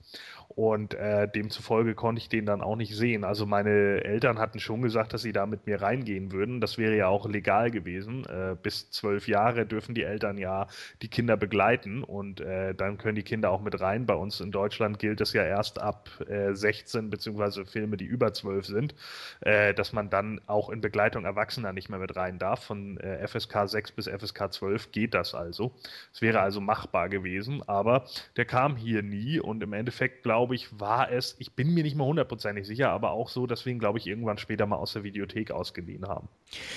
Und 0.57 0.95
äh, 0.95 1.29
demzufolge 1.29 1.95
konnte 1.95 2.21
ich 2.21 2.29
den 2.29 2.47
dann 2.47 2.61
auch 2.61 2.77
nicht 2.77 2.95
sehen. 2.95 3.25
Also 3.25 3.45
meine 3.45 4.05
Eltern 4.05 4.39
hatten 4.39 4.61
schon 4.61 4.83
gesagt, 4.83 5.13
dass 5.13 5.23
sie 5.23 5.33
da 5.33 5.47
mit 5.47 5.67
mir 5.67 5.83
reingehen 5.83 6.31
würden. 6.33 6.61
Das 6.61 6.79
wäre 6.79 6.97
ja 6.97 7.09
auch 7.09 7.27
legal 7.27 7.71
gewesen. 7.71 8.25
Äh, 8.27 8.57
bis 8.63 8.91
zwölf 8.91 9.27
Jahre 9.27 9.67
dürfen 9.67 9.95
die 9.95 10.05
Eltern 10.05 10.39
ja 10.39 10.69
die 11.03 11.09
Kinder 11.09 11.37
begleiten 11.37 12.05
und 12.05 12.41
äh, 12.41 12.75
dann 12.75 12.99
können 12.99 13.17
die 13.17 13.23
Kinder 13.23 13.51
auch 13.51 13.63
mit 13.63 13.81
rein. 13.81 14.07
Bei 14.07 14.15
uns 14.15 14.41
in 14.41 14.53
Deutschland 14.53 14.99
gilt 14.99 15.21
es 15.21 15.33
ja 15.33 15.43
erst 15.43 15.81
ab 15.81 16.09
16 16.53 17.07
äh, 17.07 17.09
beziehungsweise 17.09 17.65
Filme, 17.67 17.97
die 17.97 18.05
über 18.05 18.33
zwölf 18.33 18.67
sind, 18.67 18.95
äh, 19.41 19.75
dass 19.75 19.93
man 19.93 20.11
dann 20.11 20.41
auch 20.47 20.71
in 20.71 20.81
Begleitung 20.81 21.25
Erwachsener 21.25 21.73
nicht 21.73 21.89
mehr 21.89 21.99
mit 21.99 22.17
rein 22.17 22.39
darf. 22.39 22.65
Von 22.65 22.99
äh, 22.99 23.27
FSK 23.27 23.69
6 23.69 23.93
bis 23.93 24.09
FSK 24.09 24.53
12 24.53 24.93
geht 24.93 25.15
das 25.15 25.35
also. 25.35 25.73
Es 26.13 26.23
wäre 26.23 26.41
also 26.41 26.61
machbar 26.61 27.09
gewesen, 27.09 27.63
aber 27.67 28.07
der 28.37 28.45
kam 28.45 28.77
hier 28.77 29.03
nie 29.03 29.41
und 29.41 29.63
im 29.63 29.73
Endeffekt 29.73 30.23
glaube 30.23 30.44
glaube 30.45 30.57
ich, 30.57 30.79
war 30.79 31.11
es, 31.11 31.37
ich 31.39 31.53
bin 31.53 31.73
mir 31.73 31.83
nicht 31.83 31.97
mehr 31.97 32.05
hundertprozentig 32.05 32.67
sicher, 32.67 32.91
aber 32.91 33.13
auch 33.13 33.31
so, 33.31 33.47
dass 33.47 33.65
wir 33.65 33.73
ihn, 33.73 33.79
glaube 33.79 33.99
ich, 33.99 34.07
irgendwann 34.07 34.37
später 34.37 34.67
mal 34.67 34.77
aus 34.77 34.93
der 34.93 35.03
Videothek 35.03 35.51
ausgeliehen 35.51 36.07
haben. 36.07 36.29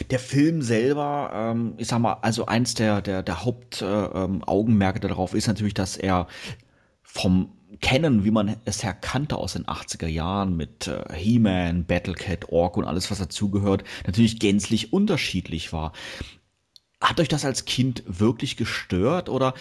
Der 0.10 0.20
Film 0.20 0.62
selber, 0.62 1.32
ähm, 1.34 1.74
ich 1.76 1.90
sag 1.90 2.00
mal, 2.00 2.14
also 2.22 2.46
eins 2.46 2.76
der, 2.76 3.02
der, 3.02 3.24
der 3.24 3.44
Hauptaugenmerke 3.44 5.00
äh, 5.00 5.02
darauf 5.02 5.34
ist 5.34 5.48
natürlich, 5.48 5.74
dass 5.74 5.98
er 5.98 6.28
vom 7.04 7.52
Kennen, 7.82 8.24
wie 8.24 8.32
man 8.32 8.56
es 8.64 8.86
her 8.86 8.94
kannte 8.94 9.36
aus 9.36 9.52
den 9.52 9.66
80er 9.66 10.08
Jahren 10.08 10.56
mit 10.56 10.88
äh, 10.88 11.04
He-Man, 11.14 11.84
Battlecat, 11.84 12.48
Ork 12.48 12.78
und 12.78 12.86
alles, 12.86 13.12
was 13.12 13.18
dazugehört, 13.18 13.84
natürlich 14.06 14.40
gänzlich 14.40 14.94
unterschiedlich 14.94 15.74
war. 15.74 15.92
Hat 17.02 17.20
euch 17.20 17.28
das 17.28 17.44
als 17.44 17.66
Kind 17.66 18.02
wirklich 18.08 18.56
gestört 18.56 19.28
oder 19.28 19.54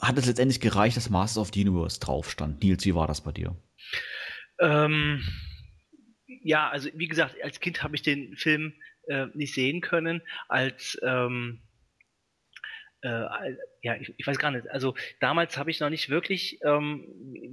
hat 0.00 0.18
es 0.18 0.26
letztendlich 0.26 0.60
gereicht, 0.60 0.96
dass 0.96 1.10
Masters 1.10 1.38
of 1.38 1.50
the 1.54 1.66
Universe 1.66 2.00
drauf 2.00 2.30
stand? 2.30 2.62
Nils, 2.62 2.84
wie 2.84 2.94
war 2.94 3.06
das 3.06 3.22
bei 3.22 3.32
dir? 3.32 3.56
Ähm, 4.60 5.22
ja, 6.26 6.68
also 6.68 6.88
wie 6.94 7.08
gesagt, 7.08 7.36
als 7.42 7.60
Kind 7.60 7.82
habe 7.82 7.96
ich 7.96 8.02
den 8.02 8.36
Film 8.36 8.74
äh, 9.08 9.26
nicht 9.34 9.54
sehen 9.54 9.80
können. 9.80 10.22
Als 10.48 10.98
ähm, 11.02 11.60
äh, 13.02 13.56
ja, 13.82 13.96
ich, 13.96 14.14
ich, 14.16 14.26
weiß 14.26 14.38
gar 14.38 14.50
nicht. 14.50 14.70
Also 14.70 14.94
damals 15.20 15.58
habe 15.58 15.70
ich 15.70 15.80
noch 15.80 15.90
nicht 15.90 16.08
wirklich 16.08 16.58
ähm, 16.64 17.04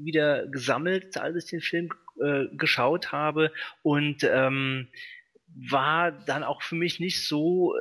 wieder 0.03 0.47
gesammelt, 0.47 1.17
als 1.17 1.43
ich 1.43 1.49
den 1.49 1.61
Film 1.61 1.89
äh, 2.21 2.45
geschaut 2.55 3.11
habe 3.11 3.51
und 3.81 4.23
ähm, 4.23 4.87
war 5.55 6.11
dann 6.11 6.43
auch 6.43 6.61
für 6.61 6.75
mich 6.75 6.99
nicht 6.99 7.27
so 7.27 7.75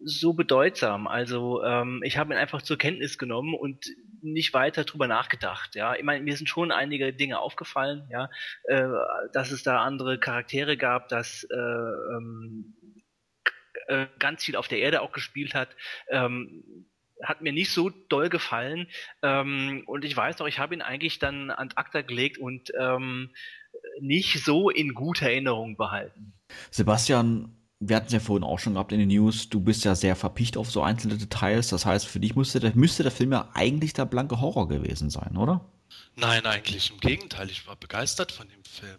so 0.00 0.32
bedeutsam. 0.32 1.06
Also 1.06 1.62
ähm, 1.62 2.02
ich 2.04 2.18
habe 2.18 2.32
ihn 2.32 2.38
einfach 2.38 2.62
zur 2.62 2.78
Kenntnis 2.78 3.18
genommen 3.18 3.54
und 3.54 3.86
nicht 4.22 4.54
weiter 4.54 4.84
drüber 4.84 5.06
nachgedacht. 5.06 5.74
Ja, 5.74 5.94
ich 5.94 6.02
meine, 6.02 6.24
mir 6.24 6.36
sind 6.36 6.48
schon 6.48 6.72
einige 6.72 7.12
Dinge 7.12 7.38
aufgefallen. 7.38 8.08
Ja, 8.10 8.30
äh, 8.64 8.88
dass 9.32 9.50
es 9.50 9.62
da 9.62 9.82
andere 9.82 10.18
Charaktere 10.18 10.76
gab, 10.76 11.08
dass 11.08 11.44
äh, 11.44 11.56
ähm, 11.56 12.74
äh, 13.86 14.06
ganz 14.18 14.44
viel 14.44 14.56
auf 14.56 14.68
der 14.68 14.78
Erde 14.78 15.02
auch 15.02 15.12
gespielt 15.12 15.54
hat. 15.54 15.68
Ähm, 16.08 16.86
hat 17.22 17.40
mir 17.40 17.52
nicht 17.52 17.72
so 17.72 17.90
doll 17.90 18.28
gefallen. 18.28 18.86
Ähm, 19.22 19.82
und 19.86 20.04
ich 20.04 20.16
weiß 20.16 20.38
noch, 20.38 20.46
ich 20.46 20.58
habe 20.58 20.74
ihn 20.74 20.82
eigentlich 20.82 21.18
dann 21.18 21.50
an 21.50 21.70
ACTA 21.74 22.02
gelegt 22.02 22.38
und 22.38 22.70
ähm, 22.78 23.34
nicht 24.00 24.44
so 24.44 24.70
in 24.70 24.94
guter 24.94 25.26
Erinnerung 25.26 25.76
behalten. 25.76 26.37
Sebastian, 26.70 27.54
wir 27.80 27.96
hatten 27.96 28.06
es 28.08 28.12
ja 28.12 28.20
vorhin 28.20 28.44
auch 28.44 28.58
schon 28.58 28.74
gehabt 28.74 28.92
in 28.92 28.98
den 28.98 29.08
News, 29.08 29.48
du 29.48 29.60
bist 29.60 29.84
ja 29.84 29.94
sehr 29.94 30.16
verpicht 30.16 30.56
auf 30.56 30.70
so 30.70 30.82
einzelne 30.82 31.16
Details. 31.16 31.68
Das 31.68 31.86
heißt, 31.86 32.06
für 32.06 32.20
dich 32.20 32.34
müsste 32.34 32.60
der, 32.60 32.74
müsste 32.74 33.02
der 33.02 33.12
Film 33.12 33.32
ja 33.32 33.50
eigentlich 33.54 33.92
der 33.92 34.06
blanke 34.06 34.40
Horror 34.40 34.68
gewesen 34.68 35.10
sein, 35.10 35.36
oder? 35.36 35.64
Nein, 36.16 36.46
eigentlich 36.46 36.90
im 36.90 36.98
Gegenteil. 36.98 37.48
Ich 37.50 37.66
war 37.66 37.76
begeistert 37.76 38.32
von 38.32 38.48
dem 38.48 38.64
Film. 38.64 38.98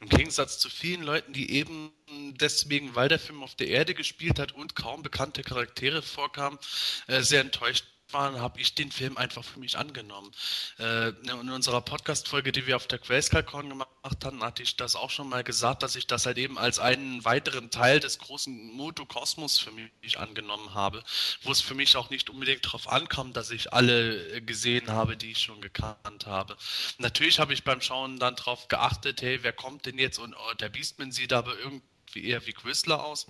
Im 0.00 0.08
Gegensatz 0.08 0.58
zu 0.58 0.68
vielen 0.68 1.02
Leuten, 1.02 1.32
die 1.32 1.52
eben 1.52 1.92
deswegen, 2.40 2.94
weil 2.94 3.08
der 3.08 3.20
Film 3.20 3.42
auf 3.42 3.54
der 3.54 3.68
Erde 3.68 3.94
gespielt 3.94 4.38
hat 4.38 4.52
und 4.52 4.74
kaum 4.74 5.02
bekannte 5.02 5.42
Charaktere 5.42 6.02
vorkamen, 6.02 6.58
äh, 7.06 7.22
sehr 7.22 7.40
enttäuscht 7.40 7.86
waren, 8.12 8.40
habe 8.40 8.60
ich 8.60 8.74
den 8.74 8.92
Film 8.92 9.16
einfach 9.16 9.44
für 9.44 9.58
mich 9.58 9.78
angenommen. 9.78 10.30
Äh, 10.78 11.08
in 11.08 11.50
unserer 11.50 11.80
Podcast-Folge, 11.80 12.52
die 12.52 12.66
wir 12.66 12.76
auf 12.76 12.86
der 12.86 12.98
Grayscale-Con 12.98 13.68
gemacht 13.68 14.24
haben, 14.24 14.42
hatte 14.42 14.62
ich 14.62 14.76
das 14.76 14.96
auch 14.96 15.10
schon 15.10 15.28
mal 15.28 15.44
gesagt, 15.44 15.82
dass 15.82 15.96
ich 15.96 16.06
das 16.06 16.26
halt 16.26 16.38
eben 16.38 16.58
als 16.58 16.78
einen 16.78 17.24
weiteren 17.24 17.70
Teil 17.70 18.00
des 18.00 18.18
großen 18.18 18.72
Motokosmos 18.72 19.58
für 19.58 19.72
mich 19.72 20.18
angenommen 20.18 20.74
habe, 20.74 21.02
wo 21.42 21.52
es 21.52 21.60
für 21.60 21.74
mich 21.74 21.96
auch 21.96 22.10
nicht 22.10 22.30
unbedingt 22.30 22.64
darauf 22.64 22.88
ankommt, 22.88 23.36
dass 23.36 23.50
ich 23.50 23.72
alle 23.72 24.42
gesehen 24.42 24.90
habe, 24.90 25.16
die 25.16 25.32
ich 25.32 25.38
schon 25.38 25.60
gekannt 25.60 26.26
habe. 26.26 26.56
Natürlich 26.98 27.38
habe 27.38 27.52
ich 27.52 27.64
beim 27.64 27.80
Schauen 27.80 28.18
dann 28.18 28.36
darauf 28.36 28.68
geachtet, 28.68 29.22
hey, 29.22 29.42
wer 29.42 29.52
kommt 29.52 29.86
denn 29.86 29.98
jetzt? 29.98 30.18
Und 30.18 30.34
oh, 30.34 30.54
der 30.54 30.68
Beastman 30.68 31.12
sieht 31.12 31.32
aber 31.32 31.58
irgendwie 31.58 31.82
eher 32.14 32.46
wie 32.46 32.52
Quizler 32.52 33.04
aus. 33.04 33.26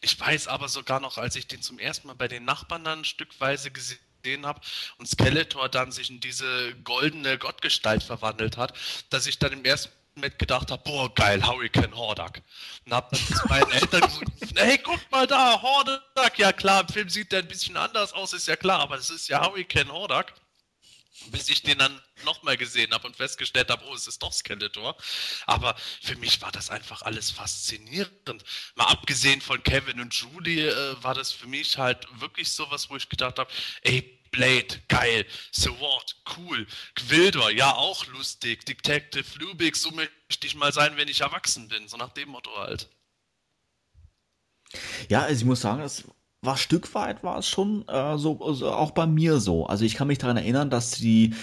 Ich 0.00 0.18
weiß 0.18 0.48
aber 0.48 0.68
sogar 0.68 1.00
noch, 1.00 1.16
als 1.16 1.36
ich 1.36 1.46
den 1.46 1.62
zum 1.62 1.78
ersten 1.78 2.08
Mal 2.08 2.14
bei 2.14 2.28
den 2.28 2.44
Nachbarn 2.44 2.84
dann 2.84 3.04
stückweise 3.04 3.70
gesehen 3.70 3.98
gesehen 4.22 4.46
habe 4.46 4.60
und 4.98 5.06
Skeletor 5.08 5.68
dann 5.68 5.92
sich 5.92 6.10
in 6.10 6.20
diese 6.20 6.74
goldene 6.84 7.38
Gottgestalt 7.38 8.02
verwandelt 8.02 8.56
hat, 8.56 8.74
dass 9.10 9.26
ich 9.26 9.38
dann 9.38 9.52
im 9.52 9.64
ersten 9.64 9.92
Moment 10.14 10.38
gedacht 10.38 10.70
habe, 10.70 10.82
boah, 10.82 11.14
geil, 11.14 11.46
Hurricane 11.46 11.94
Hordak. 11.94 12.42
Und 12.86 12.94
hab 12.94 13.10
dann 13.10 13.20
zu 13.20 13.48
meinen 13.48 13.70
Eltern 13.70 14.00
gesagt, 14.00 14.30
hey, 14.56 14.78
guck 14.78 15.00
mal 15.10 15.26
da, 15.26 15.60
Hordak. 15.60 16.38
Ja 16.38 16.52
klar, 16.52 16.82
im 16.82 16.88
Film 16.88 17.08
sieht 17.08 17.32
der 17.32 17.40
ein 17.40 17.48
bisschen 17.48 17.76
anders 17.76 18.12
aus, 18.14 18.32
ist 18.32 18.48
ja 18.48 18.56
klar, 18.56 18.80
aber 18.80 18.96
es 18.96 19.10
ist 19.10 19.28
ja 19.28 19.44
Hurricane 19.44 19.92
Hordak 19.92 20.32
bis 21.30 21.48
ich 21.48 21.62
den 21.62 21.78
dann 21.78 22.00
nochmal 22.24 22.56
gesehen 22.56 22.92
habe 22.92 23.06
und 23.06 23.16
festgestellt 23.16 23.70
habe, 23.70 23.84
oh, 23.88 23.94
es 23.94 24.06
ist 24.06 24.22
doch 24.22 24.32
Skeletor. 24.32 24.96
Aber 25.46 25.76
für 26.02 26.16
mich 26.16 26.40
war 26.42 26.52
das 26.52 26.70
einfach 26.70 27.02
alles 27.02 27.30
faszinierend. 27.30 28.44
Mal 28.74 28.86
abgesehen 28.86 29.40
von 29.40 29.62
Kevin 29.62 30.00
und 30.00 30.14
Julie 30.14 30.68
äh, 30.68 31.02
war 31.02 31.14
das 31.14 31.32
für 31.32 31.46
mich 31.46 31.78
halt 31.78 32.06
wirklich 32.20 32.50
sowas, 32.50 32.90
wo 32.90 32.96
ich 32.96 33.08
gedacht 33.08 33.38
habe, 33.38 33.50
ey, 33.82 34.12
Blade, 34.30 34.82
geil. 34.88 35.24
Sword, 35.52 36.16
cool. 36.36 36.66
Gwildor, 36.94 37.50
ja, 37.50 37.74
auch 37.74 38.06
lustig. 38.08 38.66
Detective 38.66 39.38
Lubix, 39.38 39.82
so 39.82 39.90
möchte 39.92 40.46
ich 40.46 40.54
mal 40.54 40.72
sein, 40.72 40.96
wenn 40.96 41.08
ich 41.08 41.22
erwachsen 41.22 41.68
bin. 41.68 41.88
So 41.88 41.96
nach 41.96 42.10
dem 42.10 42.30
Motto 42.30 42.54
halt. 42.56 42.88
Ja, 45.08 45.22
also 45.22 45.40
ich 45.40 45.44
muss 45.46 45.60
sagen, 45.60 45.80
das 45.80 46.04
war 46.46 46.56
Stück 46.56 46.94
weit 46.94 47.22
war 47.22 47.38
es 47.38 47.48
schon 47.48 47.86
äh, 47.88 48.16
so, 48.16 48.40
also 48.40 48.70
auch 48.70 48.92
bei 48.92 49.06
mir 49.06 49.40
so. 49.40 49.66
Also 49.66 49.84
ich 49.84 49.94
kann 49.94 50.08
mich 50.08 50.18
daran 50.18 50.36
erinnern, 50.36 50.70
dass 50.70 50.92
die 50.92 51.34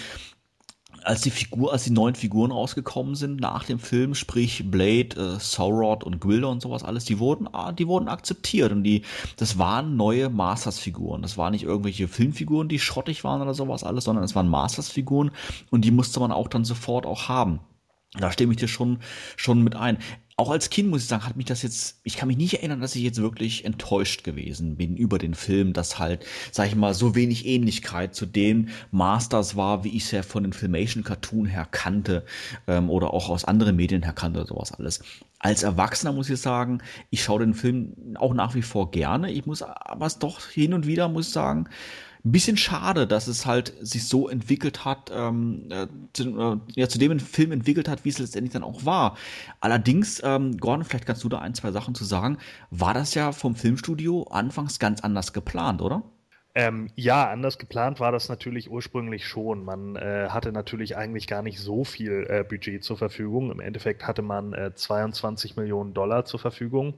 als 1.04 1.20
die 1.20 1.30
Figur, 1.30 1.72
als 1.72 1.84
die 1.84 1.90
neuen 1.90 2.14
Figuren 2.14 2.50
rausgekommen 2.50 3.14
sind 3.14 3.40
nach 3.40 3.64
dem 3.64 3.78
Film, 3.78 4.14
sprich 4.14 4.70
Blade, 4.70 5.36
äh, 5.36 5.38
Saurod 5.38 6.02
und 6.02 6.20
Gwilder 6.20 6.48
und 6.48 6.62
sowas 6.62 6.82
alles, 6.82 7.04
die 7.04 7.18
wurden, 7.18 7.46
ah, 7.52 7.72
die 7.72 7.86
wurden 7.86 8.08
akzeptiert 8.08 8.72
und 8.72 8.84
die, 8.84 9.02
das 9.36 9.58
waren 9.58 9.96
neue 9.96 10.30
Masters-Figuren. 10.30 11.22
Das 11.22 11.36
waren 11.36 11.52
nicht 11.52 11.64
irgendwelche 11.64 12.08
Filmfiguren, 12.08 12.68
die 12.68 12.78
schrottig 12.78 13.22
waren 13.22 13.42
oder 13.42 13.54
sowas 13.54 13.84
alles, 13.84 14.04
sondern 14.04 14.24
es 14.24 14.34
waren 14.34 14.48
Masters-Figuren 14.48 15.30
und 15.70 15.84
die 15.84 15.90
musste 15.90 16.20
man 16.20 16.32
auch 16.32 16.48
dann 16.48 16.64
sofort 16.64 17.06
auch 17.06 17.28
haben. 17.28 17.60
Da 18.18 18.30
stimme 18.30 18.52
ich 18.52 18.58
dir 18.58 18.68
schon, 18.68 18.98
schon 19.36 19.62
mit 19.62 19.74
ein 19.74 19.98
auch 20.36 20.50
als 20.50 20.68
Kind 20.68 20.90
muss 20.90 21.02
ich 21.02 21.08
sagen, 21.08 21.24
hat 21.24 21.36
mich 21.36 21.46
das 21.46 21.62
jetzt, 21.62 22.00
ich 22.02 22.16
kann 22.16 22.26
mich 22.26 22.36
nicht 22.36 22.54
erinnern, 22.54 22.80
dass 22.80 22.96
ich 22.96 23.02
jetzt 23.02 23.20
wirklich 23.22 23.64
enttäuscht 23.64 24.24
gewesen 24.24 24.76
bin 24.76 24.96
über 24.96 25.18
den 25.18 25.34
Film, 25.34 25.72
dass 25.72 25.98
halt, 26.00 26.26
sag 26.50 26.66
ich 26.66 26.74
mal, 26.74 26.92
so 26.92 27.14
wenig 27.14 27.46
Ähnlichkeit 27.46 28.16
zu 28.16 28.26
den 28.26 28.70
Masters 28.90 29.54
war, 29.54 29.84
wie 29.84 29.96
ich 29.96 30.04
es 30.04 30.10
ja 30.10 30.22
von 30.22 30.42
den 30.42 30.52
Filmation 30.52 31.04
Cartoon 31.04 31.46
her 31.46 31.68
kannte 31.70 32.24
ähm, 32.66 32.90
oder 32.90 33.14
auch 33.14 33.28
aus 33.28 33.44
anderen 33.44 33.76
Medien 33.76 34.02
her 34.02 34.12
kannte 34.12 34.40
oder 34.40 34.48
sowas 34.48 34.72
alles. 34.72 35.02
Als 35.38 35.62
Erwachsener 35.62 36.12
muss 36.12 36.30
ich 36.30 36.40
sagen, 36.40 36.82
ich 37.10 37.22
schaue 37.22 37.40
den 37.40 37.54
Film 37.54 37.92
auch 38.16 38.34
nach 38.34 38.54
wie 38.54 38.62
vor 38.62 38.90
gerne. 38.90 39.30
Ich 39.30 39.46
muss 39.46 39.62
aber 39.62 40.06
es 40.06 40.18
doch 40.18 40.48
hin 40.48 40.74
und 40.74 40.86
wieder, 40.86 41.08
muss 41.08 41.32
sagen, 41.32 41.68
ein 42.24 42.32
bisschen 42.32 42.56
schade, 42.56 43.06
dass 43.06 43.26
es 43.26 43.44
halt 43.44 43.74
sich 43.80 44.08
so 44.08 44.28
entwickelt 44.28 44.84
hat, 44.86 45.10
ähm, 45.14 45.68
äh, 45.70 45.86
zu, 46.14 46.40
äh, 46.40 46.56
ja, 46.74 46.88
zu 46.88 46.98
dem 46.98 47.20
Film 47.20 47.52
entwickelt 47.52 47.86
hat, 47.86 48.04
wie 48.04 48.08
es 48.08 48.18
letztendlich 48.18 48.54
dann 48.54 48.64
auch 48.64 48.86
war. 48.86 49.18
Allerdings, 49.60 50.22
ähm, 50.24 50.56
Gordon, 50.56 50.84
vielleicht 50.84 51.06
kannst 51.06 51.22
du 51.22 51.28
da 51.28 51.40
ein, 51.40 51.54
zwei 51.54 51.70
Sachen 51.70 51.94
zu 51.94 52.04
sagen, 52.04 52.38
war 52.70 52.94
das 52.94 53.14
ja 53.14 53.32
vom 53.32 53.56
Filmstudio 53.56 54.22
anfangs 54.30 54.78
ganz 54.78 55.02
anders 55.02 55.34
geplant, 55.34 55.82
oder? 55.82 56.02
Ähm, 56.56 56.88
ja, 56.94 57.28
anders 57.30 57.58
geplant 57.58 57.98
war 58.00 58.12
das 58.12 58.28
natürlich 58.28 58.70
ursprünglich 58.70 59.26
schon. 59.26 59.64
Man 59.64 59.96
äh, 59.96 60.28
hatte 60.30 60.52
natürlich 60.52 60.96
eigentlich 60.96 61.26
gar 61.26 61.42
nicht 61.42 61.58
so 61.58 61.84
viel 61.84 62.26
äh, 62.28 62.44
Budget 62.44 62.84
zur 62.84 62.96
Verfügung. 62.96 63.50
Im 63.50 63.60
Endeffekt 63.60 64.06
hatte 64.06 64.22
man 64.22 64.52
äh, 64.54 64.72
22 64.72 65.56
Millionen 65.56 65.94
Dollar 65.94 66.24
zur 66.24 66.38
Verfügung 66.38 66.94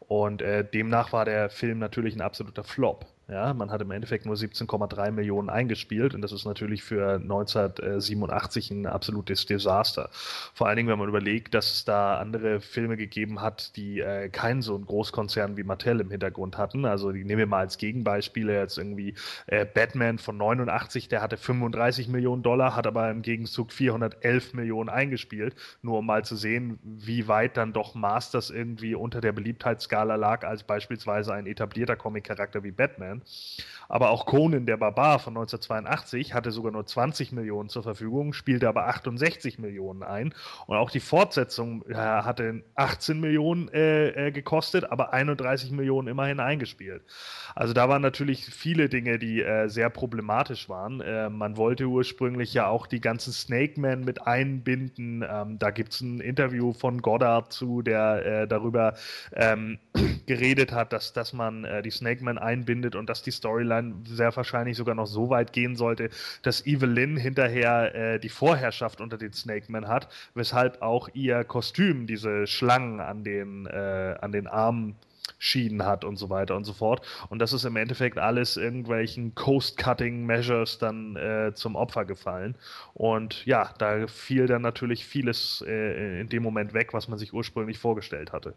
und 0.00 0.42
äh, 0.42 0.62
demnach 0.62 1.12
war 1.12 1.24
der 1.24 1.48
Film 1.48 1.78
natürlich 1.78 2.14
ein 2.16 2.20
absoluter 2.20 2.64
Flop. 2.64 3.06
Ja, 3.30 3.52
man 3.52 3.70
hat 3.70 3.82
im 3.82 3.90
Endeffekt 3.90 4.24
nur 4.24 4.36
17,3 4.36 5.10
Millionen 5.10 5.50
eingespielt 5.50 6.14
und 6.14 6.22
das 6.22 6.32
ist 6.32 6.46
natürlich 6.46 6.82
für 6.82 7.16
1987 7.16 8.70
ein 8.70 8.86
absolutes 8.86 9.44
Desaster. 9.44 10.08
Vor 10.54 10.66
allen 10.66 10.78
Dingen, 10.78 10.88
wenn 10.88 10.98
man 10.98 11.10
überlegt, 11.10 11.52
dass 11.52 11.74
es 11.74 11.84
da 11.84 12.16
andere 12.16 12.62
Filme 12.62 12.96
gegeben 12.96 13.42
hat, 13.42 13.76
die 13.76 14.00
äh, 14.00 14.30
keinen 14.30 14.62
so 14.62 14.74
einen 14.74 14.86
Großkonzern 14.86 15.58
wie 15.58 15.62
Mattel 15.62 16.00
im 16.00 16.10
Hintergrund 16.10 16.56
hatten. 16.56 16.86
Also 16.86 17.12
die 17.12 17.22
nehmen 17.22 17.40
wir 17.40 17.46
mal 17.46 17.58
als 17.58 17.76
Gegenbeispiele 17.76 18.58
jetzt 18.58 18.78
irgendwie 18.78 19.12
äh, 19.46 19.66
Batman 19.66 20.16
von 20.16 20.38
89, 20.38 21.08
der 21.08 21.20
hatte 21.20 21.36
35 21.36 22.08
Millionen 22.08 22.42
Dollar, 22.42 22.74
hat 22.74 22.86
aber 22.86 23.10
im 23.10 23.20
Gegenzug 23.20 23.72
411 23.72 24.54
Millionen 24.54 24.88
eingespielt, 24.88 25.54
nur 25.82 25.98
um 25.98 26.06
mal 26.06 26.24
zu 26.24 26.34
sehen, 26.34 26.78
wie 26.82 27.28
weit 27.28 27.58
dann 27.58 27.74
doch 27.74 27.94
Masters 27.94 28.48
irgendwie 28.48 28.94
unter 28.94 29.20
der 29.20 29.32
Beliebtheitsskala 29.32 30.14
lag, 30.14 30.46
als 30.46 30.62
beispielsweise 30.62 31.34
ein 31.34 31.46
etablierter 31.46 31.96
Comic-Charakter 31.96 32.62
wie 32.62 32.70
Batman. 32.70 33.17
Aber 33.88 34.10
auch 34.10 34.26
Conan 34.26 34.66
der 34.66 34.76
Barbar 34.76 35.18
von 35.18 35.32
1982 35.32 36.34
hatte 36.34 36.50
sogar 36.50 36.72
nur 36.72 36.86
20 36.86 37.32
Millionen 37.32 37.70
zur 37.70 37.82
Verfügung, 37.82 38.34
spielte 38.34 38.68
aber 38.68 38.86
68 38.86 39.58
Millionen 39.58 40.02
ein. 40.02 40.34
Und 40.66 40.76
auch 40.76 40.90
die 40.90 41.00
Fortsetzung 41.00 41.84
äh, 41.88 41.94
hatte 41.94 42.62
18 42.74 43.18
Millionen 43.18 43.68
äh, 43.68 44.28
äh, 44.28 44.30
gekostet, 44.30 44.90
aber 44.90 45.14
31 45.14 45.70
Millionen 45.70 46.08
immerhin 46.08 46.38
eingespielt. 46.38 47.02
Also 47.54 47.72
da 47.72 47.88
waren 47.88 48.02
natürlich 48.02 48.44
viele 48.44 48.90
Dinge, 48.90 49.18
die 49.18 49.42
äh, 49.42 49.68
sehr 49.68 49.88
problematisch 49.88 50.68
waren. 50.68 51.00
Äh, 51.00 51.30
man 51.30 51.56
wollte 51.56 51.86
ursprünglich 51.86 52.52
ja 52.52 52.68
auch 52.68 52.86
die 52.86 53.00
ganzen 53.00 53.32
Snake 53.32 53.80
Men 53.80 54.04
mit 54.04 54.26
einbinden. 54.26 55.24
Ähm, 55.28 55.58
da 55.58 55.70
gibt 55.70 55.94
es 55.94 56.02
ein 56.02 56.20
Interview 56.20 56.74
von 56.74 57.00
Goddard 57.00 57.52
zu, 57.52 57.80
der 57.80 58.26
äh, 58.26 58.48
darüber 58.48 58.94
ähm, 59.32 59.78
geredet 60.26 60.72
hat, 60.72 60.92
dass, 60.92 61.14
dass 61.14 61.32
man 61.32 61.66
die 61.82 61.90
Snake 61.90 62.22
Men 62.22 62.36
einbindet 62.38 62.94
und 62.94 63.07
dass 63.08 63.22
die 63.22 63.30
Storyline 63.30 63.94
sehr 64.04 64.34
wahrscheinlich 64.36 64.76
sogar 64.76 64.94
noch 64.94 65.06
so 65.06 65.30
weit 65.30 65.52
gehen 65.52 65.76
sollte, 65.76 66.10
dass 66.42 66.66
Evelyn 66.66 67.16
hinterher 67.16 67.94
äh, 67.94 68.18
die 68.20 68.28
Vorherrschaft 68.28 69.00
unter 69.00 69.18
den 69.18 69.32
Snake 69.32 69.70
Men 69.70 69.88
hat, 69.88 70.08
weshalb 70.34 70.82
auch 70.82 71.08
ihr 71.14 71.44
Kostüm 71.44 72.06
diese 72.06 72.46
Schlangen 72.46 73.00
an 73.00 73.24
den, 73.24 73.66
äh, 73.66 74.16
an 74.20 74.32
den 74.32 74.46
Armen 74.46 74.96
Schienen 75.38 75.84
hat 75.84 76.04
und 76.04 76.16
so 76.16 76.30
weiter 76.30 76.56
und 76.56 76.64
so 76.64 76.72
fort. 76.72 77.06
Und 77.28 77.38
das 77.38 77.52
ist 77.52 77.64
im 77.64 77.76
Endeffekt 77.76 78.18
alles 78.18 78.56
irgendwelchen 78.56 79.34
Coast-Cutting-Measures 79.34 80.78
dann 80.78 81.16
äh, 81.16 81.52
zum 81.54 81.76
Opfer 81.76 82.04
gefallen. 82.04 82.56
Und 82.94 83.44
ja, 83.46 83.72
da 83.78 84.06
fiel 84.06 84.46
dann 84.46 84.62
natürlich 84.62 85.04
vieles 85.06 85.64
äh, 85.66 86.20
in 86.20 86.28
dem 86.28 86.42
Moment 86.42 86.74
weg, 86.74 86.92
was 86.92 87.08
man 87.08 87.18
sich 87.18 87.32
ursprünglich 87.32 87.78
vorgestellt 87.78 88.32
hatte 88.32 88.54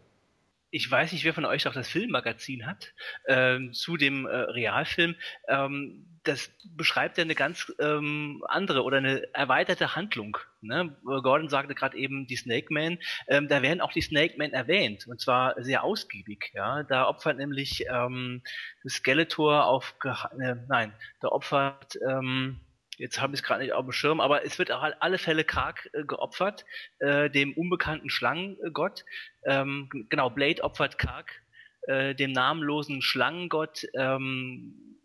ich 0.72 0.90
weiß 0.90 1.12
nicht, 1.12 1.24
wer 1.24 1.34
von 1.34 1.44
euch 1.44 1.68
auch 1.68 1.74
das 1.74 1.88
Filmmagazin 1.88 2.66
hat, 2.66 2.94
ähm, 3.28 3.74
zu 3.74 3.98
dem 3.98 4.24
äh, 4.26 4.34
Realfilm. 4.34 5.14
Ähm, 5.46 6.06
das 6.24 6.50
beschreibt 6.64 7.18
ja 7.18 7.24
eine 7.24 7.34
ganz 7.34 7.70
ähm, 7.78 8.42
andere 8.48 8.82
oder 8.82 8.96
eine 8.96 9.34
erweiterte 9.34 9.96
Handlung. 9.96 10.38
Ne? 10.62 10.96
Gordon 11.04 11.50
sagte 11.50 11.74
gerade 11.74 11.98
eben 11.98 12.26
die 12.26 12.36
Snake 12.36 12.68
Man. 12.70 12.98
Ähm, 13.28 13.48
da 13.48 13.60
werden 13.60 13.82
auch 13.82 13.92
die 13.92 14.00
Snake 14.00 14.36
Man 14.38 14.52
erwähnt 14.52 15.06
und 15.06 15.20
zwar 15.20 15.62
sehr 15.62 15.84
ausgiebig. 15.84 16.52
Ja, 16.54 16.84
da 16.84 17.06
opfert 17.06 17.36
nämlich 17.36 17.84
ähm, 17.90 18.42
Skeletor 18.88 19.66
auf, 19.66 19.94
äh, 20.04 20.54
nein, 20.68 20.94
da 21.20 21.28
opfert 21.28 21.98
ähm, 22.08 22.60
jetzt 23.02 23.20
habe 23.20 23.34
ich 23.34 23.40
es 23.40 23.44
gerade 23.44 23.62
nicht 23.62 23.72
auf 23.72 23.84
dem 23.84 23.92
Schirm, 23.92 24.20
aber 24.20 24.44
es 24.46 24.58
wird 24.58 24.70
auch 24.70 24.82
alle 25.00 25.18
Fälle 25.18 25.44
Karg 25.44 25.90
äh, 25.92 26.04
geopfert, 26.04 26.64
äh, 27.00 27.28
dem 27.28 27.52
unbekannten 27.52 28.08
Schlangengott. 28.08 29.04
Ähm, 29.44 29.88
genau, 30.08 30.30
Blade 30.30 30.62
opfert 30.62 30.98
Karg, 30.98 31.42
äh, 31.88 32.14
dem 32.14 32.32
namenlosen 32.32 33.02
Schlangengott 33.02 33.86
ähm, 33.94 34.98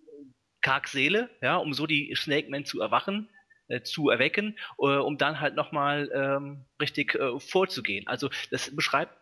Kargs 0.62 0.92
Seele, 0.92 1.30
ja, 1.42 1.58
um 1.58 1.74
so 1.74 1.88
die 1.88 2.14
Snake 2.16 2.50
Men 2.50 2.66
zu 2.66 2.82
erwachen 2.82 3.30
äh, 3.68 3.82
zu 3.82 4.10
erwecken, 4.10 4.58
äh, 4.80 4.98
um 4.98 5.18
dann 5.18 5.40
halt 5.40 5.56
nochmal 5.56 6.10
ähm, 6.14 6.66
richtig 6.80 7.16
äh, 7.16 7.40
vorzugehen. 7.40 8.08
Also 8.08 8.30
das 8.52 8.76
beschreibt 8.76 9.14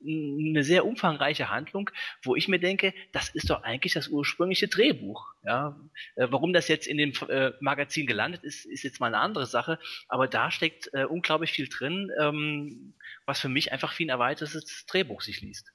eine 0.00 0.62
sehr 0.62 0.86
umfangreiche 0.86 1.50
Handlung, 1.50 1.90
wo 2.22 2.36
ich 2.36 2.46
mir 2.46 2.60
denke, 2.60 2.94
das 3.12 3.30
ist 3.30 3.50
doch 3.50 3.62
eigentlich 3.62 3.94
das 3.94 4.08
ursprüngliche 4.08 4.68
Drehbuch. 4.68 5.26
Ja? 5.44 5.78
Äh, 6.14 6.28
warum 6.30 6.52
das 6.52 6.68
jetzt 6.68 6.86
in 6.86 6.98
dem 6.98 7.12
äh, 7.28 7.52
Magazin 7.60 8.06
gelandet 8.06 8.44
ist, 8.44 8.64
ist 8.64 8.84
jetzt 8.84 9.00
mal 9.00 9.08
eine 9.08 9.18
andere 9.18 9.46
Sache, 9.46 9.78
aber 10.08 10.28
da 10.28 10.50
steckt 10.50 10.90
äh, 10.92 11.04
unglaublich 11.04 11.50
viel 11.50 11.68
drin, 11.68 12.10
ähm, 12.20 12.94
was 13.26 13.40
für 13.40 13.48
mich 13.48 13.72
einfach 13.72 13.98
wie 13.98 14.06
ein 14.06 14.10
erweitertes 14.10 14.86
Drehbuch 14.86 15.22
sich 15.22 15.40
liest. 15.40 15.72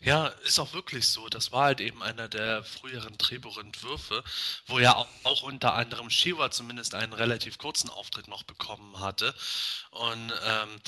Ja, 0.00 0.28
ist 0.44 0.58
auch 0.58 0.72
wirklich 0.72 1.06
so. 1.06 1.28
Das 1.28 1.52
war 1.52 1.64
halt 1.64 1.80
eben 1.80 2.02
einer 2.02 2.28
der 2.28 2.64
früheren 2.64 3.18
Drehbuchentwürfe, 3.18 4.24
wo 4.66 4.78
ja 4.78 4.94
auch, 4.94 5.08
auch 5.24 5.42
unter 5.42 5.74
anderem 5.74 6.08
Shiva 6.08 6.50
zumindest 6.50 6.94
einen 6.94 7.12
relativ 7.12 7.58
kurzen 7.58 7.90
Auftritt 7.90 8.28
noch 8.28 8.44
bekommen 8.44 9.00
hatte. 9.00 9.34
Und 9.90 10.32
ähm, 10.46 10.80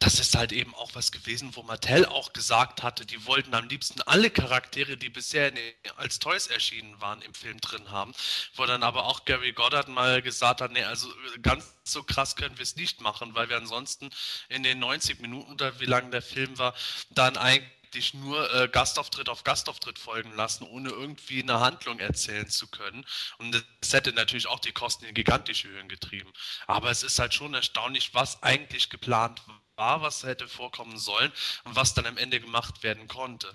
das 0.00 0.18
ist 0.18 0.34
halt 0.34 0.50
eben 0.50 0.74
auch 0.74 0.94
was 0.94 1.12
gewesen, 1.12 1.54
wo 1.54 1.62
Mattel 1.62 2.06
auch 2.06 2.32
gesagt 2.32 2.82
hatte, 2.82 3.04
die 3.04 3.26
wollten 3.26 3.54
am 3.54 3.68
liebsten 3.68 4.00
alle 4.02 4.30
Charaktere, 4.30 4.96
die 4.96 5.10
bisher 5.10 5.52
als 5.96 6.18
Toys 6.18 6.46
erschienen 6.46 6.98
waren, 7.02 7.20
im 7.20 7.34
Film 7.34 7.60
drin 7.60 7.90
haben. 7.90 8.14
Wo 8.54 8.64
dann 8.64 8.82
aber 8.82 9.04
auch 9.04 9.26
Gary 9.26 9.52
Goddard 9.52 9.88
mal 9.88 10.22
gesagt 10.22 10.62
hat, 10.62 10.72
nee, 10.72 10.84
also 10.84 11.12
ganz 11.42 11.76
so 11.84 12.02
krass 12.02 12.34
können 12.34 12.56
wir 12.56 12.62
es 12.62 12.76
nicht 12.76 13.02
machen, 13.02 13.34
weil 13.34 13.50
wir 13.50 13.58
ansonsten 13.58 14.08
in 14.48 14.62
den 14.62 14.78
90 14.78 15.20
Minuten 15.20 15.52
oder 15.52 15.78
wie 15.80 15.86
lang 15.86 16.10
der 16.10 16.22
Film 16.22 16.56
war, 16.58 16.74
dann 17.10 17.36
eigentlich 17.36 17.80
dich 17.94 18.14
nur 18.14 18.52
äh, 18.54 18.68
Gastauftritt 18.68 19.28
auf 19.28 19.44
Gastauftritt 19.44 19.98
folgen 19.98 20.34
lassen, 20.34 20.64
ohne 20.64 20.90
irgendwie 20.90 21.42
eine 21.42 21.60
Handlung 21.60 21.98
erzählen 21.98 22.48
zu 22.48 22.68
können. 22.68 23.04
Und 23.38 23.64
das 23.80 23.92
hätte 23.92 24.12
natürlich 24.12 24.46
auch 24.46 24.60
die 24.60 24.72
Kosten 24.72 25.04
in 25.04 25.14
gigantische 25.14 25.68
Höhen 25.68 25.88
getrieben. 25.88 26.32
Aber 26.66 26.90
es 26.90 27.02
ist 27.02 27.18
halt 27.18 27.34
schon 27.34 27.52
erstaunlich, 27.54 28.14
was 28.14 28.42
eigentlich 28.42 28.90
geplant 28.90 29.42
war, 29.46 29.60
was 29.80 30.22
hätte 30.24 30.46
vorkommen 30.48 30.98
sollen 30.98 31.32
und 31.64 31.76
was 31.76 31.94
dann 31.94 32.06
am 32.06 32.18
Ende 32.18 32.40
gemacht 32.40 32.82
werden 32.82 33.08
konnte. 33.08 33.54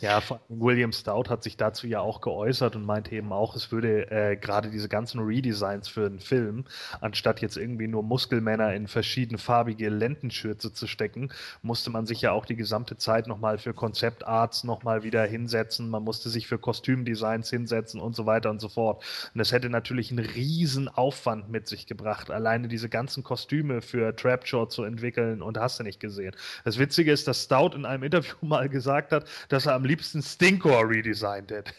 Ja, 0.00 0.22
William 0.48 0.92
Stout 0.92 1.30
hat 1.30 1.42
sich 1.42 1.56
dazu 1.56 1.86
ja 1.86 2.00
auch 2.00 2.20
geäußert 2.20 2.76
und 2.76 2.84
meinte 2.84 3.14
eben 3.14 3.32
auch, 3.32 3.56
es 3.56 3.72
würde 3.72 4.10
äh, 4.10 4.36
gerade 4.36 4.70
diese 4.70 4.88
ganzen 4.88 5.20
Redesigns 5.20 5.88
für 5.88 6.06
einen 6.06 6.20
Film, 6.20 6.64
anstatt 7.00 7.40
jetzt 7.40 7.56
irgendwie 7.56 7.88
nur 7.88 8.02
Muskelmänner 8.02 8.74
in 8.74 8.88
verschiedene 8.88 9.38
farbige 9.38 9.88
Lendenschürze 9.88 10.72
zu 10.72 10.86
stecken, 10.86 11.30
musste 11.62 11.90
man 11.90 12.06
sich 12.06 12.20
ja 12.20 12.32
auch 12.32 12.44
die 12.44 12.56
gesamte 12.56 12.96
Zeit 12.96 13.26
nochmal 13.26 13.58
für 13.58 13.72
Konzeptarts 13.72 14.64
nochmal 14.64 15.02
wieder 15.02 15.24
hinsetzen, 15.24 15.88
man 15.88 16.04
musste 16.04 16.28
sich 16.28 16.46
für 16.46 16.58
Kostümdesigns 16.58 17.48
hinsetzen 17.48 18.00
und 18.00 18.14
so 18.14 18.26
weiter 18.26 18.50
und 18.50 18.60
so 18.60 18.68
fort. 18.68 19.02
Und 19.32 19.38
das 19.38 19.52
hätte 19.52 19.70
natürlich 19.70 20.10
einen 20.10 20.24
riesen 20.24 20.88
Aufwand 20.88 21.48
mit 21.48 21.68
sich 21.68 21.86
gebracht, 21.86 22.30
alleine 22.30 22.68
diese 22.68 22.88
ganzen 22.88 23.22
Kostüme 23.22 23.80
für 23.80 24.14
Trapjaw 24.14 24.68
zu 24.68 24.84
entwickeln 24.84 25.40
und 25.40 25.58
hast 25.58 25.78
du 25.78 25.84
nicht 25.84 26.00
gesehen. 26.00 26.34
Das 26.64 26.78
Witzige 26.78 27.12
ist, 27.12 27.26
dass 27.28 27.44
Stout 27.44 27.70
in 27.74 27.86
einem 27.86 28.02
Interview 28.02 28.34
mal 28.42 28.68
gesagt 28.68 29.12
hat, 29.12 29.24
dass 29.54 29.66
er 29.66 29.74
am 29.74 29.84
liebsten 29.84 30.20
Stinkor 30.20 30.88
redesigned 30.88 31.52
hätte. 31.52 31.72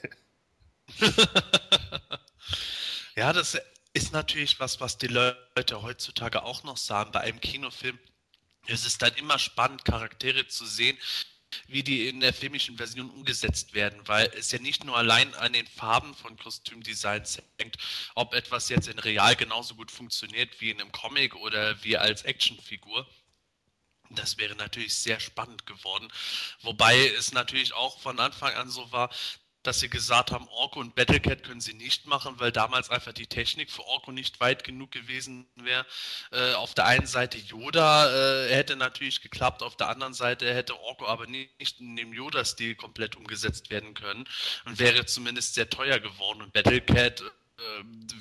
ja, 3.18 3.34
das 3.34 3.57
ist 3.93 4.14
natürlich 4.14 4.60
was, 4.61 4.80
was 4.80 4.97
die 4.97 5.07
Leute 5.07 5.81
heutzutage 5.81 6.43
auch 6.43 6.64
noch 6.64 6.77
sagen. 6.77 7.11
Bei 7.11 7.19
einem 7.19 7.41
Kinofilm 7.41 7.99
ist 8.68 8.85
es 8.85 8.97
dann 8.97 9.14
immer 9.15 9.38
spannend, 9.39 9.84
Charaktere 9.84 10.47
zu 10.47 10.65
sehen, 10.65 10.97
wie 11.68 11.84
die 11.84 12.07
in 12.07 12.22
der 12.22 12.34
filmischen 12.34 12.77
Version 12.77 13.10
umgesetzt 13.10 13.73
werden, 13.73 13.99
weil 14.06 14.31
es 14.38 14.53
ja 14.53 14.60
nicht 14.60 14.85
nur 14.85 14.95
allein 14.95 15.34
an 15.35 15.52
den 15.52 15.68
Farben 15.68 16.14
von 16.14 16.38
Kostümdesigns 16.38 17.41
hängt, 17.60 17.77
ob 18.15 18.34
etwas 18.34 18.69
jetzt 18.69 18.88
in 18.88 18.99
real 18.99 19.35
genauso 19.35 19.76
gut 19.76 19.91
funktioniert 19.91 20.61
wie 20.61 20.72
in 20.72 20.80
einem 20.80 20.93
Comic 20.93 21.35
oder 21.35 21.84
wie 21.84 21.97
als 21.97 22.22
Actionfigur, 22.23 23.06
das 24.10 24.38
wäre 24.38 24.56
natürlich 24.56 24.95
sehr 24.95 25.19
spannend 25.19 25.65
geworden. 25.65 26.07
Wobei 26.61 27.07
es 27.18 27.34
natürlich 27.34 27.73
auch 27.73 27.99
von 27.99 28.19
Anfang 28.19 28.53
an 28.53 28.69
so 28.69 28.91
war, 28.91 29.10
dass 29.65 29.80
sie 29.80 29.90
gesagt 29.90 30.32
haben, 30.32 30.48
Orko 30.49 30.80
und 30.80 30.95
Battlecat 30.95 31.44
können 31.44 31.61
sie 31.61 31.73
nicht 31.73 32.06
machen, 32.06 32.36
weil 32.40 32.52
damals 32.52 32.90
einfach 32.90 33.14
die 33.14 33.27
Technik 33.27 33.72
für 33.72 33.84
Orko 33.86 34.11
nicht 34.11 34.40
weit 34.40 34.64
genug 34.64 34.91
gewesen 34.91 35.48
wäre. 35.56 35.86
Äh, 36.32 36.53
auf 36.53 36.73
der 36.73 36.86
einen 36.86 37.07
Seite 37.07 37.38
Yoda 37.38 38.45
äh, 38.45 38.53
hätte 38.53 38.76
natürlich 38.76 39.22
geklappt, 39.22 39.64
auf 39.64 39.76
der 39.76 39.90
anderen 39.90 40.14
Seite 40.14 40.53
hätte 40.53 40.80
Orko 40.80 41.07
aber 41.07 41.26
nicht 41.27 41.80
in 41.80 41.95
dem 41.95 42.14
Yoda-Stil 42.14 42.76
komplett 42.76 43.15
umgesetzt 43.15 43.69
werden 43.69 43.94
können 43.94 44.26
und 44.65 44.80
wäre 44.80 45.06
zumindest 45.06 45.56
sehr 45.56 45.69
teuer 45.69 45.99
geworden. 45.99 46.41
Und 46.44 46.53
Battlecat 46.53 47.23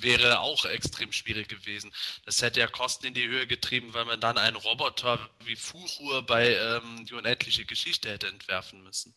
wäre 0.01 0.41
auch 0.41 0.65
extrem 0.65 1.13
schwierig 1.13 1.49
gewesen. 1.49 1.93
Das 2.25 2.43
hätte 2.43 2.61
ja 2.61 2.67
Kosten 2.67 3.07
in 3.07 3.15
die 3.15 3.29
Höhe 3.29 3.47
getrieben, 3.47 3.95
weil 3.95 4.05
man 4.05 4.21
dann 4.21 4.39
einen 4.39 4.57
Roboter 4.57 5.19
wie 5.45 5.57
Fuchur 5.57 6.25
bei 6.25 6.55
ähm, 6.55 7.07
Die 7.07 7.15
unendliche 7.15 7.65
Geschichte 7.65 8.11
hätte 8.11 8.29
entwerfen 8.29 8.83
müssen. 8.83 9.15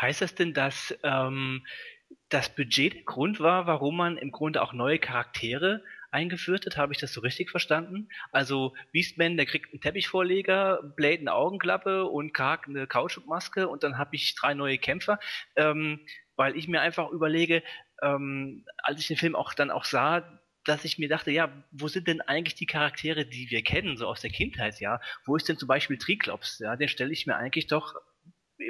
Heißt 0.00 0.20
das 0.20 0.34
denn, 0.34 0.52
dass 0.52 0.94
ähm, 1.02 1.66
das 2.28 2.54
Budget 2.54 2.94
der 2.94 3.02
Grund 3.02 3.40
war, 3.40 3.66
warum 3.66 3.96
man 3.96 4.18
im 4.18 4.30
Grunde 4.30 4.62
auch 4.62 4.72
neue 4.72 4.98
Charaktere 4.98 5.82
eingeführt 6.10 6.66
hat? 6.66 6.76
Habe 6.76 6.92
ich 6.92 6.98
das 6.98 7.12
so 7.12 7.20
richtig 7.20 7.50
verstanden? 7.50 8.08
Also 8.32 8.74
Beastman, 8.92 9.38
der 9.38 9.46
kriegt 9.46 9.72
einen 9.72 9.80
Teppichvorleger, 9.80 10.82
Blade 10.94 11.20
eine 11.20 11.32
Augenklappe 11.32 12.04
und 12.04 12.34
Kark 12.34 12.68
eine 12.68 12.86
Kautschukmaske 12.86 13.66
und 13.66 13.82
dann 13.82 13.96
habe 13.96 14.14
ich 14.14 14.34
drei 14.34 14.52
neue 14.54 14.78
Kämpfer. 14.78 15.18
Ähm, 15.56 16.00
weil 16.36 16.56
ich 16.56 16.68
mir 16.68 16.80
einfach 16.80 17.10
überlege, 17.10 17.62
ähm, 18.02 18.64
als 18.78 19.00
ich 19.00 19.06
den 19.06 19.16
Film 19.16 19.34
auch 19.34 19.54
dann 19.54 19.70
auch 19.70 19.84
sah, 19.84 20.40
dass 20.64 20.84
ich 20.84 20.98
mir 20.98 21.08
dachte, 21.08 21.30
ja, 21.30 21.52
wo 21.72 21.88
sind 21.88 22.06
denn 22.06 22.20
eigentlich 22.20 22.54
die 22.54 22.66
Charaktere, 22.66 23.26
die 23.26 23.50
wir 23.50 23.62
kennen, 23.62 23.96
so 23.96 24.06
aus 24.06 24.20
der 24.20 24.30
Kindheit, 24.30 24.80
ja? 24.80 25.00
Wo 25.24 25.36
ist 25.36 25.48
denn 25.48 25.58
zum 25.58 25.68
Beispiel 25.68 25.98
Triklops? 25.98 26.60
Ja, 26.60 26.76
den 26.76 26.88
stelle 26.88 27.12
ich 27.12 27.26
mir 27.26 27.36
eigentlich 27.36 27.66
doch 27.66 27.94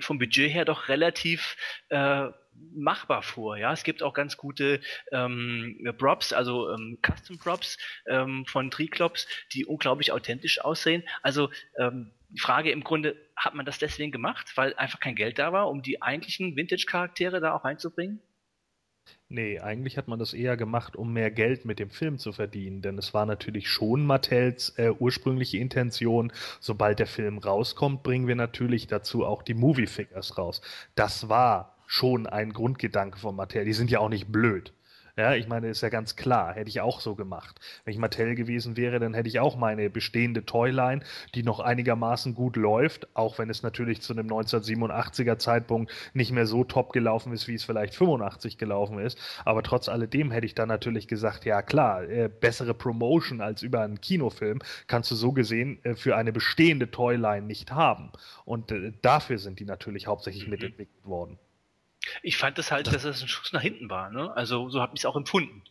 vom 0.01 0.19
Budget 0.19 0.51
her 0.53 0.65
doch 0.65 0.89
relativ 0.89 1.57
äh, 1.91 2.29
machbar 2.75 3.23
vor. 3.23 3.57
Ja, 3.57 3.73
es 3.73 3.83
gibt 3.83 4.03
auch 4.03 4.15
ganz 4.15 4.37
gute 4.37 4.81
ähm, 5.11 5.95
Props, 5.99 6.33
also 6.33 6.71
ähm, 6.71 6.99
Custom 7.03 7.39
Props 7.39 7.79
ähm, 8.07 8.45
von 8.47 8.71
Triklops, 8.71 9.27
die 9.53 9.67
unglaublich 9.67 10.13
authentisch 10.13 10.61
aussehen. 10.61 11.03
Also 11.23 11.51
ähm, 11.79 12.13
die 12.31 12.41
Frage 12.41 12.71
im 12.71 12.85
Grunde, 12.85 13.17
hat 13.37 13.55
man 13.55 13.67
das 13.67 13.79
deswegen 13.79 14.13
gemacht, 14.13 14.53
weil 14.57 14.75
einfach 14.77 15.01
kein 15.01 15.17
Geld 15.17 15.39
da 15.39 15.53
war, 15.53 15.69
um 15.69 15.83
die 15.83 16.01
eigentlichen 16.01 16.57
Vintage-Charaktere 16.57 17.41
da 17.41 17.53
auch 17.55 17.65
reinzubringen? 17.65 18.23
Nee, 19.29 19.59
eigentlich 19.61 19.97
hat 19.97 20.09
man 20.09 20.19
das 20.19 20.35
eher 20.35 20.57
gemacht, 20.59 20.95
um 20.95 21.13
mehr 21.13 21.31
Geld 21.31 21.65
mit 21.65 21.79
dem 21.79 21.89
Film 21.91 22.19
zu 22.19 22.33
verdienen, 22.33 22.83
denn 22.83 22.99
es 22.99 23.15
war 23.15 23.25
natürlich 23.25 23.69
schon 23.69 24.05
Mattels 24.05 24.75
äh, 24.77 24.91
ursprüngliche 24.91 25.57
Intention, 25.57 26.33
sobald 26.61 26.99
der 26.99 27.07
Film 27.07 27.39
rauskommt, 27.39 28.03
bringen 28.03 28.27
wir 28.27 28.37
natürlich 28.37 28.89
dazu 28.89 29.25
auch 29.25 29.43
die 29.43 29.55
Movie 29.55 29.87
Figures 29.87 30.37
raus. 30.37 30.61
Das 30.95 31.31
war 31.31 31.77
schon 31.87 32.27
ein 32.27 32.53
Grundgedanke 32.53 33.19
von 33.19 33.35
Mattel. 33.37 33.65
Die 33.65 33.73
sind 33.73 33.91
ja 33.91 34.01
auch 34.01 34.09
nicht 34.09 34.31
blöd. 34.31 34.73
Ja, 35.15 35.35
ich 35.35 35.47
meine, 35.47 35.69
ist 35.69 35.83
ja 35.83 35.91
ganz 35.91 36.17
klar, 36.17 36.55
hätte 36.55 36.71
ich 36.71 36.81
auch 36.81 37.01
so 37.01 37.15
gemacht. 37.15 37.61
Wenn 37.85 37.93
ich 37.93 37.99
Mattel 37.99 38.35
gewesen 38.35 38.79
wäre, 38.79 38.99
dann 38.99 39.13
hätte 39.13 39.29
ich 39.29 39.41
auch 39.41 39.57
meine 39.57 39.91
bestehende 39.91 40.47
Toyline, 40.47 41.03
die 41.35 41.43
noch 41.43 41.61
einigermaßen 41.61 42.35
gut 42.35 42.57
läuft, 42.57 43.15
auch 43.15 43.39
wenn 43.39 43.51
es 43.51 43.63
natürlich 43.63 44.01
zu 44.01 44.15
einem 44.15 44.29
1987er 44.29 45.37
Zeitpunkt 45.37 45.93
nicht 46.15 46.33
mehr 46.33 46.47
so 46.47 46.65
top 46.65 46.95
gelaufen 46.95 47.35
ist, 47.35 47.47
wie 47.47 47.55
es 47.55 47.65
vielleicht 47.65 47.95
85 47.95 48.57
gelaufen 48.57 48.99
ist. 48.99 49.19
Aber 49.45 49.63
trotz 49.63 49.91
alledem 49.91 50.31
hätte 50.31 50.47
ich 50.47 50.55
dann 50.55 50.69
natürlich 50.69 51.09
gesagt, 51.09 51.45
ja 51.45 51.61
klar, 51.61 52.05
äh, 52.05 52.31
bessere 52.31 52.73
Promotion 52.73 53.43
als 53.43 53.61
über 53.61 53.83
einen 53.83 54.01
Kinofilm 54.01 54.61
kannst 54.87 55.11
du 55.11 55.15
so 55.15 55.33
gesehen 55.33 55.79
äh, 55.85 55.95
für 55.95 56.17
eine 56.17 56.33
bestehende 56.33 56.91
Toyline 56.91 57.47
nicht 57.47 57.73
haben. 57.73 58.13
Und 58.47 58.73
äh, 58.73 58.93
dafür 59.03 59.37
sind 59.37 59.61
die 59.61 59.67
natürlich 59.67 60.07
hauptsächlich 60.07 60.47
mhm. 60.47 60.53
mitentwickelt 60.53 61.05
worden. 61.05 61.39
Ich 62.23 62.37
fand 62.37 62.59
das 62.59 62.73
halt, 62.73 62.87
dass 62.89 63.05
es 63.05 63.23
ein 63.23 63.29
Schuss 63.29 63.53
nach 63.53 63.63
hinten 63.63 63.91
war. 63.91 64.11
Ne? 64.11 64.35
Also 64.37 64.69
so 64.71 64.81
habe 64.81 64.93
ich 64.95 65.01
es 65.01 65.07
auch 65.07 65.17
empfunden. 65.17 65.63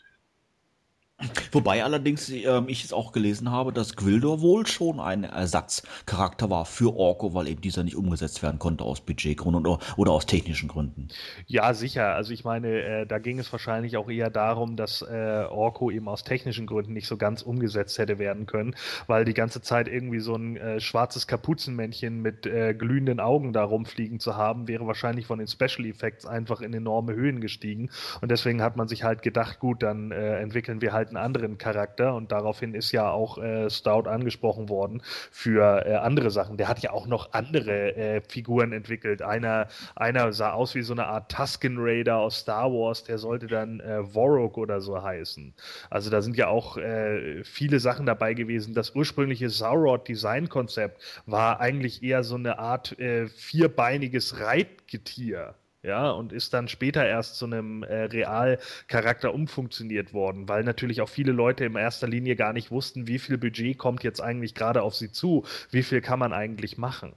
Wobei 1.51 1.83
allerdings 1.83 2.29
ähm, 2.29 2.65
ich 2.67 2.83
es 2.83 2.93
auch 2.93 3.11
gelesen 3.11 3.51
habe, 3.51 3.71
dass 3.73 3.95
Gwildor 3.95 4.41
wohl 4.41 4.65
schon 4.67 4.99
ein 4.99 5.23
Ersatzcharakter 5.23 6.49
war 6.49 6.65
für 6.65 6.95
Orko, 6.95 7.33
weil 7.33 7.47
eben 7.47 7.61
dieser 7.61 7.83
nicht 7.83 7.95
umgesetzt 7.95 8.41
werden 8.43 8.59
konnte 8.59 8.83
aus 8.83 9.01
Budgetgründen 9.01 9.65
oder, 9.65 9.79
oder 9.97 10.11
aus 10.11 10.25
technischen 10.25 10.67
Gründen. 10.67 11.09
Ja, 11.47 11.73
sicher. 11.73 12.15
Also 12.15 12.33
ich 12.33 12.43
meine, 12.43 12.81
äh, 12.81 13.05
da 13.05 13.19
ging 13.19 13.39
es 13.39 13.51
wahrscheinlich 13.51 13.97
auch 13.97 14.09
eher 14.09 14.29
darum, 14.29 14.75
dass 14.75 15.01
äh, 15.01 15.45
Orko 15.49 15.91
eben 15.91 16.07
aus 16.07 16.23
technischen 16.23 16.65
Gründen 16.65 16.93
nicht 16.93 17.07
so 17.07 17.17
ganz 17.17 17.41
umgesetzt 17.41 17.97
hätte 17.97 18.19
werden 18.19 18.45
können, 18.45 18.75
weil 19.07 19.25
die 19.25 19.33
ganze 19.33 19.61
Zeit 19.61 19.87
irgendwie 19.87 20.19
so 20.19 20.35
ein 20.35 20.57
äh, 20.57 20.79
schwarzes 20.79 21.27
Kapuzenmännchen 21.27 22.21
mit 22.21 22.45
äh, 22.45 22.73
glühenden 22.73 23.19
Augen 23.19 23.53
da 23.53 23.63
rumfliegen 23.63 24.19
zu 24.19 24.35
haben, 24.35 24.67
wäre 24.67 24.87
wahrscheinlich 24.87 25.25
von 25.25 25.39
den 25.39 25.47
Special 25.47 25.85
Effects 25.85 26.25
einfach 26.25 26.61
in 26.61 26.73
enorme 26.73 27.13
Höhen 27.13 27.41
gestiegen. 27.41 27.89
Und 28.21 28.31
deswegen 28.31 28.61
hat 28.61 28.77
man 28.77 28.87
sich 28.87 29.03
halt 29.03 29.21
gedacht, 29.21 29.59
gut, 29.59 29.83
dann 29.83 30.11
äh, 30.11 30.39
entwickeln 30.39 30.81
wir 30.81 30.93
halt 30.93 31.10
einen 31.11 31.23
anderen 31.23 31.57
Charakter 31.57 32.15
und 32.15 32.31
daraufhin 32.31 32.73
ist 32.73 32.91
ja 32.91 33.09
auch 33.09 33.37
äh, 33.37 33.69
Stout 33.69 34.09
angesprochen 34.09 34.69
worden 34.69 35.01
für 35.31 35.85
äh, 35.85 35.95
andere 35.95 36.31
Sachen. 36.31 36.57
Der 36.57 36.67
hat 36.67 36.79
ja 36.79 36.91
auch 36.91 37.07
noch 37.07 37.33
andere 37.33 37.95
äh, 37.95 38.21
Figuren 38.27 38.71
entwickelt. 38.71 39.21
Einer, 39.21 39.67
einer 39.95 40.33
sah 40.33 40.53
aus 40.53 40.75
wie 40.75 40.81
so 40.81 40.93
eine 40.93 41.05
Art 41.05 41.31
Tusken 41.31 41.77
Raider 41.79 42.17
aus 42.17 42.39
Star 42.39 42.71
Wars, 42.71 43.03
der 43.03 43.17
sollte 43.17 43.47
dann 43.47 43.79
äh, 43.79 43.99
Warrock 44.15 44.57
oder 44.57 44.81
so 44.81 45.01
heißen. 45.01 45.53
Also 45.89 46.09
da 46.09 46.21
sind 46.21 46.37
ja 46.37 46.47
auch 46.47 46.77
äh, 46.77 47.43
viele 47.43 47.79
Sachen 47.79 48.05
dabei 48.05 48.33
gewesen. 48.33 48.73
Das 48.73 48.95
ursprüngliche 48.95 49.49
Saurod 49.49 50.07
Designkonzept 50.07 51.01
war 51.25 51.59
eigentlich 51.59 52.03
eher 52.03 52.23
so 52.23 52.35
eine 52.35 52.59
Art 52.59 52.97
äh, 52.99 53.27
vierbeiniges 53.27 54.39
Reitgetier 54.39 55.55
ja, 55.83 56.11
und 56.11 56.31
ist 56.31 56.53
dann 56.53 56.67
später 56.67 57.05
erst 57.05 57.37
zu 57.37 57.45
einem 57.45 57.83
äh, 57.83 58.03
Realcharakter 58.03 59.33
umfunktioniert 59.33 60.13
worden, 60.13 60.47
weil 60.47 60.63
natürlich 60.63 61.01
auch 61.01 61.09
viele 61.09 61.31
Leute 61.31 61.65
in 61.65 61.75
erster 61.75 62.07
Linie 62.07 62.35
gar 62.35 62.53
nicht 62.53 62.69
wussten, 62.69 63.07
wie 63.07 63.19
viel 63.19 63.37
Budget 63.37 63.77
kommt 63.77 64.03
jetzt 64.03 64.21
eigentlich 64.21 64.53
gerade 64.53 64.83
auf 64.83 64.95
sie 64.95 65.11
zu, 65.11 65.45
wie 65.71 65.83
viel 65.83 66.01
kann 66.01 66.19
man 66.19 66.33
eigentlich 66.33 66.77
machen. 66.77 67.13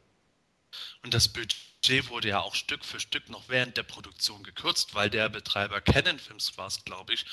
Und 1.02 1.12
das 1.12 1.28
Budget 1.28 2.08
wurde 2.08 2.28
ja 2.28 2.40
auch 2.40 2.54
Stück 2.54 2.84
für 2.84 3.00
Stück 3.00 3.28
noch 3.28 3.48
während 3.48 3.76
der 3.76 3.82
Produktion 3.82 4.42
gekürzt, 4.42 4.94
weil 4.94 5.10
der 5.10 5.28
Betreiber 5.28 5.80
Canon 5.82 6.18
Films 6.18 6.56
war 6.56 6.66
es, 6.66 6.84
glaube 6.84 7.12
ich, 7.12 7.26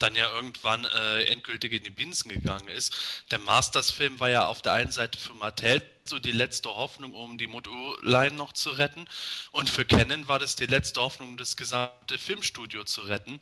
dann 0.00 0.16
ja 0.16 0.30
irgendwann 0.32 0.84
äh, 0.84 1.24
endgültig 1.24 1.72
in 1.72 1.84
die 1.84 1.90
Binsen 1.90 2.30
gegangen 2.30 2.68
ist. 2.68 2.94
Der 3.30 3.38
Masters-Film 3.38 4.18
war 4.18 4.30
ja 4.30 4.46
auf 4.46 4.62
der 4.62 4.72
einen 4.72 4.90
Seite 4.92 5.18
für 5.18 5.34
Mattel 5.34 5.82
so 6.04 6.18
die 6.18 6.32
letzte 6.32 6.70
Hoffnung, 6.70 7.14
um 7.14 7.38
die 7.38 7.46
Moto-Line 7.46 8.34
noch 8.34 8.52
zu 8.52 8.70
retten. 8.70 9.06
Und 9.52 9.70
für 9.70 9.84
Canon 9.84 10.26
war 10.26 10.38
das 10.38 10.56
die 10.56 10.66
letzte 10.66 11.00
Hoffnung, 11.00 11.36
das 11.36 11.56
gesamte 11.56 12.18
Filmstudio 12.18 12.84
zu 12.84 13.02
retten. 13.02 13.40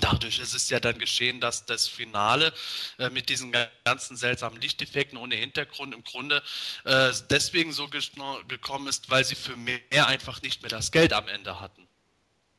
Dadurch 0.00 0.38
ist 0.38 0.54
es 0.54 0.70
ja 0.70 0.80
dann 0.80 0.98
geschehen, 0.98 1.40
dass 1.40 1.66
das 1.66 1.86
Finale 1.86 2.54
äh, 2.98 3.10
mit 3.10 3.28
diesen 3.28 3.54
ganzen 3.84 4.16
seltsamen 4.16 4.58
Lichteffekten 4.60 5.18
ohne 5.18 5.34
Hintergrund 5.34 5.94
im 5.94 6.02
Grunde 6.02 6.42
äh, 6.84 7.12
deswegen 7.28 7.72
so 7.72 7.88
gekommen 7.88 8.86
ist, 8.86 9.10
weil 9.10 9.24
sie 9.24 9.34
für 9.34 9.56
mehr 9.56 10.06
einfach 10.06 10.40
nicht 10.40 10.62
mehr 10.62 10.70
das 10.70 10.92
Geld 10.92 11.12
am 11.12 11.28
Ende 11.28 11.60
hatten. 11.60 11.81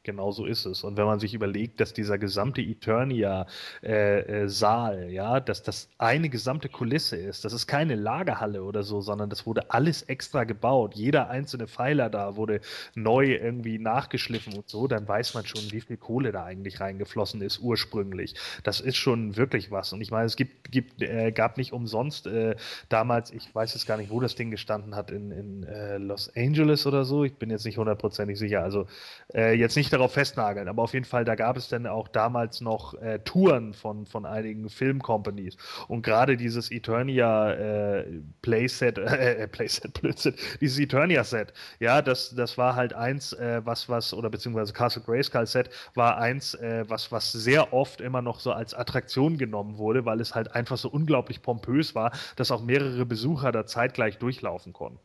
Genau 0.03 0.31
so 0.31 0.45
ist 0.45 0.65
es. 0.65 0.83
Und 0.83 0.97
wenn 0.97 1.05
man 1.05 1.21
sich 1.21 1.33
überlegt, 1.33 1.79
dass 1.79 1.93
dieser 1.93 2.17
gesamte 2.17 2.61
Eternia-Saal, 2.61 4.97
äh, 4.97 5.07
äh, 5.07 5.13
ja, 5.13 5.39
dass 5.39 5.63
das 5.63 5.87
eine 5.97 6.27
gesamte 6.27 6.67
Kulisse 6.67 7.15
ist, 7.15 7.45
das 7.45 7.53
ist 7.53 7.67
keine 7.67 7.95
Lagerhalle 7.95 8.63
oder 8.63 8.83
so, 8.83 8.99
sondern 8.99 9.29
das 9.29 9.45
wurde 9.45 9.71
alles 9.71 10.01
extra 10.03 10.43
gebaut. 10.43 10.95
Jeder 10.95 11.29
einzelne 11.29 11.69
Pfeiler 11.69 12.09
da 12.09 12.35
wurde 12.35 12.59
neu 12.95 13.33
irgendwie 13.33 13.79
nachgeschliffen 13.79 14.55
und 14.55 14.67
so, 14.67 14.87
dann 14.87 15.07
weiß 15.07 15.35
man 15.35 15.45
schon, 15.45 15.71
wie 15.71 15.79
viel 15.79 15.95
Kohle 15.95 16.33
da 16.33 16.43
eigentlich 16.43 16.81
reingeflossen 16.81 17.41
ist 17.41 17.59
ursprünglich. 17.59 18.35
Das 18.63 18.81
ist 18.81 18.97
schon 18.97 19.37
wirklich 19.37 19.71
was. 19.71 19.93
Und 19.93 20.01
ich 20.01 20.11
meine, 20.11 20.25
es 20.25 20.35
gibt, 20.35 20.69
gibt 20.69 21.01
äh, 21.01 21.31
gab 21.31 21.55
nicht 21.55 21.71
umsonst 21.71 22.27
äh, 22.27 22.57
damals, 22.89 23.31
ich 23.31 23.55
weiß 23.55 23.73
jetzt 23.73 23.87
gar 23.87 23.95
nicht, 23.95 24.09
wo 24.09 24.19
das 24.19 24.35
Ding 24.35 24.51
gestanden 24.51 24.95
hat, 24.95 25.11
in, 25.11 25.31
in 25.31 25.63
äh, 25.63 25.97
Los 25.97 26.29
Angeles 26.35 26.85
oder 26.85 27.05
so. 27.05 27.23
Ich 27.23 27.35
bin 27.35 27.49
jetzt 27.49 27.63
nicht 27.65 27.77
hundertprozentig 27.77 28.37
sicher. 28.37 28.63
Also 28.63 28.85
äh, 29.33 29.53
jetzt 29.53 29.77
nicht 29.77 29.92
darauf 29.93 30.13
festnageln, 30.13 30.67
aber 30.67 30.83
auf 30.83 30.93
jeden 30.93 31.05
Fall, 31.05 31.25
da 31.25 31.35
gab 31.35 31.57
es 31.57 31.69
dann 31.69 31.87
auch 31.87 32.07
damals 32.07 32.61
noch 32.61 32.93
äh, 32.95 33.19
Touren 33.19 33.73
von, 33.73 34.05
von 34.05 34.25
einigen 34.25 34.69
Filmcompanies. 34.69 35.57
Und 35.87 36.01
gerade 36.01 36.35
dieses 36.35 36.71
Eternia 36.71 37.51
äh, 37.51 38.21
Playset, 38.41 38.97
äh, 38.97 39.47
Playset, 39.47 39.93
Blödsinn, 39.93 40.35
dieses 40.59 40.79
Eternia-Set, 40.79 41.53
ja, 41.79 42.01
das, 42.01 42.35
das 42.35 42.57
war 42.57 42.75
halt 42.75 42.93
eins, 42.93 43.33
äh, 43.33 43.61
was, 43.63 43.87
was, 43.89 44.13
oder 44.13 44.29
beziehungsweise 44.29 44.73
Castle 44.73 45.03
Grayskull 45.03 45.45
Set 45.45 45.69
war 45.93 46.17
eins, 46.17 46.55
äh, 46.55 46.85
was, 46.87 47.11
was 47.11 47.31
sehr 47.31 47.73
oft 47.73 48.01
immer 48.01 48.21
noch 48.21 48.39
so 48.39 48.51
als 48.51 48.73
Attraktion 48.73 49.37
genommen 49.37 49.77
wurde, 49.77 50.05
weil 50.05 50.19
es 50.19 50.35
halt 50.35 50.55
einfach 50.55 50.77
so 50.77 50.89
unglaublich 50.89 51.41
pompös 51.41 51.95
war, 51.95 52.11
dass 52.35 52.51
auch 52.51 52.63
mehrere 52.63 53.05
Besucher 53.05 53.51
da 53.51 53.65
zeitgleich 53.65 54.17
durchlaufen 54.17 54.73
konnten. 54.73 54.99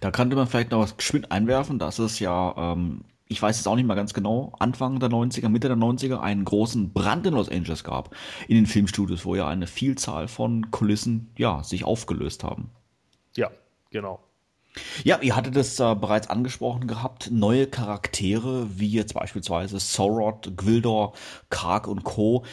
Da 0.00 0.10
könnte 0.10 0.36
man 0.36 0.46
vielleicht 0.46 0.70
noch 0.70 0.80
was 0.80 0.96
geschwind 0.96 1.30
einwerfen, 1.30 1.78
dass 1.78 1.98
es 1.98 2.18
ja 2.18 2.54
ähm, 2.56 3.04
ich 3.34 3.42
weiß 3.42 3.58
es 3.58 3.66
auch 3.66 3.74
nicht 3.74 3.86
mal 3.86 3.96
ganz 3.96 4.14
genau, 4.14 4.52
Anfang 4.60 5.00
der 5.00 5.08
90er, 5.08 5.48
Mitte 5.48 5.66
der 5.66 5.76
90er 5.76 6.20
einen 6.20 6.44
großen 6.44 6.92
Brand 6.92 7.26
in 7.26 7.34
Los 7.34 7.48
Angeles 7.48 7.82
gab, 7.82 8.14
in 8.46 8.54
den 8.54 8.66
Filmstudios, 8.66 9.24
wo 9.24 9.34
ja 9.34 9.48
eine 9.48 9.66
Vielzahl 9.66 10.28
von 10.28 10.70
Kulissen, 10.70 11.32
ja, 11.36 11.64
sich 11.64 11.84
aufgelöst 11.84 12.44
haben. 12.44 12.70
Ja, 13.34 13.50
genau. 13.90 14.20
Ja, 15.02 15.20
ihr 15.20 15.34
hattet 15.34 15.56
es 15.56 15.80
äh, 15.80 15.96
bereits 15.96 16.30
angesprochen 16.30 16.86
gehabt, 16.86 17.32
neue 17.32 17.66
Charaktere, 17.66 18.78
wie 18.78 18.90
jetzt 18.90 19.14
beispielsweise 19.14 19.80
Sorod, 19.80 20.56
Gwildor, 20.56 21.14
Karg 21.50 21.88
und 21.88 22.04
Co. 22.04 22.44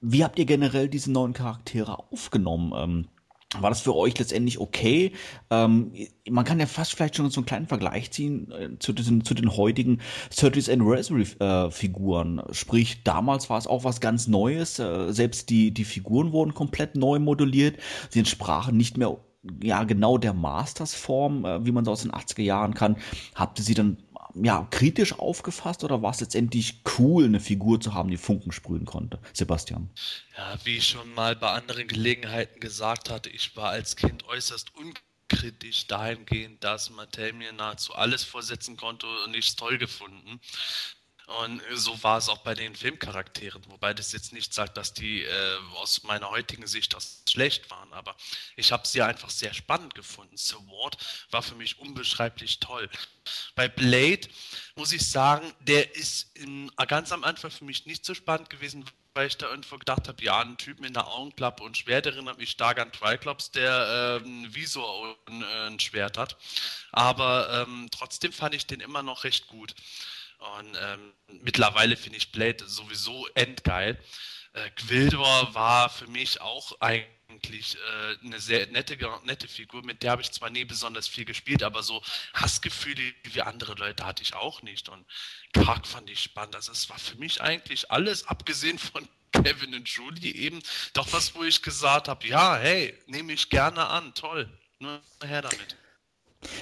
Wie 0.00 0.24
habt 0.24 0.40
ihr 0.40 0.44
generell 0.44 0.88
diese 0.88 1.12
neuen 1.12 1.34
Charaktere 1.34 2.00
aufgenommen? 2.00 2.72
Ähm, 2.74 3.08
war 3.58 3.70
das 3.70 3.80
für 3.80 3.96
euch 3.96 4.16
letztendlich 4.16 4.60
okay? 4.60 5.12
Ähm, 5.50 5.92
man 6.28 6.44
kann 6.44 6.60
ja 6.60 6.66
fast 6.66 6.94
vielleicht 6.94 7.16
schon 7.16 7.28
so 7.30 7.40
einen 7.40 7.46
kleinen 7.46 7.66
Vergleich 7.66 8.12
ziehen 8.12 8.52
äh, 8.52 8.78
zu, 8.78 8.92
diesen, 8.92 9.24
zu 9.24 9.34
den 9.34 9.56
heutigen 9.56 10.00
30th 10.32 10.72
Anniversary 10.72 11.26
äh, 11.40 11.70
Figuren. 11.70 12.42
Sprich, 12.52 13.02
damals 13.02 13.50
war 13.50 13.58
es 13.58 13.66
auch 13.66 13.82
was 13.82 14.00
ganz 14.00 14.28
Neues. 14.28 14.78
Äh, 14.78 15.12
selbst 15.12 15.50
die, 15.50 15.72
die 15.72 15.84
Figuren 15.84 16.32
wurden 16.32 16.54
komplett 16.54 16.96
neu 16.96 17.18
modelliert. 17.18 17.78
Sie 18.10 18.20
entsprachen 18.20 18.76
nicht 18.76 18.96
mehr 18.96 19.16
ja 19.62 19.84
genau 19.84 20.18
der 20.18 20.34
Masters-Form, 20.34 21.44
äh, 21.44 21.64
wie 21.64 21.72
man 21.72 21.84
so 21.84 21.92
aus 21.92 22.02
den 22.02 22.12
80er 22.12 22.42
Jahren 22.42 22.74
kann. 22.74 22.96
Ihr 23.56 23.62
sie 23.64 23.74
dann 23.74 23.96
ja, 24.34 24.66
kritisch 24.70 25.12
aufgefasst 25.18 25.84
oder 25.84 26.02
war 26.02 26.12
es 26.12 26.20
letztendlich 26.20 26.82
cool, 26.98 27.24
eine 27.24 27.40
Figur 27.40 27.80
zu 27.80 27.94
haben, 27.94 28.10
die 28.10 28.16
Funken 28.16 28.52
sprühen 28.52 28.84
konnte? 28.84 29.18
Sebastian. 29.32 29.90
Ja, 30.36 30.56
wie 30.64 30.76
ich 30.76 30.88
schon 30.88 31.12
mal 31.14 31.36
bei 31.36 31.50
anderen 31.50 31.88
Gelegenheiten 31.88 32.60
gesagt 32.60 33.10
hatte, 33.10 33.30
ich 33.30 33.56
war 33.56 33.70
als 33.70 33.96
Kind 33.96 34.26
äußerst 34.26 34.72
kritisch 35.28 35.86
dahingehend, 35.86 36.62
dass 36.64 36.90
Mattel 36.90 37.32
mir 37.32 37.52
nahezu 37.52 37.94
alles 37.94 38.24
vorsetzen 38.24 38.76
konnte 38.76 39.06
und 39.24 39.34
ich 39.34 39.48
es 39.48 39.56
toll 39.56 39.78
gefunden. 39.78 40.40
Und 41.38 41.62
so 41.74 42.02
war 42.02 42.18
es 42.18 42.28
auch 42.28 42.38
bei 42.38 42.54
den 42.54 42.74
Filmcharakteren, 42.74 43.62
wobei 43.68 43.94
das 43.94 44.10
jetzt 44.10 44.32
nicht 44.32 44.52
sagt, 44.52 44.76
dass 44.76 44.94
die 44.94 45.22
äh, 45.22 45.58
aus 45.76 46.02
meiner 46.02 46.30
heutigen 46.30 46.66
Sicht 46.66 46.96
aus 46.96 47.22
schlecht 47.28 47.70
waren, 47.70 47.92
aber 47.92 48.16
ich 48.56 48.72
habe 48.72 48.86
sie 48.86 49.00
einfach 49.00 49.30
sehr 49.30 49.54
spannend 49.54 49.94
gefunden. 49.94 50.36
Sword 50.36 50.96
war 51.30 51.42
für 51.42 51.54
mich 51.54 51.78
unbeschreiblich 51.78 52.58
toll. 52.58 52.90
Bei 53.54 53.68
Blade 53.68 54.28
muss 54.74 54.92
ich 54.92 55.08
sagen, 55.08 55.54
der 55.60 55.94
ist 55.94 56.36
in, 56.36 56.68
ganz 56.88 57.12
am 57.12 57.22
Anfang 57.22 57.52
für 57.52 57.64
mich 57.64 57.86
nicht 57.86 58.04
so 58.04 58.14
spannend 58.14 58.50
gewesen, 58.50 58.84
weil 59.14 59.28
ich 59.28 59.36
da 59.36 59.48
irgendwo 59.48 59.78
gedacht 59.78 60.08
habe, 60.08 60.24
ja, 60.24 60.40
ein 60.40 60.56
Typ 60.56 60.80
mit 60.80 60.96
einer 60.96 61.06
Augenklappe 61.06 61.62
und 61.62 61.76
Schwert 61.76 62.06
erinnert 62.06 62.38
mich 62.38 62.50
stark 62.50 62.80
an 62.80 62.90
Triclops, 62.90 63.52
der 63.52 64.20
ähm, 64.24 64.52
Visor 64.52 65.16
und 65.26 65.42
äh, 65.42 65.66
ein 65.68 65.78
Schwert 65.78 66.18
hat. 66.18 66.36
Aber 66.90 67.66
ähm, 67.68 67.88
trotzdem 67.92 68.32
fand 68.32 68.54
ich 68.54 68.66
den 68.66 68.80
immer 68.80 69.04
noch 69.04 69.22
recht 69.22 69.46
gut. 69.46 69.74
Und 70.40 70.76
ähm, 70.80 71.12
mittlerweile 71.42 71.96
finde 71.96 72.18
ich 72.18 72.32
Blade 72.32 72.66
sowieso 72.66 73.26
endgeil. 73.34 73.98
Äh, 74.54 74.70
Gwildor 74.76 75.54
war 75.54 75.90
für 75.90 76.06
mich 76.06 76.40
auch 76.40 76.72
eigentlich 76.80 77.76
äh, 77.76 78.26
eine 78.26 78.40
sehr 78.40 78.66
nette, 78.68 78.96
nette 79.24 79.48
Figur, 79.48 79.84
mit 79.84 80.02
der 80.02 80.12
habe 80.12 80.22
ich 80.22 80.32
zwar 80.32 80.50
nie 80.50 80.64
besonders 80.64 81.06
viel 81.06 81.26
gespielt, 81.26 81.62
aber 81.62 81.82
so 81.82 82.02
Hassgefühle 82.34 83.12
wie 83.24 83.42
andere 83.42 83.74
Leute 83.74 84.06
hatte 84.06 84.22
ich 84.22 84.34
auch 84.34 84.62
nicht. 84.62 84.88
Und 84.88 85.06
Kark 85.52 85.86
fand 85.86 86.08
ich 86.08 86.20
spannend. 86.20 86.56
Also 86.56 86.72
es 86.72 86.88
war 86.88 86.98
für 86.98 87.16
mich 87.16 87.42
eigentlich 87.42 87.90
alles, 87.90 88.26
abgesehen 88.26 88.78
von 88.78 89.06
Kevin 89.32 89.74
und 89.74 89.88
Julie, 89.88 90.34
eben 90.34 90.60
doch 90.94 91.12
was, 91.12 91.34
wo 91.34 91.44
ich 91.44 91.62
gesagt 91.62 92.08
habe, 92.08 92.26
ja, 92.26 92.56
hey, 92.56 92.98
nehme 93.06 93.32
ich 93.32 93.48
gerne 93.50 93.86
an, 93.86 94.12
toll, 94.14 94.48
nur 94.78 95.00
her 95.22 95.42
damit. 95.42 95.76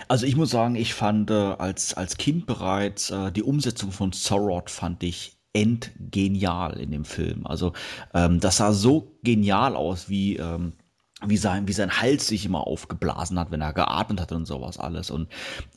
Also 0.08 0.26
ich 0.26 0.36
muss 0.36 0.50
sagen, 0.50 0.74
ich 0.74 0.94
fand 0.94 1.30
äh, 1.30 1.34
als, 1.34 1.94
als 1.94 2.16
Kind 2.16 2.46
bereits 2.46 3.10
äh, 3.10 3.30
die 3.30 3.42
Umsetzung 3.42 3.92
von 3.92 4.12
Sorod 4.12 4.70
fand 4.70 5.02
ich 5.02 5.38
endgenial 5.52 6.78
in 6.78 6.90
dem 6.90 7.04
Film. 7.04 7.46
Also 7.46 7.72
ähm, 8.14 8.40
das 8.40 8.58
sah 8.58 8.72
so 8.72 9.18
genial 9.22 9.76
aus, 9.76 10.08
wie, 10.08 10.36
ähm, 10.36 10.72
wie, 11.24 11.36
sein, 11.36 11.68
wie 11.68 11.72
sein 11.72 12.00
Hals 12.00 12.26
sich 12.26 12.44
immer 12.44 12.66
aufgeblasen 12.66 13.38
hat, 13.38 13.50
wenn 13.50 13.60
er 13.60 13.72
geatmet 13.72 14.20
hat 14.20 14.32
und 14.32 14.46
sowas 14.46 14.78
alles. 14.78 15.10
Und 15.10 15.28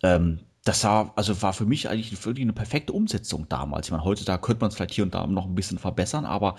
ähm, 0.04 0.40
das 0.64 0.84
war, 0.84 1.14
also 1.16 1.42
war 1.42 1.54
für 1.54 1.66
mich 1.66 1.90
eigentlich 1.90 2.24
wirklich 2.24 2.44
eine 2.44 2.54
perfekte 2.54 2.94
Umsetzung 2.94 3.50
damals. 3.50 3.88
Ich 3.88 3.92
meine, 3.92 4.04
heutzutage 4.04 4.42
könnte 4.42 4.62
man 4.62 4.70
es 4.70 4.76
vielleicht 4.76 4.94
hier 4.94 5.04
und 5.04 5.14
da 5.14 5.26
noch 5.26 5.46
ein 5.46 5.56
bisschen 5.56 5.80
verbessern, 5.80 6.26
aber 6.26 6.56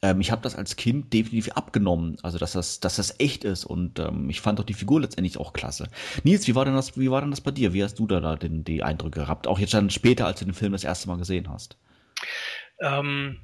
ähm, 0.00 0.22
ich 0.22 0.30
habe 0.30 0.40
das 0.40 0.56
als 0.56 0.76
Kind 0.76 1.12
definitiv 1.12 1.52
abgenommen, 1.52 2.16
also 2.22 2.38
dass 2.38 2.52
das, 2.52 2.80
dass 2.80 2.96
das 2.96 3.20
echt 3.20 3.44
ist 3.44 3.66
und 3.66 3.98
ähm, 3.98 4.30
ich 4.30 4.40
fand 4.40 4.58
auch 4.58 4.64
die 4.64 4.72
Figur 4.72 5.02
letztendlich 5.02 5.36
auch 5.36 5.52
klasse. 5.52 5.90
Nils, 6.24 6.48
wie 6.48 6.54
war 6.54 6.64
denn 6.64 6.74
das, 6.74 6.98
wie 6.98 7.10
war 7.10 7.20
denn 7.20 7.30
das 7.30 7.42
bei 7.42 7.50
dir? 7.50 7.74
Wie 7.74 7.84
hast 7.84 7.98
du 7.98 8.06
da, 8.06 8.20
da 8.20 8.36
den, 8.36 8.64
die 8.64 8.82
Eindrücke 8.82 9.20
gehabt? 9.20 9.46
Auch 9.46 9.58
jetzt 9.58 9.74
dann 9.74 9.90
später, 9.90 10.26
als 10.26 10.38
du 10.38 10.46
den 10.46 10.54
Film 10.54 10.72
das 10.72 10.84
erste 10.84 11.08
Mal 11.08 11.18
gesehen 11.18 11.50
hast. 11.50 11.76
Ähm, 12.80 13.38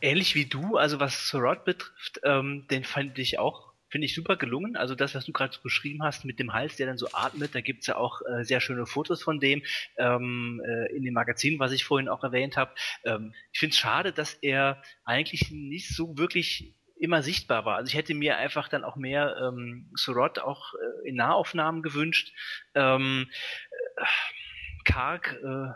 ähnlich 0.00 0.36
wie 0.36 0.46
du, 0.46 0.76
also 0.76 1.00
was 1.00 1.28
Sorot 1.28 1.64
betrifft, 1.64 2.20
ähm, 2.22 2.66
den 2.70 2.84
fand 2.84 3.18
ich 3.18 3.40
auch 3.40 3.71
Finde 3.92 4.06
ich 4.06 4.14
super 4.14 4.36
gelungen. 4.36 4.74
Also 4.74 4.94
das, 4.94 5.14
was 5.14 5.26
du 5.26 5.32
gerade 5.32 5.52
so 5.52 5.60
beschrieben 5.60 6.02
hast 6.02 6.24
mit 6.24 6.38
dem 6.38 6.54
Hals, 6.54 6.76
der 6.76 6.86
dann 6.86 6.96
so 6.96 7.08
atmet, 7.12 7.54
da 7.54 7.60
gibt's 7.60 7.86
ja 7.86 7.96
auch 7.96 8.22
äh, 8.22 8.42
sehr 8.42 8.62
schöne 8.62 8.86
Fotos 8.86 9.22
von 9.22 9.38
dem 9.38 9.62
ähm, 9.98 10.62
äh, 10.66 10.96
in 10.96 11.02
dem 11.02 11.12
Magazin, 11.12 11.58
was 11.58 11.72
ich 11.72 11.84
vorhin 11.84 12.08
auch 12.08 12.24
erwähnt 12.24 12.56
habe. 12.56 12.70
Ähm, 13.04 13.34
ich 13.52 13.58
finde 13.58 13.74
es 13.74 13.78
schade, 13.78 14.12
dass 14.14 14.32
er 14.32 14.82
eigentlich 15.04 15.50
nicht 15.50 15.94
so 15.94 16.16
wirklich 16.16 16.74
immer 16.98 17.22
sichtbar 17.22 17.66
war. 17.66 17.76
Also 17.76 17.90
ich 17.90 17.94
hätte 17.94 18.14
mir 18.14 18.38
einfach 18.38 18.68
dann 18.68 18.82
auch 18.82 18.96
mehr 18.96 19.36
ähm, 19.42 19.90
Surot 19.94 20.38
auch 20.38 20.72
äh, 20.72 21.10
in 21.10 21.16
Nahaufnahmen 21.16 21.82
gewünscht. 21.82 22.32
Ähm, 22.74 23.28
äh, 23.98 24.04
Karg 24.84 25.38
äh, 25.44 25.72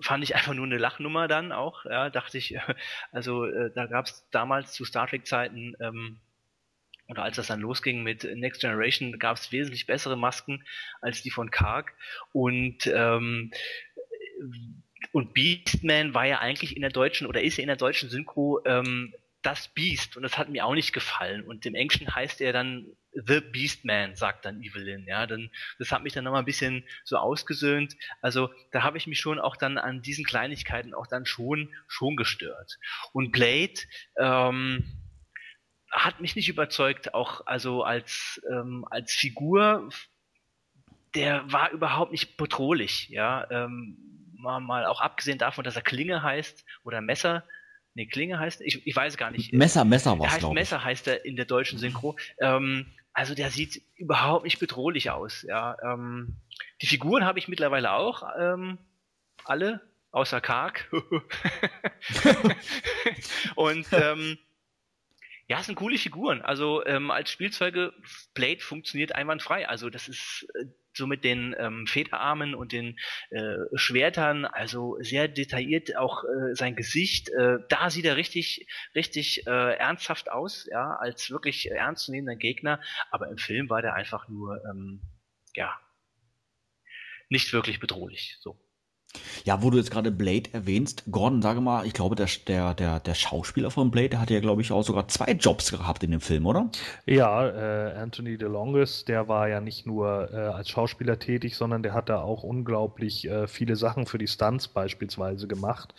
fand 0.00 0.22
ich 0.22 0.36
einfach 0.36 0.54
nur 0.54 0.66
eine 0.66 0.78
Lachnummer 0.78 1.26
dann 1.26 1.50
auch. 1.50 1.84
Ja, 1.84 2.10
dachte 2.10 2.38
ich, 2.38 2.56
also 3.10 3.44
äh, 3.44 3.72
da 3.74 3.86
gab 3.86 4.06
es 4.06 4.24
damals 4.30 4.72
zu 4.72 4.84
Star 4.84 5.08
Trek 5.08 5.26
Zeiten 5.26 5.74
ähm, 5.80 6.20
oder 7.10 7.22
als 7.24 7.36
das 7.36 7.48
dann 7.48 7.60
losging 7.60 8.02
mit 8.02 8.24
Next 8.24 8.60
Generation, 8.60 9.18
gab 9.18 9.36
es 9.36 9.52
wesentlich 9.52 9.86
bessere 9.86 10.16
Masken 10.16 10.64
als 11.00 11.22
die 11.22 11.30
von 11.30 11.50
Karg. 11.50 11.92
Und 12.32 12.86
ähm, 12.86 13.50
und 15.12 15.34
Beastman 15.34 16.14
war 16.14 16.26
ja 16.26 16.38
eigentlich 16.38 16.76
in 16.76 16.82
der 16.82 16.90
deutschen 16.90 17.26
oder 17.26 17.42
ist 17.42 17.56
ja 17.56 17.62
in 17.62 17.68
der 17.68 17.76
deutschen 17.76 18.10
Synchro 18.10 18.60
ähm, 18.64 19.14
das 19.42 19.68
Beast. 19.68 20.16
Und 20.16 20.22
das 20.22 20.38
hat 20.38 20.50
mir 20.50 20.64
auch 20.64 20.74
nicht 20.74 20.92
gefallen. 20.92 21.42
Und 21.42 21.64
im 21.66 21.74
Englischen 21.74 22.14
heißt 22.14 22.40
er 22.40 22.52
dann 22.52 22.86
The 23.12 23.40
Beastman, 23.40 24.14
sagt 24.14 24.44
dann 24.44 24.62
Evelyn, 24.62 25.04
ja, 25.06 25.26
dann, 25.26 25.50
das 25.78 25.90
hat 25.90 26.02
mich 26.02 26.12
dann 26.12 26.24
nochmal 26.24 26.42
ein 26.42 26.46
bisschen 26.46 26.84
so 27.04 27.16
ausgesöhnt, 27.16 27.96
also 28.22 28.50
da 28.70 28.84
habe 28.84 28.98
ich 28.98 29.08
mich 29.08 29.18
schon 29.18 29.40
auch 29.40 29.56
dann 29.56 29.78
an 29.78 30.00
diesen 30.00 30.24
Kleinigkeiten 30.24 30.94
auch 30.94 31.08
dann 31.08 31.26
schon, 31.26 31.74
schon 31.88 32.14
gestört. 32.14 32.78
Und 33.12 33.32
Blade, 33.32 33.74
ähm, 34.16 34.84
hat 35.90 36.20
mich 36.20 36.36
nicht 36.36 36.48
überzeugt, 36.48 37.14
auch 37.14 37.46
also 37.46 37.82
als, 37.82 38.40
ähm, 38.50 38.86
als 38.90 39.12
Figur, 39.12 39.90
der 41.14 41.50
war 41.52 41.70
überhaupt 41.70 42.12
nicht 42.12 42.36
bedrohlich, 42.36 43.08
ja, 43.08 43.50
ähm, 43.50 43.96
mal, 44.36 44.60
mal 44.60 44.86
auch 44.86 45.00
abgesehen 45.00 45.38
davon, 45.38 45.64
dass 45.64 45.76
er 45.76 45.82
Klinge 45.82 46.22
heißt 46.22 46.64
oder 46.84 47.00
Messer, 47.00 47.44
nee, 47.94 48.06
Klinge 48.06 48.38
heißt, 48.38 48.60
ich, 48.60 48.86
ich 48.86 48.96
weiß 48.96 49.16
gar 49.16 49.30
nicht. 49.30 49.52
Messer, 49.52 49.84
Messer 49.84 50.18
was, 50.18 50.30
heißt 50.30 50.52
Messer 50.52 50.84
heißt 50.84 51.08
er 51.08 51.24
in 51.24 51.36
der 51.36 51.44
deutschen 51.44 51.78
Synchro. 51.78 52.16
Ähm, 52.40 52.86
also 53.12 53.34
der 53.34 53.50
sieht 53.50 53.82
überhaupt 53.96 54.44
nicht 54.44 54.60
bedrohlich 54.60 55.10
aus, 55.10 55.42
ja. 55.42 55.76
Ähm, 55.82 56.36
die 56.80 56.86
Figuren 56.86 57.24
habe 57.24 57.38
ich 57.38 57.48
mittlerweile 57.48 57.92
auch, 57.92 58.22
ähm, 58.38 58.78
alle, 59.44 59.80
außer 60.12 60.40
Karg. 60.40 60.88
Und 63.56 63.86
ähm, 63.92 64.38
ja, 65.50 65.58
es 65.58 65.66
sind 65.66 65.74
coole 65.74 65.98
Figuren. 65.98 66.42
Also 66.42 66.86
ähm, 66.86 67.10
als 67.10 67.32
Spielzeuge, 67.32 67.92
Blade 68.34 68.60
funktioniert 68.60 69.16
einwandfrei. 69.16 69.68
Also 69.68 69.90
das 69.90 70.06
ist 70.06 70.46
äh, 70.54 70.66
so 70.94 71.08
mit 71.08 71.24
den 71.24 71.56
ähm, 71.58 71.88
Federarmen 71.88 72.54
und 72.54 72.70
den 72.70 72.96
äh, 73.30 73.56
Schwertern, 73.74 74.44
also 74.44 74.96
sehr 75.00 75.26
detailliert 75.26 75.96
auch 75.96 76.22
äh, 76.22 76.54
sein 76.54 76.76
Gesicht. 76.76 77.30
Äh, 77.30 77.58
da 77.68 77.90
sieht 77.90 78.04
er 78.04 78.14
richtig, 78.14 78.68
richtig 78.94 79.44
äh, 79.48 79.74
ernsthaft 79.74 80.30
aus, 80.30 80.68
ja, 80.70 80.94
als 80.94 81.32
wirklich 81.32 81.68
ernstzunehmender 81.68 82.36
Gegner. 82.36 82.80
Aber 83.10 83.26
im 83.28 83.36
Film 83.36 83.68
war 83.70 83.82
der 83.82 83.94
einfach 83.94 84.28
nur, 84.28 84.64
ähm, 84.70 85.00
ja, 85.56 85.80
nicht 87.28 87.52
wirklich 87.52 87.80
bedrohlich. 87.80 88.36
So. 88.38 88.56
Ja, 89.44 89.62
wo 89.62 89.70
du 89.70 89.78
jetzt 89.78 89.90
gerade 89.90 90.10
Blade 90.10 90.50
erwähnst, 90.52 91.04
Gordon, 91.10 91.42
sage 91.42 91.60
mal, 91.60 91.86
ich 91.86 91.92
glaube, 91.92 92.14
der, 92.14 92.28
der, 92.46 92.74
der, 92.74 93.00
der 93.00 93.14
Schauspieler 93.14 93.70
von 93.70 93.90
Blade, 93.90 94.10
der 94.10 94.20
hatte 94.20 94.34
ja, 94.34 94.40
glaube 94.40 94.62
ich, 94.62 94.70
auch 94.70 94.82
sogar 94.82 95.08
zwei 95.08 95.32
Jobs 95.32 95.70
gehabt 95.70 96.02
in 96.04 96.10
dem 96.10 96.20
Film, 96.20 96.46
oder? 96.46 96.70
Ja, 97.06 97.48
äh, 97.48 97.94
Anthony 97.96 98.38
DeLongis, 98.38 99.04
der 99.04 99.28
war 99.28 99.48
ja 99.48 99.60
nicht 99.60 99.86
nur 99.86 100.30
äh, 100.32 100.36
als 100.36 100.68
Schauspieler 100.68 101.18
tätig, 101.18 101.56
sondern 101.56 101.82
der 101.82 101.94
hat 101.94 102.08
da 102.08 102.20
auch 102.20 102.42
unglaublich 102.42 103.28
äh, 103.28 103.48
viele 103.48 103.76
Sachen 103.76 104.06
für 104.06 104.18
die 104.18 104.28
Stunts 104.28 104.68
beispielsweise 104.68 105.48
gemacht 105.48 105.94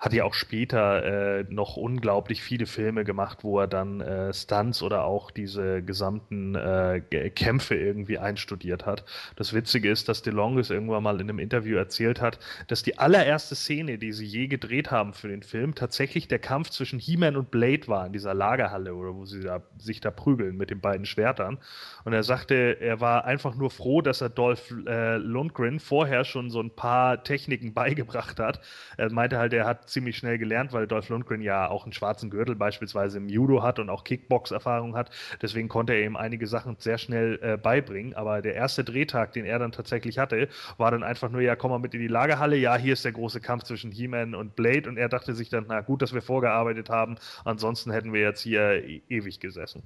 hat 0.00 0.14
ja 0.14 0.24
auch 0.24 0.32
später 0.32 1.40
äh, 1.40 1.44
noch 1.50 1.76
unglaublich 1.76 2.42
viele 2.42 2.64
Filme 2.64 3.04
gemacht, 3.04 3.44
wo 3.44 3.60
er 3.60 3.68
dann 3.68 4.00
äh, 4.00 4.32
Stunts 4.32 4.82
oder 4.82 5.04
auch 5.04 5.30
diese 5.30 5.82
gesamten 5.82 6.54
äh, 6.54 7.02
Kämpfe 7.34 7.74
irgendwie 7.74 8.18
einstudiert 8.18 8.86
hat. 8.86 9.04
Das 9.36 9.52
Witzige 9.52 9.90
ist, 9.90 10.08
dass 10.08 10.22
DeLongis 10.22 10.70
irgendwann 10.70 11.02
mal 11.02 11.20
in 11.20 11.28
einem 11.28 11.38
Interview 11.38 11.76
erzählt 11.76 12.22
hat, 12.22 12.38
dass 12.66 12.82
die 12.82 12.98
allererste 12.98 13.54
Szene, 13.54 13.98
die 13.98 14.12
sie 14.12 14.24
je 14.24 14.46
gedreht 14.46 14.90
haben 14.90 15.12
für 15.12 15.28
den 15.28 15.42
Film, 15.42 15.74
tatsächlich 15.74 16.28
der 16.28 16.38
Kampf 16.38 16.70
zwischen 16.70 16.98
He-Man 16.98 17.36
und 17.36 17.50
Blade 17.50 17.86
war 17.86 18.06
in 18.06 18.14
dieser 18.14 18.32
Lagerhalle 18.32 18.94
oder 18.94 19.14
wo 19.14 19.26
sie 19.26 19.42
da, 19.42 19.62
sich 19.76 20.00
da 20.00 20.10
prügeln 20.10 20.56
mit 20.56 20.70
den 20.70 20.80
beiden 20.80 21.04
Schwertern. 21.04 21.58
Und 22.04 22.14
er 22.14 22.22
sagte, 22.22 22.78
er 22.80 23.00
war 23.00 23.26
einfach 23.26 23.54
nur 23.54 23.70
froh, 23.70 24.00
dass 24.00 24.22
er 24.22 24.30
Dolph 24.30 24.74
äh, 24.86 25.18
Lundgren 25.18 25.78
vorher 25.78 26.24
schon 26.24 26.48
so 26.48 26.60
ein 26.62 26.70
paar 26.74 27.22
Techniken 27.22 27.74
beigebracht 27.74 28.40
hat. 28.40 28.62
Er 28.96 29.12
meinte 29.12 29.36
halt, 29.36 29.52
er 29.52 29.66
hat 29.66 29.89
ziemlich 29.90 30.16
schnell 30.16 30.38
gelernt, 30.38 30.72
weil 30.72 30.86
Dolph 30.86 31.08
Lundgren 31.08 31.42
ja 31.42 31.68
auch 31.68 31.84
einen 31.84 31.92
schwarzen 31.92 32.30
Gürtel 32.30 32.54
beispielsweise 32.54 33.18
im 33.18 33.28
Judo 33.28 33.62
hat 33.62 33.78
und 33.78 33.90
auch 33.90 34.04
Kickbox-Erfahrung 34.04 34.96
hat. 34.96 35.10
Deswegen 35.42 35.68
konnte 35.68 35.92
er 35.92 36.04
ihm 36.04 36.16
einige 36.16 36.46
Sachen 36.46 36.76
sehr 36.78 36.98
schnell 36.98 37.38
äh, 37.42 37.56
beibringen. 37.56 38.14
Aber 38.14 38.42
der 38.42 38.54
erste 38.54 38.84
Drehtag, 38.84 39.32
den 39.32 39.44
er 39.44 39.58
dann 39.58 39.72
tatsächlich 39.72 40.18
hatte, 40.18 40.48
war 40.78 40.90
dann 40.90 41.02
einfach 41.02 41.30
nur, 41.30 41.40
ja, 41.40 41.56
komm 41.56 41.70
mal 41.70 41.78
mit 41.78 41.94
in 41.94 42.00
die 42.00 42.08
Lagerhalle. 42.08 42.56
Ja, 42.56 42.76
hier 42.76 42.92
ist 42.94 43.04
der 43.04 43.12
große 43.12 43.40
Kampf 43.40 43.64
zwischen 43.64 43.90
He-Man 43.90 44.34
und 44.34 44.56
Blade. 44.56 44.88
Und 44.88 44.96
er 44.96 45.08
dachte 45.08 45.34
sich 45.34 45.48
dann, 45.48 45.66
na 45.68 45.80
gut, 45.80 46.02
dass 46.02 46.14
wir 46.14 46.22
vorgearbeitet 46.22 46.90
haben. 46.90 47.16
Ansonsten 47.44 47.90
hätten 47.90 48.12
wir 48.12 48.20
jetzt 48.20 48.40
hier 48.42 48.84
e 48.84 49.02
ewig 49.08 49.40
gesessen. 49.40 49.82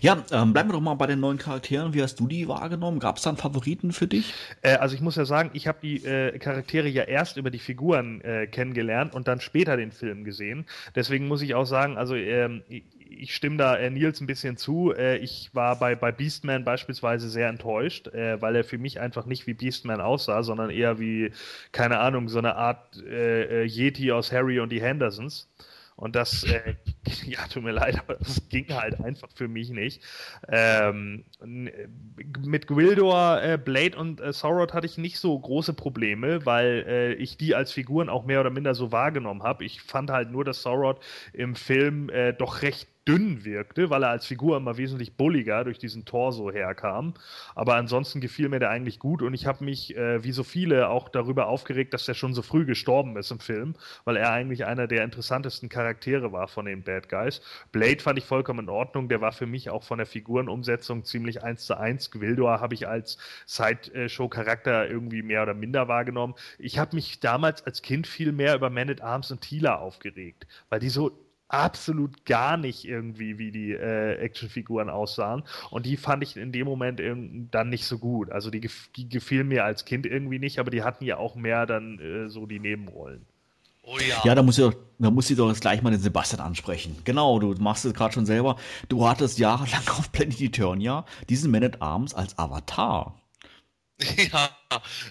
Ja, 0.00 0.24
ähm, 0.30 0.52
bleiben 0.52 0.68
wir 0.68 0.74
doch 0.74 0.80
mal 0.80 0.94
bei 0.94 1.06
den 1.06 1.20
neuen 1.20 1.38
Charakteren. 1.38 1.92
Wie 1.94 2.02
hast 2.02 2.20
du 2.20 2.26
die 2.26 2.48
wahrgenommen? 2.48 3.00
Gab 3.00 3.16
es 3.16 3.22
da 3.22 3.30
einen 3.30 3.36
Favoriten 3.36 3.92
für 3.92 4.06
dich? 4.06 4.32
Äh, 4.62 4.76
also 4.76 4.94
ich 4.94 5.00
muss 5.00 5.16
ja 5.16 5.24
sagen, 5.24 5.50
ich 5.52 5.66
habe 5.66 5.78
die 5.82 6.04
äh, 6.04 6.38
Charaktere 6.38 6.88
ja 6.88 7.04
erst 7.04 7.36
über 7.36 7.50
die 7.50 7.58
Figuren 7.58 8.20
äh, 8.22 8.46
kennengelernt 8.46 9.14
und 9.14 9.28
dann 9.28 9.40
später 9.40 9.76
den 9.76 9.92
Film 9.92 10.24
gesehen. 10.24 10.66
Deswegen 10.94 11.28
muss 11.28 11.42
ich 11.42 11.54
auch 11.54 11.66
sagen, 11.66 11.98
also 11.98 12.14
ähm, 12.14 12.62
ich 13.18 13.34
stimme 13.34 13.56
da 13.56 13.76
äh, 13.76 13.90
Nils 13.90 14.20
ein 14.20 14.26
bisschen 14.26 14.56
zu. 14.56 14.92
Äh, 14.92 15.18
ich 15.18 15.50
war 15.52 15.78
bei, 15.78 15.94
bei 15.94 16.12
Beastman 16.12 16.64
beispielsweise 16.64 17.28
sehr 17.28 17.48
enttäuscht, 17.48 18.08
äh, 18.08 18.40
weil 18.40 18.56
er 18.56 18.64
für 18.64 18.78
mich 18.78 19.00
einfach 19.00 19.26
nicht 19.26 19.46
wie 19.46 19.54
Beastman 19.54 20.00
aussah, 20.00 20.42
sondern 20.42 20.70
eher 20.70 20.98
wie, 20.98 21.32
keine 21.72 21.98
Ahnung, 21.98 22.28
so 22.28 22.38
eine 22.38 22.56
Art 22.56 23.02
äh, 23.02 23.64
äh, 23.64 23.66
Yeti 23.66 24.12
aus 24.12 24.32
Harry 24.32 24.60
und 24.60 24.70
die 24.70 24.82
Hendersons. 24.82 25.48
Und 25.98 26.14
das, 26.14 26.44
äh, 26.44 26.76
ja, 27.26 27.44
tut 27.48 27.64
mir 27.64 27.72
leid, 27.72 27.98
aber 27.98 28.14
das 28.14 28.48
ging 28.48 28.72
halt 28.72 29.00
einfach 29.00 29.28
für 29.34 29.48
mich 29.48 29.70
nicht. 29.70 30.00
Ähm, 30.48 31.24
mit 31.42 32.68
Gwildor, 32.68 33.42
äh, 33.42 33.58
Blade 33.58 33.98
und 33.98 34.20
äh, 34.20 34.32
Sorrot 34.32 34.74
hatte 34.74 34.86
ich 34.86 34.96
nicht 34.96 35.18
so 35.18 35.36
große 35.36 35.74
Probleme, 35.74 36.46
weil 36.46 36.84
äh, 36.86 37.12
ich 37.14 37.36
die 37.36 37.56
als 37.56 37.72
Figuren 37.72 38.08
auch 38.08 38.24
mehr 38.24 38.40
oder 38.40 38.50
minder 38.50 38.76
so 38.76 38.92
wahrgenommen 38.92 39.42
habe. 39.42 39.64
Ich 39.64 39.82
fand 39.82 40.10
halt 40.10 40.30
nur, 40.30 40.44
dass 40.44 40.62
Sorrot 40.62 41.00
im 41.32 41.56
Film 41.56 42.10
äh, 42.10 42.32
doch 42.32 42.62
recht 42.62 42.86
dünn 43.08 43.44
wirkte, 43.44 43.88
weil 43.88 44.02
er 44.02 44.10
als 44.10 44.26
Figur 44.26 44.58
immer 44.58 44.76
wesentlich 44.76 45.14
bulliger 45.14 45.64
durch 45.64 45.78
diesen 45.78 46.04
Torso 46.04 46.52
herkam. 46.52 47.14
Aber 47.54 47.74
ansonsten 47.76 48.20
gefiel 48.20 48.50
mir 48.50 48.58
der 48.58 48.68
eigentlich 48.68 48.98
gut 48.98 49.22
und 49.22 49.32
ich 49.32 49.46
habe 49.46 49.64
mich, 49.64 49.96
äh, 49.96 50.22
wie 50.22 50.32
so 50.32 50.44
viele, 50.44 50.90
auch 50.90 51.08
darüber 51.08 51.46
aufgeregt, 51.46 51.94
dass 51.94 52.06
er 52.06 52.14
schon 52.14 52.34
so 52.34 52.42
früh 52.42 52.66
gestorben 52.66 53.16
ist 53.16 53.30
im 53.30 53.40
Film, 53.40 53.74
weil 54.04 54.16
er 54.16 54.30
eigentlich 54.30 54.66
einer 54.66 54.86
der 54.86 55.04
interessantesten 55.04 55.70
Charaktere 55.70 56.32
war 56.32 56.48
von 56.48 56.66
den 56.66 56.82
Bad 56.82 57.08
Guys. 57.08 57.40
Blade 57.72 58.00
fand 58.00 58.18
ich 58.18 58.26
vollkommen 58.26 58.60
in 58.60 58.68
Ordnung, 58.68 59.08
der 59.08 59.22
war 59.22 59.32
für 59.32 59.46
mich 59.46 59.70
auch 59.70 59.84
von 59.84 59.98
der 59.98 60.06
Figurenumsetzung 60.06 61.04
ziemlich 61.04 61.42
eins 61.42 61.64
zu 61.64 61.78
eins. 61.78 62.10
Gwildor 62.10 62.60
habe 62.60 62.74
ich 62.74 62.88
als 62.88 63.16
Sideshow-Charakter 63.46 64.88
irgendwie 64.88 65.22
mehr 65.22 65.42
oder 65.42 65.54
minder 65.54 65.88
wahrgenommen. 65.88 66.34
Ich 66.58 66.78
habe 66.78 66.94
mich 66.94 67.20
damals 67.20 67.64
als 67.64 67.80
Kind 67.80 68.06
viel 68.06 68.32
mehr 68.32 68.54
über 68.54 68.68
Man 68.68 68.90
at 68.90 69.00
Arms 69.00 69.30
und 69.30 69.40
Tila 69.40 69.76
aufgeregt, 69.76 70.46
weil 70.68 70.80
die 70.80 70.90
so 70.90 71.27
absolut 71.48 72.24
gar 72.24 72.56
nicht 72.56 72.84
irgendwie, 72.84 73.38
wie 73.38 73.50
die 73.50 73.72
äh, 73.72 74.14
Actionfiguren 74.16 74.90
aussahen. 74.90 75.42
Und 75.70 75.86
die 75.86 75.96
fand 75.96 76.22
ich 76.22 76.36
in 76.36 76.52
dem 76.52 76.66
Moment 76.66 77.00
dann 77.50 77.68
nicht 77.68 77.86
so 77.86 77.98
gut. 77.98 78.30
Also 78.30 78.50
die, 78.50 78.68
die 78.96 79.08
gefielen 79.08 79.48
mir 79.48 79.64
als 79.64 79.84
Kind 79.84 80.06
irgendwie 80.06 80.38
nicht, 80.38 80.58
aber 80.58 80.70
die 80.70 80.82
hatten 80.82 81.04
ja 81.04 81.16
auch 81.16 81.34
mehr 81.34 81.66
dann 81.66 81.98
äh, 81.98 82.28
so 82.28 82.46
die 82.46 82.60
Nebenrollen. 82.60 83.24
Oh 83.82 83.98
ja. 83.98 84.20
Ja, 84.22 84.34
da 84.34 84.42
muss 84.42 84.58
ich, 84.58 84.70
da 84.98 85.10
muss 85.10 85.30
ich 85.30 85.36
doch 85.38 85.48
jetzt 85.48 85.62
gleich 85.62 85.80
mal 85.80 85.90
den 85.90 86.00
Sebastian 86.00 86.42
ansprechen. 86.42 86.96
Genau, 87.04 87.38
du 87.38 87.54
machst 87.58 87.86
es 87.86 87.94
gerade 87.94 88.12
schon 88.12 88.26
selber. 88.26 88.56
Du 88.90 89.08
hattest 89.08 89.38
jahrelang 89.38 89.88
auf 89.98 90.12
Planet 90.12 90.40
Eternia 90.40 91.06
diesen 91.30 91.50
Man 91.50 91.64
at 91.64 91.80
Arms 91.80 92.12
als 92.12 92.38
Avatar. 92.38 93.18
Ja, 94.32 94.50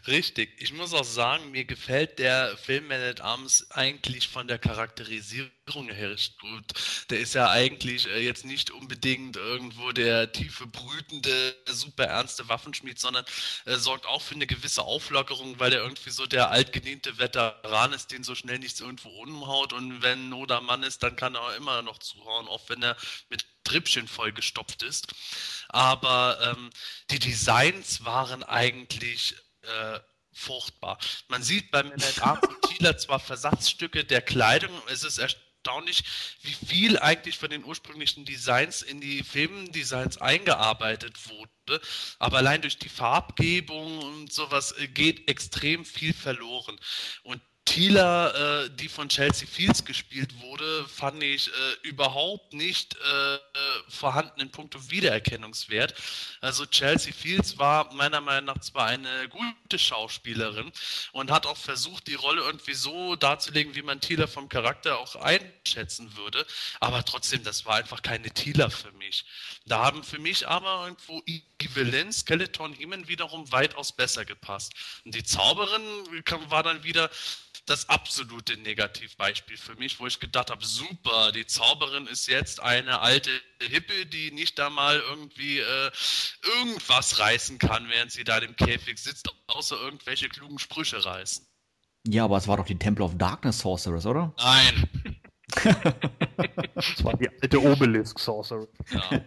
richtig. 0.07 0.49
Ich 0.59 0.71
muss 0.71 0.93
auch 0.93 1.03
sagen, 1.03 1.51
mir 1.51 1.65
gefällt 1.65 2.19
der 2.19 2.55
Film 2.57 2.87
Man 2.87 3.01
at 3.01 3.21
Arms 3.21 3.69
eigentlich 3.71 4.27
von 4.27 4.47
der 4.47 4.59
Charakterisierung 4.59 5.89
her 5.89 6.11
recht 6.11 6.39
gut. 6.39 6.63
Der 7.09 7.19
ist 7.19 7.33
ja 7.33 7.49
eigentlich 7.49 8.07
äh, 8.07 8.19
jetzt 8.23 8.45
nicht 8.45 8.71
unbedingt 8.71 9.35
irgendwo 9.35 9.91
der 9.91 10.31
tiefe, 10.31 10.67
brütende, 10.67 11.55
super 11.67 12.05
ernste 12.05 12.47
Waffenschmied, 12.47 12.99
sondern 12.99 13.25
äh, 13.65 13.75
sorgt 13.75 14.05
auch 14.05 14.21
für 14.21 14.35
eine 14.35 14.47
gewisse 14.47 14.83
Auflockerung, 14.83 15.59
weil 15.59 15.73
er 15.73 15.81
irgendwie 15.81 16.11
so 16.11 16.25
der 16.25 16.51
altgediente 16.51 17.17
Veteran 17.17 17.93
ist, 17.93 18.11
den 18.11 18.23
so 18.23 18.35
schnell 18.35 18.59
nichts 18.59 18.79
irgendwo 18.79 19.09
umhaut 19.09 19.73
und 19.73 20.01
wenn 20.03 20.29
Not 20.29 20.51
am 20.51 20.65
Mann 20.65 20.83
ist, 20.83 21.03
dann 21.03 21.15
kann 21.15 21.35
er 21.35 21.41
auch 21.41 21.55
immer 21.57 21.81
noch 21.81 21.97
zuhauen, 21.97 22.47
auch 22.47 22.69
wenn 22.69 22.83
er 22.83 22.95
mit 23.29 23.45
Trippchen 23.67 24.07
vollgestopft 24.07 24.81
ist. 24.83 25.07
Aber 25.69 26.39
ähm, 26.41 26.69
die 27.11 27.19
Designs 27.19 28.05
waren 28.05 28.43
eigentlich 28.43 29.35
äh, 29.63 29.99
furchtbar. 30.31 30.97
Man 31.27 31.43
sieht 31.43 31.71
beim 31.71 31.91
Arms 32.21 32.41
und 32.47 32.61
Thieler 32.69 32.97
zwar 32.97 33.19
Versatzstücke 33.19 34.05
der 34.05 34.21
Kleidung, 34.21 34.71
es 34.89 35.03
ist 35.03 35.17
erstaunlich, 35.17 36.03
wie 36.43 36.53
viel 36.53 36.99
eigentlich 36.99 37.37
von 37.37 37.49
den 37.49 37.65
ursprünglichen 37.65 38.23
Designs 38.23 38.81
in 38.81 39.01
die 39.01 39.23
Filmdesigns 39.23 40.17
eingearbeitet 40.19 41.17
wurde. 41.27 41.81
Aber 42.19 42.37
allein 42.37 42.61
durch 42.61 42.77
die 42.77 42.89
Farbgebung 42.89 43.99
und 43.99 44.31
sowas 44.31 44.71
äh, 44.77 44.87
geht 44.87 45.27
extrem 45.27 45.83
viel 45.83 46.13
verloren. 46.13 46.79
Und 47.23 47.41
Thieler, 47.67 48.63
äh, 48.63 48.69
die 48.69 48.87
von 48.87 49.09
Chelsea 49.09 49.45
Fields 49.45 49.83
gespielt 49.83 50.39
wurde, 50.39 50.87
fand 50.87 51.21
ich 51.21 51.49
äh, 51.49 51.87
überhaupt 51.87 52.53
nicht 52.53 52.95
äh, 52.95 53.35
äh, 53.35 53.39
vorhanden 53.89 54.39
in 54.39 54.49
puncto 54.49 54.89
Wiedererkennungswert. 54.89 55.93
Also 56.39 56.65
Chelsea 56.65 57.11
Fields 57.11 57.57
war 57.57 57.93
meiner 57.93 58.21
Meinung 58.21 58.45
nach 58.55 58.61
zwar 58.61 58.85
eine 58.87 59.27
gute 59.27 59.77
Schauspielerin 59.77 60.71
und 61.11 61.29
hat 61.29 61.45
auch 61.45 61.57
versucht, 61.57 62.07
die 62.07 62.15
Rolle 62.15 62.41
irgendwie 62.41 62.73
so 62.73 63.17
darzulegen, 63.17 63.75
wie 63.75 63.81
man 63.81 63.99
Thieler 63.99 64.29
vom 64.29 64.47
Charakter 64.47 64.97
auch 64.97 65.17
einschätzen 65.17 66.15
würde, 66.15 66.47
aber 66.79 67.03
trotzdem, 67.03 67.43
das 67.43 67.65
war 67.65 67.75
einfach 67.75 68.01
keine 68.01 68.31
Thieler 68.31 68.71
für 68.71 68.93
mich. 68.93 69.25
Da 69.65 69.83
haben 69.83 70.03
für 70.03 70.19
mich 70.19 70.47
aber 70.47 70.85
irgendwo 70.85 71.21
Evelyn, 71.59 72.13
Skeleton 72.13 72.73
Heman 72.73 73.09
wiederum 73.09 73.51
weitaus 73.51 73.91
besser 73.91 74.23
gepasst. 74.23 74.73
Und 75.03 75.15
die 75.15 75.23
Zauberin 75.23 75.81
war 76.49 76.63
dann 76.63 76.83
wieder 76.83 77.09
das 77.67 77.89
absolute 77.89 78.57
Negativbeispiel 78.57 79.57
für 79.57 79.75
mich, 79.75 79.99
wo 79.99 80.07
ich 80.07 80.19
gedacht 80.19 80.49
habe, 80.49 80.65
super, 80.65 81.31
die 81.33 81.45
Zauberin 81.45 82.07
ist 82.07 82.27
jetzt 82.27 82.61
eine 82.61 83.01
alte 83.01 83.29
Hippe, 83.61 84.05
die 84.05 84.31
nicht 84.31 84.57
da 84.57 84.69
mal 84.69 84.99
irgendwie 84.99 85.59
äh, 85.59 85.91
irgendwas 86.59 87.19
reißen 87.19 87.59
kann, 87.59 87.89
während 87.89 88.11
sie 88.11 88.23
da 88.23 88.37
im 88.37 88.55
Käfig 88.55 88.97
sitzt, 88.97 89.29
außer 89.47 89.79
irgendwelche 89.79 90.29
klugen 90.29 90.59
Sprüche 90.59 91.03
reißen. 91.03 91.45
Ja, 92.07 92.23
aber 92.23 92.37
es 92.37 92.47
war 92.47 92.57
doch 92.57 92.65
die 92.65 92.79
Temple 92.79 93.03
of 93.03 93.17
Darkness 93.17 93.59
Sorceress, 93.59 94.05
oder? 94.05 94.33
Nein. 94.37 94.89
das 96.73 97.03
war 97.03 97.17
die 97.17 97.29
alte 97.41 97.61
Obelisk 97.61 98.17
Sorceress. 98.19 98.69
Ja, 98.91 99.21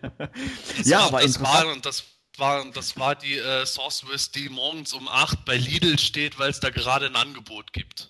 ja 0.85 1.01
aber 1.01 1.21
das 1.21 1.41
war, 1.43 1.67
und 1.67 1.85
das 1.85 2.05
war, 2.39 2.65
das 2.73 2.97
war 2.97 3.17
die 3.17 3.37
äh, 3.37 3.67
Sorceress, 3.67 4.31
die 4.31 4.49
morgens 4.49 4.95
um 4.95 5.09
8 5.09 5.45
bei 5.45 5.59
Lidl 5.59 5.99
steht, 5.99 6.39
weil 6.39 6.51
es 6.51 6.61
da 6.61 6.71
gerade 6.71 7.07
ein 7.07 7.17
Angebot 7.17 7.75
gibt. 7.75 8.10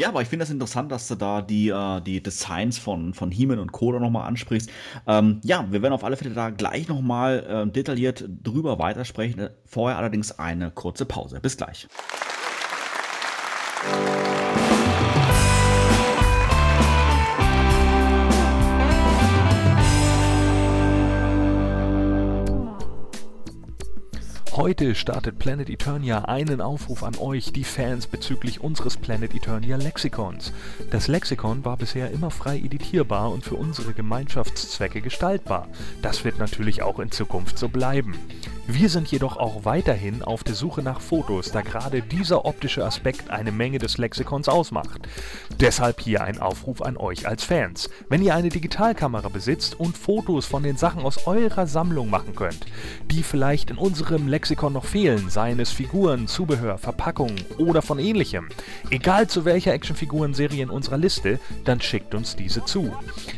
Ja, 0.00 0.08
aber 0.08 0.22
ich 0.22 0.28
finde 0.28 0.44
das 0.44 0.50
interessant, 0.50 0.90
dass 0.90 1.08
du 1.08 1.14
da 1.14 1.42
die, 1.42 1.68
äh, 1.68 2.00
die 2.00 2.22
Designs 2.22 2.78
von, 2.78 3.12
von 3.12 3.30
He-Man 3.30 3.58
und 3.58 3.70
Koda 3.70 3.98
nochmal 4.00 4.26
ansprichst. 4.26 4.70
Ähm, 5.06 5.42
ja, 5.44 5.66
wir 5.70 5.82
werden 5.82 5.92
auf 5.92 6.04
alle 6.04 6.16
Fälle 6.16 6.30
da 6.30 6.48
gleich 6.48 6.88
nochmal 6.88 7.66
äh, 7.68 7.70
detailliert 7.70 8.24
drüber 8.42 8.78
weitersprechen. 8.78 9.50
Vorher 9.66 9.98
allerdings 9.98 10.32
eine 10.38 10.70
kurze 10.70 11.04
Pause. 11.04 11.40
Bis 11.40 11.58
gleich. 11.58 11.86
Heute 24.60 24.94
startet 24.94 25.38
Planet 25.38 25.70
Eternia 25.70 26.26
einen 26.26 26.60
Aufruf 26.60 27.02
an 27.02 27.16
euch, 27.16 27.50
die 27.50 27.64
Fans, 27.64 28.06
bezüglich 28.06 28.60
unseres 28.60 28.98
Planet 28.98 29.34
Eternia 29.34 29.78
Lexikons. 29.78 30.52
Das 30.90 31.08
Lexikon 31.08 31.64
war 31.64 31.78
bisher 31.78 32.10
immer 32.10 32.30
frei 32.30 32.58
editierbar 32.58 33.32
und 33.32 33.42
für 33.42 33.54
unsere 33.54 33.94
Gemeinschaftszwecke 33.94 35.00
gestaltbar. 35.00 35.66
Das 36.02 36.26
wird 36.26 36.38
natürlich 36.38 36.82
auch 36.82 36.98
in 36.98 37.10
Zukunft 37.10 37.58
so 37.58 37.70
bleiben. 37.70 38.18
Wir 38.72 38.88
sind 38.88 39.10
jedoch 39.10 39.36
auch 39.36 39.64
weiterhin 39.64 40.22
auf 40.22 40.44
der 40.44 40.54
Suche 40.54 40.80
nach 40.80 41.00
Fotos, 41.00 41.50
da 41.50 41.60
gerade 41.60 42.02
dieser 42.02 42.44
optische 42.44 42.84
Aspekt 42.84 43.28
eine 43.28 43.50
Menge 43.50 43.80
des 43.80 43.98
Lexikons 43.98 44.48
ausmacht. 44.48 45.08
Deshalb 45.58 46.00
hier 46.00 46.22
ein 46.22 46.40
Aufruf 46.40 46.80
an 46.80 46.96
euch 46.96 47.26
als 47.26 47.42
Fans. 47.42 47.90
Wenn 48.08 48.22
ihr 48.22 48.32
eine 48.32 48.48
Digitalkamera 48.48 49.28
besitzt 49.28 49.78
und 49.80 49.98
Fotos 49.98 50.46
von 50.46 50.62
den 50.62 50.76
Sachen 50.76 51.02
aus 51.02 51.26
eurer 51.26 51.66
Sammlung 51.66 52.10
machen 52.10 52.36
könnt, 52.36 52.64
die 53.10 53.24
vielleicht 53.24 53.70
in 53.70 53.76
unserem 53.76 54.28
Lexikon 54.28 54.72
noch 54.72 54.84
fehlen, 54.84 55.30
seien 55.30 55.58
es 55.58 55.72
Figuren, 55.72 56.28
Zubehör, 56.28 56.78
Verpackungen 56.78 57.44
oder 57.58 57.82
von 57.82 57.98
ähnlichem, 57.98 58.50
egal 58.90 59.26
zu 59.26 59.44
welcher 59.44 59.72
Actionfiguren-Serie 59.72 60.62
in 60.62 60.70
unserer 60.70 60.98
Liste, 60.98 61.40
dann 61.64 61.80
schickt 61.80 62.14
uns 62.14 62.36
diese 62.36 62.64
zu. 62.64 62.92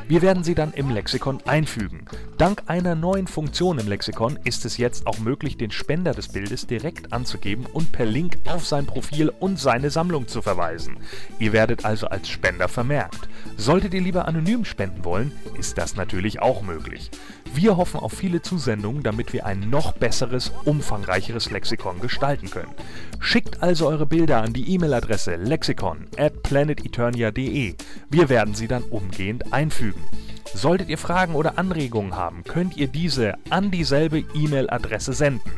Wir 0.09 0.21
werden 0.21 0.45
sie 0.45 0.55
dann 0.55 0.75
im 0.75 0.91
Lexikon 0.91 1.41
einfügen. 1.47 2.05
Dank 2.37 2.65
einer 2.67 2.95
neuen 2.95 3.27
Funktion 3.27 3.79
im 3.79 3.89
Lexikon 3.89 4.39
ist 4.45 4.67
es 4.67 4.77
jetzt 4.77 5.07
auch 5.07 5.22
möglich, 5.23 5.57
den 5.57 5.71
Spender 5.71 6.13
des 6.13 6.29
Bildes 6.29 6.67
direkt 6.67 7.13
anzugeben 7.13 7.67
und 7.67 7.93
per 7.93 8.07
Link 8.07 8.39
auf 8.47 8.67
sein 8.67 8.87
Profil 8.87 9.31
und 9.41 9.59
seine 9.59 9.91
Sammlung 9.91 10.29
zu 10.29 10.43
verweisen. 10.43 10.99
Ihr 11.39 11.53
werdet 11.53 11.85
also 11.85 12.09
als 12.09 12.29
Spender 12.29 12.69
vermerkt. 12.69 13.29
Solltet 13.57 13.95
ihr 13.95 14.01
lieber 14.01 14.27
anonym 14.29 14.65
spenden 14.65 15.05
wollen, 15.05 15.33
ist 15.59 15.79
das 15.79 15.97
natürlich 15.97 16.41
auch 16.41 16.63
möglich. 16.63 17.11
Wir 17.55 17.77
hoffen 17.77 18.01
auf 18.01 18.13
viele 18.13 18.41
Zusendungen, 18.41 19.03
damit 19.03 19.33
wir 19.33 19.45
ein 19.45 19.69
noch 19.69 19.93
besseres, 19.93 20.53
umfangreicheres 20.65 21.51
Lexikon 21.51 22.01
gestalten 22.01 22.49
können. 22.51 22.75
Schickt 23.21 23.63
also 23.63 23.89
eure 23.89 24.07
Bilder 24.07 24.43
an 24.43 24.55
die 24.55 24.75
E-Mail-Adresse 24.75 25.37
lexikon 25.37 26.07
at 26.17 26.43
planeteternia.de. 26.43 27.75
Wir 28.09 28.29
werden 28.29 28.55
sie 28.55 28.69
dann 28.69 28.83
umgehend 28.85 29.53
einfügen. 29.53 30.03
Solltet 30.55 30.89
ihr 30.89 30.99
Fragen 30.99 31.35
oder 31.35 31.59
Anregungen 31.59 32.17
haben, 32.17 32.43
könnt 32.45 32.77
ihr 32.77 32.89
diese 32.89 33.35
an 33.51 33.71
dieselbe 33.71 34.25
E-Mail-Adresse 34.35 35.13
senden 35.13 35.53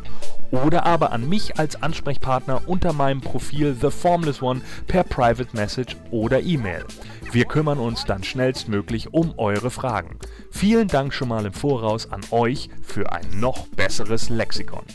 oder 0.51 0.85
aber 0.85 1.11
an 1.11 1.27
mich 1.27 1.59
als 1.59 1.81
Ansprechpartner 1.81 2.61
unter 2.67 2.93
meinem 2.93 3.21
Profil 3.21 3.75
The 3.79 3.89
Formless 3.89 4.41
One 4.41 4.61
per 4.87 5.03
Private 5.03 5.55
Message 5.55 5.95
oder 6.11 6.41
E-Mail. 6.41 6.85
Wir 7.35 7.43
kümmern 7.43 7.79
uns 7.79 8.05
dann 8.05 8.23
schnellstmöglich 8.23 9.13
um 9.13 9.33
eure 9.35 9.69
Fragen. 9.69 10.19
Vielen 10.51 10.87
Dank 10.87 11.13
schon 11.13 11.27
mal 11.27 11.45
im 11.45 11.51
Voraus 11.51 12.09
an 12.09 12.21
euch 12.31 12.69
für 12.81 13.11
ein 13.11 13.41
noch 13.41 13.67
besseres 13.67 14.29
Lexikon. 14.29 14.85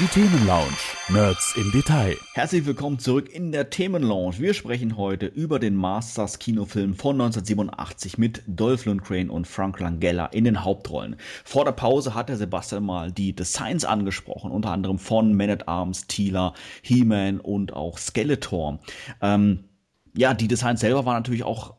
Die 0.00 0.06
Themenlounge. 0.08 0.72
Nerds 1.08 1.54
im 1.56 1.70
Detail. 1.70 2.16
Herzlich 2.32 2.66
willkommen 2.66 2.98
zurück 2.98 3.32
in 3.32 3.52
der 3.52 3.70
Themenlounge. 3.70 4.40
Wir 4.40 4.52
sprechen 4.52 4.96
heute 4.96 5.26
über 5.26 5.60
den 5.60 5.76
Masters 5.76 6.40
Kinofilm 6.40 6.96
von 6.96 7.14
1987 7.20 8.18
mit 8.18 8.42
Dolph 8.48 8.86
Lundgren 8.86 9.30
und 9.30 9.46
Frank 9.46 9.78
Langella 9.78 10.26
in 10.26 10.42
den 10.42 10.64
Hauptrollen. 10.64 11.14
Vor 11.44 11.64
der 11.64 11.72
Pause 11.72 12.12
hat 12.12 12.28
der 12.28 12.36
Sebastian 12.36 12.84
mal 12.84 13.12
die 13.12 13.36
Designs 13.36 13.84
angesprochen, 13.84 14.50
unter 14.50 14.72
anderem 14.72 14.98
von 14.98 15.32
Man 15.32 15.50
at 15.50 15.68
Arms, 15.68 16.08
Teela, 16.08 16.54
He-Man 16.82 17.38
und 17.38 17.72
auch 17.72 17.98
Skeletor. 17.98 18.80
Ähm, 19.22 19.62
ja, 20.16 20.34
die 20.34 20.48
Designs 20.48 20.80
selber 20.80 21.06
waren 21.06 21.14
natürlich 21.14 21.44
auch 21.44 21.74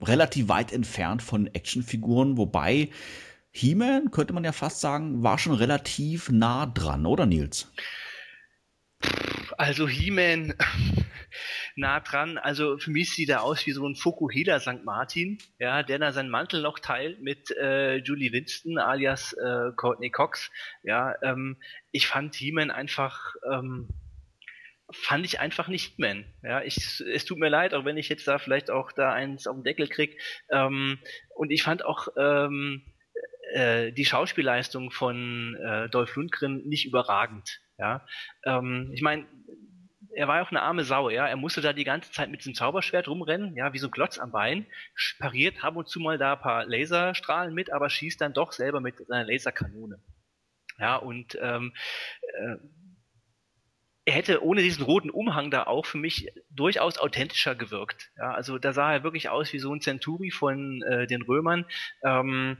relativ 0.00 0.48
weit 0.48 0.72
entfernt 0.72 1.20
von 1.22 1.48
Actionfiguren, 1.48 2.38
wobei 2.38 2.88
He-Man, 3.50 4.10
könnte 4.10 4.32
man 4.32 4.44
ja 4.44 4.52
fast 4.52 4.80
sagen, 4.80 5.22
war 5.22 5.38
schon 5.38 5.54
relativ 5.54 6.30
nah 6.30 6.66
dran, 6.66 7.06
oder 7.06 7.26
Nils? 7.26 7.72
Also 9.56 9.88
He-Man 9.88 10.54
nah 11.76 12.00
dran. 12.00 12.38
Also 12.38 12.78
für 12.78 12.90
mich 12.90 13.14
sieht 13.14 13.28
er 13.28 13.42
aus 13.42 13.66
wie 13.66 13.72
so 13.72 13.86
ein 13.86 13.96
Fokuhila 13.96 14.60
St. 14.60 14.84
Martin, 14.84 15.38
ja, 15.58 15.82
der 15.82 15.98
da 15.98 16.12
seinen 16.12 16.30
Mantel 16.30 16.62
noch 16.62 16.78
teilt 16.78 17.20
mit 17.20 17.50
äh, 17.52 17.96
Julie 17.96 18.32
Winston 18.32 18.78
alias 18.78 19.32
äh, 19.32 19.72
Courtney 19.76 20.10
Cox. 20.10 20.50
Ja, 20.82 21.14
ähm, 21.22 21.56
ich 21.90 22.06
fand 22.06 22.34
He-Man 22.34 22.70
einfach 22.70 23.34
ähm, 23.50 23.88
fand 24.90 25.24
ich 25.26 25.40
einfach 25.40 25.68
nicht 25.68 25.98
Man. 25.98 26.24
Ja, 26.42 26.62
ich, 26.62 27.00
es 27.00 27.24
tut 27.24 27.38
mir 27.38 27.50
leid, 27.50 27.74
auch 27.74 27.84
wenn 27.84 27.98
ich 27.98 28.08
jetzt 28.08 28.26
da 28.26 28.38
vielleicht 28.38 28.70
auch 28.70 28.92
da 28.92 29.12
eins 29.12 29.46
auf 29.46 29.56
den 29.56 29.64
Deckel 29.64 29.88
krieg. 29.88 30.18
Ähm, 30.50 30.98
und 31.34 31.50
ich 31.50 31.62
fand 31.62 31.84
auch 31.84 32.08
ähm, 32.16 32.82
äh, 33.52 33.92
die 33.92 34.04
Schauspielleistung 34.04 34.90
von 34.90 35.56
äh, 35.56 35.88
Dolph 35.88 36.16
Lundgren 36.16 36.66
nicht 36.66 36.86
überragend. 36.86 37.60
Ja, 37.78 38.04
ähm, 38.44 38.90
ich 38.92 39.02
meine, 39.02 39.26
er 40.14 40.26
war 40.26 40.36
ja 40.36 40.42
auch 40.42 40.50
eine 40.50 40.62
arme 40.62 40.84
Sau, 40.84 41.10
ja. 41.10 41.26
Er 41.26 41.36
musste 41.36 41.60
da 41.60 41.72
die 41.72 41.84
ganze 41.84 42.10
Zeit 42.10 42.30
mit 42.30 42.40
diesem 42.40 42.54
Zauberschwert 42.54 43.08
rumrennen, 43.08 43.54
ja, 43.56 43.72
wie 43.72 43.78
so 43.78 43.86
ein 43.86 43.92
Klotz 43.92 44.18
am 44.18 44.32
Bein, 44.32 44.66
pariert 45.18 45.62
ab 45.62 45.76
und 45.76 45.88
zu 45.88 46.00
mal 46.00 46.18
da 46.18 46.32
ein 46.32 46.40
paar 46.40 46.66
Laserstrahlen 46.66 47.54
mit, 47.54 47.72
aber 47.72 47.88
schießt 47.88 48.20
dann 48.20 48.32
doch 48.32 48.52
selber 48.52 48.80
mit 48.80 48.96
seiner 49.06 49.24
Laserkanone. 49.24 50.02
Ja, 50.78 50.96
und 50.96 51.38
ähm, 51.40 51.72
äh, 52.20 52.56
er 54.08 54.14
hätte 54.14 54.42
ohne 54.42 54.62
diesen 54.62 54.84
roten 54.84 55.10
Umhang 55.10 55.50
da 55.50 55.64
auch 55.64 55.84
für 55.84 55.98
mich 55.98 56.28
durchaus 56.50 56.96
authentischer 56.96 57.54
gewirkt. 57.54 58.10
Ja, 58.16 58.32
also 58.32 58.58
da 58.58 58.72
sah 58.72 58.90
er 58.92 59.04
wirklich 59.04 59.28
aus 59.28 59.52
wie 59.52 59.58
so 59.58 59.72
ein 59.72 59.82
Centuri 59.82 60.30
von 60.30 60.82
äh, 60.82 61.06
den 61.06 61.20
Römern. 61.20 61.66
Ähm, 62.02 62.56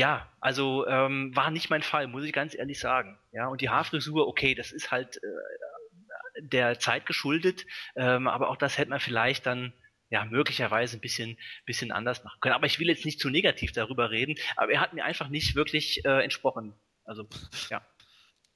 ja, 0.00 0.32
also 0.40 0.86
ähm, 0.86 1.36
war 1.36 1.50
nicht 1.50 1.68
mein 1.68 1.82
Fall, 1.82 2.06
muss 2.06 2.24
ich 2.24 2.32
ganz 2.32 2.54
ehrlich 2.54 2.80
sagen. 2.80 3.18
Ja, 3.32 3.48
und 3.48 3.60
die 3.60 3.68
Haarfrisur, 3.68 4.26
okay, 4.26 4.54
das 4.54 4.72
ist 4.72 4.90
halt 4.90 5.18
äh, 5.22 6.40
der 6.40 6.78
Zeit 6.78 7.04
geschuldet, 7.04 7.66
ähm, 7.96 8.26
aber 8.26 8.48
auch 8.48 8.56
das 8.56 8.78
hätte 8.78 8.88
man 8.88 9.00
vielleicht 9.00 9.44
dann 9.44 9.74
ja 10.08 10.24
möglicherweise 10.24 10.96
ein 10.96 11.02
bisschen 11.02 11.36
bisschen 11.66 11.92
anders 11.92 12.24
machen 12.24 12.38
können. 12.40 12.54
Aber 12.54 12.64
ich 12.64 12.78
will 12.78 12.88
jetzt 12.88 13.04
nicht 13.04 13.20
zu 13.20 13.28
negativ 13.28 13.72
darüber 13.72 14.10
reden, 14.10 14.36
aber 14.56 14.72
er 14.72 14.80
hat 14.80 14.94
mir 14.94 15.04
einfach 15.04 15.28
nicht 15.28 15.54
wirklich 15.54 16.02
äh, 16.06 16.24
entsprochen. 16.24 16.72
Also 17.04 17.28
ja. 17.68 17.86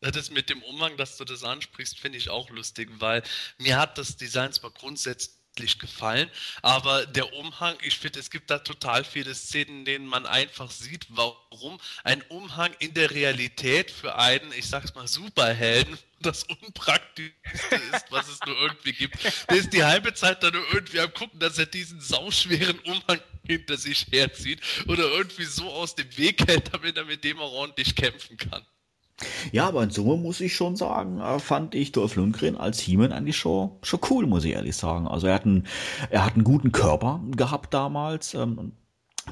Das 0.01 0.31
mit 0.31 0.49
dem 0.49 0.63
Umhang, 0.63 0.97
dass 0.97 1.19
du 1.19 1.27
das 1.27 1.45
ansprichst, 1.45 2.01
finde 2.01 2.17
ich 2.17 2.31
auch 2.31 2.49
lustig, 2.49 2.89
weil 3.01 3.23
mir 3.59 3.79
hat 3.79 3.99
das 3.99 4.17
Design 4.17 4.51
zwar 4.51 4.71
grundsätzlich 4.71 5.44
gefallen. 5.79 6.31
Aber 6.63 7.07
der 7.07 7.33
Umhang, 7.35 7.77
ich 7.83 7.99
finde, 7.99 8.21
es 8.21 8.31
gibt 8.31 8.51
da 8.51 8.59
total 8.59 9.05
viele 9.05 9.35
Szenen, 9.35 9.81
in 9.81 9.85
denen 9.85 10.07
man 10.07 10.27
einfach 10.27 10.71
sieht, 10.71 11.07
warum 11.09 11.81
ein 12.03 12.23
Umhang 12.29 12.73
in 12.79 12.95
der 12.95 13.11
Realität 13.11 13.91
für 13.91 14.17
einen, 14.17 14.53
ich 14.53 14.67
sag's 14.67 14.95
mal, 14.95 15.07
Superhelden 15.07 15.99
das 16.21 16.45
Unpraktischste 16.45 17.77
ist, 17.93 18.11
was 18.11 18.29
es 18.29 18.39
nur 18.47 18.57
irgendwie 18.63 18.93
gibt. 18.93 19.17
Der 19.51 19.57
ist 19.57 19.73
die 19.73 19.85
halbe 19.85 20.15
Zeit 20.15 20.43
dann 20.43 20.55
nur 20.55 20.65
irgendwie 20.73 21.01
am 21.01 21.13
gucken, 21.13 21.39
dass 21.39 21.59
er 21.59 21.67
diesen 21.67 22.01
sauschweren 22.01 22.79
Umhang 22.81 23.21
hinter 23.47 23.77
sich 23.77 24.07
herzieht 24.11 24.61
oder 24.87 25.05
irgendwie 25.05 25.45
so 25.45 25.71
aus 25.71 25.95
dem 25.95 26.17
Weg 26.17 26.47
hält, 26.49 26.73
damit 26.73 26.97
er 26.97 27.05
mit 27.05 27.25
dem 27.25 27.39
auch 27.41 27.53
ordentlich 27.53 27.95
kämpfen 27.95 28.37
kann. 28.39 28.65
Ja, 29.53 29.69
aber 29.69 29.83
in 29.83 29.91
Summe 29.91 30.17
muss 30.17 30.41
ich 30.41 30.55
schon 30.55 30.77
sagen, 30.77 31.21
äh, 31.21 31.39
fand 31.39 31.75
ich 31.75 31.93
Dolph 31.93 32.17
Lundgren 32.17 32.57
als 32.57 32.81
He-Man 32.81 33.13
eigentlich 33.13 33.37
schon, 33.37 33.71
schon 33.83 34.01
cool, 34.11 34.27
muss 34.27 34.45
ich 34.45 34.53
ehrlich 34.53 34.77
sagen. 34.77 35.07
Also 35.07 35.29
er 35.29 35.35
hat 35.35 35.47
einen, 35.47 35.67
er 36.11 36.25
hat 36.25 36.35
einen 36.35 36.45
guten 36.45 36.73
Körper 36.73 37.21
gehabt 37.31 37.73
damals. 37.73 38.35
Ähm, 38.35 38.73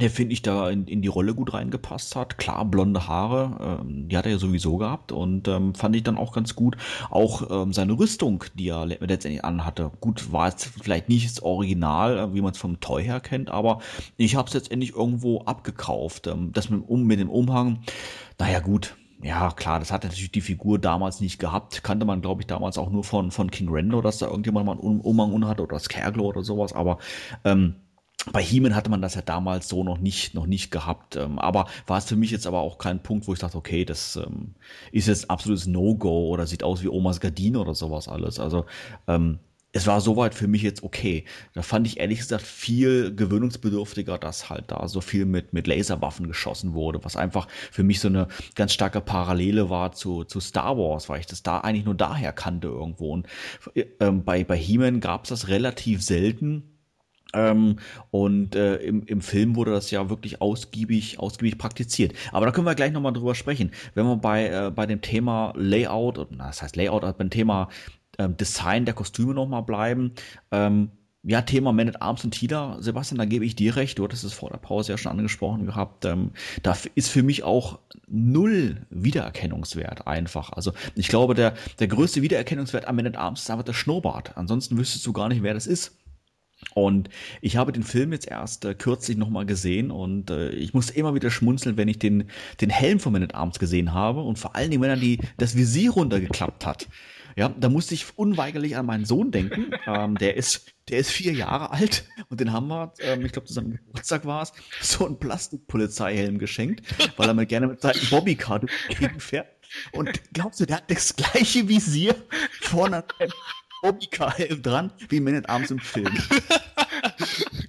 der 0.00 0.08
finde 0.08 0.32
ich 0.32 0.40
da 0.40 0.70
in, 0.70 0.86
in 0.86 1.02
die 1.02 1.08
Rolle 1.08 1.34
gut 1.34 1.52
reingepasst 1.52 2.16
hat. 2.16 2.38
Klar, 2.38 2.64
blonde 2.64 3.08
Haare, 3.08 3.80
ähm, 3.82 4.08
die 4.08 4.16
hat 4.16 4.24
er 4.24 4.32
ja 4.32 4.38
sowieso 4.38 4.78
gehabt 4.78 5.12
und 5.12 5.48
ähm, 5.48 5.74
fand 5.74 5.94
ich 5.94 6.02
dann 6.02 6.16
auch 6.16 6.32
ganz 6.32 6.56
gut. 6.56 6.78
Auch 7.10 7.50
ähm, 7.50 7.74
seine 7.74 7.98
Rüstung, 7.98 8.44
die 8.54 8.68
er 8.68 8.86
letztendlich 8.86 9.44
anhatte. 9.44 9.90
Gut, 10.00 10.32
war 10.32 10.48
jetzt 10.48 10.64
vielleicht 10.82 11.10
nicht 11.10 11.28
das 11.28 11.42
Original, 11.42 12.18
äh, 12.18 12.34
wie 12.34 12.40
man 12.40 12.52
es 12.52 12.58
vom 12.58 12.80
Toy 12.80 13.04
her 13.04 13.20
kennt, 13.20 13.50
aber 13.50 13.80
ich 14.16 14.34
habe 14.34 14.48
es 14.48 14.54
letztendlich 14.54 14.96
irgendwo 14.96 15.42
abgekauft. 15.42 16.26
Ähm, 16.26 16.52
das 16.54 16.70
mit, 16.70 16.88
um, 16.88 17.04
mit 17.04 17.20
dem 17.20 17.28
Umhang, 17.28 17.80
naja 18.38 18.60
gut, 18.60 18.96
ja, 19.22 19.50
klar, 19.52 19.78
das 19.78 19.92
hat 19.92 20.02
natürlich 20.02 20.32
die 20.32 20.40
Figur 20.40 20.78
damals 20.78 21.20
nicht 21.20 21.38
gehabt. 21.38 21.82
Kannte 21.84 22.04
man, 22.04 22.22
glaube 22.22 22.42
ich, 22.42 22.46
damals 22.46 22.76
auch 22.76 22.90
nur 22.90 23.04
von, 23.04 23.30
von 23.30 23.50
King 23.50 23.68
Rendo, 23.70 24.02
dass 24.02 24.18
da 24.18 24.26
irgendjemand 24.26 24.66
mal 24.66 24.72
einen 24.72 25.00
Umhang 25.00 25.46
hatte 25.46 25.62
oder 25.62 25.78
Scareglow 25.78 26.26
oder 26.26 26.42
sowas. 26.42 26.72
Aber 26.72 26.98
ähm, 27.44 27.76
bei 28.30 28.42
Heeman 28.42 28.74
hatte 28.74 28.90
man 28.90 29.02
das 29.02 29.14
ja 29.14 29.22
damals 29.22 29.68
so 29.68 29.82
noch 29.84 29.98
nicht, 29.98 30.34
noch 30.34 30.46
nicht 30.46 30.70
gehabt. 30.70 31.16
Ähm, 31.16 31.38
aber 31.38 31.66
war 31.86 31.98
es 31.98 32.04
für 32.06 32.16
mich 32.16 32.30
jetzt 32.30 32.46
aber 32.46 32.60
auch 32.60 32.78
kein 32.78 33.02
Punkt, 33.02 33.26
wo 33.26 33.32
ich 33.32 33.38
dachte, 33.38 33.58
okay, 33.58 33.84
das 33.84 34.16
ähm, 34.16 34.54
ist 34.90 35.08
jetzt 35.08 35.30
absolutes 35.30 35.66
No-Go 35.66 36.28
oder 36.28 36.46
sieht 36.46 36.62
aus 36.64 36.82
wie 36.82 36.88
Omas 36.88 37.20
Gardine 37.20 37.60
oder 37.60 37.74
sowas 37.74 38.08
alles. 38.08 38.38
Also 38.40 38.66
ähm, 39.08 39.38
es 39.72 39.86
war 39.86 40.00
soweit 40.00 40.34
für 40.34 40.46
mich 40.46 40.62
jetzt 40.62 40.82
okay. 40.82 41.24
Da 41.54 41.62
fand 41.62 41.86
ich 41.86 41.98
ehrlich 41.98 42.18
gesagt 42.18 42.42
viel 42.42 43.14
gewöhnungsbedürftiger, 43.14 44.18
dass 44.18 44.50
halt 44.50 44.70
da 44.70 44.86
so 44.86 45.00
viel 45.00 45.24
mit, 45.24 45.52
mit 45.54 45.66
Laserwaffen 45.66 46.28
geschossen 46.28 46.74
wurde, 46.74 47.02
was 47.02 47.16
einfach 47.16 47.48
für 47.70 47.82
mich 47.82 48.00
so 48.00 48.08
eine 48.08 48.28
ganz 48.54 48.74
starke 48.74 49.00
Parallele 49.00 49.70
war 49.70 49.92
zu, 49.92 50.24
zu 50.24 50.40
Star 50.40 50.76
Wars, 50.76 51.08
weil 51.08 51.20
ich 51.20 51.26
das 51.26 51.42
da 51.42 51.58
eigentlich 51.58 51.86
nur 51.86 51.94
daher 51.94 52.32
kannte 52.32 52.68
irgendwo. 52.68 53.12
Und 53.12 53.26
ähm, 54.00 54.24
bei, 54.24 54.44
bei 54.44 54.56
He-Man 54.56 55.00
gab 55.00 55.24
es 55.24 55.30
das 55.30 55.48
relativ 55.48 56.02
selten. 56.02 56.68
Ähm, 57.34 57.76
und 58.10 58.54
äh, 58.54 58.76
im, 58.76 59.04
im 59.06 59.22
Film 59.22 59.56
wurde 59.56 59.70
das 59.70 59.90
ja 59.90 60.10
wirklich 60.10 60.42
ausgiebig, 60.42 61.18
ausgiebig 61.18 61.56
praktiziert. 61.56 62.12
Aber 62.30 62.44
da 62.44 62.52
können 62.52 62.66
wir 62.66 62.74
gleich 62.74 62.92
nochmal 62.92 63.14
drüber 63.14 63.34
sprechen. 63.34 63.70
Wenn 63.94 64.04
wir 64.04 64.16
bei, 64.16 64.48
äh, 64.48 64.70
bei 64.70 64.84
dem 64.84 65.00
Thema 65.00 65.54
Layout, 65.56 66.26
na, 66.30 66.48
das 66.48 66.60
heißt 66.60 66.76
Layout, 66.76 67.04
also 67.04 67.16
beim 67.16 67.30
Thema 67.30 67.70
ähm, 68.18 68.36
Design 68.36 68.84
der 68.84 68.94
Kostüme 68.94 69.34
nochmal 69.34 69.62
bleiben. 69.62 70.12
Ähm, 70.50 70.90
ja, 71.24 71.40
Thema 71.42 71.72
Man 71.72 71.88
at 71.88 72.02
Arms 72.02 72.24
und 72.24 72.32
Tila, 72.32 72.78
Sebastian, 72.80 73.18
da 73.18 73.24
gebe 73.24 73.44
ich 73.44 73.54
dir 73.54 73.76
recht. 73.76 73.98
Du 73.98 74.04
hattest 74.04 74.24
es 74.24 74.32
vor 74.32 74.50
der 74.50 74.58
Pause 74.58 74.92
ja 74.92 74.98
schon 74.98 75.12
angesprochen 75.12 75.66
gehabt. 75.66 76.04
Ähm, 76.04 76.32
da 76.64 76.76
ist 76.96 77.10
für 77.10 77.22
mich 77.22 77.44
auch 77.44 77.78
null 78.08 78.86
Wiedererkennungswert 78.90 80.06
einfach. 80.08 80.52
Also 80.52 80.72
ich 80.96 81.08
glaube, 81.08 81.34
der, 81.34 81.54
der 81.78 81.86
größte 81.86 82.22
Wiedererkennungswert 82.22 82.88
am 82.88 82.96
Man 82.96 83.06
at 83.06 83.16
Arms 83.16 83.42
ist 83.42 83.50
einfach 83.50 83.64
der 83.64 83.72
Schnurrbart. 83.72 84.36
Ansonsten 84.36 84.76
wüsstest 84.76 85.06
du 85.06 85.12
gar 85.12 85.28
nicht, 85.28 85.44
wer 85.44 85.54
das 85.54 85.68
ist. 85.68 85.96
Und 86.74 87.08
ich 87.40 87.56
habe 87.56 87.72
den 87.72 87.82
Film 87.82 88.12
jetzt 88.12 88.28
erst 88.28 88.64
äh, 88.64 88.74
kürzlich 88.74 89.16
nochmal 89.16 89.46
gesehen 89.46 89.90
und 89.90 90.30
äh, 90.30 90.50
ich 90.50 90.74
muss 90.74 90.90
immer 90.90 91.14
wieder 91.14 91.30
schmunzeln, 91.30 91.76
wenn 91.76 91.88
ich 91.88 91.98
den, 91.98 92.30
den 92.60 92.70
Helm 92.70 93.00
von 93.00 93.12
Man 93.12 93.22
at 93.22 93.34
Arms 93.34 93.58
gesehen 93.58 93.92
habe 93.92 94.22
und 94.22 94.38
vor 94.38 94.54
allen 94.54 94.70
Dingen, 94.70 94.82
wenn 94.82 94.90
er 94.90 94.96
die, 94.96 95.18
das 95.38 95.56
Visier 95.56 95.90
runtergeklappt 95.90 96.64
hat. 96.64 96.88
Ja, 97.36 97.48
da 97.48 97.68
musste 97.68 97.94
ich 97.94 98.06
unweigerlich 98.16 98.76
an 98.76 98.86
meinen 98.86 99.04
Sohn 99.04 99.30
denken. 99.30 99.72
ähm, 99.86 100.16
der 100.16 100.36
ist, 100.36 100.72
der 100.88 100.98
ist 100.98 101.10
vier 101.10 101.32
Jahre 101.32 101.70
alt 101.70 102.04
und 102.28 102.40
den 102.40 102.52
haben 102.52 102.68
wir, 102.68 102.92
ähm, 103.00 103.24
ich 103.24 103.32
glaube, 103.32 103.48
zu 103.48 103.54
seinem 103.54 103.72
Geburtstag 103.72 104.24
war 104.26 104.42
es, 104.42 104.52
so 104.80 105.06
einen 105.06 105.18
Plastikpolizeihelm 105.18 106.38
geschenkt, 106.38 106.82
weil 107.16 107.28
er 107.28 107.34
mir 107.34 107.46
gerne 107.46 107.68
mit 107.68 107.80
seinem 107.80 108.00
Bobbycar 108.10 108.60
fährt. 109.18 109.48
Und 109.92 110.20
glaubst 110.32 110.60
du, 110.60 110.66
der 110.66 110.76
hat 110.78 110.90
das 110.90 111.16
gleiche 111.16 111.66
Visier 111.68 112.14
vorne 112.60 113.04
an 113.18 113.28
Bobbycar-Helm 113.82 114.62
dran, 114.62 114.92
wie 115.08 115.20
Man 115.20 115.44
abends 115.46 115.70
im 115.70 115.80
Film. 115.80 116.06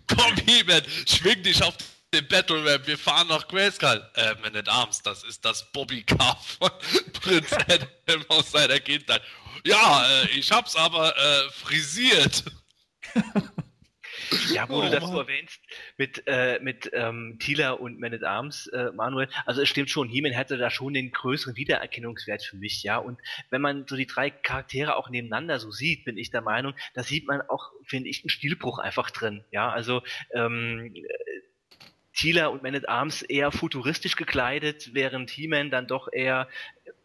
Komm, 0.07 0.35
He-Man, 0.45 0.83
schwing 1.07 1.41
dich 1.41 1.61
auf 1.63 1.75
den 2.13 2.27
Battle 2.27 2.63
Rap, 2.63 2.85
wir 2.85 2.97
fahren 2.97 3.27
nach 3.27 3.47
Grayskull. 3.47 4.07
Äh, 4.13 4.35
Man 4.43 4.55
at 4.55 4.69
Arms, 4.69 5.01
das 5.01 5.23
ist 5.23 5.43
das 5.43 5.71
Bobbycar 5.71 6.37
von 6.59 6.69
Prinz 7.13 7.51
Adam 7.53 8.23
aus 8.27 8.51
seiner 8.51 8.79
Kindheit. 8.79 9.23
Ja, 9.65 10.05
äh, 10.23 10.37
ich 10.37 10.51
hab's 10.51 10.75
aber 10.75 11.15
äh, 11.15 11.49
frisiert. 11.51 12.43
Ja, 14.51 14.67
wo 14.69 14.79
oh, 14.79 14.81
du 14.81 14.89
das 14.89 15.03
so 15.03 15.19
erwähnst, 15.19 15.59
mit, 15.97 16.23
äh, 16.27 16.59
mit 16.61 16.89
ähm, 16.93 17.37
Tila 17.39 17.71
und 17.71 17.99
Man 17.99 18.13
at 18.13 18.23
Arms, 18.23 18.67
äh, 18.67 18.91
Manuel, 18.91 19.27
also 19.45 19.61
es 19.61 19.69
stimmt 19.69 19.89
schon, 19.89 20.09
He-Man 20.09 20.35
hatte 20.35 20.57
da 20.57 20.69
schon 20.69 20.93
den 20.93 21.11
größeren 21.11 21.55
Wiedererkennungswert 21.55 22.43
für 22.43 22.57
mich, 22.57 22.83
ja. 22.83 22.97
Und 22.97 23.19
wenn 23.49 23.61
man 23.61 23.85
so 23.87 23.95
die 23.95 24.07
drei 24.07 24.29
Charaktere 24.29 24.95
auch 24.95 25.09
nebeneinander 25.09 25.59
so 25.59 25.71
sieht, 25.71 26.05
bin 26.05 26.17
ich 26.17 26.31
der 26.31 26.41
Meinung, 26.41 26.73
da 26.93 27.03
sieht 27.03 27.27
man 27.27 27.41
auch, 27.41 27.71
finde 27.85 28.09
ich, 28.09 28.23
einen 28.23 28.29
Stilbruch 28.29 28.79
einfach 28.79 29.11
drin, 29.11 29.43
ja. 29.51 29.69
Also 29.69 30.01
ähm, 30.33 30.93
Tila 32.15 32.47
und 32.47 32.63
Man 32.63 32.75
at 32.75 32.87
Arms 32.87 33.21
eher 33.23 33.51
futuristisch 33.51 34.15
gekleidet, 34.15 34.93
während 34.93 35.31
He-Man 35.31 35.71
dann 35.71 35.87
doch 35.87 36.07
eher 36.11 36.47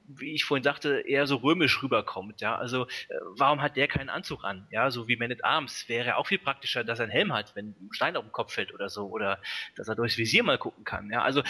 wie 0.09 0.35
ich 0.35 0.44
vorhin 0.44 0.64
sagte, 0.64 1.01
eher 1.06 1.26
so 1.26 1.36
römisch 1.36 1.82
rüberkommt. 1.82 2.40
Ja, 2.40 2.56
also 2.56 2.86
äh, 2.86 3.14
warum 3.36 3.60
hat 3.60 3.76
der 3.76 3.89
keinen 3.89 4.09
Anzug 4.09 4.43
an? 4.43 4.66
Ja, 4.70 4.90
so 4.90 5.06
wie 5.06 5.16
Man 5.16 5.30
at 5.30 5.44
Arms 5.44 5.89
wäre 5.89 6.16
auch 6.16 6.26
viel 6.26 6.39
praktischer, 6.39 6.82
dass 6.82 6.98
er 6.98 7.05
einen 7.05 7.12
Helm 7.12 7.32
hat, 7.32 7.55
wenn 7.55 7.68
ein 7.68 7.90
Stein 7.93 8.16
auf 8.16 8.24
den 8.24 8.32
Kopf 8.32 8.55
fällt 8.55 8.72
oder 8.72 8.89
so, 8.89 9.09
oder 9.09 9.40
dass 9.76 9.89
er 9.89 9.94
durchs 9.94 10.16
Visier 10.16 10.43
mal 10.43 10.59
gucken 10.59 10.85
kann. 10.85 11.10
Ja, 11.10 11.22
also 11.22 11.43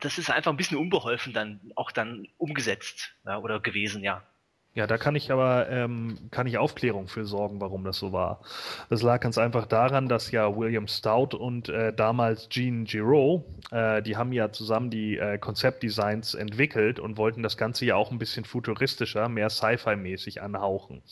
das 0.00 0.18
ist 0.18 0.30
einfach 0.30 0.52
ein 0.52 0.56
bisschen 0.56 0.76
unbeholfen 0.78 1.32
dann 1.32 1.72
auch 1.76 1.90
dann 1.90 2.28
umgesetzt 2.36 3.14
ja, 3.24 3.38
oder 3.38 3.60
gewesen, 3.60 4.02
ja. 4.02 4.22
Ja, 4.76 4.88
da 4.88 4.98
kann 4.98 5.14
ich 5.14 5.30
aber 5.30 5.68
ähm, 5.70 6.18
kann 6.32 6.48
ich 6.48 6.58
Aufklärung 6.58 7.06
für 7.06 7.24
sorgen, 7.24 7.60
warum 7.60 7.84
das 7.84 7.96
so 7.96 8.12
war. 8.12 8.40
Das 8.90 9.02
lag 9.02 9.20
ganz 9.20 9.38
einfach 9.38 9.66
daran, 9.66 10.08
dass 10.08 10.32
ja 10.32 10.56
William 10.56 10.88
Stout 10.88 11.36
und 11.36 11.68
äh, 11.68 11.92
damals 11.92 12.48
Jean 12.48 12.84
Giraud, 12.84 13.44
äh, 13.70 14.02
die 14.02 14.16
haben 14.16 14.32
ja 14.32 14.50
zusammen 14.50 14.90
die 14.90 15.16
äh, 15.16 15.38
Konzeptdesigns 15.38 16.34
entwickelt 16.34 16.98
und 16.98 17.18
wollten 17.18 17.44
das 17.44 17.56
Ganze 17.56 17.84
ja 17.84 17.94
auch 17.94 18.10
ein 18.10 18.18
bisschen 18.18 18.44
futuristischer, 18.44 19.28
mehr 19.28 19.48
Sci-Fi-mäßig 19.48 20.42
anhauchen. 20.42 21.02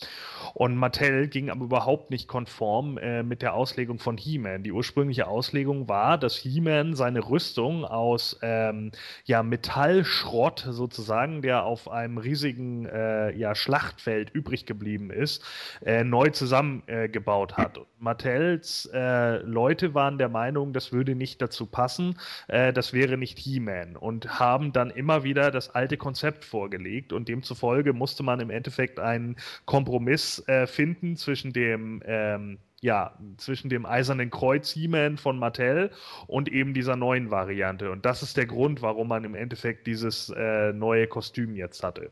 Und 0.55 0.75
Mattel 0.77 1.29
ging 1.29 1.49
aber 1.49 1.65
überhaupt 1.65 2.11
nicht 2.11 2.27
konform 2.27 2.99
äh, 2.99 3.23
mit 3.23 3.43
der 3.43 3.55
Auslegung 3.55 4.01
von 4.01 4.17
He-Man. 4.17 4.65
Die 4.65 4.73
ursprüngliche 4.73 5.29
Auslegung 5.29 5.89
war, 5.89 6.19
dass 6.19 6.37
He-Man 6.37 6.97
seine 6.97 7.29
Rüstung 7.29 7.85
aus 7.85 8.41
ähm, 8.43 8.91
ja, 9.25 9.45
Metallschrott 9.45 10.67
sozusagen, 10.69 11.43
der 11.43 11.65
auf 11.65 11.89
einem 11.89 12.19
riesigen 12.19 12.87
äh, 12.87 13.31
Schlachtfeld 13.55 14.31
übrig 14.31 14.67
geblieben 14.67 15.11
ist, 15.11 15.45
äh, 15.85 16.05
neu 16.05 16.31
zusammengebaut 16.31 17.57
hat. 17.57 17.79
Und 17.79 17.87
Mattels 17.99 18.89
äh, 18.93 19.39
Leute 19.39 19.95
waren 19.95 20.19
der 20.19 20.29
Meinung, 20.29 20.73
das 20.73 20.93
würde 20.93 21.15
nicht 21.15 21.41
dazu 21.41 21.67
passen, 21.67 22.19
äh, 22.49 22.73
das 22.73 22.93
wäre 22.93 23.17
nicht 23.17 23.39
He-Man 23.39 23.97
und 23.97 24.41
haben 24.41 24.73
dann 24.73 24.91
immer 24.91 25.25
wieder 25.25 25.51
das 25.51 25.75
alte 25.75 25.97
Konzept 25.97 26.45
vorgelegt 26.45 27.13
und 27.13 27.29
demzufolge 27.29 27.93
musste 27.93 28.23
man 28.23 28.41
im 28.41 28.51
Endeffekt 28.51 28.99
einen 28.99 29.37
Kompromiss 29.65 30.47
äh, 30.49 30.67
finden 30.67 31.17
zwischen 31.17 31.53
dem 31.53 32.03
ähm, 32.07 32.59
ja, 32.83 33.17
zwischen 33.37 33.71
dem 33.71 33.87
Eisernen 33.87 34.31
Kreuz 34.31 34.73
He-Man 34.73 35.17
von 35.17 35.39
Mattel 35.39 35.91
und 36.27 36.49
eben 36.49 36.75
dieser 36.75 36.97
neuen 36.97 37.31
Variante. 37.31 37.93
Und 37.93 38.05
das 38.05 38.23
ist 38.23 38.37
der 38.37 38.47
Grund, 38.47 38.83
warum 38.83 39.07
man 39.07 39.23
im 39.23 39.37
Endeffekt 39.37 39.87
dieses 39.87 40.31
äh, 40.31 40.73
neue 40.73 41.07
Kostüm 41.07 41.55
jetzt 41.55 41.85
hatte. 41.85 42.11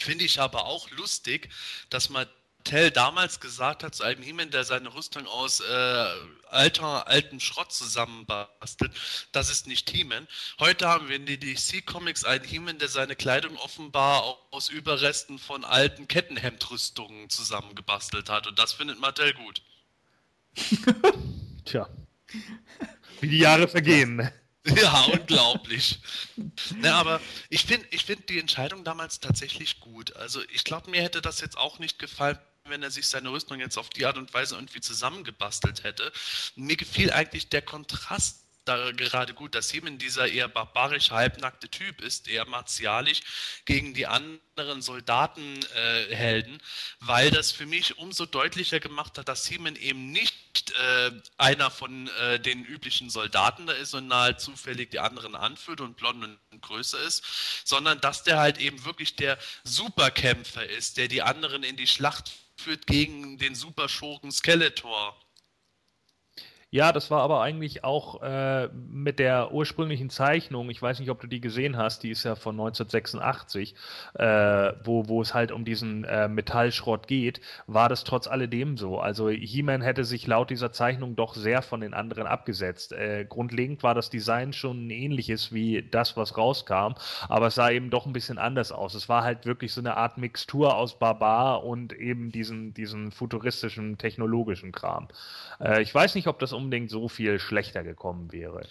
Finde 0.00 0.24
ich 0.24 0.40
aber 0.40 0.64
auch 0.64 0.90
lustig, 0.92 1.50
dass 1.90 2.08
Mattel 2.08 2.90
damals 2.90 3.40
gesagt 3.40 3.84
hat 3.84 3.94
zu 3.94 4.02
einem 4.02 4.22
he 4.22 4.32
der 4.46 4.64
seine 4.64 4.94
Rüstung 4.94 5.26
aus 5.26 5.60
äh, 5.60 6.06
alter, 6.48 7.06
altem 7.06 7.38
Schrott 7.38 7.70
zusammenbastelt, 7.70 8.92
das 9.32 9.50
ist 9.50 9.66
nicht 9.66 9.90
he 9.90 10.06
Heute 10.58 10.88
haben 10.88 11.08
wir 11.08 11.16
in 11.16 11.26
den 11.26 11.38
DC-Comics 11.38 12.24
einen 12.24 12.44
he 12.44 12.60
der 12.78 12.88
seine 12.88 13.14
Kleidung 13.14 13.56
offenbar 13.58 14.38
aus 14.50 14.70
Überresten 14.70 15.38
von 15.38 15.64
alten 15.64 16.08
Kettenhemdrüstungen 16.08 17.28
zusammengebastelt 17.28 18.30
hat. 18.30 18.46
Und 18.46 18.58
das 18.58 18.72
findet 18.72 18.98
Mattel 19.00 19.34
gut. 19.34 19.62
Tja. 21.66 21.88
Wie 23.20 23.28
die 23.28 23.38
Jahre 23.38 23.68
vergehen. 23.68 24.30
Ja, 24.76 25.04
unglaublich. 25.04 26.00
ne, 26.76 26.92
aber 26.92 27.20
ich 27.48 27.64
finde 27.64 27.86
ich 27.90 28.04
find 28.04 28.28
die 28.28 28.38
Entscheidung 28.38 28.84
damals 28.84 29.20
tatsächlich 29.20 29.80
gut. 29.80 30.14
Also 30.16 30.42
ich 30.52 30.64
glaube, 30.64 30.90
mir 30.90 31.02
hätte 31.02 31.22
das 31.22 31.40
jetzt 31.40 31.56
auch 31.56 31.78
nicht 31.78 31.98
gefallen, 31.98 32.38
wenn 32.64 32.82
er 32.82 32.90
sich 32.90 33.08
seine 33.08 33.30
Rüstung 33.30 33.58
jetzt 33.58 33.78
auf 33.78 33.88
die 33.90 34.04
Art 34.04 34.18
und 34.18 34.32
Weise 34.34 34.56
irgendwie 34.56 34.80
zusammengebastelt 34.80 35.82
hätte. 35.84 36.12
Mir 36.56 36.76
gefiel 36.76 37.10
eigentlich 37.10 37.48
der 37.48 37.62
Kontrast 37.62 38.49
da 38.70 38.92
gerade 38.92 39.34
gut, 39.34 39.54
dass 39.54 39.72
Hemen 39.72 39.98
dieser 39.98 40.28
eher 40.28 40.48
barbarisch 40.48 41.10
halbnackte 41.10 41.68
Typ 41.68 42.00
ist, 42.00 42.28
eher 42.28 42.46
martialisch 42.46 43.20
gegen 43.64 43.94
die 43.94 44.06
anderen 44.06 44.80
Soldatenhelden, 44.80 46.56
äh, 46.56 46.60
weil 47.00 47.30
das 47.30 47.50
für 47.50 47.66
mich 47.66 47.98
umso 47.98 48.26
deutlicher 48.26 48.78
gemacht 48.78 49.18
hat, 49.18 49.28
dass 49.28 49.50
Hemen 49.50 49.76
eben 49.76 50.12
nicht 50.12 50.70
äh, 50.70 51.10
einer 51.36 51.70
von 51.70 52.08
äh, 52.20 52.38
den 52.38 52.64
üblichen 52.64 53.10
Soldaten 53.10 53.66
da 53.66 53.72
ist 53.72 53.94
und 53.94 54.12
halt 54.14 54.40
zufällig 54.40 54.90
die 54.90 55.00
anderen 55.00 55.34
anführt 55.34 55.80
und 55.80 55.96
blond 55.96 56.24
und 56.24 56.62
größer 56.62 57.00
ist, 57.00 57.24
sondern 57.64 58.00
dass 58.00 58.22
der 58.22 58.38
halt 58.38 58.58
eben 58.58 58.84
wirklich 58.84 59.16
der 59.16 59.38
Superkämpfer 59.64 60.64
ist, 60.64 60.96
der 60.96 61.08
die 61.08 61.22
anderen 61.22 61.64
in 61.64 61.76
die 61.76 61.88
Schlacht 61.88 62.30
führt 62.56 62.86
gegen 62.86 63.38
den 63.38 63.54
Superschurken 63.54 64.30
Skeletor. 64.30 65.19
Ja, 66.72 66.92
das 66.92 67.10
war 67.10 67.22
aber 67.22 67.40
eigentlich 67.42 67.82
auch 67.82 68.22
äh, 68.22 68.68
mit 68.68 69.18
der 69.18 69.52
ursprünglichen 69.52 70.08
Zeichnung, 70.08 70.70
ich 70.70 70.80
weiß 70.80 71.00
nicht, 71.00 71.10
ob 71.10 71.20
du 71.20 71.26
die 71.26 71.40
gesehen 71.40 71.76
hast, 71.76 72.04
die 72.04 72.10
ist 72.10 72.22
ja 72.22 72.36
von 72.36 72.54
1986, 72.54 73.74
äh, 74.14 74.24
wo, 74.84 75.08
wo 75.08 75.20
es 75.20 75.34
halt 75.34 75.50
um 75.50 75.64
diesen 75.64 76.04
äh, 76.04 76.28
Metallschrott 76.28 77.08
geht, 77.08 77.40
war 77.66 77.88
das 77.88 78.04
trotz 78.04 78.28
alledem 78.28 78.76
so. 78.76 79.00
Also 79.00 79.28
He-Man 79.30 79.82
hätte 79.82 80.04
sich 80.04 80.28
laut 80.28 80.50
dieser 80.50 80.70
Zeichnung 80.70 81.16
doch 81.16 81.34
sehr 81.34 81.62
von 81.62 81.80
den 81.80 81.92
anderen 81.92 82.28
abgesetzt. 82.28 82.92
Äh, 82.92 83.24
grundlegend 83.28 83.82
war 83.82 83.96
das 83.96 84.08
Design 84.08 84.52
schon 84.52 84.86
ein 84.86 84.90
ähnliches 84.90 85.52
wie 85.52 85.82
das, 85.82 86.16
was 86.16 86.36
rauskam, 86.38 86.94
aber 87.28 87.48
es 87.48 87.56
sah 87.56 87.70
eben 87.70 87.90
doch 87.90 88.06
ein 88.06 88.12
bisschen 88.12 88.38
anders 88.38 88.70
aus. 88.70 88.94
Es 88.94 89.08
war 89.08 89.24
halt 89.24 89.44
wirklich 89.44 89.72
so 89.72 89.80
eine 89.80 89.96
Art 89.96 90.18
Mixtur 90.18 90.76
aus 90.76 91.00
Barbar 91.00 91.64
und 91.64 91.92
eben 91.94 92.30
diesen, 92.30 92.74
diesen 92.74 93.10
futuristischen, 93.10 93.98
technologischen 93.98 94.70
Kram. 94.70 95.08
Äh, 95.60 95.82
ich 95.82 95.92
weiß 95.94 96.14
nicht, 96.14 96.28
ob 96.28 96.38
das 96.38 96.52
unbedingt 96.60 96.90
so 96.90 97.08
viel 97.08 97.38
schlechter 97.38 97.82
gekommen 97.82 98.32
wäre. 98.32 98.68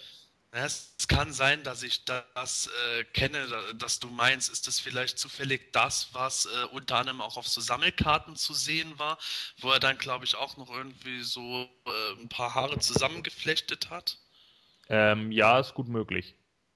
Es 0.52 0.96
kann 1.06 1.32
sein, 1.32 1.62
dass 1.62 1.84
ich 1.84 2.04
das 2.04 2.66
äh, 2.66 3.04
kenne, 3.04 3.46
dass 3.76 4.00
du 4.00 4.08
meinst, 4.08 4.50
ist 4.50 4.66
das 4.66 4.80
vielleicht 4.80 5.16
zufällig 5.16 5.72
das, 5.72 6.08
was 6.12 6.46
äh, 6.46 6.64
unter 6.72 6.96
anderem 6.96 7.20
auch 7.20 7.36
auf 7.36 7.46
so 7.46 7.60
Sammelkarten 7.60 8.34
zu 8.34 8.52
sehen 8.52 8.98
war, 8.98 9.16
wo 9.58 9.70
er 9.70 9.78
dann, 9.78 9.96
glaube 9.96 10.24
ich, 10.24 10.34
auch 10.34 10.56
noch 10.56 10.68
irgendwie 10.68 11.22
so 11.22 11.68
äh, 11.86 12.20
ein 12.20 12.28
paar 12.28 12.56
Haare 12.56 12.80
zusammengeflechtet 12.80 13.90
hat? 13.90 14.18
Ähm, 14.88 15.30
ja, 15.30 15.60
ist 15.60 15.74
gut 15.74 15.86
möglich. 15.86 16.34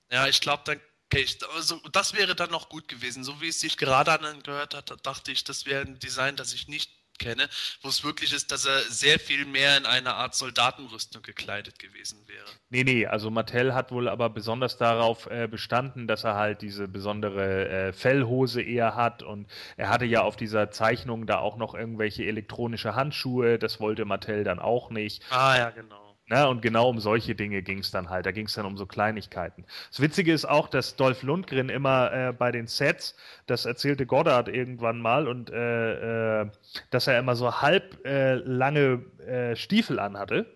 Ja, 0.09 0.29
ich 0.29 0.41
glaube, 0.41 0.63
dann 0.67 0.81
okay, 1.15 1.27
also 1.55 1.81
das 1.93 2.15
wäre 2.15 2.35
dann 2.35 2.51
noch 2.51 2.69
gut 2.69 2.89
gewesen. 2.89 3.25
So 3.25 3.41
wie 3.41 3.49
es 3.49 3.61
sich 3.61 3.77
gerade 3.77 4.13
angehört 4.13 4.75
hat, 4.75 4.95
dachte 5.07 5.33
ich, 5.33 5.45
das 5.45 5.67
wäre 5.67 5.83
ein 5.83 5.99
Design, 5.99 6.37
das 6.37 6.53
ich 6.53 6.69
nicht 6.69 6.91
kenne, 7.19 7.49
wo 7.83 7.89
es 7.89 8.05
wirklich 8.05 8.33
ist, 8.33 8.51
dass 8.51 8.65
er 8.65 8.81
sehr 8.83 9.19
viel 9.19 9.45
mehr 9.47 9.77
in 9.77 9.87
einer 9.87 10.15
Art 10.15 10.35
Soldatenrüstung 10.35 11.23
gekleidet 11.23 11.79
gewesen 11.79 12.27
wäre. 12.27 12.47
Nee, 12.71 12.85
nee, 12.85 13.07
also 13.07 13.31
Mattel 13.31 13.75
hat 13.75 13.93
wohl 13.93 14.09
aber 14.09 14.31
besonders 14.31 14.77
darauf 14.77 15.27
äh, 15.27 15.47
bestanden, 15.47 16.07
dass 16.07 16.25
er 16.25 16.35
halt 16.35 16.63
diese 16.63 16.89
besondere 16.89 17.69
äh, 17.69 17.93
Fellhose 17.93 18.63
eher 18.63 18.95
hat 18.95 19.23
und 19.23 19.49
er 19.77 19.89
hatte 19.89 20.05
ja 20.05 20.23
auf 20.23 20.37
dieser 20.37 20.71
Zeichnung 20.71 21.27
da 21.27 21.39
auch 21.39 21.57
noch 21.57 21.75
irgendwelche 21.75 22.25
elektronische 22.25 22.95
Handschuhe, 22.95 23.59
das 23.59 23.81
wollte 23.81 24.05
Mattel 24.05 24.45
dann 24.45 24.59
auch 24.59 24.91
nicht. 24.91 25.23
Ah 25.31 25.57
ja, 25.57 25.71
genau. 25.71 26.04
Na, 26.27 26.47
und 26.47 26.63
genau 26.63 26.89
um 26.89 27.01
solche 27.01 27.35
Dinge 27.35 27.61
ging 27.63 27.81
es 27.81 27.91
dann 27.91 28.09
halt. 28.09 28.25
Da 28.25 28.33
ging 28.33 28.47
es 28.47 28.55
dann 28.55 28.65
um 28.65 28.79
so 28.79 28.87
Kleinigkeiten. 28.87 29.67
Das 29.91 30.01
Witzige 30.01 30.33
ist 30.33 30.47
auch, 30.47 30.69
dass 30.69 30.97
Dolph 30.97 31.23
Lundgren 31.23 31.69
immer 31.69 32.13
äh, 32.13 32.33
bei 32.33 32.51
den 32.51 32.67
Sets, 32.67 33.15
das 33.47 33.67
erzählte 33.67 34.07
Goddard 34.07 34.49
irgendwann 34.49 35.01
mal, 35.03 35.29
und 35.29 35.51
äh, 35.51 36.43
äh, 36.43 36.51
dass 36.91 37.07
er 37.09 37.19
immer 37.19 37.37
so 37.37 37.61
halb 37.61 38.07
äh, 38.07 38.37
lange 38.37 39.05
äh, 39.27 39.55
Stiefel 39.55 39.99
anhatte. 39.99 40.47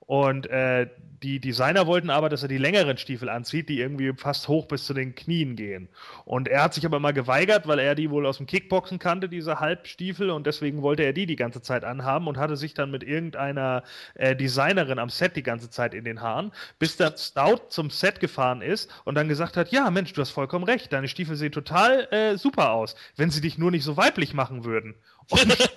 Und 0.00 0.46
äh, 0.50 0.88
die 1.22 1.40
Designer 1.40 1.86
wollten 1.86 2.10
aber, 2.10 2.28
dass 2.28 2.42
er 2.42 2.48
die 2.48 2.58
längeren 2.58 2.96
Stiefel 2.96 3.28
anzieht, 3.28 3.68
die 3.68 3.80
irgendwie 3.80 4.12
fast 4.16 4.48
hoch 4.48 4.66
bis 4.66 4.86
zu 4.86 4.94
den 4.94 5.14
Knien 5.14 5.56
gehen. 5.56 5.88
Und 6.24 6.48
er 6.48 6.62
hat 6.62 6.74
sich 6.74 6.86
aber 6.86 7.00
mal 7.00 7.12
geweigert, 7.12 7.66
weil 7.66 7.78
er 7.78 7.94
die 7.94 8.10
wohl 8.10 8.26
aus 8.26 8.36
dem 8.36 8.46
Kickboxen 8.46 8.98
kannte, 8.98 9.28
diese 9.28 9.60
Halbstiefel, 9.60 10.30
und 10.30 10.46
deswegen 10.46 10.82
wollte 10.82 11.02
er 11.02 11.12
die 11.12 11.26
die 11.26 11.36
ganze 11.36 11.62
Zeit 11.62 11.84
anhaben 11.84 12.26
und 12.28 12.38
hatte 12.38 12.56
sich 12.56 12.74
dann 12.74 12.90
mit 12.90 13.02
irgendeiner 13.02 13.82
äh, 14.14 14.36
Designerin 14.36 14.98
am 14.98 15.08
Set 15.08 15.36
die 15.36 15.42
ganze 15.42 15.70
Zeit 15.70 15.94
in 15.94 16.04
den 16.04 16.20
Haaren, 16.20 16.52
bis 16.78 16.96
dann 16.96 17.16
Stout 17.16 17.68
zum 17.68 17.90
Set 17.90 18.20
gefahren 18.20 18.62
ist 18.62 18.90
und 19.04 19.14
dann 19.14 19.28
gesagt 19.28 19.56
hat, 19.56 19.70
ja 19.72 19.90
Mensch, 19.90 20.12
du 20.12 20.20
hast 20.20 20.30
vollkommen 20.30 20.64
recht, 20.64 20.92
deine 20.92 21.08
Stiefel 21.08 21.36
sehen 21.36 21.52
total 21.52 22.08
äh, 22.12 22.36
super 22.36 22.72
aus, 22.72 22.94
wenn 23.16 23.30
sie 23.30 23.40
dich 23.40 23.58
nur 23.58 23.70
nicht 23.70 23.84
so 23.84 23.96
weiblich 23.96 24.34
machen 24.34 24.64
würden. 24.64 24.94
Und 25.30 25.56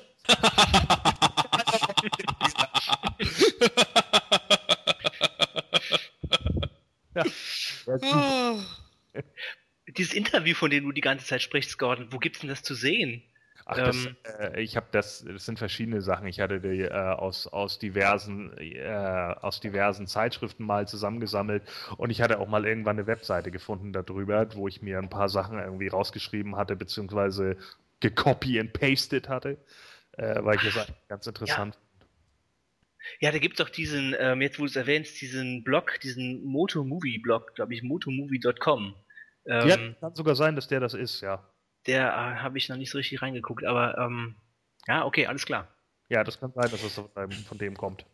Dieses 9.88 10.14
Interview, 10.14 10.56
von 10.56 10.70
dem 10.70 10.86
du 10.86 10.92
die 10.92 11.02
ganze 11.02 11.26
Zeit 11.26 11.42
sprichst, 11.42 11.78
Gordon, 11.78 12.08
wo 12.12 12.18
gibt's 12.18 12.40
denn 12.40 12.50
das 12.50 12.64
zu 12.64 12.76
sehen? 12.76 13.24
Ach, 13.66 13.76
das, 13.76 14.06
ähm, 14.06 14.16
äh, 14.40 14.62
ich 14.62 14.76
habe 14.76 14.88
das, 14.92 15.24
das 15.26 15.46
sind 15.46 15.60
verschiedene 15.60 16.02
Sachen. 16.02 16.28
Ich 16.28 16.40
hatte 16.40 16.60
die 16.60 16.82
äh, 16.82 16.92
aus, 16.92 17.48
aus, 17.48 17.80
diversen, 17.80 18.58
äh, 18.58 19.36
aus 19.42 19.60
diversen 19.60 20.08
Zeitschriften 20.08 20.66
mal 20.66 20.88
zusammengesammelt 20.88 21.64
und 21.98 22.10
ich 22.10 22.22
hatte 22.22 22.40
auch 22.40 22.48
mal 22.48 22.66
irgendwann 22.66 22.98
eine 22.98 23.08
Webseite 23.08 23.52
gefunden 23.52 23.94
darüber, 23.94 24.54
wo 24.56 24.68
ich 24.68 24.82
mir 24.82 24.98
ein 24.98 25.10
paar 25.10 25.30
Sachen 25.30 25.60
irgendwie 25.60 25.88
rausgeschrieben 25.88 26.56
hatte, 26.56 26.76
beziehungsweise 26.76 27.58
gecopy 28.00 28.60
and 28.60 28.74
pasted 28.74 29.30
hatte, 29.30 29.58
äh, 30.14 30.44
weil 30.44 30.56
ich 30.56 30.74
das 30.74 30.92
ganz 31.08 31.28
interessant 31.28 31.76
ja. 31.76 31.82
Ja, 33.19 33.32
da 33.32 33.40
gibt 33.40 33.60
es 33.60 33.65
doch 33.65 33.72
diesen, 33.72 34.15
ähm, 34.19 34.41
jetzt 34.41 34.60
wo 34.60 34.64
du 34.64 34.69
es 34.69 34.76
erwähnst, 34.76 35.19
diesen 35.22 35.64
Blog, 35.64 35.99
diesen 36.02 36.44
Moto-Movie-Blog, 36.44 37.56
glaube 37.56 37.73
ich, 37.73 37.84
motomovie.com. 37.84 38.95
Ähm, 39.45 39.68
ja, 39.68 39.78
kann 39.99 40.15
sogar 40.15 40.36
sein, 40.36 40.56
dass 40.56 40.68
der 40.68 40.80
das 40.80 40.94
ist, 40.94 41.22
ja. 41.22 41.48
Der 41.88 42.07
äh, 42.07 42.41
habe 42.41 42.57
ich 42.57 42.69
noch 42.69 42.78
nicht 42.78 42.91
so 42.91 42.98
richtig 42.98 43.22
reingeguckt, 43.22 43.65
aber 43.65 43.98
ähm, 43.98 44.36
ja, 44.88 45.06
okay, 45.06 45.26
alles 45.26 45.45
klar. 45.45 45.68
Ja, 46.10 46.23
das 46.23 46.40
kann 46.40 46.52
sein, 46.53 46.69
dass 46.69 46.84
es 46.84 46.94
von 47.48 47.57
dem 47.57 47.76
kommt. 47.76 48.06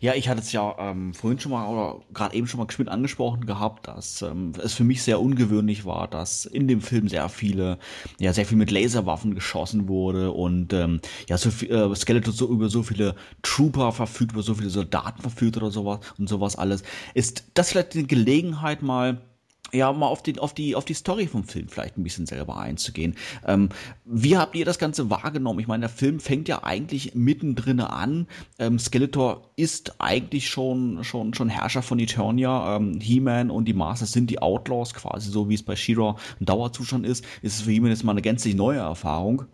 Ja, 0.00 0.14
ich 0.14 0.28
hatte 0.28 0.40
es 0.40 0.50
ja 0.50 0.74
ähm, 0.78 1.14
vorhin 1.14 1.38
schon 1.38 1.52
mal 1.52 1.68
oder 1.68 2.00
gerade 2.12 2.34
eben 2.34 2.48
schon 2.48 2.58
mal 2.58 2.66
geschwind 2.66 2.88
angesprochen 2.88 3.46
gehabt, 3.46 3.86
dass 3.86 4.20
ähm, 4.22 4.52
es 4.60 4.74
für 4.74 4.82
mich 4.82 5.02
sehr 5.02 5.20
ungewöhnlich 5.20 5.84
war, 5.84 6.08
dass 6.08 6.44
in 6.44 6.66
dem 6.66 6.80
Film 6.80 7.08
sehr 7.08 7.28
viele, 7.28 7.78
ja, 8.18 8.32
sehr 8.32 8.46
viel 8.46 8.58
mit 8.58 8.72
Laserwaffen 8.72 9.34
geschossen 9.34 9.86
wurde 9.86 10.32
und 10.32 10.72
ähm, 10.72 11.00
ja, 11.28 11.38
so 11.38 11.50
viel, 11.50 11.70
äh, 11.70 11.94
Skeletor 11.94 12.32
so 12.34 12.48
über 12.48 12.68
so 12.68 12.82
viele 12.82 13.14
Trooper 13.42 13.92
verfügt, 13.92 14.32
über 14.32 14.42
so 14.42 14.54
viele 14.54 14.70
Soldaten 14.70 15.22
verfügt 15.22 15.56
oder 15.56 15.70
sowas 15.70 16.00
und 16.18 16.28
sowas 16.28 16.56
alles. 16.56 16.82
Ist 17.14 17.44
das 17.54 17.70
vielleicht 17.70 17.94
eine 17.94 18.04
Gelegenheit 18.04 18.82
mal 18.82 19.20
ja, 19.72 19.92
mal 19.92 20.06
auf, 20.06 20.22
den, 20.22 20.38
auf, 20.38 20.54
die, 20.54 20.74
auf 20.74 20.84
die 20.84 20.94
Story 20.94 21.26
vom 21.26 21.44
Film 21.44 21.68
vielleicht 21.68 21.96
ein 21.96 22.02
bisschen 22.02 22.26
selber 22.26 22.58
einzugehen. 22.58 23.16
Ähm, 23.46 23.68
wie 24.04 24.36
habt 24.36 24.54
ihr 24.56 24.64
das 24.64 24.78
Ganze 24.78 25.10
wahrgenommen? 25.10 25.60
Ich 25.60 25.66
meine, 25.66 25.82
der 25.82 25.88
Film 25.88 26.20
fängt 26.20 26.48
ja 26.48 26.62
eigentlich 26.64 27.14
mittendrin 27.14 27.80
an. 27.80 28.26
Ähm, 28.58 28.78
Skeletor 28.78 29.50
ist 29.56 30.00
eigentlich 30.00 30.48
schon, 30.48 31.04
schon, 31.04 31.34
schon 31.34 31.48
Herrscher 31.48 31.82
von 31.82 31.98
Eternia. 31.98 32.76
Ähm, 32.76 33.00
He-Man 33.00 33.50
und 33.50 33.66
die 33.66 33.74
Masters 33.74 34.12
sind 34.12 34.30
die 34.30 34.40
Outlaws, 34.40 34.94
quasi 34.94 35.30
so 35.30 35.48
wie 35.48 35.54
es 35.54 35.62
bei 35.62 35.76
She-Ra 35.76 36.16
ein 36.40 36.44
Dauerzustand 36.46 37.06
ist. 37.06 37.24
Ist 37.42 37.56
es 37.56 37.62
für 37.62 37.70
He-Man 37.70 37.90
jetzt 37.90 38.04
mal 38.04 38.12
eine 38.12 38.22
gänzlich 38.22 38.54
neue 38.54 38.78
Erfahrung. 38.78 39.44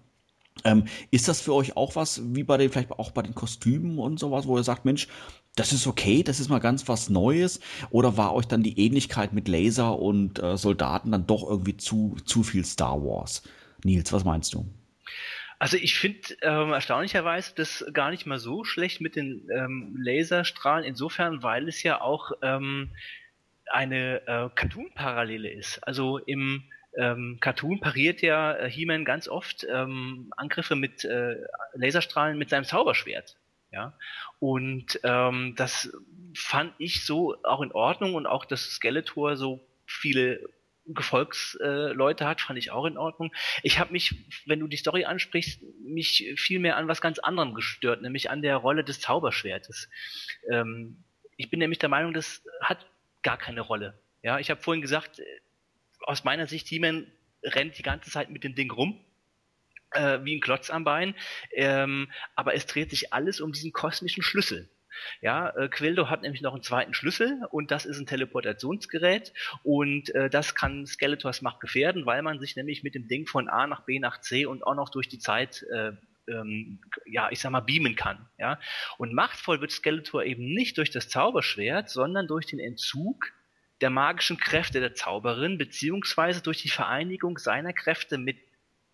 Ähm, 0.65 0.85
ist 1.11 1.29
das 1.29 1.41
für 1.41 1.55
euch 1.55 1.77
auch 1.77 1.97
was, 1.97 2.23
wie 2.35 2.43
bei 2.43 2.57
den, 2.57 2.71
vielleicht 2.71 2.91
auch 2.91 3.11
bei 3.11 3.23
den 3.23 3.35
Kostümen 3.35 3.99
und 3.99 4.19
sowas, 4.19 4.47
wo 4.47 4.57
ihr 4.57 4.65
sagt, 4.65 4.85
Mensch, 4.85 5.09
das 5.57 5.73
ist 5.73 5.87
okay, 5.87 6.23
das 6.23 6.39
ist 6.39 6.49
mal 6.49 6.61
ganz 6.61 6.87
was 6.87 7.09
Neues? 7.09 7.61
Oder 7.91 8.17
war 8.17 8.35
euch 8.35 8.47
dann 8.47 8.63
die 8.63 8.79
Ähnlichkeit 8.79 9.33
mit 9.33 9.49
Laser 9.49 9.99
und 9.99 10.39
äh, 10.41 10.57
Soldaten 10.57 11.11
dann 11.11 11.27
doch 11.27 11.49
irgendwie 11.49 11.77
zu, 11.77 12.17
zu 12.25 12.43
viel 12.43 12.65
Star 12.65 13.03
Wars? 13.03 13.43
Nils, 13.83 14.13
was 14.13 14.25
meinst 14.25 14.55
du? 14.55 14.67
Also 15.59 15.79
ich 15.79 15.99
finde 15.99 16.21
ähm, 16.43 16.73
erstaunlicherweise 16.73 17.53
das 17.57 17.85
gar 17.95 18.11
nicht 18.11 18.27
mal 18.27 18.39
so 18.39 18.65
schlecht 18.65 19.01
mit 19.01 19.17
den 19.17 19.49
ähm, 19.51 19.97
Laserstrahlen, 19.99 20.85
insofern, 20.85 21.43
weil 21.43 21.69
es 21.69 21.83
ja 21.83 22.03
auch 22.03 22.33
ähm, 22.43 22.91
eine 23.67 24.21
äh, 24.27 24.51
Cartoon-Parallele 24.55 25.51
ist. 25.51 25.83
Also 25.83 26.19
im 26.19 26.65
ähm, 26.99 27.39
Cartoon 27.41 27.81
pariert 27.81 28.21
ja 28.21 28.53
äh, 28.55 28.71
He-Man 28.71 29.07
ganz 29.07 29.29
oft 29.29 29.67
ähm, 29.71 30.33
Angriffe 30.37 30.77
mit 30.77 31.05
äh, 31.05 31.37
Laserstrahlen 31.75 32.37
mit 32.37 32.51
seinem 32.51 32.65
Zauberschwert. 32.65 33.37
Ja, 33.77 33.93
und 34.39 34.99
ähm, 35.03 35.53
das 35.55 35.93
fand 36.35 36.73
ich 36.79 37.05
so 37.05 37.37
auch 37.45 37.61
in 37.61 37.73
Ordnung 37.73 38.15
und 38.15 38.27
auch, 38.27 38.47
dass 38.47 38.63
Skeletor 38.71 39.37
so 39.37 39.61
viele 39.85 40.41
Gefolgsleute 40.87 42.25
äh, 42.25 42.27
hat, 42.27 42.41
fand 42.41 42.59
ich 42.59 42.71
auch 42.71 42.87
in 42.87 42.97
Ordnung. 42.97 43.35
Ich 43.63 43.79
habe 43.79 43.93
mich, 43.93 44.15
wenn 44.47 44.61
du 44.61 44.67
die 44.67 44.79
Story 44.79 45.05
ansprichst, 45.05 45.61
mich 45.85 46.33
viel 46.37 46.59
mehr 46.59 46.79
an 46.79 46.89
was 46.89 47.03
ganz 47.03 47.19
anderem 47.19 47.53
gestört, 47.53 48.01
nämlich 48.01 48.31
an 48.31 48.41
der 48.41 48.57
Rolle 48.57 48.83
des 48.83 48.99
Zauberschwertes. 49.01 49.91
Ähm, 50.49 51.05
ich 51.37 51.51
bin 51.51 51.59
nämlich 51.59 51.79
der 51.79 51.91
Meinung, 51.91 52.15
das 52.15 52.43
hat 52.63 52.87
gar 53.23 53.37
keine 53.37 53.61
Rolle. 53.61 54.01
Ja, 54.23 54.39
ich 54.39 54.49
habe 54.49 54.63
vorhin 54.63 54.81
gesagt, 54.81 55.21
aus 56.01 56.25
meiner 56.25 56.47
Sicht, 56.47 56.67
He-Man 56.69 57.13
rennt 57.43 57.77
die 57.77 57.83
ganze 57.83 58.11
Zeit 58.11 58.31
mit 58.31 58.43
dem 58.43 58.55
Ding 58.55 58.71
rum, 58.71 59.05
äh, 59.93 60.19
wie 60.23 60.37
ein 60.37 60.41
Klotz 60.41 60.71
am 60.71 60.85
Bein, 60.85 61.15
ähm, 61.53 62.11
aber 62.35 62.55
es 62.55 62.67
dreht 62.67 62.91
sich 62.91 63.13
alles 63.13 63.41
um 63.41 63.53
diesen 63.53 63.73
kosmischen 63.73 64.23
Schlüssel. 64.23 64.71
Ja, 65.21 65.51
äh, 65.51 65.69
Quildo 65.69 66.09
hat 66.09 66.23
nämlich 66.23 66.41
noch 66.41 66.55
einen 66.55 66.63
zweiten 66.63 66.95
Schlüssel 66.95 67.41
und 67.51 67.71
das 67.71 67.85
ist 67.85 67.99
ein 67.99 68.07
Teleportationsgerät 68.07 69.33
und 69.63 70.15
äh, 70.15 70.31
das 70.31 70.55
kann 70.55 70.87
Skeletors 70.87 71.43
Macht 71.43 71.61
gefährden, 71.61 72.07
weil 72.07 72.23
man 72.23 72.41
sich 72.41 72.57
nämlich 72.57 72.83
mit 72.83 72.95
dem 72.95 73.07
Ding 73.09 73.27
von 73.27 73.49
A 73.49 73.67
nach 73.67 73.85
B 73.85 73.99
nach 73.99 74.21
C 74.21 74.47
und 74.47 74.63
auch 74.63 74.75
noch 74.75 74.89
durch 74.89 75.09
die 75.09 75.19
Zeit 75.19 75.65
äh, 75.71 75.93
ähm, 76.29 76.81
ja, 77.05 77.31
ich 77.31 77.41
sag 77.41 77.51
mal, 77.51 77.61
beamen 77.61 77.95
kann. 77.95 78.29
Ja? 78.39 78.59
Und 78.99 79.13
machtvoll 79.13 79.61
wird 79.61 79.71
Skeletor 79.71 80.25
eben 80.25 80.45
nicht 80.45 80.79
durch 80.79 80.91
das 80.91 81.09
Zauberschwert, 81.09 81.89
sondern 81.89 82.27
durch 82.27 82.47
den 82.47 82.59
Entzug 82.59 83.33
der 83.81 83.91
magischen 83.91 84.39
Kräfte 84.39 84.81
der 84.81 84.95
Zauberin, 84.95 85.59
beziehungsweise 85.59 86.43
durch 86.43 86.63
die 86.63 86.71
Vereinigung 86.71 87.39
seiner 87.39 87.73
Kräfte 87.73 88.19
mit 88.19 88.39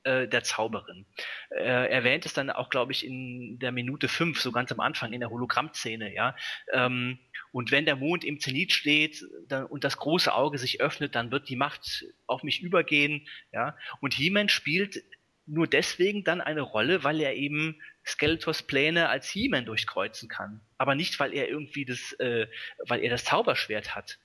äh, 0.04 0.28
der 0.28 0.42
Zauberin. 0.42 1.06
Äh, 1.50 1.90
erwähnt 1.90 2.26
es 2.26 2.34
dann 2.34 2.50
auch, 2.50 2.70
glaube 2.70 2.92
ich, 2.92 3.06
in 3.06 3.58
der 3.58 3.72
Minute 3.72 4.08
5, 4.08 4.40
so 4.40 4.52
ganz 4.52 4.72
am 4.72 4.80
Anfang, 4.80 5.12
in 5.12 5.20
der 5.20 5.30
Hologrammszene, 5.30 6.14
ja. 6.14 6.36
Ähm, 6.72 7.18
und 7.52 7.70
wenn 7.70 7.84
der 7.84 7.96
Mond 7.96 8.24
im 8.24 8.40
Zenit 8.40 8.72
steht 8.72 9.24
dann, 9.48 9.66
und 9.66 9.84
das 9.84 9.98
große 9.98 10.32
Auge 10.34 10.58
sich 10.58 10.80
öffnet, 10.80 11.14
dann 11.14 11.30
wird 11.30 11.48
die 11.48 11.56
Macht 11.56 12.06
auf 12.26 12.42
mich 12.42 12.62
übergehen, 12.62 13.28
ja. 13.52 13.76
Und 14.00 14.14
He-Man 14.14 14.48
spielt 14.48 15.02
nur 15.46 15.66
deswegen 15.66 16.24
dann 16.24 16.40
eine 16.40 16.62
Rolle, 16.62 17.04
weil 17.04 17.20
er 17.20 17.34
eben 17.34 17.80
Skeletors 18.04 18.62
Pläne 18.62 19.08
als 19.08 19.28
He-Man 19.28 19.66
durchkreuzen 19.66 20.28
kann. 20.28 20.60
Aber 20.78 20.94
nicht, 20.94 21.18
weil 21.20 21.32
er 21.32 21.48
irgendwie 21.48 21.84
das, 21.84 22.12
äh, 22.14 22.46
weil 22.86 23.00
er 23.00 23.10
das 23.10 23.24
Zauberschwert 23.24 23.94
hat. 23.94 24.18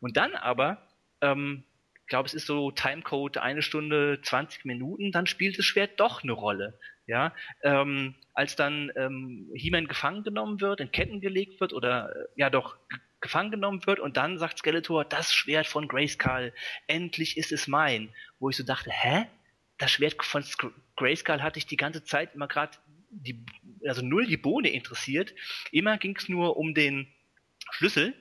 Und 0.00 0.16
dann 0.16 0.34
aber, 0.34 0.86
ähm, 1.20 1.64
ich 2.04 2.08
glaube, 2.08 2.26
es 2.26 2.34
ist 2.34 2.46
so 2.46 2.70
Timecode 2.70 3.38
eine 3.38 3.62
Stunde 3.62 4.20
20 4.22 4.66
Minuten, 4.66 5.10
dann 5.10 5.26
spielt 5.26 5.58
das 5.58 5.64
Schwert 5.64 5.98
doch 5.98 6.22
eine 6.22 6.32
Rolle. 6.32 6.78
Ja, 7.06 7.34
ähm, 7.62 8.14
als 8.34 8.56
dann 8.56 8.92
ähm, 8.96 9.50
He-Man 9.54 9.88
gefangen 9.88 10.22
genommen 10.22 10.60
wird, 10.60 10.80
in 10.80 10.90
Ketten 10.90 11.20
gelegt 11.20 11.60
wird 11.60 11.72
oder 11.72 12.14
äh, 12.14 12.24
ja 12.36 12.50
doch 12.50 12.76
gefangen 13.20 13.50
genommen 13.50 13.86
wird 13.86 14.00
und 14.00 14.18
dann 14.18 14.38
sagt 14.38 14.58
Skeletor, 14.58 15.04
das 15.04 15.32
Schwert 15.32 15.66
von 15.66 15.88
Grayskull, 15.88 16.52
endlich 16.86 17.38
ist 17.38 17.52
es 17.52 17.68
mein. 17.68 18.10
Wo 18.38 18.50
ich 18.50 18.56
so 18.56 18.64
dachte, 18.64 18.90
hä? 18.90 19.26
Das 19.78 19.90
Schwert 19.90 20.22
von 20.22 20.44
Grayskull 20.96 21.42
hatte 21.42 21.58
ich 21.58 21.66
die 21.66 21.78
ganze 21.78 22.04
Zeit 22.04 22.34
immer 22.34 22.48
gerade 22.48 22.76
die, 23.10 23.44
also 23.86 24.02
null 24.02 24.26
die 24.26 24.36
Bohne 24.36 24.68
interessiert. 24.68 25.34
Immer 25.72 25.96
ging 25.96 26.16
es 26.16 26.28
nur 26.28 26.56
um 26.58 26.74
den 26.74 27.13
Schlüssel, 27.74 28.14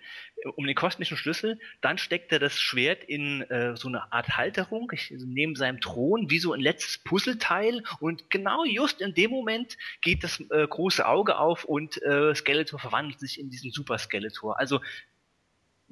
um 0.56 0.66
den 0.66 0.76
kosmischen 0.76 1.16
Schlüssel. 1.16 1.60
Dann 1.82 1.98
steckt 1.98 2.32
er 2.32 2.40
das 2.40 2.60
Schwert 2.60 3.04
in 3.04 3.42
äh, 3.44 3.76
so 3.78 3.88
eine 3.88 4.12
Art 4.12 4.38
Halterung 4.38 4.92
also 4.92 5.26
neben 5.28 5.56
seinem 5.56 5.80
Thron, 5.80 6.30
wie 6.30 6.40
so 6.40 6.54
ein 6.54 6.60
letztes 6.60 6.98
Puzzleteil. 6.98 7.84
Und 8.00 8.30
genau 8.30 8.66
just 8.66 9.02
in 9.02 9.14
dem 9.14 9.32
Moment 9.32 9.78
geht 10.02 10.24
das 10.24 10.40
äh, 10.52 10.68
große 10.68 11.06
Auge 11.06 11.38
auf 11.38 11.66
und 11.66 12.02
äh, 12.02 12.34
Skeletor 12.34 12.80
verwandelt 12.80 13.20
sich 13.20 13.40
in 13.40 13.50
diesen 13.50 13.72
Super 13.72 13.98
Skeletor. 13.98 14.60
Also 14.60 14.82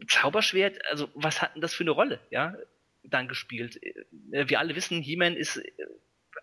Zauberschwert, 0.08 0.84
also 0.90 1.10
was 1.14 1.42
hat 1.42 1.54
denn 1.54 1.62
das 1.62 1.76
für 1.76 1.84
eine 1.84 1.92
Rolle, 1.92 2.20
ja, 2.32 2.56
dann 3.04 3.28
gespielt? 3.28 3.80
Äh, 3.84 4.50
wir 4.50 4.60
alle 4.60 4.76
wissen, 4.76 5.02
He-Man 5.02 5.36
ist 5.36 5.58
äh, 5.58 5.72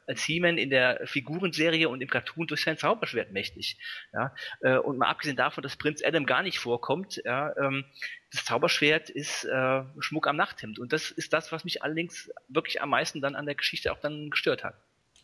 als 0.07 0.23
He-Man 0.23 0.59
in 0.59 0.71
der 0.71 1.07
Figurenserie 1.07 1.89
und 1.89 2.01
im 2.01 2.09
Cartoon 2.09 2.47
durch 2.47 2.63
sein 2.63 2.79
Zauberschwert 2.79 3.33
mächtig. 3.33 3.79
Ja? 4.13 4.35
Äh, 4.61 4.79
und 4.79 4.99
mal 4.99 5.09
abgesehen 5.09 5.37
davon, 5.37 5.63
dass 5.63 5.77
Prinz 5.77 6.03
Adam 6.05 6.27
gar 6.27 6.43
nicht 6.43 6.59
vorkommt, 6.59 7.21
ja, 7.25 7.55
ähm, 7.57 7.85
das 8.31 8.45
Zauberschwert 8.45 9.09
ist 9.11 9.45
äh, 9.45 9.83
Schmuck 10.01 10.27
am 10.27 10.37
Nachthemd. 10.37 10.79
Und 10.79 10.93
das 10.93 11.11
ist 11.11 11.33
das, 11.33 11.51
was 11.53 11.65
mich 11.65 11.83
allerdings 11.83 12.31
wirklich 12.49 12.83
am 12.83 12.91
meisten 12.91 13.21
dann 13.21 13.35
an 13.35 13.47
der 13.47 13.55
Geschichte 13.55 13.93
auch 13.93 14.01
dann 14.01 14.31
gestört 14.31 14.65
hat. 14.65 14.75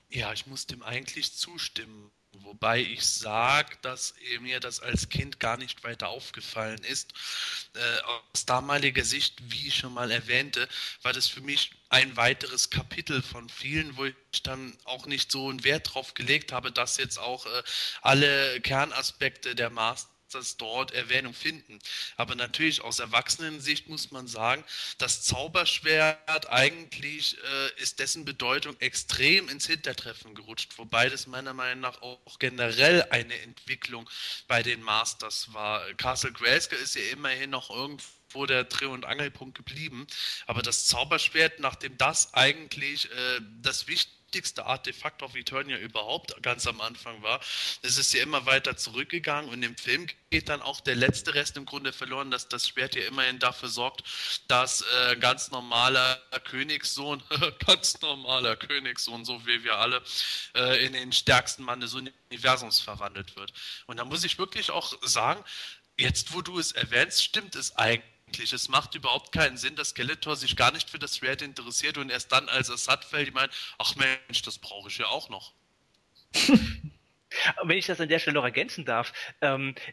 Ja, 0.08 0.32
ich 0.32 0.46
muss 0.46 0.66
dem 0.66 0.82
eigentlich 0.82 1.32
zustimmen. 1.34 2.10
Wobei 2.42 2.80
ich 2.80 3.04
sage, 3.04 3.76
dass 3.82 4.14
mir 4.40 4.60
das 4.60 4.80
als 4.80 5.08
Kind 5.08 5.40
gar 5.40 5.56
nicht 5.56 5.84
weiter 5.84 6.08
aufgefallen 6.08 6.82
ist. 6.84 7.12
Äh, 7.74 8.00
aus 8.32 8.46
damaliger 8.46 9.04
Sicht, 9.04 9.36
wie 9.50 9.68
ich 9.68 9.76
schon 9.76 9.94
mal 9.94 10.10
erwähnte, 10.10 10.68
war 11.02 11.12
das 11.12 11.28
für 11.28 11.40
mich 11.40 11.72
ein 11.88 12.16
weiteres 12.16 12.70
Kapitel 12.70 13.22
von 13.22 13.48
vielen, 13.48 13.96
wo 13.96 14.06
ich 14.06 14.42
dann 14.42 14.76
auch 14.84 15.06
nicht 15.06 15.30
so 15.30 15.48
einen 15.48 15.64
Wert 15.64 15.94
drauf 15.94 16.14
gelegt 16.14 16.52
habe, 16.52 16.72
dass 16.72 16.96
jetzt 16.96 17.18
auch 17.18 17.46
äh, 17.46 17.62
alle 18.02 18.60
Kernaspekte 18.60 19.54
der 19.54 19.70
Master 19.70 20.13
das 20.34 20.56
dort 20.56 20.92
Erwähnung 20.92 21.34
finden. 21.34 21.78
Aber 22.16 22.34
natürlich 22.34 22.80
aus 22.82 22.98
Erwachsenensicht 22.98 23.88
muss 23.88 24.10
man 24.10 24.26
sagen, 24.26 24.64
das 24.98 25.22
Zauberschwert 25.22 26.50
eigentlich 26.50 27.36
äh, 27.38 27.82
ist 27.82 27.98
dessen 27.98 28.24
Bedeutung 28.24 28.78
extrem 28.80 29.48
ins 29.48 29.66
Hintertreffen 29.66 30.34
gerutscht, 30.34 30.76
wobei 30.76 31.08
das 31.08 31.26
meiner 31.26 31.54
Meinung 31.54 31.80
nach 31.80 32.02
auch 32.02 32.38
generell 32.38 33.06
eine 33.10 33.38
Entwicklung 33.40 34.08
bei 34.48 34.62
den 34.62 34.82
Masters 34.82 35.52
war. 35.52 35.82
Castle 35.94 36.32
Grayskull 36.32 36.78
ist 36.78 36.94
ja 36.94 37.02
immerhin 37.12 37.50
noch 37.50 37.70
irgendwo 37.70 38.46
der 38.46 38.64
Dreh- 38.64 38.86
und 38.86 39.04
Angelpunkt 39.04 39.56
geblieben. 39.56 40.06
Aber 40.46 40.62
das 40.62 40.86
Zauberschwert, 40.86 41.60
nachdem 41.60 41.96
das 41.98 42.34
eigentlich 42.34 43.10
äh, 43.10 43.40
das 43.62 43.86
Wichtigste 43.86 44.23
wichtigste 44.34 44.66
Artefakt 44.66 45.22
auf 45.22 45.36
Eternia 45.36 45.78
überhaupt 45.78 46.42
ganz 46.42 46.66
am 46.66 46.80
Anfang 46.80 47.22
war. 47.22 47.38
Es 47.82 47.98
ist 47.98 48.12
ja 48.14 48.24
immer 48.24 48.46
weiter 48.46 48.76
zurückgegangen 48.76 49.48
und 49.48 49.62
im 49.62 49.76
Film 49.76 50.08
geht 50.30 50.48
dann 50.48 50.60
auch 50.60 50.80
der 50.80 50.96
letzte 50.96 51.34
Rest 51.34 51.56
im 51.56 51.66
Grunde 51.66 51.92
verloren, 51.92 52.32
dass 52.32 52.48
das 52.48 52.66
Schwert 52.66 52.96
ja 52.96 53.02
immerhin 53.06 53.38
dafür 53.38 53.68
sorgt, 53.68 54.02
dass 54.48 54.82
äh, 54.82 55.14
ganz 55.20 55.52
normaler 55.52 56.20
Königssohn, 56.48 57.22
ganz 57.64 58.00
normaler 58.00 58.56
Königssohn, 58.56 59.24
so 59.24 59.46
wie 59.46 59.62
wir 59.62 59.76
alle, 59.76 60.02
äh, 60.56 60.84
in 60.84 60.94
den 60.94 61.12
stärksten 61.12 61.62
Mann 61.62 61.78
des 61.78 61.94
Universums 61.94 62.80
verwandelt 62.80 63.36
wird. 63.36 63.52
Und 63.86 63.98
da 63.98 64.04
muss 64.04 64.24
ich 64.24 64.36
wirklich 64.36 64.72
auch 64.72 64.98
sagen, 65.02 65.44
jetzt 65.96 66.34
wo 66.34 66.42
du 66.42 66.58
es 66.58 66.72
erwähnst, 66.72 67.22
stimmt 67.22 67.54
es 67.54 67.76
eigentlich 67.76 68.13
eigentlich. 68.34 68.52
Es 68.52 68.68
macht 68.68 68.94
überhaupt 68.94 69.32
keinen 69.32 69.56
Sinn, 69.56 69.76
dass 69.76 69.90
Skeletor 69.90 70.36
sich 70.36 70.56
gar 70.56 70.72
nicht 70.72 70.90
für 70.90 70.98
das 70.98 71.16
Schwert 71.16 71.42
interessiert 71.42 71.98
und 71.98 72.10
erst 72.10 72.32
dann, 72.32 72.48
als 72.48 72.68
er 72.68 72.76
satt 72.76 73.04
fällt, 73.04 73.28
ich 73.28 73.34
meine, 73.34 73.50
ach 73.78 73.94
Mensch, 73.96 74.42
das 74.42 74.58
brauche 74.58 74.88
ich 74.88 74.98
ja 74.98 75.06
auch 75.06 75.28
noch. 75.28 75.52
Wenn 77.64 77.78
ich 77.78 77.86
das 77.86 78.00
an 78.00 78.08
der 78.08 78.18
Stelle 78.18 78.34
noch 78.34 78.44
ergänzen 78.44 78.84
darf, 78.84 79.12
ähm, 79.40 79.74
äh, 79.76 79.92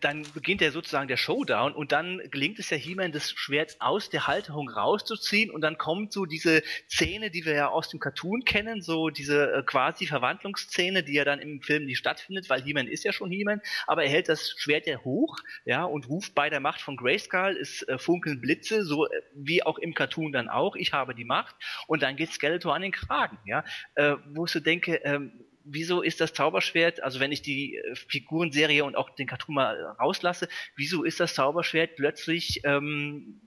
dann 0.00 0.26
beginnt 0.34 0.60
ja 0.60 0.72
sozusagen 0.72 1.06
der 1.06 1.16
Showdown 1.16 1.72
und 1.72 1.92
dann 1.92 2.20
gelingt 2.30 2.58
es 2.58 2.70
ja 2.70 2.76
He-Man, 2.76 3.12
das 3.12 3.30
Schwert 3.30 3.76
aus 3.78 4.10
der 4.10 4.26
Halterung 4.26 4.68
rauszuziehen 4.68 5.50
und 5.50 5.60
dann 5.60 5.78
kommt 5.78 6.12
so 6.12 6.26
diese 6.26 6.62
Szene, 6.90 7.30
die 7.30 7.44
wir 7.44 7.54
ja 7.54 7.68
aus 7.68 7.88
dem 7.88 8.00
Cartoon 8.00 8.44
kennen, 8.44 8.82
so 8.82 9.08
diese 9.10 9.52
äh, 9.52 9.62
quasi 9.62 10.06
Verwandlungsszene, 10.06 11.04
die 11.04 11.14
ja 11.14 11.24
dann 11.24 11.38
im 11.38 11.62
Film 11.62 11.84
nicht 11.84 11.98
stattfindet, 11.98 12.50
weil 12.50 12.62
He-Man 12.62 12.88
ist 12.88 13.04
ja 13.04 13.12
schon 13.12 13.30
He-Man, 13.30 13.60
aber 13.86 14.02
er 14.02 14.10
hält 14.10 14.28
das 14.28 14.54
Schwert 14.58 14.86
ja 14.86 14.98
hoch, 15.04 15.38
ja, 15.64 15.84
und 15.84 16.08
ruft 16.08 16.34
bei 16.34 16.50
der 16.50 16.60
Macht 16.60 16.80
von 16.80 16.96
Grayskull, 16.96 17.56
es 17.60 17.82
äh, 17.82 17.98
funkeln 17.98 18.40
Blitze, 18.40 18.84
so 18.84 19.06
äh, 19.06 19.10
wie 19.34 19.62
auch 19.62 19.78
im 19.78 19.94
Cartoon 19.94 20.32
dann 20.32 20.48
auch, 20.48 20.74
ich 20.74 20.92
habe 20.92 21.14
die 21.14 21.24
Macht 21.24 21.54
und 21.86 22.02
dann 22.02 22.16
geht 22.16 22.32
Skeletor 22.32 22.74
an 22.74 22.82
den 22.82 22.92
Kragen, 22.92 23.38
ja, 23.46 23.64
äh, 23.94 24.16
wo 24.30 24.46
ich 24.46 24.50
so 24.50 24.60
denke, 24.60 24.96
ähm, 25.04 25.44
wieso 25.70 26.02
ist 26.02 26.20
das 26.20 26.32
Zauberschwert, 26.32 27.02
also 27.02 27.20
wenn 27.20 27.32
ich 27.32 27.42
die 27.42 27.76
äh, 27.76 27.94
Figurenserie 27.94 28.84
und 28.84 28.96
auch 28.96 29.10
den 29.10 29.26
Cartoon 29.26 29.54
mal 29.54 29.82
rauslasse, 30.00 30.48
wieso 30.76 31.04
ist 31.04 31.20
das 31.20 31.34
Zauberschwert 31.34 31.96
plötzlich 31.96 32.62
ähm, 32.64 33.40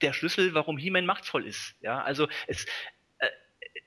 der 0.00 0.12
Schlüssel, 0.12 0.54
warum 0.54 0.78
He-Man 0.78 1.06
machtvoll 1.06 1.46
ist? 1.46 1.74
Ja, 1.80 2.02
also 2.02 2.28
es, 2.46 2.64
äh, 3.18 3.28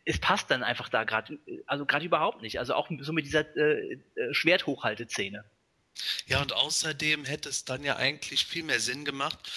es 0.06 0.20
passt 0.20 0.52
dann 0.52 0.64
einfach 0.64 0.90
da 0.90 1.04
gerade, 1.04 1.40
also 1.66 1.86
gerade 1.86 2.06
überhaupt 2.06 2.42
nicht. 2.42 2.60
Also 2.60 2.74
auch 2.74 2.90
so 3.00 3.14
mit 3.14 3.26
dieser 3.26 3.56
äh, 3.56 3.94
äh 3.94 4.34
Schwerthochhalteszene. 4.34 5.46
Ja, 6.26 6.42
und 6.42 6.54
außerdem 6.54 7.26
hätte 7.26 7.50
es 7.50 7.66
dann 7.66 7.84
ja 7.84 7.98
eigentlich 7.98 8.46
viel 8.46 8.64
mehr 8.64 8.80
Sinn 8.80 9.06
gemacht, 9.06 9.50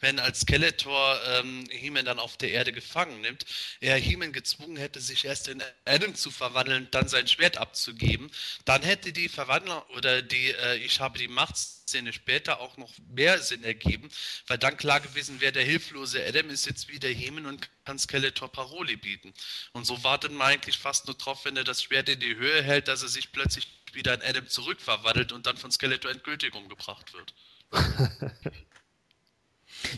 wenn 0.00 0.18
als 0.18 0.40
Skeletor 0.40 1.20
ähm, 1.26 1.66
He-Man 1.70 2.04
dann 2.04 2.18
auf 2.18 2.36
der 2.36 2.50
Erde 2.50 2.72
gefangen 2.72 3.20
nimmt, 3.20 3.44
er 3.80 3.96
He-Man 3.96 4.32
gezwungen 4.32 4.76
hätte, 4.76 5.00
sich 5.00 5.24
erst 5.24 5.48
in 5.48 5.62
Adam 5.84 6.14
zu 6.14 6.30
verwandeln, 6.30 6.88
dann 6.90 7.08
sein 7.08 7.26
Schwert 7.26 7.58
abzugeben, 7.58 8.30
dann 8.64 8.82
hätte 8.82 9.12
die 9.12 9.28
Verwandlung 9.28 9.82
oder 9.96 10.22
die 10.22 10.50
äh, 10.52 10.76
Ich 10.76 11.00
habe 11.00 11.18
die 11.18 11.28
Machtszene 11.28 12.12
später 12.12 12.60
auch 12.60 12.76
noch 12.76 12.92
mehr 13.08 13.40
Sinn 13.40 13.64
ergeben, 13.64 14.08
weil 14.46 14.58
dann 14.58 14.76
klar 14.76 15.00
gewesen 15.00 15.40
wäre, 15.40 15.52
der 15.52 15.64
hilflose 15.64 16.24
Adam 16.24 16.50
ist 16.50 16.66
jetzt 16.66 16.88
wieder 16.88 17.08
He-Man 17.08 17.46
und 17.46 17.68
kann 17.84 17.98
Skeletor 17.98 18.50
Paroli 18.50 18.96
bieten. 18.96 19.34
Und 19.72 19.84
so 19.84 20.02
wartet 20.04 20.32
man 20.32 20.48
eigentlich 20.48 20.78
fast 20.78 21.06
nur 21.06 21.16
drauf, 21.16 21.44
wenn 21.44 21.56
er 21.56 21.64
das 21.64 21.82
Schwert 21.82 22.08
in 22.08 22.20
die 22.20 22.36
Höhe 22.36 22.62
hält, 22.62 22.88
dass 22.88 23.02
er 23.02 23.08
sich 23.08 23.32
plötzlich 23.32 23.66
wieder 23.92 24.14
in 24.14 24.22
Adam 24.22 24.48
zurückverwandelt 24.48 25.32
und 25.32 25.46
dann 25.46 25.56
von 25.56 25.70
Skeletor 25.70 26.10
endgültig 26.10 26.54
umgebracht 26.54 27.12
wird. 27.12 27.34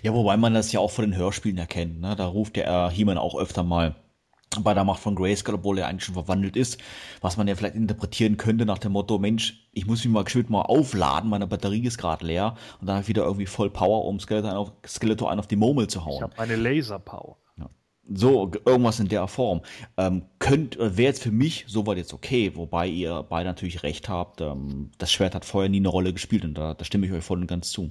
Ja, 0.03 0.15
wobei 0.15 0.37
man 0.37 0.55
das 0.55 0.73
ja 0.73 0.81
auch 0.81 0.91
von 0.91 1.05
den 1.05 1.17
Hörspielen 1.17 1.59
erkennt. 1.59 2.01
Ne? 2.01 2.15
Da 2.17 2.27
ruft 2.27 2.57
der 2.57 2.91
He-Man 2.91 3.19
auch 3.19 3.39
öfter 3.39 3.63
mal 3.63 3.97
bei 4.61 4.75
der 4.75 4.85
Macht 4.85 5.01
von 5.01 5.15
Grayskull, 5.15 5.55
obwohl 5.55 5.79
er 5.79 5.89
eigentlich 5.89 6.05
schon 6.05 6.15
verwandelt 6.15 6.57
ist, 6.57 6.79
was 7.21 7.37
man 7.37 7.49
ja 7.49 7.55
vielleicht 7.55 7.75
interpretieren 7.75 8.37
könnte 8.37 8.67
nach 8.67 8.79
dem 8.79 8.93
Motto, 8.93 9.19
Mensch, 9.19 9.69
ich 9.73 9.87
muss 9.87 10.05
mich 10.05 10.13
mal 10.13 10.25
geschwind 10.25 10.51
mal 10.51 10.63
aufladen, 10.63 11.31
meine 11.31 11.47
Batterie 11.47 11.87
ist 11.87 11.99
gerade 11.99 12.27
leer 12.27 12.57
und 12.81 12.87
dann 12.87 13.07
wieder 13.09 13.25
irgendwie 13.25 13.47
voll 13.47 13.71
Power, 13.71 14.05
um 14.05 14.21
Skeletor, 14.21 14.57
auf, 14.57 14.73
Skeletor 14.87 15.31
einen 15.31 15.41
auf 15.41 15.47
die 15.47 15.57
Murmel 15.57 15.87
zu 15.87 16.05
hauen. 16.05 16.17
Ich 16.17 16.23
habe 16.23 16.39
eine 16.39 16.57
Laser-Power. 16.57 17.37
Ja. 17.59 17.71
So, 18.13 18.51
irgendwas 18.67 19.01
in 19.01 19.09
der 19.09 19.27
Form. 19.29 19.63
Ähm, 19.97 20.27
könnt, 20.39 20.79
wäre 20.79 21.03
jetzt 21.03 21.23
für 21.23 21.33
mich 21.33 21.65
soweit 21.69 21.99
jetzt 21.99 22.13
okay, 22.13 22.53
wobei 22.55 22.89
ihr 22.89 23.23
beide 23.23 23.49
natürlich 23.49 23.83
recht 23.83 24.09
habt, 24.09 24.41
ähm, 24.41 24.91
das 24.99 25.13
Schwert 25.13 25.35
hat 25.35 25.45
vorher 25.45 25.71
nie 25.71 25.79
eine 25.79 25.89
Rolle 25.89 26.13
gespielt 26.13 26.45
und 26.45 26.55
da, 26.55 26.75
da 26.75 26.85
stimme 26.85 27.07
ich 27.07 27.13
euch 27.13 27.25
voll 27.25 27.41
und 27.41 27.47
ganz 27.47 27.71
zu. 27.71 27.91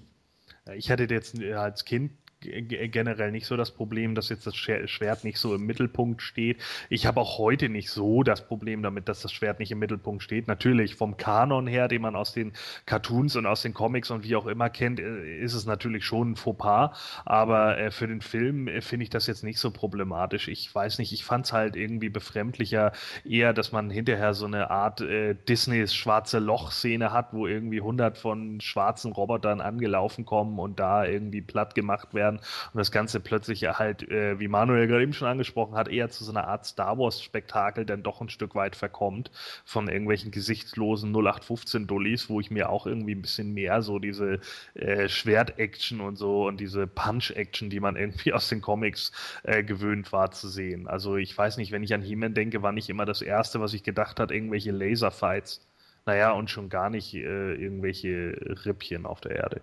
Ich 0.75 0.91
hatte 0.91 1.05
jetzt 1.09 1.41
als 1.43 1.85
Kind 1.85 2.11
generell 2.41 3.31
nicht 3.31 3.45
so 3.45 3.55
das 3.57 3.71
Problem, 3.71 4.15
dass 4.15 4.29
jetzt 4.29 4.47
das 4.47 4.55
Schwert 4.55 5.23
nicht 5.23 5.37
so 5.37 5.55
im 5.55 5.65
Mittelpunkt 5.65 6.21
steht. 6.21 6.61
Ich 6.89 7.05
habe 7.05 7.19
auch 7.19 7.37
heute 7.37 7.69
nicht 7.69 7.89
so 7.89 8.23
das 8.23 8.45
Problem 8.45 8.81
damit, 8.83 9.07
dass 9.07 9.21
das 9.21 9.31
Schwert 9.31 9.59
nicht 9.59 9.71
im 9.71 9.79
Mittelpunkt 9.79 10.23
steht. 10.23 10.47
Natürlich 10.47 10.95
vom 10.95 11.17
Kanon 11.17 11.67
her, 11.67 11.87
den 11.87 12.01
man 12.01 12.15
aus 12.15 12.33
den 12.33 12.53
Cartoons 12.85 13.35
und 13.35 13.45
aus 13.45 13.61
den 13.61 13.73
Comics 13.73 14.11
und 14.11 14.23
wie 14.23 14.35
auch 14.35 14.47
immer 14.47 14.69
kennt, 14.69 14.99
äh, 14.99 15.37
ist 15.37 15.53
es 15.53 15.65
natürlich 15.65 16.05
schon 16.05 16.31
ein 16.31 16.35
Fauxpas. 16.35 16.91
Aber 17.25 17.77
äh, 17.77 17.91
für 17.91 18.07
den 18.07 18.21
Film 18.21 18.67
äh, 18.67 18.81
finde 18.81 19.03
ich 19.03 19.09
das 19.09 19.27
jetzt 19.27 19.43
nicht 19.43 19.59
so 19.59 19.71
problematisch. 19.71 20.47
Ich 20.47 20.73
weiß 20.73 20.99
nicht, 20.99 21.13
ich 21.13 21.23
fand 21.23 21.45
es 21.45 21.53
halt 21.53 21.75
irgendwie 21.75 22.09
befremdlicher, 22.09 22.91
eher, 23.23 23.53
dass 23.53 23.71
man 23.71 23.89
hinterher 23.89 24.33
so 24.33 24.45
eine 24.45 24.69
Art 24.71 25.01
äh, 25.01 25.35
Disneys 25.35 25.93
schwarze 25.93 26.39
Loch-Szene 26.39 27.11
hat, 27.11 27.33
wo 27.33 27.47
irgendwie 27.47 27.81
hundert 27.81 28.17
von 28.17 28.61
schwarzen 28.61 29.11
Robotern 29.11 29.61
angelaufen 29.61 30.25
kommen 30.25 30.59
und 30.59 30.79
da 30.79 31.05
irgendwie 31.05 31.41
platt 31.41 31.75
gemacht 31.75 32.13
werden 32.13 32.30
werden 32.31 32.39
und 32.73 32.77
das 32.77 32.91
Ganze 32.91 33.19
plötzlich 33.19 33.63
halt, 33.63 34.09
äh, 34.09 34.39
wie 34.39 34.47
Manuel 34.47 34.87
gerade 34.87 35.03
eben 35.03 35.13
schon 35.13 35.27
angesprochen 35.27 35.75
hat, 35.75 35.87
eher 35.87 36.09
zu 36.09 36.23
so 36.23 36.31
einer 36.31 36.47
Art 36.47 36.65
Star 36.65 36.97
Wars-Spektakel 36.97 37.85
dann 37.85 38.03
doch 38.03 38.21
ein 38.21 38.29
Stück 38.29 38.55
weit 38.55 38.75
verkommt 38.75 39.31
von 39.65 39.87
irgendwelchen 39.87 40.31
gesichtslosen 40.31 41.13
0815-Dullis, 41.13 42.29
wo 42.29 42.39
ich 42.39 42.51
mir 42.51 42.69
auch 42.69 42.85
irgendwie 42.85 43.15
ein 43.15 43.21
bisschen 43.21 43.53
mehr 43.53 43.81
so 43.81 43.99
diese 43.99 44.39
äh, 44.73 45.07
Schwert-Action 45.07 46.01
und 46.01 46.17
so 46.17 46.47
und 46.47 46.59
diese 46.59 46.87
Punch-Action, 46.87 47.69
die 47.69 47.79
man 47.79 47.95
irgendwie 47.95 48.33
aus 48.33 48.49
den 48.49 48.61
Comics 48.61 49.11
äh, 49.43 49.63
gewöhnt 49.63 50.11
war 50.11 50.31
zu 50.31 50.47
sehen. 50.47 50.87
Also 50.87 51.17
ich 51.17 51.37
weiß 51.37 51.57
nicht, 51.57 51.71
wenn 51.71 51.83
ich 51.83 51.93
an 51.93 52.01
He-Man 52.01 52.33
denke, 52.33 52.61
war 52.61 52.71
nicht 52.71 52.89
immer 52.89 53.05
das 53.05 53.21
Erste, 53.21 53.59
was 53.59 53.73
ich 53.73 53.83
gedacht 53.83 54.19
hat, 54.19 54.31
irgendwelche 54.31 54.71
Laserfights. 54.71 55.67
Naja, 56.05 56.31
und 56.31 56.49
schon 56.49 56.69
gar 56.69 56.89
nicht 56.89 57.13
äh, 57.13 57.53
irgendwelche 57.53 58.35
Rippchen 58.65 59.05
auf 59.05 59.21
der 59.21 59.35
Erde. 59.35 59.61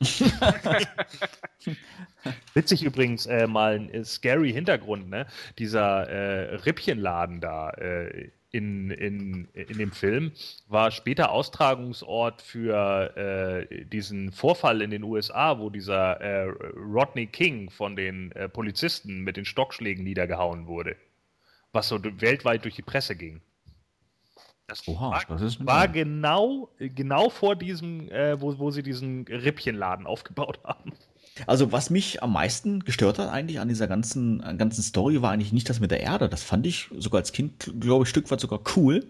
Witzig 2.54 2.82
übrigens 2.82 3.26
äh, 3.26 3.46
mal 3.46 3.76
ein 3.76 3.90
äh, 3.90 4.04
scary 4.04 4.52
Hintergrund, 4.52 5.08
ne? 5.08 5.26
Dieser 5.58 6.08
äh, 6.08 6.54
Rippchenladen 6.56 7.40
da 7.40 7.70
äh, 7.70 8.30
in, 8.50 8.90
in, 8.90 9.48
in 9.52 9.78
dem 9.78 9.90
Film 9.90 10.30
war 10.68 10.92
später 10.92 11.32
Austragungsort 11.32 12.40
für 12.40 13.16
äh, 13.16 13.84
diesen 13.86 14.30
Vorfall 14.30 14.80
in 14.80 14.90
den 14.90 15.02
USA, 15.02 15.58
wo 15.58 15.70
dieser 15.70 16.20
äh, 16.20 16.52
Rodney 16.76 17.26
King 17.26 17.68
von 17.70 17.96
den 17.96 18.32
Polizisten 18.52 19.22
mit 19.22 19.36
den 19.36 19.44
Stockschlägen 19.44 20.04
niedergehauen 20.04 20.68
wurde, 20.68 20.94
was 21.72 21.88
so 21.88 21.98
weltweit 22.04 22.62
durch 22.62 22.76
die 22.76 22.82
Presse 22.82 23.16
ging. 23.16 23.40
Das 24.66 24.88
Oha, 24.88 25.10
war, 25.10 25.38
das 25.38 25.66
war 25.66 25.88
genau, 25.88 26.70
genau 26.78 27.28
vor 27.28 27.54
diesem, 27.54 28.10
äh, 28.10 28.40
wo, 28.40 28.58
wo 28.58 28.70
sie 28.70 28.82
diesen 28.82 29.26
Rippchenladen 29.26 30.06
aufgebaut 30.06 30.58
haben. 30.64 30.92
Also 31.46 31.72
was 31.72 31.90
mich 31.90 32.22
am 32.22 32.32
meisten 32.32 32.80
gestört 32.80 33.18
hat 33.18 33.28
eigentlich 33.28 33.60
an 33.60 33.68
dieser 33.68 33.88
ganzen, 33.88 34.38
ganzen 34.56 34.82
Story 34.82 35.20
war 35.20 35.32
eigentlich 35.32 35.52
nicht 35.52 35.68
das 35.68 35.80
mit 35.80 35.90
der 35.90 36.00
Erde. 36.00 36.28
Das 36.28 36.42
fand 36.42 36.66
ich 36.66 36.88
sogar 36.96 37.20
als 37.20 37.32
Kind, 37.32 37.74
glaube 37.78 38.04
ich, 38.04 38.08
Stück 38.08 38.30
weit 38.30 38.40
sogar 38.40 38.60
cool, 38.76 39.04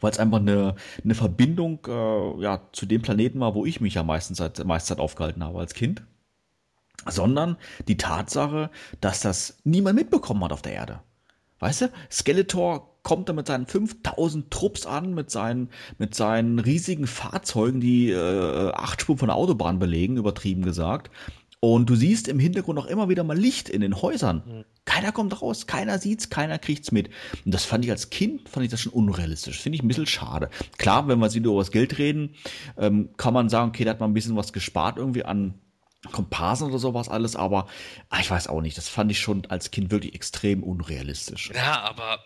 weil 0.00 0.12
es 0.12 0.18
einfach 0.18 0.38
eine, 0.38 0.76
eine 1.02 1.14
Verbindung 1.14 1.80
äh, 1.88 2.42
ja, 2.42 2.60
zu 2.72 2.86
dem 2.86 3.02
Planeten 3.02 3.40
war, 3.40 3.54
wo 3.54 3.64
ich 3.64 3.80
mich 3.80 3.94
ja 3.94 4.02
meistens 4.02 4.38
seit 4.38 4.64
meiste 4.64 4.90
Zeit 4.90 5.00
aufgehalten 5.00 5.42
habe 5.42 5.58
als 5.58 5.74
Kind. 5.74 6.02
Sondern 7.06 7.56
die 7.86 7.96
Tatsache, 7.96 8.70
dass 9.00 9.20
das 9.20 9.58
niemand 9.64 9.96
mitbekommen 9.96 10.44
hat 10.44 10.52
auf 10.52 10.62
der 10.62 10.74
Erde. 10.74 11.00
Weißt 11.60 11.82
du, 11.82 11.92
Skeletor 12.10 12.97
kommt 13.08 13.30
er 13.30 13.34
mit 13.34 13.46
seinen 13.46 13.66
5000 13.66 14.50
Trupps 14.50 14.84
an, 14.84 15.14
mit 15.14 15.30
seinen, 15.30 15.70
mit 15.96 16.14
seinen 16.14 16.58
riesigen 16.58 17.06
Fahrzeugen, 17.06 17.80
die 17.80 18.10
äh, 18.10 18.70
acht 18.74 19.00
Spuren 19.00 19.16
von 19.16 19.28
der 19.28 19.36
Autobahn 19.36 19.78
belegen, 19.78 20.18
übertrieben 20.18 20.60
gesagt. 20.60 21.10
Und 21.58 21.88
du 21.88 21.94
siehst 21.94 22.28
im 22.28 22.38
Hintergrund 22.38 22.78
auch 22.78 22.84
immer 22.84 23.08
wieder 23.08 23.24
mal 23.24 23.36
Licht 23.36 23.70
in 23.70 23.80
den 23.80 24.02
Häusern. 24.02 24.42
Mhm. 24.46 24.64
Keiner 24.84 25.12
kommt 25.12 25.40
raus, 25.40 25.66
keiner 25.66 25.98
sieht's, 25.98 26.28
keiner 26.28 26.58
kriegt's 26.58 26.92
mit. 26.92 27.08
Und 27.46 27.54
das 27.54 27.64
fand 27.64 27.82
ich 27.82 27.90
als 27.90 28.10
Kind, 28.10 28.46
fand 28.46 28.64
ich 28.64 28.70
das 28.70 28.82
schon 28.82 28.92
unrealistisch. 28.92 29.58
Finde 29.58 29.76
ich 29.76 29.82
ein 29.82 29.88
bisschen 29.88 30.06
schade. 30.06 30.50
Klar, 30.76 31.08
wenn 31.08 31.18
wir 31.18 31.32
wieder 31.32 31.48
über 31.48 31.60
das 31.60 31.70
Geld 31.70 31.96
reden, 31.96 32.34
ähm, 32.76 33.08
kann 33.16 33.32
man 33.32 33.48
sagen, 33.48 33.70
okay, 33.70 33.84
da 33.84 33.92
hat 33.92 34.00
man 34.00 34.10
ein 34.10 34.14
bisschen 34.14 34.36
was 34.36 34.52
gespart 34.52 34.98
irgendwie 34.98 35.24
an 35.24 35.54
Komparsen 36.12 36.68
oder 36.68 36.78
sowas 36.78 37.08
alles, 37.08 37.36
aber 37.36 37.68
ach, 38.10 38.20
ich 38.20 38.30
weiß 38.30 38.48
auch 38.48 38.60
nicht. 38.60 38.76
Das 38.76 38.90
fand 38.90 39.10
ich 39.10 39.18
schon 39.18 39.46
als 39.46 39.70
Kind 39.70 39.90
wirklich 39.90 40.14
extrem 40.14 40.62
unrealistisch. 40.62 41.50
Ja, 41.54 41.80
aber 41.80 42.18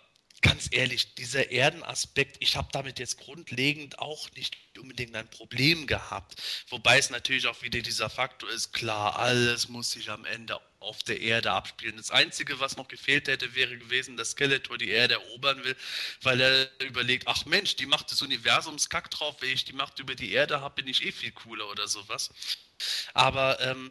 ganz 0.42 0.68
ehrlich, 0.72 1.14
dieser 1.14 1.50
Erdenaspekt, 1.50 2.36
ich 2.40 2.56
habe 2.56 2.68
damit 2.72 2.98
jetzt 2.98 3.18
grundlegend 3.18 3.98
auch 4.00 4.30
nicht 4.32 4.56
unbedingt 4.78 5.14
ein 5.14 5.30
Problem 5.30 5.86
gehabt. 5.86 6.34
Wobei 6.68 6.98
es 6.98 7.10
natürlich 7.10 7.46
auch 7.46 7.62
wieder 7.62 7.80
dieser 7.80 8.10
Faktor 8.10 8.50
ist, 8.50 8.72
klar, 8.72 9.18
alles 9.18 9.68
muss 9.68 9.92
sich 9.92 10.10
am 10.10 10.24
Ende 10.24 10.60
auf 10.80 11.02
der 11.04 11.20
Erde 11.20 11.52
abspielen. 11.52 11.96
Das 11.96 12.10
Einzige, 12.10 12.58
was 12.58 12.76
noch 12.76 12.88
gefehlt 12.88 13.28
hätte, 13.28 13.54
wäre 13.54 13.78
gewesen, 13.78 14.16
dass 14.16 14.32
Skeletor 14.32 14.78
die 14.78 14.90
Erde 14.90 15.14
erobern 15.14 15.62
will, 15.64 15.76
weil 16.22 16.40
er 16.40 16.70
überlegt, 16.80 17.28
ach 17.28 17.46
Mensch, 17.46 17.76
die 17.76 17.86
Macht 17.86 18.10
des 18.10 18.20
Universums 18.20 18.88
kack 18.88 19.10
drauf, 19.10 19.36
wenn 19.40 19.50
ich 19.50 19.64
die 19.64 19.72
Macht 19.72 20.00
über 20.00 20.16
die 20.16 20.32
Erde 20.32 20.60
habe, 20.60 20.82
bin 20.82 20.88
ich 20.88 21.04
eh 21.06 21.12
viel 21.12 21.32
cooler 21.32 21.70
oder 21.70 21.86
sowas. 21.86 22.30
Aber 23.14 23.60
ähm, 23.60 23.90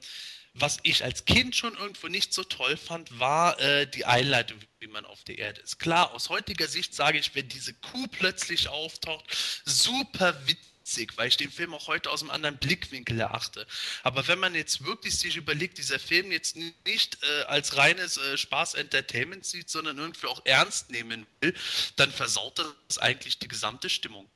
was 0.53 0.80
ich 0.84 1.03
als 1.03 1.26
Kind 1.26 1.56
schon 1.56 1.76
irgendwo 1.76 2.07
nicht 2.07 2.34
so 2.34 2.44
toll 2.44 2.78
fand, 2.78 3.19
war 3.19 3.60
äh, 3.60 3.88
die 3.88 4.06
Einleitung, 4.06 4.60
wie 4.80 4.88
man 4.88 5.06
auf 5.06 5.23
der 5.23 5.38
Erde 5.38 5.61
ist. 5.61 5.80
Klar, 5.80 6.14
aus 6.14 6.30
heutiger 6.30 6.68
Sicht 6.68 6.94
sage 6.94 7.18
ich, 7.18 7.36
wenn 7.36 7.48
diese 7.48 7.73
Kuh 7.73 8.07
plötzlich 8.07 8.68
auftaucht, 8.68 9.26
super 9.65 10.36
witzig 10.48 10.68
weil 11.15 11.30
ich 11.30 11.38
den 11.38 11.52
Film 11.52 11.73
auch 11.73 11.88
heute 11.88 12.10
aus 12.10 12.22
einem 12.22 12.32
anderen 12.32 12.57
Blickwinkel 12.57 13.19
erachte. 13.19 13.65
Aber 14.03 14.28
wenn 14.28 14.40
man 14.40 14.56
jetzt 14.56 14.84
wirklich 14.84 15.18
sich 15.18 15.38
überlegt, 15.38 15.78
dieser 15.78 15.99
Film 15.99 16.32
jetzt 16.32 16.57
nicht 16.86 17.18
äh, 17.23 17.44
als 17.44 17.78
reines 17.78 18.18
äh, 18.18 18.38
Spaß-Entertainment 18.38 19.45
sieht, 19.45 19.69
sondern 19.69 19.98
irgendwie 19.98 20.28
auch 20.28 20.41
ernst 20.45 20.90
nehmen 20.90 21.26
will, 21.40 21.53
dann 21.95 22.11
versaut 22.11 22.60
das 22.88 22.98
eigentlich 22.98 23.40
die 23.40 23.48
gesamte 23.48 23.90
Stimmung. 23.90 24.30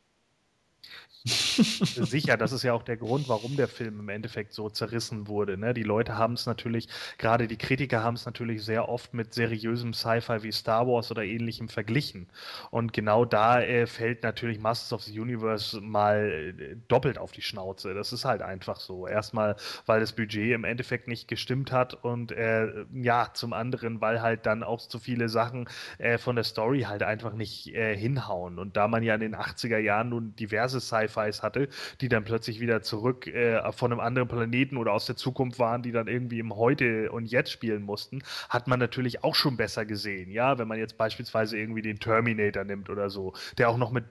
Sicher, 1.26 2.38
das 2.38 2.52
ist 2.52 2.62
ja 2.62 2.74
auch 2.74 2.84
der 2.84 2.98
Grund, 2.98 3.28
warum 3.28 3.56
der 3.56 3.68
Film 3.68 4.00
im 4.00 4.10
Endeffekt 4.10 4.54
so 4.54 4.70
zerrissen 4.70 5.28
wurde. 5.28 5.58
Ne? 5.58 5.74
Die 5.74 5.82
Leute 5.82 6.18
haben 6.18 6.34
es 6.34 6.46
natürlich, 6.46 6.88
gerade 7.18 7.48
die 7.48 7.58
Kritiker 7.58 8.04
haben 8.04 8.14
es 8.14 8.28
natürlich 8.28 8.64
sehr 8.64 8.90
oft 8.90 9.16
mit 9.16 9.34
seriösem 9.34 9.96
Sci-Fi 9.96 10.44
wie 10.44 10.52
Star 10.52 10.86
Wars 10.88 11.10
oder 11.10 11.24
ähnlichem 11.24 11.68
verglichen. 11.68 12.28
Und 12.70 12.94
genau 12.94 13.26
da 13.26 13.60
äh, 13.60 13.88
fällt 13.88 14.22
natürlich 14.22 14.60
Masters 14.60 14.94
of 14.94 15.02
the 15.04 15.20
Universe 15.20 15.82
mal 15.82 16.54
äh, 16.60 16.76
doppelt 16.88 17.18
auf 17.18 17.32
die 17.32 17.42
Schnauze. 17.42 17.96
Das 17.96 18.14
ist 18.14 18.24
halt 18.24 18.44
einfach 18.44 18.80
so. 18.80 19.08
Erstmal, 19.08 19.56
weil 19.88 20.02
das 20.02 20.14
Budget 20.14 20.54
im 20.54 20.64
Endeffekt 20.64 21.08
nicht 21.08 21.28
gestimmt 21.28 21.72
hat 21.72 21.96
und 21.96 22.34
äh, 22.34 22.86
ja, 22.94 23.30
zum 23.34 23.54
anderen, 23.54 24.00
weil 24.00 24.22
halt 24.22 24.46
dann 24.46 24.62
auch 24.62 24.80
zu 24.80 25.00
viele 25.00 25.28
Sachen 25.30 25.68
äh, 25.98 26.20
von 26.20 26.36
der 26.36 26.46
Story 26.46 26.82
halt 26.82 27.02
einfach 27.02 27.34
nicht 27.34 27.74
äh, 27.74 27.98
hinhauen. 27.98 28.60
Und 28.60 28.78
da 28.78 28.88
man 28.88 29.02
ja 29.02 29.16
in 29.16 29.22
den 29.22 29.36
80er 29.36 29.80
Jahren 29.80 30.10
nun 30.10 30.36
diverse 30.36 30.80
Sci-Fi 30.80 31.15
Sci-Fis 31.16 31.42
hatte, 31.42 31.70
die 32.02 32.10
dann 32.10 32.24
plötzlich 32.24 32.60
wieder 32.60 32.82
zurück 32.82 33.28
äh, 33.28 33.72
von 33.72 33.92
einem 33.92 34.00
anderen 34.00 34.28
Planeten 34.28 34.78
oder 34.78 34.94
aus 34.94 35.06
der 35.06 35.16
Zukunft 35.16 35.60
waren, 35.60 35.82
die 35.82 35.92
dann 35.92 36.08
irgendwie 36.08 36.40
im 36.40 36.56
Heute 36.56 37.12
und 37.12 37.26
Jetzt 37.26 37.52
spielen 37.52 37.84
mussten, 37.84 38.24
hat 38.50 38.68
man 38.68 38.80
natürlich 38.80 39.24
auch 39.24 39.36
schon 39.36 39.58
besser 39.58 39.86
gesehen. 39.86 40.32
Ja, 40.32 40.58
wenn 40.58 40.68
man 40.68 40.78
jetzt 40.78 40.98
beispielsweise 40.98 41.58
irgendwie 41.58 41.82
den 41.82 42.00
Terminator 42.00 42.64
nimmt 42.64 42.90
oder 42.90 43.10
so, 43.10 43.34
der 43.58 43.70
auch 43.70 43.78
noch 43.78 43.92
mit 43.92 44.06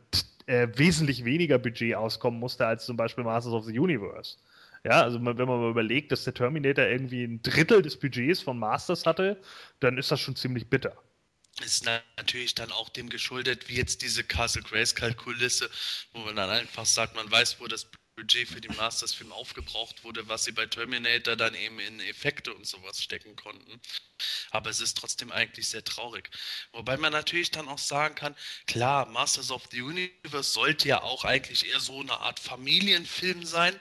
äh, 0.47 0.69
wesentlich 0.75 1.25
weniger 1.25 1.59
Budget 1.59 1.95
auskommen 1.95 2.41
musste 2.41 2.67
als 2.67 2.87
zum 2.87 2.97
Beispiel 2.97 3.25
Masters 3.25 3.53
of 3.53 3.65
the 3.65 3.79
Universe. 3.79 4.37
Ja, 4.85 5.03
also 5.03 5.19
wenn 5.19 5.37
man 5.37 5.47
mal 5.47 5.71
überlegt, 5.71 6.13
dass 6.13 6.25
der 6.25 6.35
Terminator 6.35 6.85
irgendwie 6.85 7.25
ein 7.25 7.41
Drittel 7.41 7.81
des 7.81 7.99
Budgets 7.99 8.43
von 8.43 8.59
Masters 8.59 9.07
hatte, 9.07 9.39
dann 9.81 9.97
ist 9.97 10.11
das 10.11 10.21
schon 10.21 10.37
ziemlich 10.37 10.69
bitter 10.69 10.95
ist 11.63 11.85
natürlich 11.85 12.55
dann 12.55 12.73
auch 12.73 12.89
dem 12.89 13.09
geschuldet, 13.09 13.69
wie 13.69 13.77
jetzt 13.77 14.03
diese 14.03 14.25
Castle 14.25 14.63
Grayskull-Kulisse, 14.63 15.71
wo 16.13 16.21
man 16.21 16.37
dann 16.37 16.51
einfach 16.51 16.87
sagt, 16.87 17.15
man 17.15 17.31
weiß, 17.31 17.61
wo 17.61 17.67
das 17.69 17.87
Budget 18.17 18.49
für 18.49 18.61
den 18.61 18.77
Masters-Film 18.77 19.33
aufgebraucht 19.33 20.05
wurde, 20.05 20.29
was 20.29 20.45
sie 20.45 20.53
bei 20.53 20.67
Terminator 20.67 21.37
dann 21.37 21.55
eben 21.55 21.81
in 21.81 22.01
Effekte 22.01 22.55
und 22.55 22.67
sowas 22.67 23.03
stecken 23.03 23.35
konnten. 23.35 23.81
Aber 24.51 24.71
es 24.71 24.81
ist 24.81 24.97
trotzdem 24.97 25.33
eigentlich 25.33 25.69
sehr 25.69 25.83
traurig. 25.83 26.31
Wobei 26.73 26.97
man 26.97 27.13
natürlich 27.13 27.51
dann 27.51 27.69
auch 27.69 27.79
sagen 27.79 28.15
kann, 28.15 28.37
klar, 28.67 29.07
Masters 29.07 29.51
of 29.51 29.65
the 29.71 29.83
Universe 29.83 30.53
sollte 30.53 30.89
ja 30.89 31.03
auch 31.03 31.25
eigentlich 31.25 31.67
eher 31.67 31.81
so 31.81 32.01
eine 32.01 32.19
Art 32.21 32.39
Familienfilm 32.39 33.45
sein. 33.45 33.79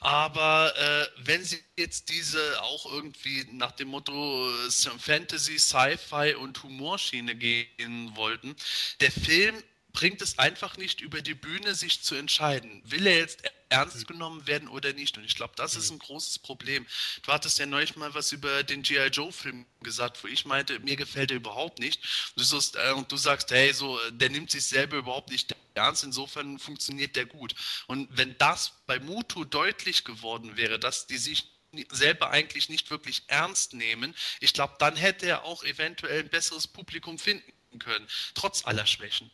Aber 0.00 0.72
äh, 0.76 1.26
wenn 1.26 1.44
sie 1.44 1.62
jetzt 1.76 2.08
diese 2.08 2.40
auch 2.62 2.90
irgendwie 2.90 3.46
nach 3.52 3.72
dem 3.72 3.88
Motto 3.88 4.48
äh, 4.48 4.70
Fantasy, 4.98 5.58
Sci-Fi 5.58 6.34
und 6.36 6.62
Humorschiene 6.62 7.36
gehen 7.36 8.16
wollten, 8.16 8.56
der 9.00 9.12
Film 9.12 9.62
bringt 9.92 10.22
es 10.22 10.38
einfach 10.38 10.76
nicht 10.76 11.00
über 11.00 11.22
die 11.22 11.34
Bühne, 11.34 11.74
sich 11.74 12.02
zu 12.02 12.14
entscheiden. 12.14 12.82
Will 12.84 13.06
er 13.06 13.18
jetzt 13.18 13.42
ernst 13.68 14.06
genommen 14.06 14.46
werden 14.46 14.68
oder 14.68 14.92
nicht? 14.92 15.16
Und 15.16 15.24
ich 15.24 15.34
glaube, 15.34 15.54
das 15.56 15.76
ist 15.76 15.90
ein 15.90 15.98
großes 15.98 16.40
Problem. 16.40 16.86
Du 17.22 17.32
hattest 17.32 17.58
ja 17.58 17.66
neulich 17.66 17.96
mal 17.96 18.12
was 18.14 18.32
über 18.32 18.62
den 18.62 18.82
G.I. 18.82 19.08
Joe-Film 19.08 19.66
gesagt, 19.82 20.22
wo 20.22 20.28
ich 20.28 20.44
meinte, 20.44 20.78
mir 20.80 20.96
gefällt 20.96 21.30
er 21.30 21.36
überhaupt 21.36 21.78
nicht. 21.78 22.02
Du 22.36 22.42
sagst, 22.42 22.76
äh, 22.76 22.92
und 22.92 23.10
du 23.10 23.16
sagst, 23.16 23.50
hey, 23.50 23.72
so, 23.72 23.98
der 24.10 24.30
nimmt 24.30 24.50
sich 24.50 24.66
selber 24.66 24.96
überhaupt 24.96 25.30
nicht 25.30 25.54
ernst, 25.74 26.04
insofern 26.04 26.58
funktioniert 26.58 27.16
der 27.16 27.26
gut. 27.26 27.54
Und 27.86 28.08
wenn 28.16 28.36
das 28.38 28.72
bei 28.86 28.98
Mutu 28.98 29.44
deutlich 29.44 30.04
geworden 30.04 30.56
wäre, 30.56 30.78
dass 30.78 31.06
die 31.06 31.18
sich 31.18 31.46
selber 31.90 32.30
eigentlich 32.30 32.68
nicht 32.68 32.90
wirklich 32.90 33.22
ernst 33.28 33.74
nehmen, 33.74 34.14
ich 34.40 34.52
glaube, 34.52 34.74
dann 34.78 34.96
hätte 34.96 35.26
er 35.26 35.44
auch 35.44 35.62
eventuell 35.62 36.20
ein 36.20 36.28
besseres 36.28 36.66
Publikum 36.66 37.18
finden 37.18 37.52
können, 37.78 38.06
trotz 38.34 38.64
aller 38.64 38.86
Schwächen. 38.86 39.30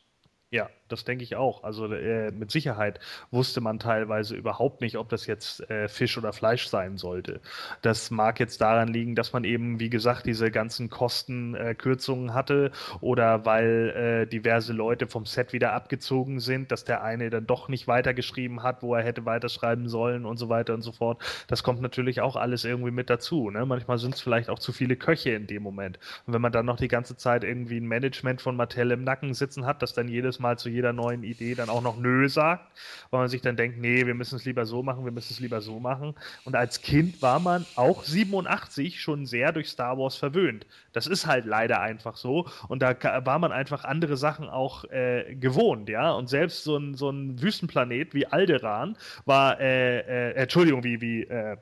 Ja, 0.57 0.71
das 0.89 1.05
denke 1.05 1.23
ich 1.23 1.37
auch. 1.37 1.65
Also 1.65 1.93
äh, 1.93 2.31
mit 2.31 2.51
Sicherheit 2.51 2.99
wusste 3.31 3.61
man 3.61 3.79
teilweise 3.79 4.35
überhaupt 4.35 4.81
nicht, 4.81 4.97
ob 4.97 5.11
das 5.11 5.27
jetzt 5.27 5.69
äh, 5.69 5.87
Fisch 5.87 6.17
oder 6.17 6.33
Fleisch 6.33 6.69
sein 6.69 6.97
sollte. 6.97 7.43
Das 7.83 8.11
mag 8.11 8.41
jetzt 8.41 8.63
daran 8.63 8.89
liegen, 8.89 9.15
dass 9.17 9.35
man 9.35 9.45
eben, 9.45 9.81
wie 9.81 9.91
gesagt, 9.91 10.25
diese 10.25 10.51
ganzen 10.51 10.89
Kostenkürzungen 10.89 12.31
äh, 12.31 12.33
hatte 12.33 12.71
oder 13.03 13.45
weil 13.45 14.25
äh, 14.25 14.27
diverse 14.27 14.73
Leute 14.73 15.07
vom 15.07 15.27
Set 15.27 15.53
wieder 15.53 15.75
abgezogen 15.75 16.41
sind, 16.41 16.73
dass 16.73 16.85
der 16.85 17.03
eine 17.03 17.29
dann 17.29 17.47
doch 17.47 17.69
nicht 17.69 17.87
weitergeschrieben 17.87 18.63
hat, 18.63 18.83
wo 18.83 18.95
er 18.95 19.03
hätte 19.03 19.27
weiterschreiben 19.27 19.91
sollen 19.91 20.25
und 20.25 20.39
so 20.39 20.49
weiter 20.49 20.73
und 20.73 20.81
so 20.81 20.93
fort. 20.93 21.23
Das 21.49 21.65
kommt 21.65 21.83
natürlich 21.83 22.23
auch 22.23 22.37
alles 22.37 22.65
irgendwie 22.65 22.93
mit 22.93 23.11
dazu. 23.11 23.51
Ne? 23.51 23.67
Manchmal 23.67 23.99
sind 23.99 24.15
es 24.15 24.23
vielleicht 24.23 24.49
auch 24.49 24.59
zu 24.59 24.73
viele 24.73 24.97
Köche 24.97 25.33
in 25.33 25.47
dem 25.47 25.63
Moment. 25.63 25.99
Und 26.27 26.33
wenn 26.33 26.41
man 26.41 26.53
dann 26.53 26.65
noch 26.65 26.79
die 26.79 26.89
ganze 26.89 27.15
Zeit 27.15 27.45
irgendwie 27.45 27.77
ein 27.77 27.87
Management 27.87 28.41
von 28.41 28.57
Mattel 28.57 28.91
im 28.93 29.05
Nacken 29.05 29.35
sitzen 29.35 29.67
hat, 29.67 29.83
das 29.83 29.93
dann 29.93 30.09
jedes 30.09 30.37
jedes 30.37 30.39
Mal 30.47 30.59
zu 30.59 30.69
jeder 30.69 30.93
neuen 30.93 31.25
Idee 31.25 31.57
dann 31.57 31.69
auch 31.69 31.83
noch 31.83 31.99
Nö 31.99 32.29
sagt, 32.29 32.71
weil 33.11 33.21
man 33.21 33.29
sich 33.29 33.43
dann 33.43 33.57
denkt, 33.57 33.79
nee, 33.79 34.07
wir 34.07 34.15
müssen 34.15 34.37
es 34.37 34.45
lieber 34.45 34.65
so 34.65 34.83
machen, 34.83 35.05
wir 35.05 35.11
müssen 35.11 35.33
es 35.33 35.41
lieber 35.41 35.61
so 35.61 35.81
machen. 35.81 36.15
Und 36.45 36.55
als 36.55 36.83
Kind 36.83 37.21
war 37.21 37.41
man 37.41 37.67
auch 37.75 38.05
87 38.05 39.01
schon 39.01 39.27
sehr 39.27 39.51
durch 39.51 39.69
Star 39.69 39.99
Wars 39.99 40.15
verwöhnt. 40.15 40.67
Das 40.93 41.09
ist 41.09 41.27
halt 41.27 41.47
leider 41.47 41.81
einfach 41.81 42.17
so. 42.17 42.47
Und 42.69 42.81
da 42.81 42.95
war 43.25 43.41
man 43.41 43.51
einfach 43.51 43.85
andere 43.85 44.17
Sachen 44.17 44.49
auch 44.49 44.85
äh, 44.85 45.35
gewohnt, 45.35 45.89
ja. 45.89 46.13
Und 46.13 46.29
selbst 46.29 46.63
so 46.63 46.77
ein, 46.77 46.95
so 46.95 47.11
ein 47.11 47.43
Wüstenplanet 47.43 48.15
wie 48.15 48.27
Alderan 48.27 48.97
war, 49.25 49.61
äh, 49.61 49.99
äh, 49.99 50.33
Entschuldigung, 50.35 50.85
wie, 50.85 51.01
wie, 51.01 51.23
äh, 51.25 51.57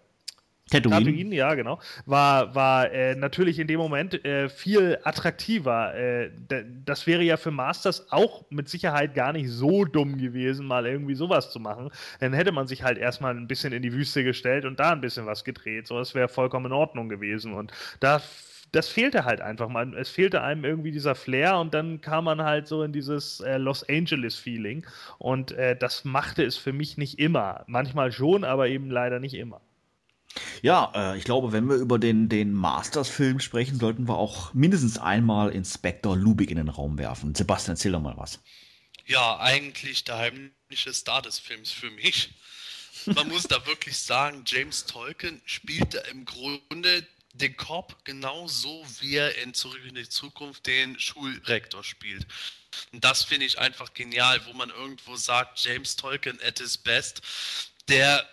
Tatooine. 0.71 1.05
Tatooine, 1.05 1.35
ja, 1.35 1.55
genau. 1.55 1.79
War, 2.07 2.55
war 2.55 2.91
äh, 2.91 3.15
natürlich 3.15 3.59
in 3.59 3.67
dem 3.67 3.79
Moment 3.79 4.25
äh, 4.25 4.49
viel 4.49 4.99
attraktiver. 5.05 5.95
Äh, 5.95 6.31
das 6.85 7.07
wäre 7.07 7.23
ja 7.23 7.37
für 7.37 7.51
Masters 7.51 8.11
auch 8.11 8.45
mit 8.51 8.69
Sicherheit 8.69 9.15
gar 9.15 9.33
nicht 9.33 9.51
so 9.51 9.85
dumm 9.85 10.17
gewesen, 10.17 10.67
mal 10.67 10.87
irgendwie 10.87 11.15
sowas 11.15 11.51
zu 11.51 11.61
machen. 11.61 11.91
Dann 12.21 12.33
hätte 12.33 12.53
man 12.53 12.67
sich 12.67 12.83
halt 12.83 12.97
erstmal 12.97 13.37
ein 13.37 13.47
bisschen 13.47 13.73
in 13.75 13.83
die 13.83 13.93
Wüste 13.93 14.25
gestellt 14.25 14.65
und 14.65 14.81
da 14.81 14.93
ein 14.93 15.03
bisschen 15.03 15.27
was 15.27 15.45
gedreht. 15.45 15.87
So, 15.87 15.99
das 15.99 16.15
wäre 16.15 16.29
vollkommen 16.29 16.67
in 16.67 16.73
Ordnung 16.73 17.09
gewesen. 17.11 17.53
Und 17.53 17.71
da 18.01 18.23
das 18.73 18.89
fehlte 18.89 19.25
halt 19.25 19.41
einfach 19.41 19.69
mal. 19.69 19.95
Es 19.97 20.09
fehlte 20.09 20.43
einem 20.43 20.65
irgendwie 20.65 20.91
dieser 20.91 21.15
Flair 21.15 21.59
und 21.59 21.75
dann 21.75 22.01
kam 22.01 22.25
man 22.25 22.43
halt 22.43 22.67
so 22.67 22.83
in 22.83 22.93
dieses 22.93 23.41
äh, 23.41 23.57
Los 23.57 23.89
Angeles-Feeling. 23.89 24.85
Und 25.19 25.53
äh, 25.53 25.77
das 25.77 26.05
machte 26.05 26.43
es 26.43 26.57
für 26.57 26.73
mich 26.73 26.97
nicht 26.97 27.19
immer. 27.21 27.65
Manchmal 27.69 28.11
schon, 28.11 28.43
aber 28.43 28.69
eben 28.69 28.91
leider 28.91 29.21
nicht 29.21 29.35
immer. 29.35 29.61
Ja, 30.63 30.93
äh, 30.95 31.19
ich 31.19 31.25
glaube, 31.25 31.53
wenn 31.53 31.69
wir 31.69 31.77
über 31.77 31.99
den, 31.99 32.29
den 32.29 32.53
Masters-Film 32.53 33.41
sprechen, 33.41 33.79
sollten 33.79 34.09
wir 34.09 34.17
auch 34.17 34.53
mindestens 34.55 34.99
einmal 34.99 35.51
Inspektor 35.51 36.17
Lubig 36.17 36.51
in 36.51 36.57
den 36.57 36.69
Raum 36.69 36.99
werfen. 36.99 37.35
Sebastian, 37.35 37.77
erzähl 37.77 37.93
doch 37.93 38.01
mal 38.01 38.17
was. 38.17 38.41
Ja, 39.07 39.39
eigentlich 39.39 40.05
der 40.05 40.19
heimliche 40.19 40.93
Star 40.93 41.23
des 41.23 41.39
Films 41.39 41.71
für 41.71 41.91
mich. 41.91 42.35
Man 43.07 43.29
muss 43.29 43.43
da 43.45 43.67
wirklich 43.67 43.99
sagen, 43.99 44.45
James 44.47 44.87
Tolkien 44.87 45.43
spielte 45.45 45.99
im 46.11 46.25
Grunde 46.25 47.07
den 47.35 47.57
Korb 47.57 48.05
genauso, 48.05 48.87
wie 49.01 49.17
er 49.17 49.37
in 49.43 49.53
Zurück 49.53 49.83
in 49.87 49.97
die 49.97 50.09
Zukunft 50.09 50.67
den 50.67 50.99
Schulrektor 50.99 51.85
spielt. 51.85 52.27
Und 52.93 53.05
das 53.05 53.25
finde 53.25 53.47
ich 53.47 53.59
einfach 53.59 53.93
genial, 53.93 54.41
wo 54.47 54.53
man 54.53 54.71
irgendwo 54.71 55.17
sagt, 55.17 55.61
James 55.65 55.97
Tolkien 55.97 56.39
at 56.47 56.61
his 56.61 56.79
best, 56.79 57.21
der 57.89 58.27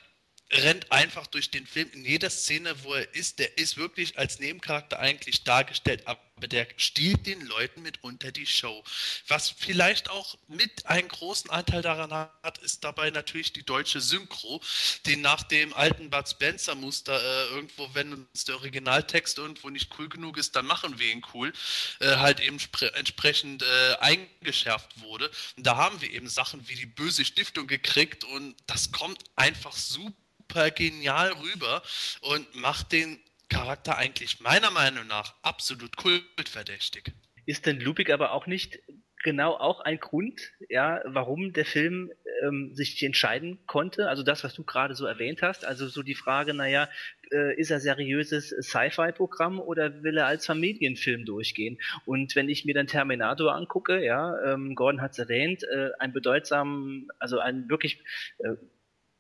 rennt 0.52 0.92
einfach 0.92 1.28
durch 1.28 1.50
den 1.50 1.66
Film 1.66 1.90
in 1.94 2.06
jeder 2.06 2.30
Szene, 2.30 2.84
wo 2.84 2.94
er 2.94 3.14
ist. 3.16 3.40
Der 3.40 3.58
ist 3.58 3.78
wirklich 3.78 4.18
als 4.18 4.40
Nebencharakter 4.40 5.00
eigentlich 5.00 5.44
dargestellt, 5.44 6.06
aber 6.06 6.20
der 6.48 6.68
stiehlt 6.78 7.26
den 7.28 7.42
Leuten 7.42 7.82
mitunter 7.84 8.32
die 8.32 8.46
Show. 8.46 8.84
Was 9.28 9.50
vielleicht 9.50 10.10
auch 10.10 10.38
mit 10.48 10.86
einen 10.88 11.08
großen 11.08 11.50
Anteil 11.50 11.82
daran 11.82 12.12
hat, 12.12 12.58
ist 12.60 12.84
dabei 12.84 13.12
natürlich 13.12 13.54
die 13.54 13.64
deutsche 13.64 14.02
Synchro, 14.02 14.62
die 15.06 15.18
nach 15.18 15.44
dem 15.44 15.74
alten 15.74 16.10
Bud 16.10 16.28
Spencer 16.28 16.76
Muster 16.76 17.20
äh, 17.22 17.54
irgendwo, 17.54 17.90
wenn 17.94 18.14
uns 18.14 18.46
der 18.46 18.56
Originaltext 18.56 19.38
irgendwo 19.38 19.70
nicht 19.70 19.92
cool 19.98 20.10
genug 20.10 20.38
ist, 20.38 20.56
dann 20.56 20.66
machen 20.66 21.00
wir 21.00 21.12
ihn 21.12 21.24
cool, 21.34 21.54
äh, 22.00 22.16
halt 22.18 22.40
eben 22.40 22.58
entsprechend 22.94 23.64
äh, 23.64 23.96
eingeschärft 24.00 25.00
wurde. 25.02 25.30
Und 25.58 25.66
da 25.66 25.78
haben 25.78 26.02
wir 26.02 26.12
eben 26.12 26.28
Sachen 26.28 26.68
wie 26.68 26.76
die 26.76 26.86
böse 26.86 27.24
Stiftung 27.24 27.68
gekriegt 27.68 28.24
und 28.24 28.56
das 28.68 28.92
kommt 28.92 29.20
einfach 29.36 29.74
super 29.74 30.21
super 30.52 30.72
genial 30.72 31.32
rüber 31.32 31.82
und 32.22 32.56
macht 32.56 32.92
den 32.92 33.20
Charakter 33.50 33.98
eigentlich 33.98 34.40
meiner 34.42 34.72
Meinung 34.72 35.08
nach 35.08 35.36
absolut 35.44 35.96
kultverdächtig. 35.96 37.14
Ist 37.46 37.66
denn 37.66 37.80
Lubik 37.80 38.10
aber 38.10 38.32
auch 38.32 38.48
nicht 38.48 38.80
genau 39.24 39.54
auch 39.54 39.82
ein 39.82 40.00
Grund, 40.00 40.42
ja, 40.68 41.02
warum 41.06 41.54
der 41.54 41.66
Film 41.66 42.12
ähm, 42.44 42.74
sich 42.74 43.02
entscheiden 43.04 43.60
konnte. 43.68 44.10
Also 44.10 44.24
das, 44.24 44.44
was 44.44 44.54
du 44.54 44.64
gerade 44.64 44.96
so 44.96 45.06
erwähnt 45.06 45.42
hast. 45.42 45.64
Also 45.64 45.88
so 45.88 46.02
die 46.02 46.16
Frage, 46.16 46.54
naja, 46.54 46.90
äh, 47.32 47.56
ist 47.56 47.72
er 47.72 47.80
seriöses 47.80 48.50
Sci-Fi-Programm 48.50 49.60
oder 49.60 50.04
will 50.04 50.18
er 50.18 50.26
als 50.26 50.46
Familienfilm 50.46 51.26
durchgehen? 51.26 51.80
Und 52.06 52.36
wenn 52.36 52.50
ich 52.50 52.66
mir 52.66 52.74
dann 52.74 52.88
Terminator 52.88 53.54
angucke, 53.54 54.04
ja, 54.04 54.54
ähm, 54.54 54.76
Gordon 54.76 55.02
hat 55.02 55.12
es 55.12 55.20
erwähnt, 55.20 55.64
äh, 55.64 55.92
ein 56.00 56.14
bedeutsamen, 56.14 57.08
also 57.20 57.40
ein 57.40 57.70
wirklich 57.70 58.04
äh, 58.40 58.56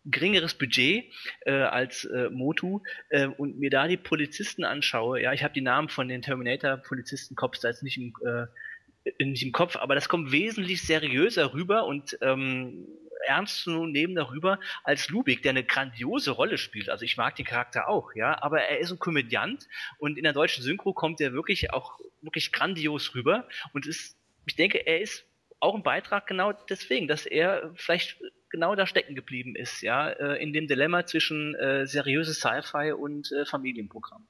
geringeres 0.06 0.56
Budget 0.56 1.06
äh, 1.46 1.52
als 1.52 2.06
äh, 2.06 2.30
Motu 2.30 2.82
äh, 3.10 3.28
und 3.28 3.60
mir 3.60 3.70
da 3.70 3.88
die 3.88 3.98
Polizisten 3.98 4.64
anschaue, 4.64 5.22
ja, 5.22 5.34
ich 5.34 5.44
habe 5.44 5.54
die 5.54 5.62
Namen 5.62 5.90
von 5.90 6.08
den 6.08 6.22
Terminator-Polizisten-Cops 6.22 7.60
da 7.60 7.70
jetzt 7.70 7.84
nicht 7.84 7.98
im, 7.98 8.14
äh, 8.26 9.24
nicht 9.24 9.44
im 9.44 9.52
Kopf, 9.52 9.76
aber 9.76 9.96
das 9.96 10.10
kommt 10.10 10.32
wesentlich 10.32 10.84
seriöser 10.84 11.54
rüber 11.54 11.86
und 11.86 12.18
ähm, 12.22 12.88
ernst 13.26 13.62
zu 13.62 13.86
nehmen 13.86 14.16
darüber 14.16 14.60
als 14.84 15.10
Lubik, 15.10 15.44
der 15.44 15.52
eine 15.52 15.64
grandiose 15.64 16.32
Rolle 16.32 16.58
spielt. 16.58 16.90
Also 16.90 17.06
ich 17.06 17.18
mag 17.18 17.36
den 17.36 17.46
Charakter 17.46 17.88
auch, 17.88 18.14
ja, 18.16 18.42
aber 18.42 18.62
er 18.62 18.80
ist 18.80 18.92
ein 18.92 19.00
Komödiant 19.00 19.68
und 20.00 20.18
in 20.18 20.24
der 20.24 20.34
deutschen 20.34 20.64
Synchro 20.64 20.94
kommt 20.94 21.22
er 21.22 21.34
wirklich 21.34 21.72
auch 21.74 22.00
wirklich 22.22 22.52
grandios 22.52 23.14
rüber 23.14 23.48
und 23.74 23.86
ist, 23.86 24.18
ich 24.46 24.56
denke, 24.56 24.80
er 24.80 25.02
ist 25.02 25.26
auch 25.60 25.76
ein 25.76 25.84
Beitrag 25.84 26.26
genau 26.26 26.54
deswegen, 26.54 27.08
dass 27.08 27.26
er 27.28 27.72
vielleicht 27.76 28.20
genau 28.52 28.76
da 28.76 28.86
stecken 28.86 29.16
geblieben 29.16 29.56
ist, 29.56 29.82
ja, 29.82 30.10
äh, 30.10 30.42
in 30.42 30.54
dem 30.54 30.68
Dilemma 30.68 31.06
zwischen 31.06 31.56
äh, 31.56 31.88
seriöses 31.88 32.40
Sci-Fi 32.40 32.92
und 32.92 33.32
äh, 33.32 33.46
Familienprogramm. 33.46 34.28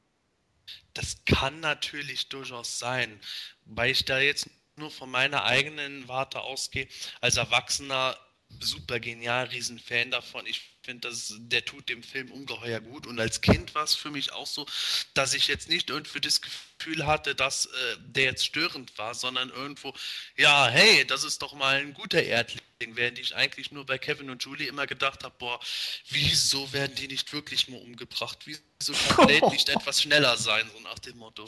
Das 0.94 1.24
kann 1.26 1.60
natürlich 1.60 2.30
durchaus 2.30 2.80
sein, 2.80 3.20
weil 3.66 3.92
ich 3.92 4.06
da 4.06 4.20
jetzt 4.20 4.50
nur 4.78 4.92
von 4.92 5.10
meiner 5.10 5.44
eigenen 5.44 6.08
Warte 6.08 6.42
ausgehe. 6.42 6.88
Als 7.20 7.38
Erwachsener 7.38 8.18
super 8.60 9.00
genial, 9.00 9.46
riesen 9.46 9.80
Fan 9.80 10.12
davon. 10.12 10.46
Ich 10.46 10.62
finde, 10.84 11.12
der 11.40 11.66
tut 11.66 11.90
dem 11.90 12.04
Film 12.04 12.32
ungeheuer 12.32 12.80
gut. 12.80 13.08
Und 13.08 13.20
als 13.20 13.42
Kind 13.42 13.74
war 13.76 13.84
es 13.84 13.96
für 13.96 14.12
mich 14.12 14.32
auch 14.34 14.48
so, 14.48 14.66
dass 15.14 15.34
ich 15.34 15.48
jetzt 15.48 15.70
nicht 15.70 15.90
irgendwie 15.90 16.22
das 16.22 16.42
Gefühl 16.42 17.06
hatte, 17.06 17.36
dass 17.36 17.68
äh, 17.68 17.98
der 18.00 18.24
jetzt 18.24 18.46
störend 18.46 18.98
war, 18.98 19.14
sondern 19.14 19.50
irgendwo, 19.50 19.94
ja, 20.38 20.68
hey, 20.68 21.06
das 21.06 21.24
ist 21.24 21.42
doch 21.42 21.54
mal 21.54 21.78
ein 21.78 21.94
guter 21.94 22.24
Erdling. 22.24 22.62
Während 22.96 23.20
ich 23.20 23.36
eigentlich 23.36 23.72
nur 23.72 23.86
bei 23.86 23.98
Kevin 23.98 24.30
und 24.30 24.44
Julie 24.44 24.68
immer 24.68 24.88
gedacht 24.88 25.24
habe, 25.24 25.36
boah, 25.38 25.60
wieso 26.10 26.74
werden 26.74 26.96
die 26.96 27.08
nicht 27.08 27.32
wirklich 27.32 27.68
mal 27.68 27.78
umgebracht? 27.78 28.40
Wieso 28.46 28.94
kann 28.94 29.28
Blade 29.28 29.50
nicht 29.52 29.70
etwas 29.70 30.02
schneller 30.02 30.36
sein, 30.38 30.70
so 30.74 30.80
nach 30.80 31.00
dem 31.00 31.18
Motto. 31.18 31.48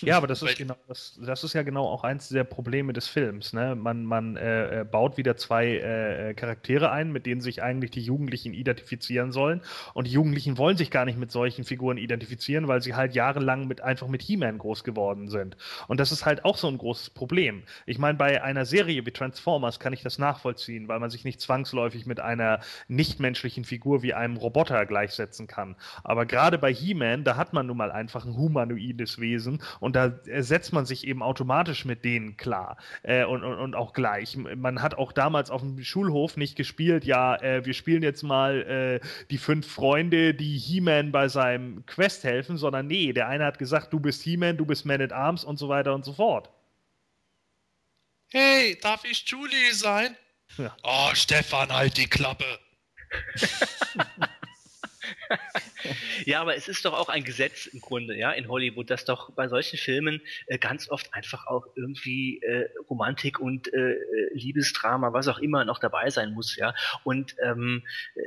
Ja, 0.00 0.16
aber 0.16 0.26
das 0.26 0.42
ist 0.42 0.56
genau, 0.56 0.76
das, 0.88 1.18
das, 1.20 1.44
ist 1.44 1.52
ja 1.54 1.62
genau 1.62 1.86
auch 1.86 2.04
eins 2.04 2.28
der 2.28 2.44
Probleme 2.44 2.92
des 2.92 3.08
Films. 3.08 3.52
Ne? 3.52 3.74
Man, 3.74 4.04
man 4.04 4.36
äh, 4.36 4.80
äh, 4.80 4.84
baut 4.84 5.16
wieder 5.16 5.36
zwei 5.36 5.66
äh, 5.66 6.30
äh, 6.30 6.34
Charaktere 6.34 6.90
ein, 6.90 7.12
mit 7.12 7.26
denen 7.26 7.40
sich 7.40 7.62
eigentlich 7.62 7.90
die 7.90 8.00
Jugendlichen 8.00 8.54
identifizieren 8.54 9.32
sollen. 9.32 9.60
Und 9.94 10.06
die 10.06 10.12
Jugendlichen 10.12 10.58
wollen 10.58 10.76
sich 10.76 10.90
gar 10.90 11.04
nicht 11.04 11.18
mit 11.18 11.30
solchen 11.30 11.64
Figuren 11.64 11.98
identifizieren, 11.98 12.68
weil 12.68 12.82
sie 12.82 12.94
halt 12.94 13.14
jahrelang 13.14 13.66
mit 13.66 13.80
einfach 13.80 14.08
mit 14.08 14.22
He-Man 14.22 14.58
groß 14.58 14.84
geworden 14.84 15.28
sind. 15.28 15.56
Und 15.88 16.00
das 16.00 16.12
ist 16.12 16.26
halt 16.26 16.44
auch 16.44 16.56
so 16.56 16.68
ein 16.68 16.78
großes 16.78 17.10
Problem. 17.10 17.64
Ich 17.86 17.98
meine, 17.98 18.16
bei 18.16 18.42
einer 18.42 18.64
Serie 18.64 19.04
wie 19.06 19.10
Transformers 19.10 19.80
kann 19.80 19.92
ich 19.92 20.02
das 20.02 20.18
nachvollziehen, 20.18 20.88
weil 20.88 21.00
man 21.00 21.10
sich 21.10 21.24
nicht 21.24 21.40
zwangsläufig 21.40 22.06
mit 22.06 22.20
einer 22.20 22.60
nichtmenschlichen 22.88 23.64
Figur 23.64 24.02
wie 24.02 24.14
einem 24.14 24.36
Roboter 24.36 24.86
gleichsetzen 24.86 25.46
kann. 25.46 25.76
Aber 26.04 26.26
gerade 26.26 26.58
bei 26.58 26.72
He-Man, 26.72 27.24
da 27.24 27.36
hat 27.36 27.52
man 27.52 27.66
nun 27.66 27.76
mal 27.76 27.90
einfach 27.90 28.24
ein 28.24 28.36
humanoides 28.36 29.18
Wesen 29.20 29.62
und 29.80 29.96
da 29.96 30.20
setzt 30.38 30.72
man 30.72 30.86
sich 30.86 31.06
eben 31.06 31.22
automatisch 31.22 31.84
mit 31.84 32.04
denen 32.04 32.36
klar 32.36 32.76
äh, 33.02 33.24
und, 33.24 33.42
und, 33.42 33.58
und, 33.58 33.74
auch 33.74 33.92
gleich. 33.92 34.36
Man 34.36 34.82
hat 34.82 34.94
auch 34.94 35.12
damals 35.12 35.50
auf 35.50 35.62
dem 35.62 35.82
Schulhof 35.82 36.36
nicht 36.36 36.54
gespielt, 36.54 37.04
ja, 37.04 37.36
äh, 37.36 37.64
wir 37.64 37.74
spielen 37.74 38.02
jetzt 38.02 38.22
mal 38.22 38.62
äh, 38.62 39.06
die 39.30 39.38
fünf 39.38 39.66
Freunde, 39.66 40.34
die 40.34 40.58
He-Man 40.58 41.10
bei 41.12 41.28
seinem 41.28 41.84
Quest 41.86 42.24
helfen, 42.24 42.56
sondern 42.56 42.86
nee, 42.86 43.12
der 43.12 43.28
eine 43.28 43.44
hat 43.44 43.58
gesagt, 43.58 43.92
du 43.92 43.98
bist 43.98 44.22
He-Man, 44.22 44.56
du 44.56 44.66
bist 44.66 44.84
Man 44.84 45.00
at 45.00 45.12
Arms 45.12 45.44
und 45.44 45.56
so 45.56 45.68
weiter 45.68 45.94
und 45.94 46.04
so 46.04 46.12
fort. 46.12 46.50
Hey, 48.30 48.78
darf 48.80 49.04
ich 49.04 49.24
Julie 49.26 49.74
sein? 49.74 50.16
Ja. 50.56 50.76
Oh, 50.82 51.10
Stefan, 51.14 51.72
halt 51.72 51.96
die 51.96 52.06
Klappe. 52.06 52.44
ja, 56.24 56.40
aber 56.40 56.56
es 56.56 56.68
ist 56.68 56.84
doch 56.84 56.92
auch 56.92 57.08
ein 57.08 57.24
Gesetz 57.24 57.66
im 57.66 57.80
Grunde, 57.80 58.16
ja, 58.16 58.32
in 58.32 58.48
Hollywood, 58.48 58.90
dass 58.90 59.04
doch 59.04 59.32
bei 59.32 59.48
solchen 59.48 59.78
Filmen 59.78 60.20
äh, 60.46 60.58
ganz 60.58 60.90
oft 60.90 61.12
einfach 61.14 61.46
auch 61.46 61.66
irgendwie 61.76 62.40
äh, 62.42 62.68
Romantik 62.88 63.38
und 63.38 63.72
äh, 63.72 63.96
Liebesdrama, 64.32 65.12
was 65.12 65.28
auch 65.28 65.38
immer, 65.38 65.64
noch 65.64 65.78
dabei 65.78 66.10
sein 66.10 66.32
muss, 66.32 66.56
ja. 66.56 66.74
Und 67.04 67.34
ähm, 67.42 67.82
äh, 68.14 68.20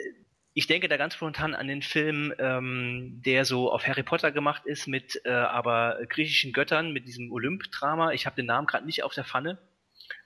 ich 0.55 0.67
denke 0.67 0.87
da 0.87 0.97
ganz 0.97 1.15
spontan 1.15 1.55
an 1.55 1.67
den 1.67 1.81
Film, 1.81 2.31
ähm, 2.37 3.21
der 3.25 3.43
so 3.43 3.71
auf 3.71 3.87
Harry 3.87 4.03
Potter 4.03 4.31
gemacht 4.31 4.65
ist, 4.65 4.87
mit 4.87 5.19
äh, 5.25 5.31
aber 5.31 5.99
griechischen 6.09 6.53
Göttern, 6.53 6.93
mit 6.93 7.07
diesem 7.07 7.31
Olymp-Drama. 7.31 8.11
Ich 8.11 8.27
habe 8.27 8.35
den 8.35 8.45
Namen 8.45 8.67
gerade 8.67 8.85
nicht 8.85 9.03
auf 9.03 9.15
der 9.15 9.23
Pfanne. 9.23 9.57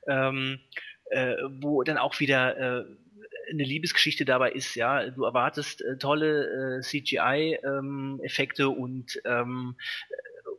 Ähm, 0.05 0.59
äh, 1.09 1.35
wo 1.61 1.83
dann 1.83 1.97
auch 1.97 2.19
wieder 2.19 2.57
äh, 2.57 2.85
eine 3.49 3.63
Liebesgeschichte 3.63 4.25
dabei 4.25 4.51
ist, 4.51 4.75
ja, 4.75 5.09
du 5.09 5.23
erwartest 5.23 5.81
äh, 5.81 5.97
tolle 5.97 6.77
äh, 6.77 6.81
CGI-Effekte 6.81 8.63
ähm, 8.63 8.73
und 8.73 9.21
ähm, 9.25 9.75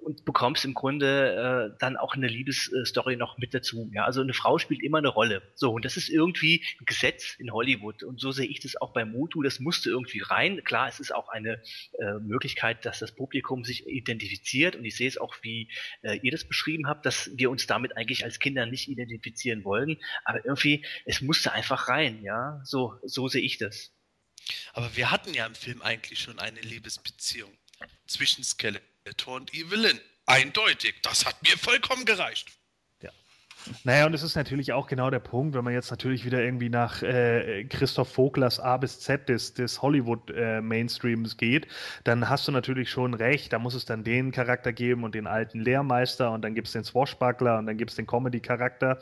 und 0.08 0.24
bekommst 0.24 0.64
im 0.64 0.72
Grunde 0.72 1.70
äh, 1.74 1.78
dann 1.78 1.98
auch 1.98 2.14
eine 2.14 2.28
Liebesstory 2.28 3.16
noch 3.16 3.36
mit 3.36 3.52
dazu. 3.52 3.90
Ja, 3.92 4.04
also 4.04 4.22
eine 4.22 4.32
Frau 4.32 4.56
spielt 4.56 4.82
immer 4.82 4.98
eine 4.98 5.08
Rolle. 5.08 5.42
So 5.54 5.70
und 5.70 5.84
das 5.84 5.98
ist 5.98 6.08
irgendwie 6.08 6.64
ein 6.80 6.86
Gesetz 6.86 7.36
in 7.38 7.52
Hollywood 7.52 8.02
und 8.02 8.18
so 8.18 8.32
sehe 8.32 8.46
ich 8.46 8.60
das 8.60 8.76
auch 8.76 8.94
bei 8.94 9.04
Mutu. 9.04 9.42
Das 9.42 9.60
musste 9.60 9.90
irgendwie 9.90 10.20
rein. 10.20 10.64
Klar, 10.64 10.88
es 10.88 10.98
ist 10.98 11.14
auch 11.14 11.28
eine 11.28 11.62
äh, 11.98 12.14
Möglichkeit, 12.22 12.86
dass 12.86 13.00
das 13.00 13.14
Publikum 13.14 13.64
sich 13.64 13.86
identifiziert 13.86 14.76
und 14.76 14.84
ich 14.86 14.96
sehe 14.96 15.08
es 15.08 15.18
auch, 15.18 15.36
wie 15.42 15.70
äh, 16.00 16.18
ihr 16.22 16.32
das 16.32 16.44
beschrieben 16.44 16.88
habt, 16.88 17.04
dass 17.04 17.30
wir 17.34 17.50
uns 17.50 17.66
damit 17.66 17.94
eigentlich 17.98 18.24
als 18.24 18.38
Kinder 18.38 18.64
nicht 18.64 18.88
identifizieren 18.88 19.62
wollen. 19.62 19.98
Aber 20.24 20.42
irgendwie, 20.42 20.86
es 21.04 21.20
musste 21.20 21.52
einfach 21.52 21.88
rein. 21.88 22.22
Ja, 22.22 22.62
so 22.64 22.94
so 23.04 23.28
sehe 23.28 23.42
ich 23.42 23.58
das. 23.58 23.92
Aber 24.72 24.96
wir 24.96 25.10
hatten 25.10 25.34
ja 25.34 25.44
im 25.44 25.54
Film 25.54 25.82
eigentlich 25.82 26.18
schon 26.18 26.38
eine 26.38 26.60
Liebesbeziehung 26.62 27.52
zwischen 28.06 28.42
Skeleton 28.42 28.88
Skeletor 29.08 29.36
und 29.36 29.54
Evelyn. 29.54 30.00
Eindeutig. 30.26 30.96
Das 31.02 31.24
hat 31.24 31.42
mir 31.42 31.56
vollkommen 31.56 32.04
gereicht. 32.04 32.57
Naja, 33.84 34.06
und 34.06 34.14
es 34.14 34.22
ist 34.22 34.36
natürlich 34.36 34.72
auch 34.72 34.86
genau 34.86 35.10
der 35.10 35.18
Punkt, 35.18 35.54
wenn 35.54 35.64
man 35.64 35.72
jetzt 35.72 35.90
natürlich 35.90 36.24
wieder 36.24 36.42
irgendwie 36.42 36.68
nach 36.68 37.02
äh, 37.02 37.64
Christoph 37.64 38.16
Voglers 38.16 38.60
A 38.60 38.76
bis 38.76 39.00
Z 39.00 39.28
des, 39.28 39.54
des 39.54 39.82
Hollywood-Mainstreams 39.82 41.34
äh, 41.34 41.36
geht, 41.36 41.66
dann 42.04 42.28
hast 42.28 42.46
du 42.46 42.52
natürlich 42.52 42.88
schon 42.88 43.14
recht. 43.14 43.52
Da 43.52 43.58
muss 43.58 43.74
es 43.74 43.84
dann 43.84 44.04
den 44.04 44.30
Charakter 44.30 44.72
geben 44.72 45.04
und 45.04 45.14
den 45.14 45.26
alten 45.26 45.60
Lehrmeister 45.60 46.30
und 46.30 46.42
dann 46.42 46.54
gibt 46.54 46.68
es 46.68 46.72
den 46.72 46.84
Swashbuckler 46.84 47.58
und 47.58 47.66
dann 47.66 47.76
gibt 47.76 47.90
es 47.90 47.96
den 47.96 48.06
Comedy-Charakter. 48.06 48.98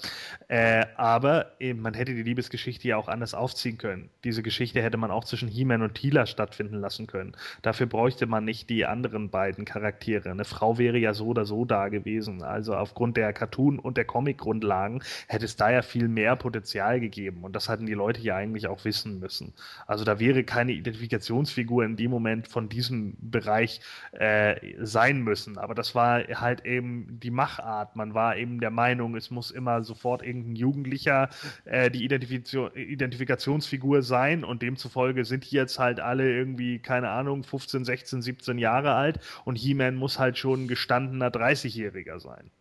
Äh, 0.48 0.86
aber 0.96 1.52
eben, 1.60 1.80
man 1.82 1.94
hätte 1.94 2.14
die 2.14 2.22
Liebesgeschichte 2.22 2.88
ja 2.88 2.96
auch 2.96 3.08
anders 3.08 3.34
aufziehen 3.34 3.78
können. 3.78 4.08
Diese 4.24 4.42
Geschichte 4.42 4.82
hätte 4.82 4.96
man 4.96 5.10
auch 5.10 5.24
zwischen 5.24 5.48
He-Man 5.48 5.82
und 5.82 5.94
Tila 5.94 6.26
stattfinden 6.26 6.80
lassen 6.80 7.06
können. 7.06 7.36
Dafür 7.62 7.86
bräuchte 7.86 8.26
man 8.26 8.44
nicht 8.44 8.70
die 8.70 8.86
anderen 8.86 9.30
beiden 9.30 9.64
Charaktere. 9.64 10.30
Eine 10.30 10.44
Frau 10.44 10.78
wäre 10.78 10.98
ja 10.98 11.14
so 11.14 11.26
oder 11.26 11.44
so 11.44 11.64
da 11.64 11.88
gewesen. 11.88 12.42
Also 12.42 12.74
aufgrund 12.74 13.16
der 13.16 13.32
Cartoon- 13.32 13.78
und 13.78 13.96
der 13.96 14.06
Comic- 14.06 14.45
Grundlagen, 14.46 15.02
hätte 15.26 15.44
es 15.44 15.56
da 15.56 15.70
ja 15.70 15.82
viel 15.82 16.06
mehr 16.06 16.36
Potenzial 16.36 17.00
gegeben. 17.00 17.42
Und 17.42 17.56
das 17.56 17.68
hatten 17.68 17.84
die 17.84 17.94
Leute 17.94 18.20
ja 18.20 18.36
eigentlich 18.36 18.68
auch 18.68 18.84
wissen 18.84 19.18
müssen. 19.18 19.54
Also 19.88 20.04
da 20.04 20.20
wäre 20.20 20.44
keine 20.44 20.70
Identifikationsfigur 20.70 21.84
in 21.84 21.96
dem 21.96 22.12
Moment 22.12 22.46
von 22.46 22.68
diesem 22.68 23.16
Bereich 23.18 23.80
äh, 24.12 24.54
sein 24.78 25.22
müssen. 25.22 25.58
Aber 25.58 25.74
das 25.74 25.96
war 25.96 26.22
halt 26.22 26.64
eben 26.64 27.18
die 27.18 27.32
Machart. 27.32 27.96
Man 27.96 28.14
war 28.14 28.36
eben 28.36 28.60
der 28.60 28.70
Meinung, 28.70 29.16
es 29.16 29.32
muss 29.32 29.50
immer 29.50 29.82
sofort 29.82 30.22
irgendein 30.22 30.54
Jugendlicher 30.54 31.28
äh, 31.64 31.90
die 31.90 32.04
Identifikation, 32.04 32.70
Identifikationsfigur 32.74 34.02
sein. 34.02 34.44
Und 34.44 34.62
demzufolge 34.62 35.24
sind 35.24 35.50
die 35.50 35.56
jetzt 35.56 35.80
halt 35.80 35.98
alle 35.98 36.30
irgendwie, 36.32 36.78
keine 36.78 37.10
Ahnung, 37.10 37.42
15, 37.42 37.84
16, 37.84 38.22
17 38.22 38.58
Jahre 38.58 38.94
alt. 38.94 39.18
Und 39.44 39.56
He-Man 39.56 39.96
muss 39.96 40.20
halt 40.20 40.38
schon 40.38 40.64
ein 40.64 40.68
gestandener 40.68 41.30
30-Jähriger 41.30 42.20
sein. 42.20 42.52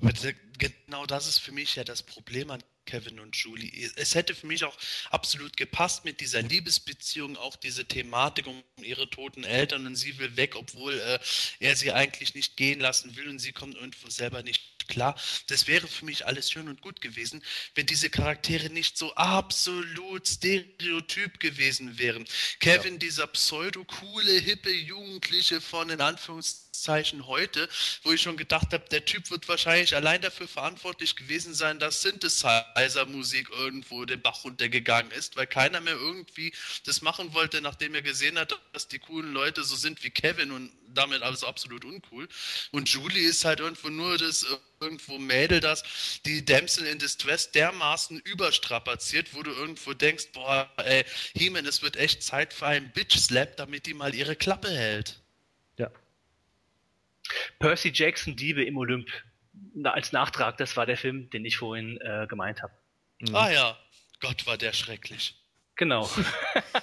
Genau 0.00 1.06
das 1.06 1.26
ist 1.26 1.38
für 1.38 1.52
mich 1.52 1.76
ja 1.76 1.84
das 1.84 2.02
Problem 2.02 2.50
an 2.50 2.62
Kevin 2.88 3.20
und 3.20 3.36
Julie. 3.36 3.90
Es 3.96 4.14
hätte 4.14 4.34
für 4.34 4.46
mich 4.46 4.64
auch 4.64 4.76
absolut 5.10 5.56
gepasst 5.56 6.04
mit 6.06 6.20
dieser 6.20 6.40
Liebesbeziehung, 6.40 7.36
auch 7.36 7.56
diese 7.56 7.84
Thematik 7.84 8.46
um 8.46 8.62
ihre 8.80 9.10
toten 9.10 9.44
Eltern 9.44 9.86
und 9.86 9.94
sie 9.94 10.18
will 10.18 10.36
weg, 10.36 10.56
obwohl 10.56 10.98
äh, 10.98 11.18
er 11.60 11.76
sie 11.76 11.92
eigentlich 11.92 12.34
nicht 12.34 12.56
gehen 12.56 12.80
lassen 12.80 13.14
will 13.14 13.28
und 13.28 13.40
sie 13.40 13.52
kommt 13.52 13.76
irgendwo 13.76 14.08
selber 14.08 14.42
nicht 14.42 14.62
klar. 14.88 15.14
Das 15.48 15.66
wäre 15.66 15.86
für 15.86 16.06
mich 16.06 16.26
alles 16.26 16.50
schön 16.50 16.66
und 16.66 16.80
gut 16.80 17.02
gewesen, 17.02 17.44
wenn 17.74 17.84
diese 17.84 18.08
Charaktere 18.08 18.70
nicht 18.70 18.96
so 18.96 19.14
absolut 19.16 20.26
stereotyp 20.26 21.40
gewesen 21.40 21.98
wären. 21.98 22.24
Kevin, 22.58 22.94
ja. 22.94 22.98
dieser 23.00 23.26
pseudo-coole, 23.26 24.32
hippe 24.32 24.72
Jugendliche 24.72 25.60
von 25.60 25.90
in 25.90 26.00
Anführungszeichen 26.00 26.67
heute, 27.26 27.68
wo 28.02 28.12
ich 28.12 28.22
schon 28.22 28.36
gedacht 28.36 28.72
habe, 28.72 28.84
der 28.90 29.04
Typ 29.04 29.30
wird 29.30 29.48
wahrscheinlich 29.48 29.94
allein 29.94 30.20
dafür 30.20 30.48
verantwortlich 30.48 31.16
gewesen 31.16 31.54
sein, 31.54 31.78
dass 31.78 32.02
Synthesizer-Musik 32.02 33.50
irgendwo 33.50 34.04
den 34.04 34.20
Bach 34.20 34.44
runtergegangen 34.44 35.12
ist, 35.12 35.36
weil 35.36 35.46
keiner 35.46 35.80
mehr 35.80 35.94
irgendwie 35.94 36.52
das 36.84 37.02
machen 37.02 37.34
wollte, 37.34 37.60
nachdem 37.60 37.94
er 37.94 38.02
gesehen 38.02 38.38
hat, 38.38 38.58
dass 38.72 38.88
die 38.88 38.98
coolen 38.98 39.32
Leute 39.32 39.64
so 39.64 39.76
sind 39.76 40.02
wie 40.04 40.10
Kevin 40.10 40.52
und 40.52 40.72
damit 40.94 41.22
alles 41.22 41.44
absolut 41.44 41.84
uncool. 41.84 42.28
Und 42.70 42.88
Julie 42.88 43.28
ist 43.28 43.44
halt 43.44 43.60
irgendwo 43.60 43.88
nur 43.88 44.18
das 44.18 44.44
äh, 44.44 44.56
irgendwo 44.80 45.18
Mädel, 45.18 45.60
das 45.60 45.82
die 46.24 46.44
Damsel 46.44 46.86
in 46.86 46.98
Distress 46.98 47.50
dermaßen 47.50 48.20
überstrapaziert, 48.20 49.34
wo 49.34 49.42
du 49.42 49.50
irgendwo 49.50 49.94
denkst, 49.94 50.28
boah, 50.32 50.70
ey, 50.78 51.04
He-Man, 51.34 51.66
es 51.66 51.82
wird 51.82 51.96
echt 51.96 52.22
Zeit 52.22 52.52
für 52.52 52.66
einen 52.66 52.92
Bitch-Slap, 52.92 53.56
damit 53.56 53.86
die 53.86 53.94
mal 53.94 54.14
ihre 54.14 54.36
Klappe 54.36 54.70
hält. 54.70 55.20
Percy 57.58 57.90
Jackson, 57.92 58.36
Diebe 58.36 58.64
im 58.64 58.76
Olymp. 58.76 59.08
Als 59.84 60.12
Nachtrag, 60.12 60.56
das 60.56 60.76
war 60.76 60.86
der 60.86 60.96
Film, 60.96 61.30
den 61.30 61.44
ich 61.44 61.56
vorhin 61.56 61.98
äh, 62.00 62.26
gemeint 62.28 62.62
habe. 62.62 62.72
Mhm. 63.20 63.34
Ah 63.34 63.50
ja, 63.50 63.76
Gott 64.20 64.46
war 64.46 64.56
der 64.56 64.72
schrecklich. 64.72 65.34
Genau. 65.78 66.08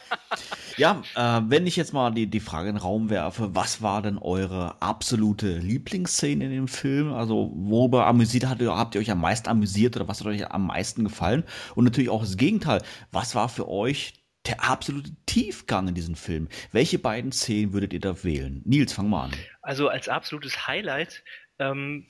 ja, 0.78 1.04
äh, 1.16 1.42
wenn 1.50 1.68
ich 1.68 1.76
jetzt 1.76 1.92
mal 1.92 2.12
die, 2.12 2.28
die 2.28 2.40
Frage 2.40 2.70
in 2.70 2.76
den 2.76 2.82
Raum 2.82 3.10
werfe, 3.10 3.54
was 3.54 3.82
war 3.82 4.02
denn 4.02 4.18
eure 4.18 4.82
absolute 4.82 5.58
Lieblingsszene 5.58 6.46
in 6.46 6.52
dem 6.52 6.68
Film? 6.70 7.14
Also, 7.14 7.52
worüber 7.54 8.08
amüsiert 8.08 8.46
hat, 8.46 8.62
habt 8.62 8.96
ihr 8.96 9.02
euch 9.02 9.12
am 9.12 9.20
meisten 9.20 9.50
amüsiert 9.50 9.98
oder 9.98 10.08
was 10.08 10.22
hat 10.22 10.28
euch 10.28 10.50
am 10.50 10.68
meisten 10.68 11.04
gefallen? 11.04 11.44
Und 11.76 11.84
natürlich 11.84 12.10
auch 12.10 12.22
das 12.22 12.38
Gegenteil. 12.38 12.82
Was 13.12 13.36
war 13.36 13.50
für 13.50 13.68
euch 13.68 14.14
der 14.48 14.64
absolute 14.64 15.12
Tiefgang 15.26 15.88
in 15.88 15.96
diesem 15.96 16.16
Film? 16.16 16.50
Welche 16.72 17.00
beiden 17.00 17.32
Szenen 17.32 17.74
würdet 17.74 17.94
ihr 17.94 18.00
da 18.00 18.24
wählen? 18.24 18.62
Nils, 18.66 18.94
fang 18.94 19.10
mal 19.10 19.26
an. 19.26 19.32
Also, 19.62 19.90
als 19.90 20.10
absolutes 20.10 20.68
Highlight 20.68 21.24
ähm, 21.60 22.06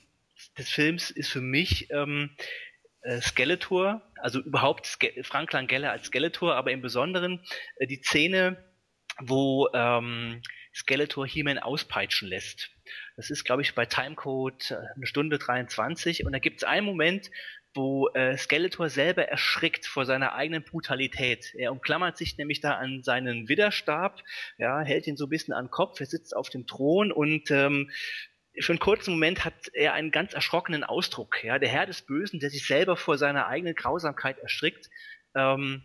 des 0.58 0.68
Films 0.68 1.10
ist 1.10 1.28
für 1.28 1.40
mich 1.40 1.90
ähm, 1.90 2.30
äh, 3.02 3.20
Skeletor, 3.20 4.02
also 4.20 4.40
überhaupt 4.40 4.86
Ske 4.86 5.22
Frank 5.22 5.52
Langella 5.52 5.90
als 5.90 6.06
Skeletor, 6.06 6.54
aber 6.54 6.72
im 6.72 6.82
Besonderen 6.82 7.40
äh, 7.76 7.86
die 7.86 8.02
Szene, 8.02 8.56
wo 9.20 9.68
ähm, 9.72 10.42
Skeletor 10.74 11.26
He-Man 11.26 11.58
auspeitschen 11.58 12.28
lässt. 12.28 12.70
Das 13.16 13.30
ist, 13.30 13.44
glaube 13.44 13.62
ich, 13.62 13.74
bei 13.74 13.86
Timecode 13.86 14.72
äh, 14.72 14.76
eine 14.94 15.06
Stunde 15.06 15.38
23 15.38 16.26
und 16.26 16.32
da 16.32 16.38
gibt 16.38 16.58
es 16.58 16.64
einen 16.64 16.84
Moment, 16.84 17.30
wo 17.76 18.08
äh, 18.08 18.36
Skeletor 18.36 18.88
selber 18.88 19.28
erschrickt 19.28 19.86
vor 19.86 20.06
seiner 20.06 20.34
eigenen 20.34 20.64
Brutalität. 20.64 21.54
Er 21.54 21.72
umklammert 21.72 22.16
sich 22.16 22.36
nämlich 22.38 22.60
da 22.60 22.72
an 22.72 23.02
seinen 23.02 23.48
Widerstab, 23.48 24.22
ja, 24.58 24.80
hält 24.80 25.06
ihn 25.06 25.16
so 25.16 25.26
ein 25.26 25.30
bisschen 25.30 25.54
an 25.54 25.66
den 25.66 25.70
Kopf, 25.70 26.00
er 26.00 26.06
sitzt 26.06 26.34
auf 26.34 26.48
dem 26.50 26.66
Thron 26.66 27.12
und 27.12 27.50
ähm, 27.50 27.90
für 28.58 28.72
einen 28.72 28.80
kurzen 28.80 29.12
Moment 29.12 29.44
hat 29.44 29.68
er 29.74 29.92
einen 29.92 30.10
ganz 30.10 30.32
erschrockenen 30.32 30.82
Ausdruck. 30.82 31.44
Ja, 31.44 31.58
der 31.58 31.68
Herr 31.68 31.86
des 31.86 32.02
Bösen, 32.02 32.40
der 32.40 32.50
sich 32.50 32.66
selber 32.66 32.96
vor 32.96 33.18
seiner 33.18 33.46
eigenen 33.46 33.74
Grausamkeit 33.74 34.38
erschrickt. 34.38 34.88
Ähm, 35.34 35.82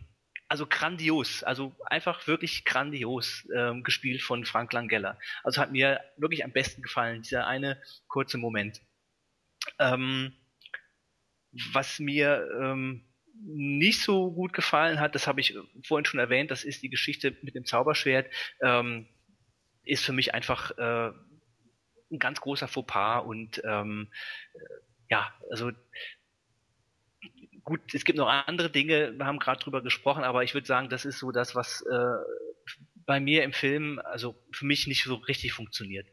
also 0.48 0.66
grandios, 0.66 1.42
also 1.42 1.74
einfach 1.86 2.26
wirklich 2.26 2.66
grandios 2.66 3.48
ähm, 3.56 3.82
gespielt 3.84 4.22
von 4.22 4.44
Frank 4.44 4.72
Langella. 4.72 5.18
Also 5.42 5.60
hat 5.60 5.72
mir 5.72 6.00
wirklich 6.18 6.44
am 6.44 6.52
besten 6.52 6.82
gefallen, 6.82 7.22
dieser 7.22 7.46
eine 7.46 7.80
kurze 8.06 8.36
Moment. 8.36 8.82
Ähm, 9.78 10.34
was 11.72 11.98
mir 11.98 12.48
ähm, 12.60 13.04
nicht 13.44 14.00
so 14.00 14.30
gut 14.30 14.52
gefallen 14.52 15.00
hat, 15.00 15.14
das 15.14 15.26
habe 15.26 15.40
ich 15.40 15.56
vorhin 15.86 16.04
schon 16.04 16.20
erwähnt, 16.20 16.50
das 16.50 16.64
ist 16.64 16.82
die 16.82 16.90
Geschichte 16.90 17.36
mit 17.42 17.54
dem 17.54 17.64
Zauberschwert, 17.64 18.30
ähm, 18.60 19.08
ist 19.84 20.04
für 20.04 20.12
mich 20.12 20.34
einfach 20.34 20.70
äh, 20.78 21.12
ein 22.10 22.18
ganz 22.18 22.40
großer 22.40 22.68
Fauxpas 22.68 23.24
und 23.24 23.62
ähm, 23.64 24.08
ja, 25.08 25.32
also 25.50 25.72
gut, 27.64 27.80
es 27.94 28.04
gibt 28.04 28.18
noch 28.18 28.28
andere 28.28 28.70
Dinge, 28.70 29.12
wir 29.16 29.26
haben 29.26 29.38
gerade 29.38 29.62
drüber 29.62 29.82
gesprochen, 29.82 30.24
aber 30.24 30.44
ich 30.44 30.54
würde 30.54 30.66
sagen, 30.66 30.88
das 30.88 31.04
ist 31.04 31.18
so 31.18 31.32
das, 31.32 31.54
was 31.54 31.82
äh, 31.82 32.16
bei 33.06 33.20
mir 33.20 33.42
im 33.42 33.52
Film, 33.52 34.00
also 34.04 34.36
für 34.52 34.66
mich 34.66 34.86
nicht 34.86 35.04
so 35.04 35.16
richtig 35.16 35.52
funktioniert. 35.52 36.06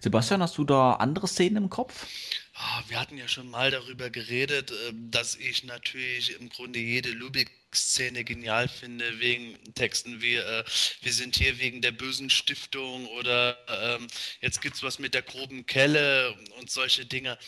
Sebastian, 0.00 0.42
hast 0.42 0.56
du 0.58 0.64
da 0.64 0.94
andere 0.94 1.26
Szenen 1.26 1.56
im 1.56 1.70
Kopf? 1.70 2.06
Ah, 2.54 2.82
wir 2.88 2.98
hatten 2.98 3.16
ja 3.16 3.28
schon 3.28 3.48
mal 3.48 3.70
darüber 3.70 4.10
geredet, 4.10 4.72
ähm, 4.88 5.10
dass 5.10 5.36
ich 5.36 5.62
natürlich 5.64 6.38
im 6.40 6.48
Grunde 6.48 6.80
jede 6.80 7.10
Lubik-Szene 7.10 8.24
genial 8.24 8.66
finde, 8.68 9.20
wegen 9.20 9.56
Texten 9.74 10.20
wie 10.20 10.34
äh, 10.34 10.64
Wir 11.00 11.12
sind 11.12 11.36
hier 11.36 11.58
wegen 11.60 11.82
der 11.82 11.92
bösen 11.92 12.30
Stiftung 12.30 13.06
oder 13.08 13.56
ähm, 13.68 14.08
jetzt 14.40 14.64
es 14.64 14.82
was 14.82 14.98
mit 14.98 15.14
der 15.14 15.22
groben 15.22 15.66
Kelle 15.66 16.34
und 16.58 16.70
solche 16.70 17.06
Dinge. 17.06 17.38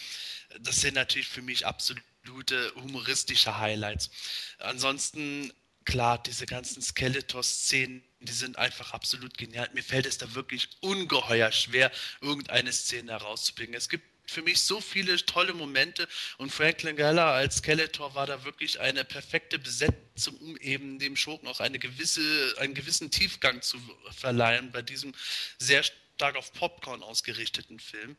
Das 0.61 0.81
sind 0.81 0.95
natürlich 0.95 1.29
für 1.29 1.43
mich 1.43 1.67
absolute 1.67 2.73
humoristische 2.77 3.59
Highlights. 3.59 4.11
Ansonsten, 4.59 5.53
klar, 5.91 6.23
diese 6.23 6.47
ganzen 6.47 6.81
Skeletor-Szenen, 6.81 8.03
die 8.21 8.33
sind 8.33 8.57
einfach 8.59 8.93
absolut 8.93 9.37
genial. 9.37 9.69
Mir 9.75 9.83
fällt 9.83 10.07
es 10.07 10.19
da 10.19 10.35
wirklich 10.35 10.69
ungeheuer 10.81 11.51
schwer, 11.51 11.91
irgendeine 12.21 12.73
Szene 12.73 13.11
herauszubringen. 13.13 13.75
Es 13.75 13.89
gibt 13.89 14.05
für 14.25 14.43
mich 14.43 14.61
so 14.61 14.81
viele 14.81 15.17
tolle 15.27 15.53
Momente 15.53 16.07
und 16.39 16.53
Franklin 16.53 16.95
Geller 16.95 17.27
als 17.27 17.57
Skeletor 17.57 18.15
war 18.15 18.27
da 18.29 18.45
wirklich 18.45 18.79
eine 18.79 19.05
perfekte 19.05 19.59
Besetzung, 19.59 20.37
um 20.37 20.57
eben 20.59 21.01
dem 21.01 21.17
Schurken 21.17 21.49
auch 21.49 21.59
eine 21.59 21.81
gewisse, 21.81 22.55
einen 22.59 22.75
gewissen 22.75 23.11
Tiefgang 23.11 23.61
zu 23.61 23.77
verleihen 24.17 24.71
bei 24.71 24.83
diesem 24.83 25.13
sehr 25.59 25.83
stark 25.83 26.37
auf 26.37 26.53
Popcorn 26.53 27.03
ausgerichteten 27.03 27.81
Film. 27.81 28.17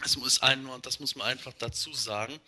Das 0.00 0.16
muss, 0.16 0.40
ein, 0.42 0.68
das 0.82 1.00
muss 1.00 1.16
man 1.16 1.26
einfach 1.26 1.54
dazu 1.54 1.92
sagen. 1.92 2.38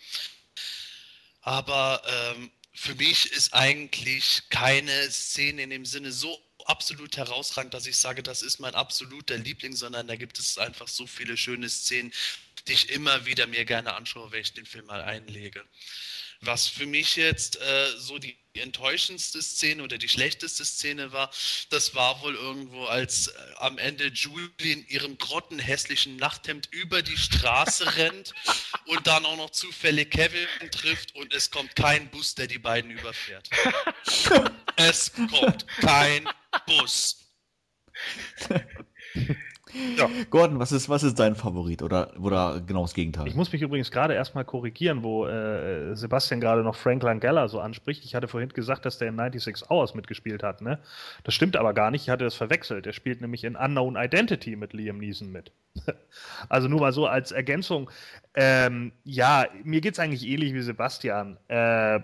Aber 1.41 2.01
ähm, 2.07 2.51
für 2.73 2.95
mich 2.95 3.31
ist 3.31 3.53
eigentlich 3.53 4.43
keine 4.49 5.11
Szene 5.11 5.63
in 5.63 5.69
dem 5.69 5.85
Sinne 5.85 6.11
so 6.11 6.39
absolut 6.65 7.17
herausragend, 7.17 7.73
dass 7.73 7.85
ich 7.85 7.97
sage, 7.97 8.23
das 8.23 8.41
ist 8.41 8.59
mein 8.59 8.75
absoluter 8.75 9.37
Liebling, 9.37 9.75
sondern 9.75 10.07
da 10.07 10.15
gibt 10.15 10.39
es 10.39 10.57
einfach 10.57 10.87
so 10.87 11.07
viele 11.07 11.35
schöne 11.37 11.69
Szenen, 11.69 12.13
die 12.67 12.73
ich 12.73 12.89
immer 12.89 13.25
wieder 13.25 13.47
mir 13.47 13.65
gerne 13.65 13.93
anschaue, 13.93 14.31
wenn 14.31 14.41
ich 14.41 14.53
den 14.53 14.65
Film 14.65 14.85
mal 14.85 15.01
einlege. 15.01 15.65
Was 16.43 16.67
für 16.67 16.87
mich 16.87 17.17
jetzt 17.17 17.61
äh, 17.61 17.91
so 17.97 18.17
die 18.17 18.35
enttäuschendste 18.53 19.41
Szene 19.41 19.83
oder 19.83 19.99
die 19.99 20.09
schlechteste 20.09 20.65
Szene 20.65 21.11
war, 21.11 21.31
das 21.69 21.93
war 21.93 22.21
wohl 22.21 22.35
irgendwo, 22.35 22.85
als 22.85 23.27
äh, 23.27 23.31
am 23.57 23.77
Ende 23.77 24.07
Julie 24.07 24.49
in 24.57 24.87
ihrem 24.87 25.17
grottenhässlichen 25.19 26.15
Nachthemd 26.17 26.67
über 26.71 27.03
die 27.03 27.17
Straße 27.17 27.95
rennt 27.97 28.33
und 28.87 29.05
dann 29.05 29.25
auch 29.25 29.37
noch 29.37 29.51
zufällig 29.51 30.09
Kevin 30.09 30.47
trifft 30.71 31.15
und 31.15 31.31
es 31.31 31.51
kommt 31.51 31.75
kein 31.75 32.09
Bus, 32.09 32.33
der 32.33 32.47
die 32.47 32.59
beiden 32.59 32.89
überfährt. 32.89 33.47
es 34.77 35.13
kommt 35.13 35.67
kein 35.67 36.27
Bus. 36.65 37.17
Ja. 39.97 40.09
Gordon, 40.29 40.59
was 40.59 40.71
ist, 40.71 40.89
was 40.89 41.03
ist 41.03 41.19
dein 41.19 41.35
Favorit 41.35 41.81
oder, 41.81 42.11
oder 42.19 42.61
genau 42.65 42.83
das 42.83 42.93
Gegenteil? 42.93 43.27
Ich 43.27 43.35
muss 43.35 43.51
mich 43.51 43.61
übrigens 43.61 43.91
gerade 43.91 44.13
erstmal 44.13 44.45
korrigieren, 44.45 45.03
wo 45.03 45.25
äh, 45.25 45.95
Sebastian 45.95 46.41
gerade 46.41 46.63
noch 46.63 46.75
Frank 46.75 47.03
Langella 47.03 47.47
so 47.47 47.59
anspricht. 47.59 48.03
Ich 48.05 48.15
hatte 48.15 48.27
vorhin 48.27 48.49
gesagt, 48.49 48.85
dass 48.85 48.97
der 48.97 49.09
in 49.09 49.17
96 49.17 49.69
Hours 49.69 49.95
mitgespielt 49.95 50.43
hat. 50.43 50.61
Ne? 50.61 50.79
Das 51.23 51.33
stimmt 51.33 51.55
aber 51.55 51.73
gar 51.73 51.91
nicht. 51.91 52.03
Ich 52.03 52.09
hatte 52.09 52.23
das 52.23 52.35
verwechselt. 52.35 52.85
Er 52.85 52.93
spielt 52.93 53.21
nämlich 53.21 53.43
in 53.43 53.55
Unknown 53.55 53.95
Identity 53.95 54.55
mit 54.55 54.73
Liam 54.73 54.97
Neeson 54.97 55.31
mit. 55.31 55.51
also 56.49 56.67
nur 56.67 56.79
mal 56.79 56.93
so 56.93 57.07
als 57.07 57.31
Ergänzung. 57.31 57.89
Ähm, 58.33 58.91
ja, 59.03 59.45
mir 59.63 59.81
geht 59.81 59.93
es 59.93 59.99
eigentlich 59.99 60.27
ähnlich 60.27 60.53
wie 60.53 60.61
Sebastian. 60.61 61.37
Äh, 61.47 62.01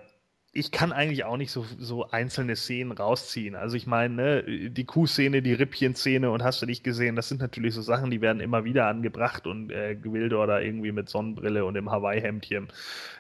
ich 0.53 0.71
kann 0.71 0.91
eigentlich 0.91 1.23
auch 1.23 1.37
nicht 1.37 1.51
so, 1.51 1.65
so 1.77 2.09
einzelne 2.09 2.55
Szenen 2.55 2.91
rausziehen. 2.91 3.55
Also 3.55 3.75
ich 3.75 3.85
meine, 3.85 4.15
ne, 4.15 4.69
die 4.71 4.85
Kuhszene, 4.85 5.41
die 5.41 5.53
Rippchen-Szene 5.53 6.31
und 6.31 6.43
hast 6.43 6.61
du 6.61 6.65
nicht 6.65 6.83
gesehen, 6.83 7.15
das 7.15 7.29
sind 7.29 7.41
natürlich 7.41 7.75
so 7.75 7.81
Sachen, 7.81 8.09
die 8.09 8.21
werden 8.21 8.39
immer 8.39 8.63
wieder 8.63 8.87
angebracht 8.87 9.45
und 9.45 9.71
äh, 9.71 9.95
Gwildor 9.95 10.47
da 10.47 10.59
irgendwie 10.59 10.91
mit 10.91 11.09
Sonnenbrille 11.09 11.65
und 11.65 11.75
im 11.75 11.91
Hawaii-Hemdchen. 11.91 12.69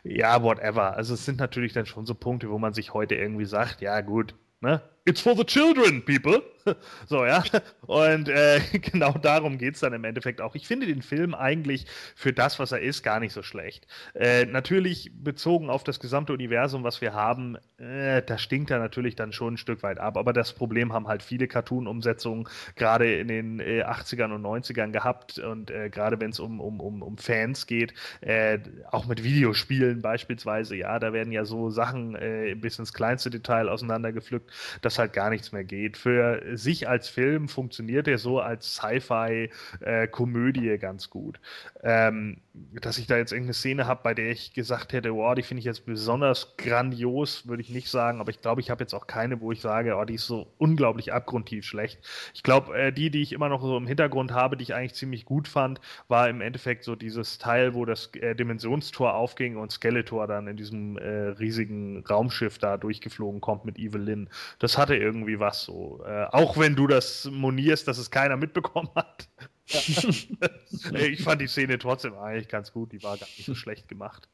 Ja, 0.03 0.41
whatever. 0.41 0.95
Also 0.95 1.13
es 1.13 1.25
sind 1.25 1.39
natürlich 1.39 1.73
dann 1.73 1.85
schon 1.85 2.05
so 2.05 2.15
Punkte, 2.15 2.49
wo 2.49 2.57
man 2.57 2.73
sich 2.73 2.93
heute 2.93 3.15
irgendwie 3.15 3.45
sagt, 3.45 3.81
ja 3.81 4.01
gut, 4.01 4.33
ne? 4.61 4.81
It's 5.05 5.21
for 5.21 5.35
the 5.35 5.45
children, 5.45 6.03
people. 6.03 6.41
so, 7.07 7.25
ja. 7.25 7.43
Und 7.85 8.29
äh, 8.29 8.59
genau 8.79 9.11
darum 9.11 9.57
geht 9.57 9.75
es 9.75 9.81
dann 9.81 9.93
im 9.93 10.03
Endeffekt 10.03 10.41
auch. 10.41 10.55
Ich 10.55 10.67
finde 10.67 10.85
den 10.87 11.01
Film 11.01 11.33
eigentlich 11.33 11.85
für 12.15 12.33
das, 12.33 12.59
was 12.59 12.71
er 12.71 12.81
ist, 12.81 13.03
gar 13.03 13.19
nicht 13.19 13.33
so 13.33 13.43
schlecht. 13.43 13.87
Äh, 14.13 14.45
natürlich 14.45 15.11
bezogen 15.13 15.69
auf 15.69 15.83
das 15.83 15.99
gesamte 15.99 16.33
Universum, 16.33 16.83
was 16.83 17.01
wir 17.01 17.13
haben, 17.13 17.57
äh, 17.77 18.21
da 18.23 18.37
stinkt 18.37 18.71
er 18.71 18.79
natürlich 18.79 19.15
dann 19.15 19.31
schon 19.31 19.55
ein 19.55 19.57
Stück 19.57 19.83
weit 19.83 19.99
ab. 19.99 20.17
Aber 20.17 20.33
das 20.33 20.53
Problem 20.53 20.93
haben 20.93 21.07
halt 21.07 21.23
viele 21.23 21.47
Cartoon-Umsetzungen 21.47 22.47
gerade 22.75 23.15
in 23.15 23.27
den 23.27 23.61
80ern 23.61 24.31
äh, 24.31 24.33
und 24.33 24.41
90ern 24.43 24.91
gehabt. 24.91 25.39
Und 25.39 25.71
äh, 25.71 25.89
gerade 25.89 26.19
wenn 26.19 26.31
es 26.31 26.39
um, 26.39 26.59
um, 26.59 26.79
um, 26.79 27.01
um 27.01 27.17
Fans 27.17 27.67
geht, 27.67 27.93
äh, 28.21 28.59
auch 28.91 29.05
mit 29.05 29.23
Videospielen 29.23 30.01
beispielsweise, 30.01 30.75
ja, 30.75 30.99
da 30.99 31.13
werden 31.13 31.31
ja 31.31 31.45
so 31.45 31.69
Sachen 31.69 32.17
bis 32.59 32.79
ins 32.79 32.93
kleinste 32.93 33.29
Detail 33.29 33.69
auseinandergepflückt, 33.69 34.51
dass 34.81 34.99
halt 34.99 35.13
gar 35.13 35.29
nichts 35.29 35.51
mehr 35.51 35.63
geht. 35.63 35.97
Für 35.97 36.56
sich 36.57 36.89
als 36.89 37.07
Film 37.09 37.47
funktioniert 37.47 38.07
er 38.07 38.17
so 38.17 38.39
als 38.39 38.75
Sci-Fi-Komödie 38.75 40.69
äh, 40.69 40.77
ganz 40.77 41.09
gut. 41.09 41.39
Ähm, 41.83 42.41
dass 42.81 42.97
ich 42.97 43.07
da 43.07 43.17
jetzt 43.17 43.31
irgendeine 43.31 43.53
Szene 43.53 43.87
habe, 43.87 44.01
bei 44.03 44.13
der 44.13 44.31
ich 44.31 44.53
gesagt 44.53 44.93
hätte, 44.93 45.13
wow, 45.13 45.35
die 45.35 45.43
finde 45.43 45.59
ich 45.59 45.65
jetzt 45.65 45.85
besonders 45.85 46.55
grandios, 46.57 47.47
würde 47.47 47.61
ich 47.61 47.69
nicht 47.69 47.89
sagen, 47.89 48.19
aber 48.19 48.29
ich 48.29 48.41
glaube, 48.41 48.61
ich 48.61 48.69
habe 48.69 48.83
jetzt 48.83 48.93
auch 48.93 49.07
keine, 49.07 49.41
wo 49.41 49.51
ich 49.51 49.61
sage, 49.61 49.95
oh, 49.95 50.05
die 50.05 50.15
ist 50.15 50.27
so 50.27 50.53
unglaublich 50.57 51.13
abgrundtief 51.13 51.65
schlecht. 51.65 51.99
Ich 52.33 52.43
glaube, 52.43 52.77
äh, 52.77 52.91
die, 52.91 53.09
die 53.09 53.21
ich 53.21 53.33
immer 53.33 53.49
noch 53.49 53.61
so 53.61 53.77
im 53.77 53.87
Hintergrund 53.87 54.31
habe, 54.31 54.57
die 54.57 54.63
ich 54.63 54.73
eigentlich 54.73 54.93
ziemlich 54.93 55.25
gut 55.25 55.47
fand, 55.47 55.81
war 56.07 56.29
im 56.29 56.41
Endeffekt 56.41 56.83
so 56.83 56.95
dieses 56.95 57.37
Teil, 57.37 57.73
wo 57.73 57.85
das 57.85 58.13
äh, 58.15 58.35
Dimensionstor 58.35 59.13
aufging 59.13 59.57
und 59.57 59.71
Skeletor 59.71 60.27
dann 60.27 60.47
in 60.47 60.57
diesem 60.57 60.97
äh, 60.97 61.29
riesigen 61.29 62.05
Raumschiff 62.05 62.57
da 62.57 62.77
durchgeflogen 62.77 63.41
kommt 63.41 63.65
mit 63.65 63.79
Evelyn. 63.79 64.29
Das 64.59 64.77
hatte 64.77 64.95
irgendwie 64.95 65.39
was 65.39 65.63
so. 65.63 66.03
Äh, 66.05 66.25
auch 66.31 66.57
wenn 66.57 66.75
du 66.75 66.87
das 66.87 67.29
monierst, 67.31 67.87
dass 67.87 67.97
es 67.97 68.11
keiner 68.11 68.37
mitbekommen 68.37 68.89
hat. 68.95 69.27
ich 70.93 71.21
fand 71.21 71.41
die 71.41 71.47
Szene 71.47 71.77
trotzdem 71.77 72.15
eigentlich 72.15 72.47
ganz 72.47 72.71
gut. 72.71 72.91
Die 72.91 73.03
war 73.03 73.17
gar 73.17 73.27
nicht 73.37 73.45
so 73.45 73.55
schlecht 73.55 73.87
gemacht. 73.87 74.29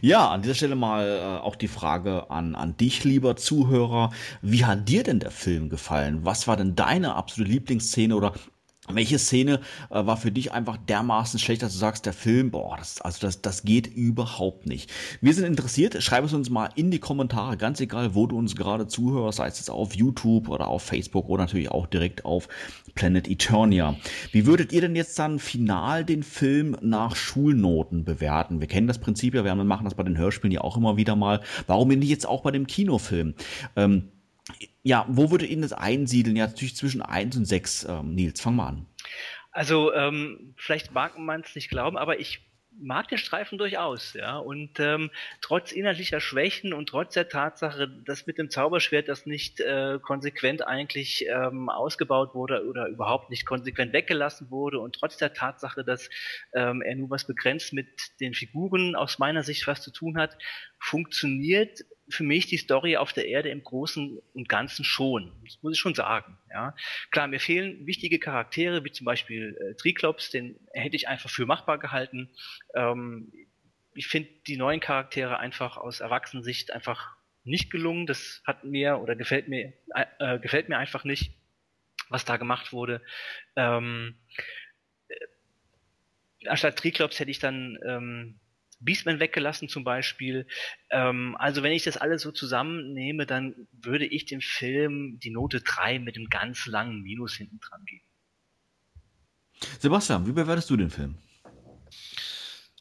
Ja, 0.00 0.30
an 0.30 0.42
dieser 0.42 0.54
Stelle 0.54 0.76
mal 0.76 1.06
äh, 1.06 1.44
auch 1.44 1.56
die 1.56 1.68
Frage 1.68 2.30
an, 2.30 2.54
an 2.54 2.76
dich, 2.76 3.02
lieber 3.02 3.36
Zuhörer. 3.36 4.12
Wie 4.40 4.64
hat 4.64 4.88
dir 4.88 5.02
denn 5.02 5.18
der 5.18 5.32
Film 5.32 5.68
gefallen? 5.68 6.24
Was 6.24 6.46
war 6.46 6.56
denn 6.56 6.76
deine 6.76 7.16
absolute 7.16 7.50
Lieblingsszene 7.50 8.14
oder 8.14 8.34
welche 8.94 9.18
Szene 9.18 9.60
äh, 9.90 10.06
war 10.06 10.16
für 10.16 10.30
dich 10.30 10.52
einfach 10.52 10.76
dermaßen 10.76 11.38
schlecht, 11.38 11.62
dass 11.62 11.72
du 11.72 11.78
sagst, 11.78 12.06
der 12.06 12.12
Film, 12.12 12.50
boah, 12.50 12.76
das, 12.76 13.00
also 13.00 13.18
das, 13.20 13.42
das 13.42 13.62
geht 13.62 13.86
überhaupt 13.86 14.66
nicht. 14.66 14.90
Wir 15.20 15.34
sind 15.34 15.44
interessiert, 15.44 16.02
schreib 16.02 16.24
es 16.24 16.32
uns 16.32 16.50
mal 16.50 16.70
in 16.74 16.90
die 16.90 16.98
Kommentare, 16.98 17.56
ganz 17.56 17.80
egal, 17.80 18.14
wo 18.14 18.26
du 18.26 18.38
uns 18.38 18.56
gerade 18.56 18.86
zuhörst, 18.86 19.38
sei 19.38 19.46
es 19.46 19.58
jetzt 19.58 19.70
auf 19.70 19.94
YouTube 19.94 20.48
oder 20.48 20.68
auf 20.68 20.82
Facebook 20.82 21.28
oder 21.28 21.44
natürlich 21.44 21.70
auch 21.70 21.86
direkt 21.86 22.24
auf 22.24 22.48
Planet 22.94 23.28
Eternia. 23.28 23.96
Wie 24.32 24.46
würdet 24.46 24.72
ihr 24.72 24.80
denn 24.80 24.96
jetzt 24.96 25.18
dann 25.18 25.38
final 25.38 26.04
den 26.04 26.22
Film 26.22 26.76
nach 26.80 27.16
Schulnoten 27.16 28.04
bewerten? 28.04 28.60
Wir 28.60 28.68
kennen 28.68 28.86
das 28.86 28.98
Prinzip 28.98 29.34
ja, 29.34 29.44
wir 29.44 29.54
machen 29.54 29.84
das 29.84 29.94
bei 29.94 30.02
den 30.02 30.18
Hörspielen 30.18 30.52
ja 30.52 30.60
auch 30.60 30.76
immer 30.76 30.96
wieder 30.96 31.16
mal. 31.16 31.40
Warum 31.66 31.88
nicht 31.88 32.08
jetzt 32.08 32.28
auch 32.28 32.42
bei 32.42 32.50
dem 32.50 32.66
Kinofilm? 32.66 33.34
Ähm, 33.76 34.04
ja, 34.82 35.06
wo 35.08 35.30
würde 35.30 35.46
Ihnen 35.46 35.62
das 35.62 35.72
einsiedeln? 35.72 36.36
Ja, 36.36 36.46
natürlich 36.46 36.76
zwischen 36.76 37.02
1 37.02 37.36
und 37.36 37.44
6. 37.44 37.84
Ähm, 37.84 38.14
Nils, 38.14 38.40
fang 38.40 38.56
mal 38.56 38.68
an. 38.68 38.86
Also, 39.52 39.92
ähm, 39.94 40.54
vielleicht 40.56 40.92
mag 40.92 41.18
man 41.18 41.40
es 41.40 41.54
nicht 41.54 41.70
glauben, 41.70 41.96
aber 41.96 42.20
ich 42.20 42.40
mag 42.80 43.08
den 43.08 43.18
Streifen 43.18 43.58
durchaus, 43.58 44.14
ja. 44.14 44.38
Und 44.38 44.80
ähm, 44.80 45.10
trotz 45.40 45.72
inhaltlicher 45.72 46.20
Schwächen 46.20 46.72
und 46.72 46.88
trotz 46.88 47.14
der 47.14 47.28
Tatsache, 47.28 47.88
dass 47.88 48.26
mit 48.26 48.38
dem 48.38 48.50
Zauberschwert 48.50 49.08
das 49.08 49.26
nicht 49.26 49.60
äh, 49.60 49.98
konsequent 50.00 50.66
eigentlich 50.66 51.26
ähm, 51.28 51.68
ausgebaut 51.68 52.34
wurde 52.34 52.66
oder 52.66 52.86
überhaupt 52.86 53.30
nicht 53.30 53.44
konsequent 53.44 53.92
weggelassen 53.92 54.50
wurde 54.50 54.78
und 54.80 54.94
trotz 54.94 55.16
der 55.16 55.34
Tatsache, 55.34 55.84
dass 55.84 56.08
ähm, 56.54 56.82
er 56.82 56.96
nur 56.96 57.10
was 57.10 57.26
begrenzt 57.26 57.72
mit 57.72 57.88
den 58.20 58.34
Figuren 58.34 58.96
aus 58.96 59.18
meiner 59.18 59.42
Sicht 59.42 59.66
was 59.66 59.82
zu 59.82 59.92
tun 59.92 60.16
hat, 60.16 60.36
funktioniert 60.78 61.80
für 62.10 62.24
mich 62.24 62.46
die 62.46 62.56
Story 62.56 62.96
auf 62.96 63.12
der 63.12 63.26
Erde 63.26 63.48
im 63.50 63.62
Großen 63.62 64.20
und 64.34 64.48
Ganzen 64.48 64.84
schon. 64.84 65.32
Das 65.44 65.62
muss 65.62 65.74
ich 65.74 65.78
schon 65.78 65.94
sagen. 65.94 66.38
Ja. 66.50 66.74
Klar, 67.10 67.28
mir 67.28 67.40
fehlen 67.40 67.86
wichtige 67.86 68.18
Charaktere, 68.18 68.84
wie 68.84 68.90
zum 68.90 69.04
Beispiel 69.04 69.56
äh, 69.60 69.74
Triklops, 69.76 70.30
den 70.30 70.58
hätte 70.72 70.96
ich 70.96 71.08
einfach 71.08 71.30
für 71.30 71.46
machbar 71.46 71.78
gehalten. 71.78 72.30
Ähm, 72.74 73.32
ich 73.94 74.08
finde 74.08 74.30
die 74.46 74.56
neuen 74.56 74.80
Charaktere 74.80 75.38
einfach 75.38 75.76
aus 75.76 76.00
Erwachsenensicht 76.00 76.72
einfach 76.72 77.16
nicht 77.44 77.70
gelungen. 77.70 78.06
Das 78.06 78.42
hat 78.44 78.64
mir 78.64 78.98
oder 78.98 79.14
gefällt 79.16 79.48
mir, 79.48 79.72
äh, 79.94 80.06
äh 80.18 80.38
gefällt 80.38 80.68
mir 80.68 80.78
einfach 80.78 81.04
nicht, 81.04 81.32
was 82.08 82.24
da 82.24 82.36
gemacht 82.36 82.72
wurde. 82.72 83.02
Ähm, 83.56 84.16
äh, 85.08 86.48
anstatt 86.48 86.76
Triklops 86.76 87.20
hätte 87.20 87.30
ich 87.30 87.38
dann 87.38 87.78
ähm, 87.86 88.39
Beastman 88.80 89.20
weggelassen 89.20 89.68
zum 89.68 89.84
Beispiel. 89.84 90.46
Ähm, 90.90 91.36
also 91.38 91.62
wenn 91.62 91.72
ich 91.72 91.84
das 91.84 91.96
alles 91.96 92.22
so 92.22 92.32
zusammennehme, 92.32 93.26
dann 93.26 93.68
würde 93.72 94.06
ich 94.06 94.24
dem 94.24 94.40
Film 94.40 95.18
die 95.20 95.30
Note 95.30 95.60
3 95.60 95.98
mit 95.98 96.16
einem 96.16 96.28
ganz 96.28 96.66
langen 96.66 97.02
Minus 97.02 97.34
hinten 97.34 97.60
dran 97.60 97.84
geben. 97.84 98.04
Sebastian, 99.78 100.26
wie 100.26 100.32
bewertest 100.32 100.70
du 100.70 100.76
den 100.76 100.90
Film? 100.90 101.18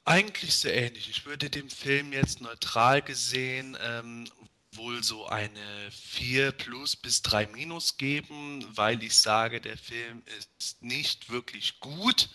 Eigentlich 0.05 0.55
sehr 0.55 0.75
ähnlich. 0.75 1.09
Ich 1.09 1.25
würde 1.25 1.49
dem 1.49 1.69
Film 1.69 2.13
jetzt 2.13 2.41
neutral 2.41 3.01
gesehen 3.01 3.77
ähm, 3.81 4.25
wohl 4.71 5.03
so 5.03 5.25
eine 5.27 5.91
4 5.91 6.51
plus 6.53 6.95
bis 6.95 7.21
3 7.21 7.47
minus 7.47 7.97
geben, 7.97 8.65
weil 8.75 9.03
ich 9.03 9.17
sage, 9.17 9.61
der 9.61 9.77
Film 9.77 10.23
ist 10.37 10.81
nicht 10.81 11.29
wirklich 11.29 11.79
gut 11.79 12.29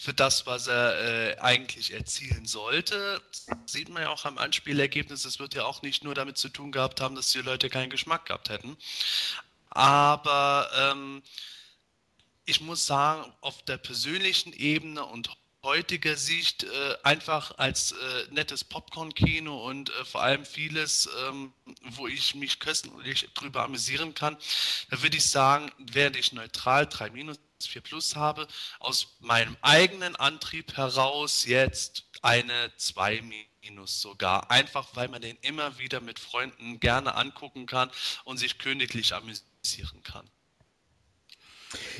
für 0.00 0.14
das, 0.14 0.46
was 0.46 0.68
er 0.68 1.00
äh, 1.00 1.38
eigentlich 1.40 1.92
erzielen 1.92 2.46
sollte. 2.46 3.20
Das 3.32 3.48
sieht 3.66 3.88
man 3.88 4.02
ja 4.02 4.10
auch 4.10 4.24
am 4.24 4.38
Anspielergebnis. 4.38 5.24
Es 5.24 5.40
wird 5.40 5.54
ja 5.54 5.64
auch 5.64 5.82
nicht 5.82 6.04
nur 6.04 6.14
damit 6.14 6.38
zu 6.38 6.48
tun 6.48 6.70
gehabt 6.70 7.00
haben, 7.00 7.16
dass 7.16 7.32
die 7.32 7.40
Leute 7.40 7.68
keinen 7.68 7.90
Geschmack 7.90 8.26
gehabt 8.26 8.48
hätten. 8.48 8.76
Aber 9.70 10.70
ähm, 10.76 11.20
ich 12.44 12.60
muss 12.60 12.86
sagen, 12.86 13.30
auf 13.40 13.64
der 13.64 13.76
persönlichen 13.76 14.52
Ebene 14.52 15.04
und 15.04 15.30
heutiger 15.64 16.16
Sicht 16.16 16.62
äh, 16.62 16.96
einfach 17.02 17.58
als 17.58 17.90
äh, 17.90 17.96
nettes 18.30 18.62
Popcorn-Kino 18.62 19.66
und 19.68 19.90
äh, 19.90 20.04
vor 20.04 20.22
allem 20.22 20.44
vieles, 20.44 21.08
ähm, 21.28 21.52
wo 21.82 22.06
ich 22.06 22.36
mich 22.36 22.60
köstlich 22.60 23.28
drüber 23.34 23.64
amüsieren 23.64 24.14
kann, 24.14 24.36
da 24.90 25.02
würde 25.02 25.16
ich 25.16 25.28
sagen, 25.28 25.72
werde 25.78 26.20
ich 26.20 26.32
neutral 26.32 26.86
3 26.86 27.10
minus 27.10 27.38
4 27.66 27.82
Plus 27.82 28.16
habe, 28.16 28.46
aus 28.78 29.16
meinem 29.20 29.56
eigenen 29.60 30.16
Antrieb 30.16 30.76
heraus 30.76 31.44
jetzt 31.44 32.04
eine 32.22 32.72
2 32.76 33.22
Minus 33.62 34.00
sogar. 34.00 34.50
Einfach 34.50 34.88
weil 34.94 35.08
man 35.08 35.22
den 35.22 35.36
immer 35.42 35.78
wieder 35.78 36.00
mit 36.00 36.18
Freunden 36.18 36.80
gerne 36.80 37.14
angucken 37.14 37.66
kann 37.66 37.90
und 38.24 38.38
sich 38.38 38.58
königlich 38.58 39.14
amüsieren 39.14 40.02
kann. 40.02 40.30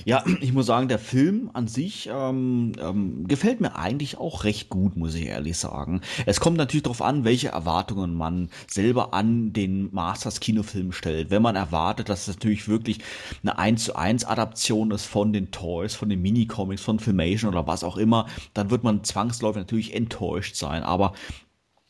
Ja, 0.05 0.25
ich 0.41 0.53
muss 0.53 0.67
sagen, 0.67 0.89
der 0.89 0.99
Film 0.99 1.51
an 1.53 1.69
sich 1.69 2.09
ähm, 2.13 2.73
ähm, 2.81 3.27
gefällt 3.27 3.61
mir 3.61 3.77
eigentlich 3.77 4.19
auch 4.19 4.45
recht 4.45 4.69
gut, 4.69 4.97
muss 4.97 5.15
ich 5.15 5.27
ehrlich 5.27 5.57
sagen. 5.59 6.01
Es 6.27 6.41
kommt 6.41 6.57
natürlich 6.57 6.85
darauf 6.85 7.03
an, 7.03 7.25
welche 7.25 7.49
Erwartungen 7.49 8.15
man 8.15 8.51
selber 8.67 9.15
an 9.15 9.53
den 9.53 9.93
Masters 9.93 10.41
Kinofilm 10.41 10.93
stellt. 10.93 11.31
Wenn 11.31 11.43
man 11.43 11.57
erwartet, 11.57 12.09
dass 12.09 12.29
es 12.29 12.37
natürlich 12.37 12.69
wirklich 12.69 12.99
eine 13.43 13.59
1 13.59 13.85
zu 13.85 13.97
1 13.97 14.25
Adaption 14.25 14.91
ist 14.91 15.05
von 15.05 15.33
den 15.33 15.51
Toys, 15.51 15.95
von 15.95 16.09
den 16.09 16.23
Minicomics, 16.23 16.83
von 16.83 16.99
Filmation 16.99 17.51
oder 17.51 17.67
was 17.67 17.85
auch 17.85 17.97
immer, 17.97 18.27
dann 18.55 18.71
wird 18.71 18.85
man 18.85 19.05
zwangsläufig 19.05 19.61
natürlich 19.61 19.95
enttäuscht 19.95 20.57
sein. 20.57 20.83
Aber 20.83 21.13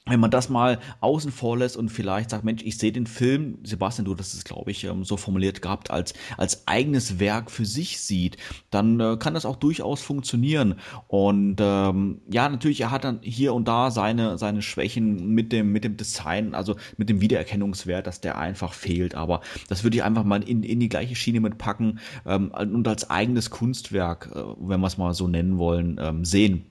wenn 0.08 0.20
man 0.20 0.30
das 0.30 0.48
mal 0.48 0.78
außen 1.00 1.32
vor 1.32 1.58
lässt 1.58 1.76
und 1.76 1.88
vielleicht 1.90 2.30
sagt, 2.30 2.44
Mensch, 2.44 2.62
ich 2.62 2.78
sehe 2.78 2.92
den 2.92 3.06
Film, 3.06 3.58
Sebastian, 3.62 4.04
du 4.04 4.14
das 4.14 4.34
ist, 4.34 4.44
glaube 4.44 4.70
ich, 4.70 4.84
ähm, 4.84 5.04
so 5.04 5.16
formuliert 5.16 5.62
gehabt, 5.62 5.90
als, 5.90 6.14
als 6.36 6.66
eigenes 6.66 7.18
Werk 7.18 7.50
für 7.50 7.64
sich 7.64 8.00
sieht, 8.00 8.36
dann 8.70 9.00
äh, 9.00 9.16
kann 9.18 9.34
das 9.34 9.46
auch 9.46 9.56
durchaus 9.56 10.02
funktionieren. 10.02 10.76
Und 11.06 11.56
ähm, 11.60 12.20
ja, 12.30 12.48
natürlich, 12.48 12.80
er 12.80 12.90
hat 12.90 13.04
dann 13.04 13.20
hier 13.22 13.54
und 13.54 13.68
da 13.68 13.90
seine, 13.90 14.38
seine 14.38 14.62
Schwächen 14.62 15.34
mit 15.34 15.52
dem, 15.52 15.72
mit 15.72 15.84
dem 15.84 15.96
Design, 15.96 16.54
also 16.54 16.76
mit 16.96 17.08
dem 17.08 17.20
Wiedererkennungswert, 17.20 18.06
dass 18.06 18.20
der 18.20 18.38
einfach 18.38 18.72
fehlt. 18.72 19.14
Aber 19.14 19.40
das 19.68 19.84
würde 19.84 19.96
ich 19.96 20.02
einfach 20.02 20.24
mal 20.24 20.42
in, 20.42 20.62
in 20.62 20.80
die 20.80 20.88
gleiche 20.88 21.14
Schiene 21.14 21.40
mitpacken 21.40 21.98
ähm, 22.26 22.50
und 22.50 22.86
als 22.88 23.10
eigenes 23.10 23.50
Kunstwerk, 23.50 24.30
äh, 24.34 24.42
wenn 24.60 24.80
wir 24.80 24.86
es 24.86 24.98
mal 24.98 25.14
so 25.14 25.28
nennen 25.28 25.58
wollen, 25.58 25.98
ähm, 26.00 26.24
sehen. 26.24 26.64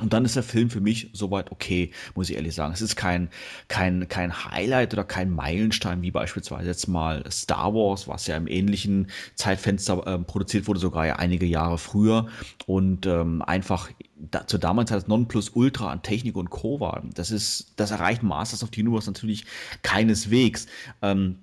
Und 0.00 0.12
dann 0.12 0.24
ist 0.24 0.36
der 0.36 0.42
Film 0.42 0.70
für 0.70 0.80
mich 0.80 1.10
soweit 1.12 1.52
okay, 1.52 1.90
muss 2.14 2.30
ich 2.30 2.36
ehrlich 2.36 2.54
sagen. 2.54 2.72
Es 2.72 2.80
ist 2.80 2.96
kein, 2.96 3.28
kein, 3.68 4.08
kein 4.08 4.44
Highlight 4.44 4.92
oder 4.92 5.04
kein 5.04 5.30
Meilenstein, 5.30 6.02
wie 6.02 6.10
beispielsweise 6.10 6.68
jetzt 6.68 6.88
mal 6.88 7.24
Star 7.30 7.74
Wars, 7.74 8.08
was 8.08 8.26
ja 8.26 8.36
im 8.36 8.46
ähnlichen 8.46 9.08
Zeitfenster 9.34 10.06
äh, 10.06 10.18
produziert 10.18 10.66
wurde, 10.68 10.80
sogar 10.80 11.06
ja 11.06 11.16
einige 11.16 11.46
Jahre 11.46 11.78
früher 11.78 12.28
und 12.66 13.06
ähm, 13.06 13.42
einfach 13.42 13.90
da, 14.16 14.46
zur 14.46 14.60
damaligen 14.60 14.88
Zeit 14.88 15.02
das 15.02 15.08
Nonplusultra 15.08 15.90
an 15.90 16.02
Technik 16.02 16.36
und 16.36 16.50
Co. 16.50 16.80
war. 16.80 17.02
Das 17.14 17.30
ist, 17.30 17.72
das 17.76 17.90
erreicht 17.90 18.22
Masters 18.22 18.62
of 18.62 18.70
the 18.74 18.82
Universe 18.82 19.08
natürlich 19.08 19.44
keineswegs. 19.82 20.66
Ähm, 21.02 21.38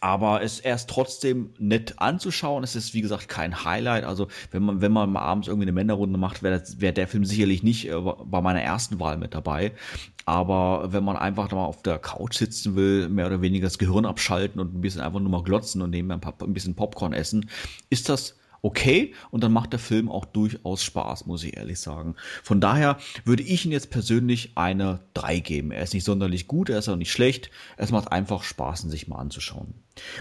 Aber 0.00 0.42
es, 0.42 0.60
er 0.60 0.74
ist 0.74 0.88
trotzdem 0.88 1.50
nett 1.58 1.94
anzuschauen. 1.98 2.62
Es 2.64 2.76
ist, 2.76 2.94
wie 2.94 3.00
gesagt, 3.00 3.28
kein 3.28 3.64
Highlight. 3.64 4.04
Also, 4.04 4.28
wenn 4.50 4.62
man, 4.62 4.80
wenn 4.80 4.92
man 4.92 5.10
mal 5.10 5.22
abends 5.22 5.48
irgendwie 5.48 5.64
eine 5.64 5.72
Männerrunde 5.72 6.18
macht, 6.18 6.42
wäre 6.42 6.62
wär 6.78 6.92
der 6.92 7.08
Film 7.08 7.24
sicherlich 7.24 7.62
nicht 7.62 7.88
äh, 7.88 8.00
bei 8.00 8.40
meiner 8.40 8.62
ersten 8.62 9.00
Wahl 9.00 9.16
mit 9.16 9.34
dabei. 9.34 9.72
Aber 10.24 10.92
wenn 10.92 11.04
man 11.04 11.16
einfach 11.16 11.50
mal 11.52 11.64
auf 11.64 11.82
der 11.82 11.98
Couch 11.98 12.36
sitzen 12.36 12.76
will, 12.76 13.08
mehr 13.08 13.26
oder 13.26 13.40
weniger 13.40 13.66
das 13.66 13.78
Gehirn 13.78 14.04
abschalten 14.04 14.60
und 14.60 14.74
ein 14.74 14.80
bisschen 14.80 15.00
einfach 15.00 15.20
nur 15.20 15.30
mal 15.30 15.42
glotzen 15.42 15.80
und 15.80 15.90
nebenbei 15.90 16.14
ein, 16.16 16.34
ein 16.40 16.52
bisschen 16.52 16.74
Popcorn 16.74 17.12
essen, 17.12 17.48
ist 17.88 18.08
das 18.08 18.36
okay 18.62 19.14
und 19.30 19.42
dann 19.42 19.52
macht 19.52 19.72
der 19.72 19.78
Film 19.78 20.10
auch 20.10 20.24
durchaus 20.24 20.82
Spaß, 20.82 21.26
muss 21.26 21.44
ich 21.44 21.56
ehrlich 21.56 21.80
sagen. 21.80 22.16
Von 22.42 22.60
daher 22.60 22.98
würde 23.24 23.42
ich 23.42 23.64
ihn 23.64 23.72
jetzt 23.72 23.90
persönlich 23.90 24.52
eine 24.56 25.00
3 25.14 25.40
geben. 25.40 25.70
Er 25.70 25.82
ist 25.82 25.94
nicht 25.94 26.04
sonderlich 26.04 26.46
gut, 26.46 26.68
er 26.70 26.78
ist 26.78 26.88
auch 26.88 26.96
nicht 26.96 27.12
schlecht. 27.12 27.50
Es 27.76 27.90
macht 27.90 28.12
einfach 28.12 28.42
Spaß, 28.42 28.84
ihn 28.84 28.90
sich 28.90 29.08
mal 29.08 29.18
anzuschauen. 29.18 29.74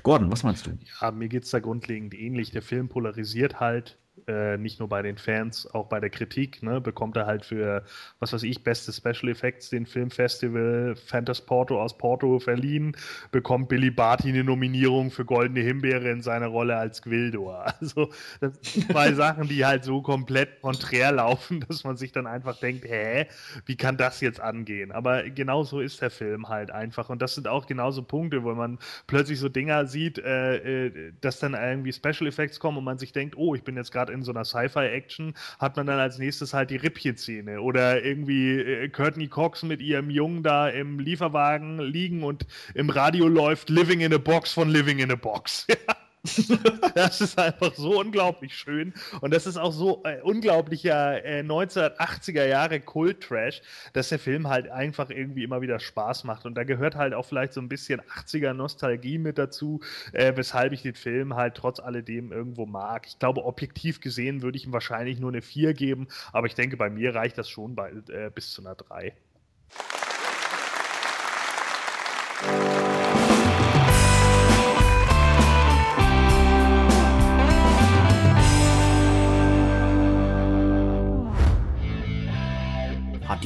Gordon, 0.03 0.31
was 0.31 0.43
meinst 0.43 0.65
du? 0.65 0.77
Ja, 1.01 1.11
mir 1.11 1.27
geht 1.27 1.43
es 1.43 1.51
da 1.51 1.59
grundlegend 1.59 2.13
ähnlich. 2.13 2.51
Der 2.51 2.61
Film 2.61 2.89
polarisiert 2.89 3.59
halt 3.59 3.97
äh, 4.27 4.57
nicht 4.57 4.79
nur 4.79 4.89
bei 4.89 5.01
den 5.01 5.17
Fans, 5.17 5.67
auch 5.73 5.87
bei 5.87 5.99
der 5.99 6.09
Kritik, 6.09 6.63
ne, 6.63 6.81
bekommt 6.81 7.17
er 7.17 7.25
halt 7.25 7.45
für, 7.45 7.83
was 8.19 8.33
weiß 8.33 8.43
ich, 8.43 8.63
beste 8.63 8.91
Special 8.91 9.29
Effects 9.29 9.69
den 9.69 9.85
Filmfestival 9.85 10.95
Fantas 10.95 11.41
Porto 11.41 11.81
aus 11.81 11.97
Porto 11.97 12.39
verliehen, 12.39 12.95
bekommt 13.31 13.69
Billy 13.69 13.91
Barty 13.91 14.29
eine 14.29 14.43
Nominierung 14.43 15.11
für 15.11 15.25
Goldene 15.25 15.61
Himbeere 15.61 16.09
in 16.09 16.21
seiner 16.21 16.47
Rolle 16.47 16.77
als 16.77 17.01
Gwildor. 17.01 17.65
Also, 17.79 18.09
das 18.41 18.53
sind 18.61 18.91
zwei 18.91 19.13
Sachen, 19.13 19.47
die 19.47 19.65
halt 19.65 19.83
so 19.83 20.01
komplett 20.01 20.61
konträr 20.61 21.11
laufen, 21.11 21.63
dass 21.67 21.83
man 21.83 21.95
sich 21.95 22.11
dann 22.11 22.27
einfach 22.27 22.59
denkt, 22.59 22.85
hä, 22.85 23.27
wie 23.65 23.75
kann 23.75 23.97
das 23.97 24.19
jetzt 24.21 24.41
angehen? 24.41 24.91
Aber 24.91 25.29
genauso 25.29 25.79
ist 25.79 26.01
der 26.01 26.09
Film 26.09 26.49
halt 26.49 26.71
einfach. 26.71 27.09
Und 27.09 27.21
das 27.21 27.35
sind 27.35 27.47
auch 27.47 27.67
genauso 27.67 28.03
Punkte, 28.03 28.43
wo 28.43 28.53
man 28.55 28.79
plötzlich 29.05 29.39
so 29.39 29.47
Dinger 29.49 29.85
sieht, 29.85 30.17
äh, 30.17 30.85
äh 30.87 31.13
dass 31.21 31.39
dann 31.39 31.53
irgendwie 31.53 31.93
Special 31.93 32.27
Effects 32.27 32.59
kommen 32.59 32.77
und 32.77 32.83
man 32.83 32.97
sich 32.97 33.11
denkt, 33.11 33.37
oh, 33.37 33.55
ich 33.55 33.63
bin 33.63 33.75
jetzt 33.75 33.91
gerade 33.91 34.06
in 34.09 34.23
so 34.23 34.31
einer 34.31 34.45
Sci-Fi-Action, 34.45 35.33
hat 35.59 35.75
man 35.75 35.87
dann 35.87 35.99
als 35.99 36.17
nächstes 36.17 36.53
halt 36.53 36.69
die 36.69 36.77
Rippchen-Szene 36.77 37.61
oder 37.61 38.03
irgendwie 38.03 38.59
äh, 38.59 38.89
Courtney 38.89 39.27
Cox 39.27 39.63
mit 39.63 39.81
ihrem 39.81 40.09
Jungen 40.09 40.43
da 40.43 40.69
im 40.69 40.99
Lieferwagen 40.99 41.79
liegen 41.79 42.23
und 42.23 42.45
im 42.73 42.89
Radio 42.89 43.27
läuft 43.27 43.69
Living 43.69 44.01
in 44.01 44.13
a 44.13 44.17
Box 44.17 44.53
von 44.53 44.69
Living 44.69 44.99
in 44.99 45.11
a 45.11 45.15
Box. 45.15 45.67
das 46.95 47.21
ist 47.21 47.39
einfach 47.39 47.73
so 47.75 47.99
unglaublich 47.99 48.55
schön. 48.55 48.93
Und 49.21 49.33
das 49.33 49.47
ist 49.47 49.57
auch 49.57 49.71
so 49.71 50.03
äh, 50.03 50.21
unglaublicher 50.21 51.23
äh, 51.25 51.41
1980er 51.41 52.45
Jahre 52.45 52.79
Kult-Trash, 52.79 53.61
dass 53.93 54.09
der 54.09 54.19
Film 54.19 54.47
halt 54.47 54.69
einfach 54.69 55.09
irgendwie 55.09 55.43
immer 55.43 55.61
wieder 55.61 55.79
Spaß 55.79 56.23
macht. 56.23 56.45
Und 56.45 56.55
da 56.55 56.63
gehört 56.63 56.95
halt 56.95 57.13
auch 57.13 57.25
vielleicht 57.25 57.53
so 57.53 57.61
ein 57.61 57.69
bisschen 57.69 58.01
80er 58.01 58.53
Nostalgie 58.53 59.17
mit 59.17 59.37
dazu, 59.37 59.81
äh, 60.13 60.33
weshalb 60.35 60.73
ich 60.73 60.81
den 60.81 60.95
Film 60.95 61.35
halt 61.35 61.55
trotz 61.55 61.79
alledem 61.79 62.31
irgendwo 62.31 62.65
mag. 62.65 63.07
Ich 63.07 63.19
glaube, 63.19 63.45
objektiv 63.45 64.01
gesehen 64.01 64.41
würde 64.41 64.57
ich 64.57 64.65
ihm 64.65 64.73
wahrscheinlich 64.73 65.19
nur 65.19 65.31
eine 65.31 65.41
4 65.41 65.73
geben, 65.73 66.07
aber 66.31 66.47
ich 66.47 66.55
denke, 66.55 66.77
bei 66.77 66.89
mir 66.89 67.15
reicht 67.15 67.37
das 67.37 67.49
schon 67.49 67.75
bei, 67.75 67.91
äh, 68.09 68.29
bis 68.33 68.51
zu 68.51 68.61
einer 68.61 68.75
3. 68.75 69.13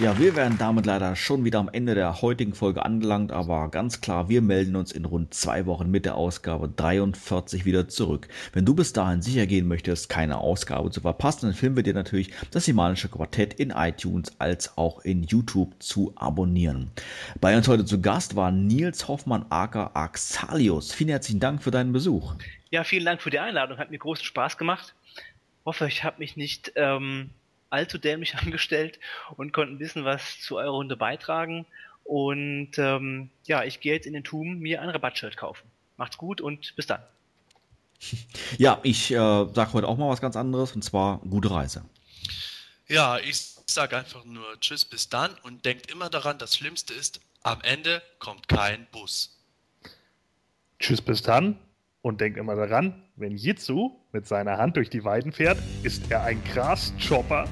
Ja, 0.00 0.16
wir 0.16 0.36
wären 0.36 0.56
damit 0.58 0.86
leider 0.86 1.16
schon 1.16 1.44
wieder 1.44 1.58
am 1.58 1.68
Ende 1.68 1.96
der 1.96 2.22
heutigen 2.22 2.54
Folge 2.54 2.84
angelangt, 2.84 3.32
aber 3.32 3.68
ganz 3.68 4.00
klar, 4.00 4.28
wir 4.28 4.42
melden 4.42 4.76
uns 4.76 4.92
in 4.92 5.04
rund 5.04 5.34
zwei 5.34 5.66
Wochen 5.66 5.90
mit 5.90 6.04
der 6.04 6.14
Ausgabe 6.14 6.68
43 6.68 7.64
wieder 7.64 7.88
zurück. 7.88 8.28
Wenn 8.52 8.64
du 8.64 8.76
bis 8.76 8.92
dahin 8.92 9.22
sicher 9.22 9.48
gehen 9.48 9.66
möchtest, 9.66 10.08
keine 10.08 10.38
Ausgabe 10.38 10.92
zu 10.92 11.00
verpassen, 11.00 11.46
dann 11.46 11.54
filmen 11.54 11.74
wir 11.74 11.82
dir 11.82 11.94
natürlich 11.94 12.30
das 12.52 12.66
Himanische 12.66 13.08
Quartett 13.08 13.54
in 13.54 13.70
iTunes 13.70 14.36
als 14.38 14.78
auch 14.78 15.00
in 15.00 15.24
YouTube 15.24 15.74
zu 15.80 16.12
abonnieren. 16.14 16.92
Bei 17.40 17.56
uns 17.56 17.66
heute 17.66 17.84
zu 17.84 18.00
Gast 18.00 18.36
war 18.36 18.52
Nils 18.52 19.08
Hoffmann 19.08 19.46
aka 19.50 19.90
Axalius. 19.94 20.92
Vielen 20.92 21.10
herzlichen 21.10 21.40
Dank 21.40 21.60
für 21.60 21.72
deinen 21.72 21.90
Besuch. 21.92 22.36
Ja, 22.70 22.84
vielen 22.84 23.04
Dank 23.04 23.20
für 23.20 23.30
die 23.30 23.40
Einladung, 23.40 23.78
hat 23.78 23.90
mir 23.90 23.98
großen 23.98 24.24
Spaß 24.24 24.58
gemacht. 24.58 24.94
Hoffe, 25.64 25.88
ich 25.88 26.04
habe 26.04 26.20
mich 26.20 26.36
nicht 26.36 26.70
ähm, 26.76 27.30
allzu 27.70 27.98
dämlich 27.98 28.34
angestellt 28.38 28.98
und 29.36 29.52
konnte 29.52 29.74
ein 29.74 29.78
bisschen 29.78 30.04
was 30.04 30.40
zu 30.40 30.56
eurer 30.56 30.70
Runde 30.70 30.96
beitragen. 30.96 31.66
Und 32.04 32.78
ähm, 32.78 33.30
ja, 33.44 33.64
ich 33.64 33.80
gehe 33.80 33.94
jetzt 33.94 34.06
in 34.06 34.14
den 34.14 34.24
Tum 34.24 34.58
mir 34.58 34.80
ein 34.80 34.88
Rabattschild 34.88 35.36
kaufen. 35.36 35.68
Macht's 35.98 36.16
gut 36.16 36.40
und 36.40 36.74
bis 36.76 36.86
dann. 36.86 37.02
Ja, 38.56 38.78
ich 38.82 39.10
äh, 39.10 39.14
sage 39.16 39.72
heute 39.72 39.88
auch 39.88 39.98
mal 39.98 40.08
was 40.08 40.20
ganz 40.20 40.36
anderes 40.36 40.72
und 40.72 40.82
zwar 40.82 41.18
gute 41.18 41.50
Reise. 41.50 41.84
Ja, 42.86 43.18
ich 43.18 43.36
sage 43.66 43.96
einfach 43.96 44.24
nur 44.24 44.58
Tschüss, 44.60 44.84
bis 44.84 45.08
dann 45.08 45.34
und 45.42 45.64
denkt 45.64 45.90
immer 45.90 46.08
daran, 46.08 46.38
das 46.38 46.56
Schlimmste 46.56 46.94
ist, 46.94 47.20
am 47.42 47.60
Ende 47.62 48.02
kommt 48.18 48.48
kein 48.48 48.86
Bus. 48.92 49.36
Tschüss, 50.78 51.02
bis 51.02 51.22
dann 51.22 51.58
und 52.08 52.20
denkt 52.22 52.38
immer 52.38 52.56
daran, 52.56 52.94
wenn 53.16 53.36
Jitsu 53.36 53.90
mit 54.12 54.26
seiner 54.26 54.56
Hand 54.56 54.76
durch 54.76 54.88
die 54.88 55.04
Weiden 55.04 55.30
fährt, 55.30 55.58
ist 55.82 56.10
er 56.10 56.22
ein 56.24 56.42
Graschopper. 56.44 57.46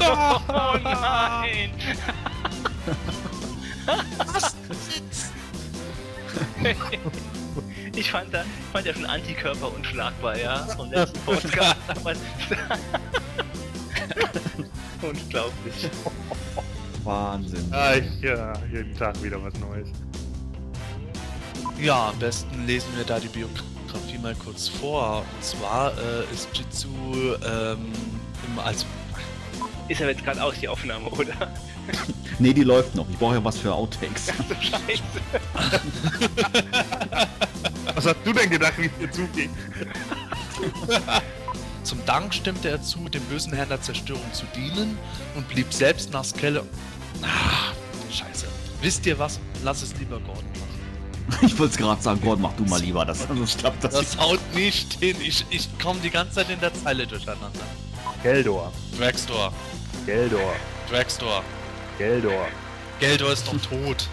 oh 0.00 0.78
nein! 0.82 1.70
Was? 4.18 4.56
ich 7.94 8.10
fand, 8.10 8.34
da, 8.34 8.44
fand 8.72 8.86
ja 8.86 8.94
schon 8.94 9.06
Antikörper 9.06 9.72
unschlagbar, 9.72 10.36
ja, 10.38 10.66
vom 10.76 10.90
letzten 10.90 11.20
Podcast. 11.24 11.76
Unglaublich. 15.02 15.90
Wahnsinn. 17.04 17.64
Ah, 17.70 17.94
ich, 17.94 18.20
ja, 18.22 18.52
jeden 18.72 18.96
Tag 18.96 19.22
wieder 19.22 19.42
was 19.42 19.54
Neues. 19.60 19.88
Ja, 21.80 22.08
am 22.08 22.18
besten 22.18 22.66
lesen 22.66 22.88
wir 22.96 23.04
da 23.04 23.20
die 23.20 23.28
Biografie 23.28 24.18
mal 24.20 24.34
kurz 24.34 24.68
vor. 24.68 25.18
Und 25.18 25.44
zwar 25.44 25.92
äh, 25.92 26.32
ist 26.32 26.48
Jitsu 26.52 26.88
ähm, 27.46 27.92
im, 28.46 28.58
als. 28.58 28.84
Ist 29.88 30.00
ja 30.00 30.08
jetzt 30.08 30.24
gerade 30.24 30.42
aus 30.42 30.54
die 30.60 30.68
Aufnahme, 30.68 31.08
oder? 31.08 31.32
nee, 32.38 32.52
die 32.52 32.64
läuft 32.64 32.94
noch. 32.94 33.08
Ich 33.08 33.16
brauche 33.16 33.36
ja 33.36 33.44
was 33.44 33.58
für 33.58 33.72
Outtakes. 33.72 34.26
Scheiße. 34.60 35.02
was 37.94 38.06
hast 38.06 38.16
du 38.24 38.32
denn 38.32 38.50
gedacht, 38.50 38.74
wie 38.76 38.86
es 38.86 38.98
dir 38.98 39.10
zugeht? 39.10 39.50
Zum 41.84 42.04
Dank 42.04 42.34
stimmte 42.34 42.68
er 42.68 42.82
zu, 42.82 43.08
dem 43.08 43.22
bösen 43.24 43.52
Herrn 43.54 43.68
der 43.68 43.80
Zerstörung 43.80 44.30
zu 44.32 44.44
dienen 44.54 44.98
und 45.36 45.48
blieb 45.48 45.72
selbst 45.72 46.12
nach 46.12 46.24
Skelle. 46.24 46.64
Ah, 47.22 47.72
scheiße. 48.12 48.46
Wisst 48.82 49.06
ihr 49.06 49.18
was? 49.18 49.40
Lass 49.64 49.82
es 49.82 49.96
lieber 49.98 50.20
Gordon. 50.20 50.57
Ich 51.42 51.58
wollte 51.58 51.72
es 51.72 51.76
gerade 51.76 52.02
sagen, 52.02 52.20
Gott, 52.22 52.38
mach 52.40 52.52
du 52.54 52.64
mal 52.64 52.80
lieber, 52.80 53.04
das, 53.04 53.26
sonst 53.28 53.58
klappt 53.58 53.84
das. 53.84 53.94
Das 53.94 54.18
haut 54.18 54.40
nicht 54.54 54.94
hin. 54.94 55.16
Ich, 55.20 55.44
ich 55.50 55.68
komme 55.78 56.00
die 56.00 56.10
ganze 56.10 56.36
Zeit 56.36 56.50
in 56.50 56.60
der 56.60 56.72
Zeile 56.72 57.06
durcheinander. 57.06 57.50
Geldor. 58.22 58.72
Dragstore. 58.98 59.52
Geldor. 60.06 60.54
Dragstore. 60.90 61.42
Geldor. 61.98 62.48
Geldor 63.00 63.32
ist 63.32 63.46
doch 63.46 63.60
tot. 63.60 64.08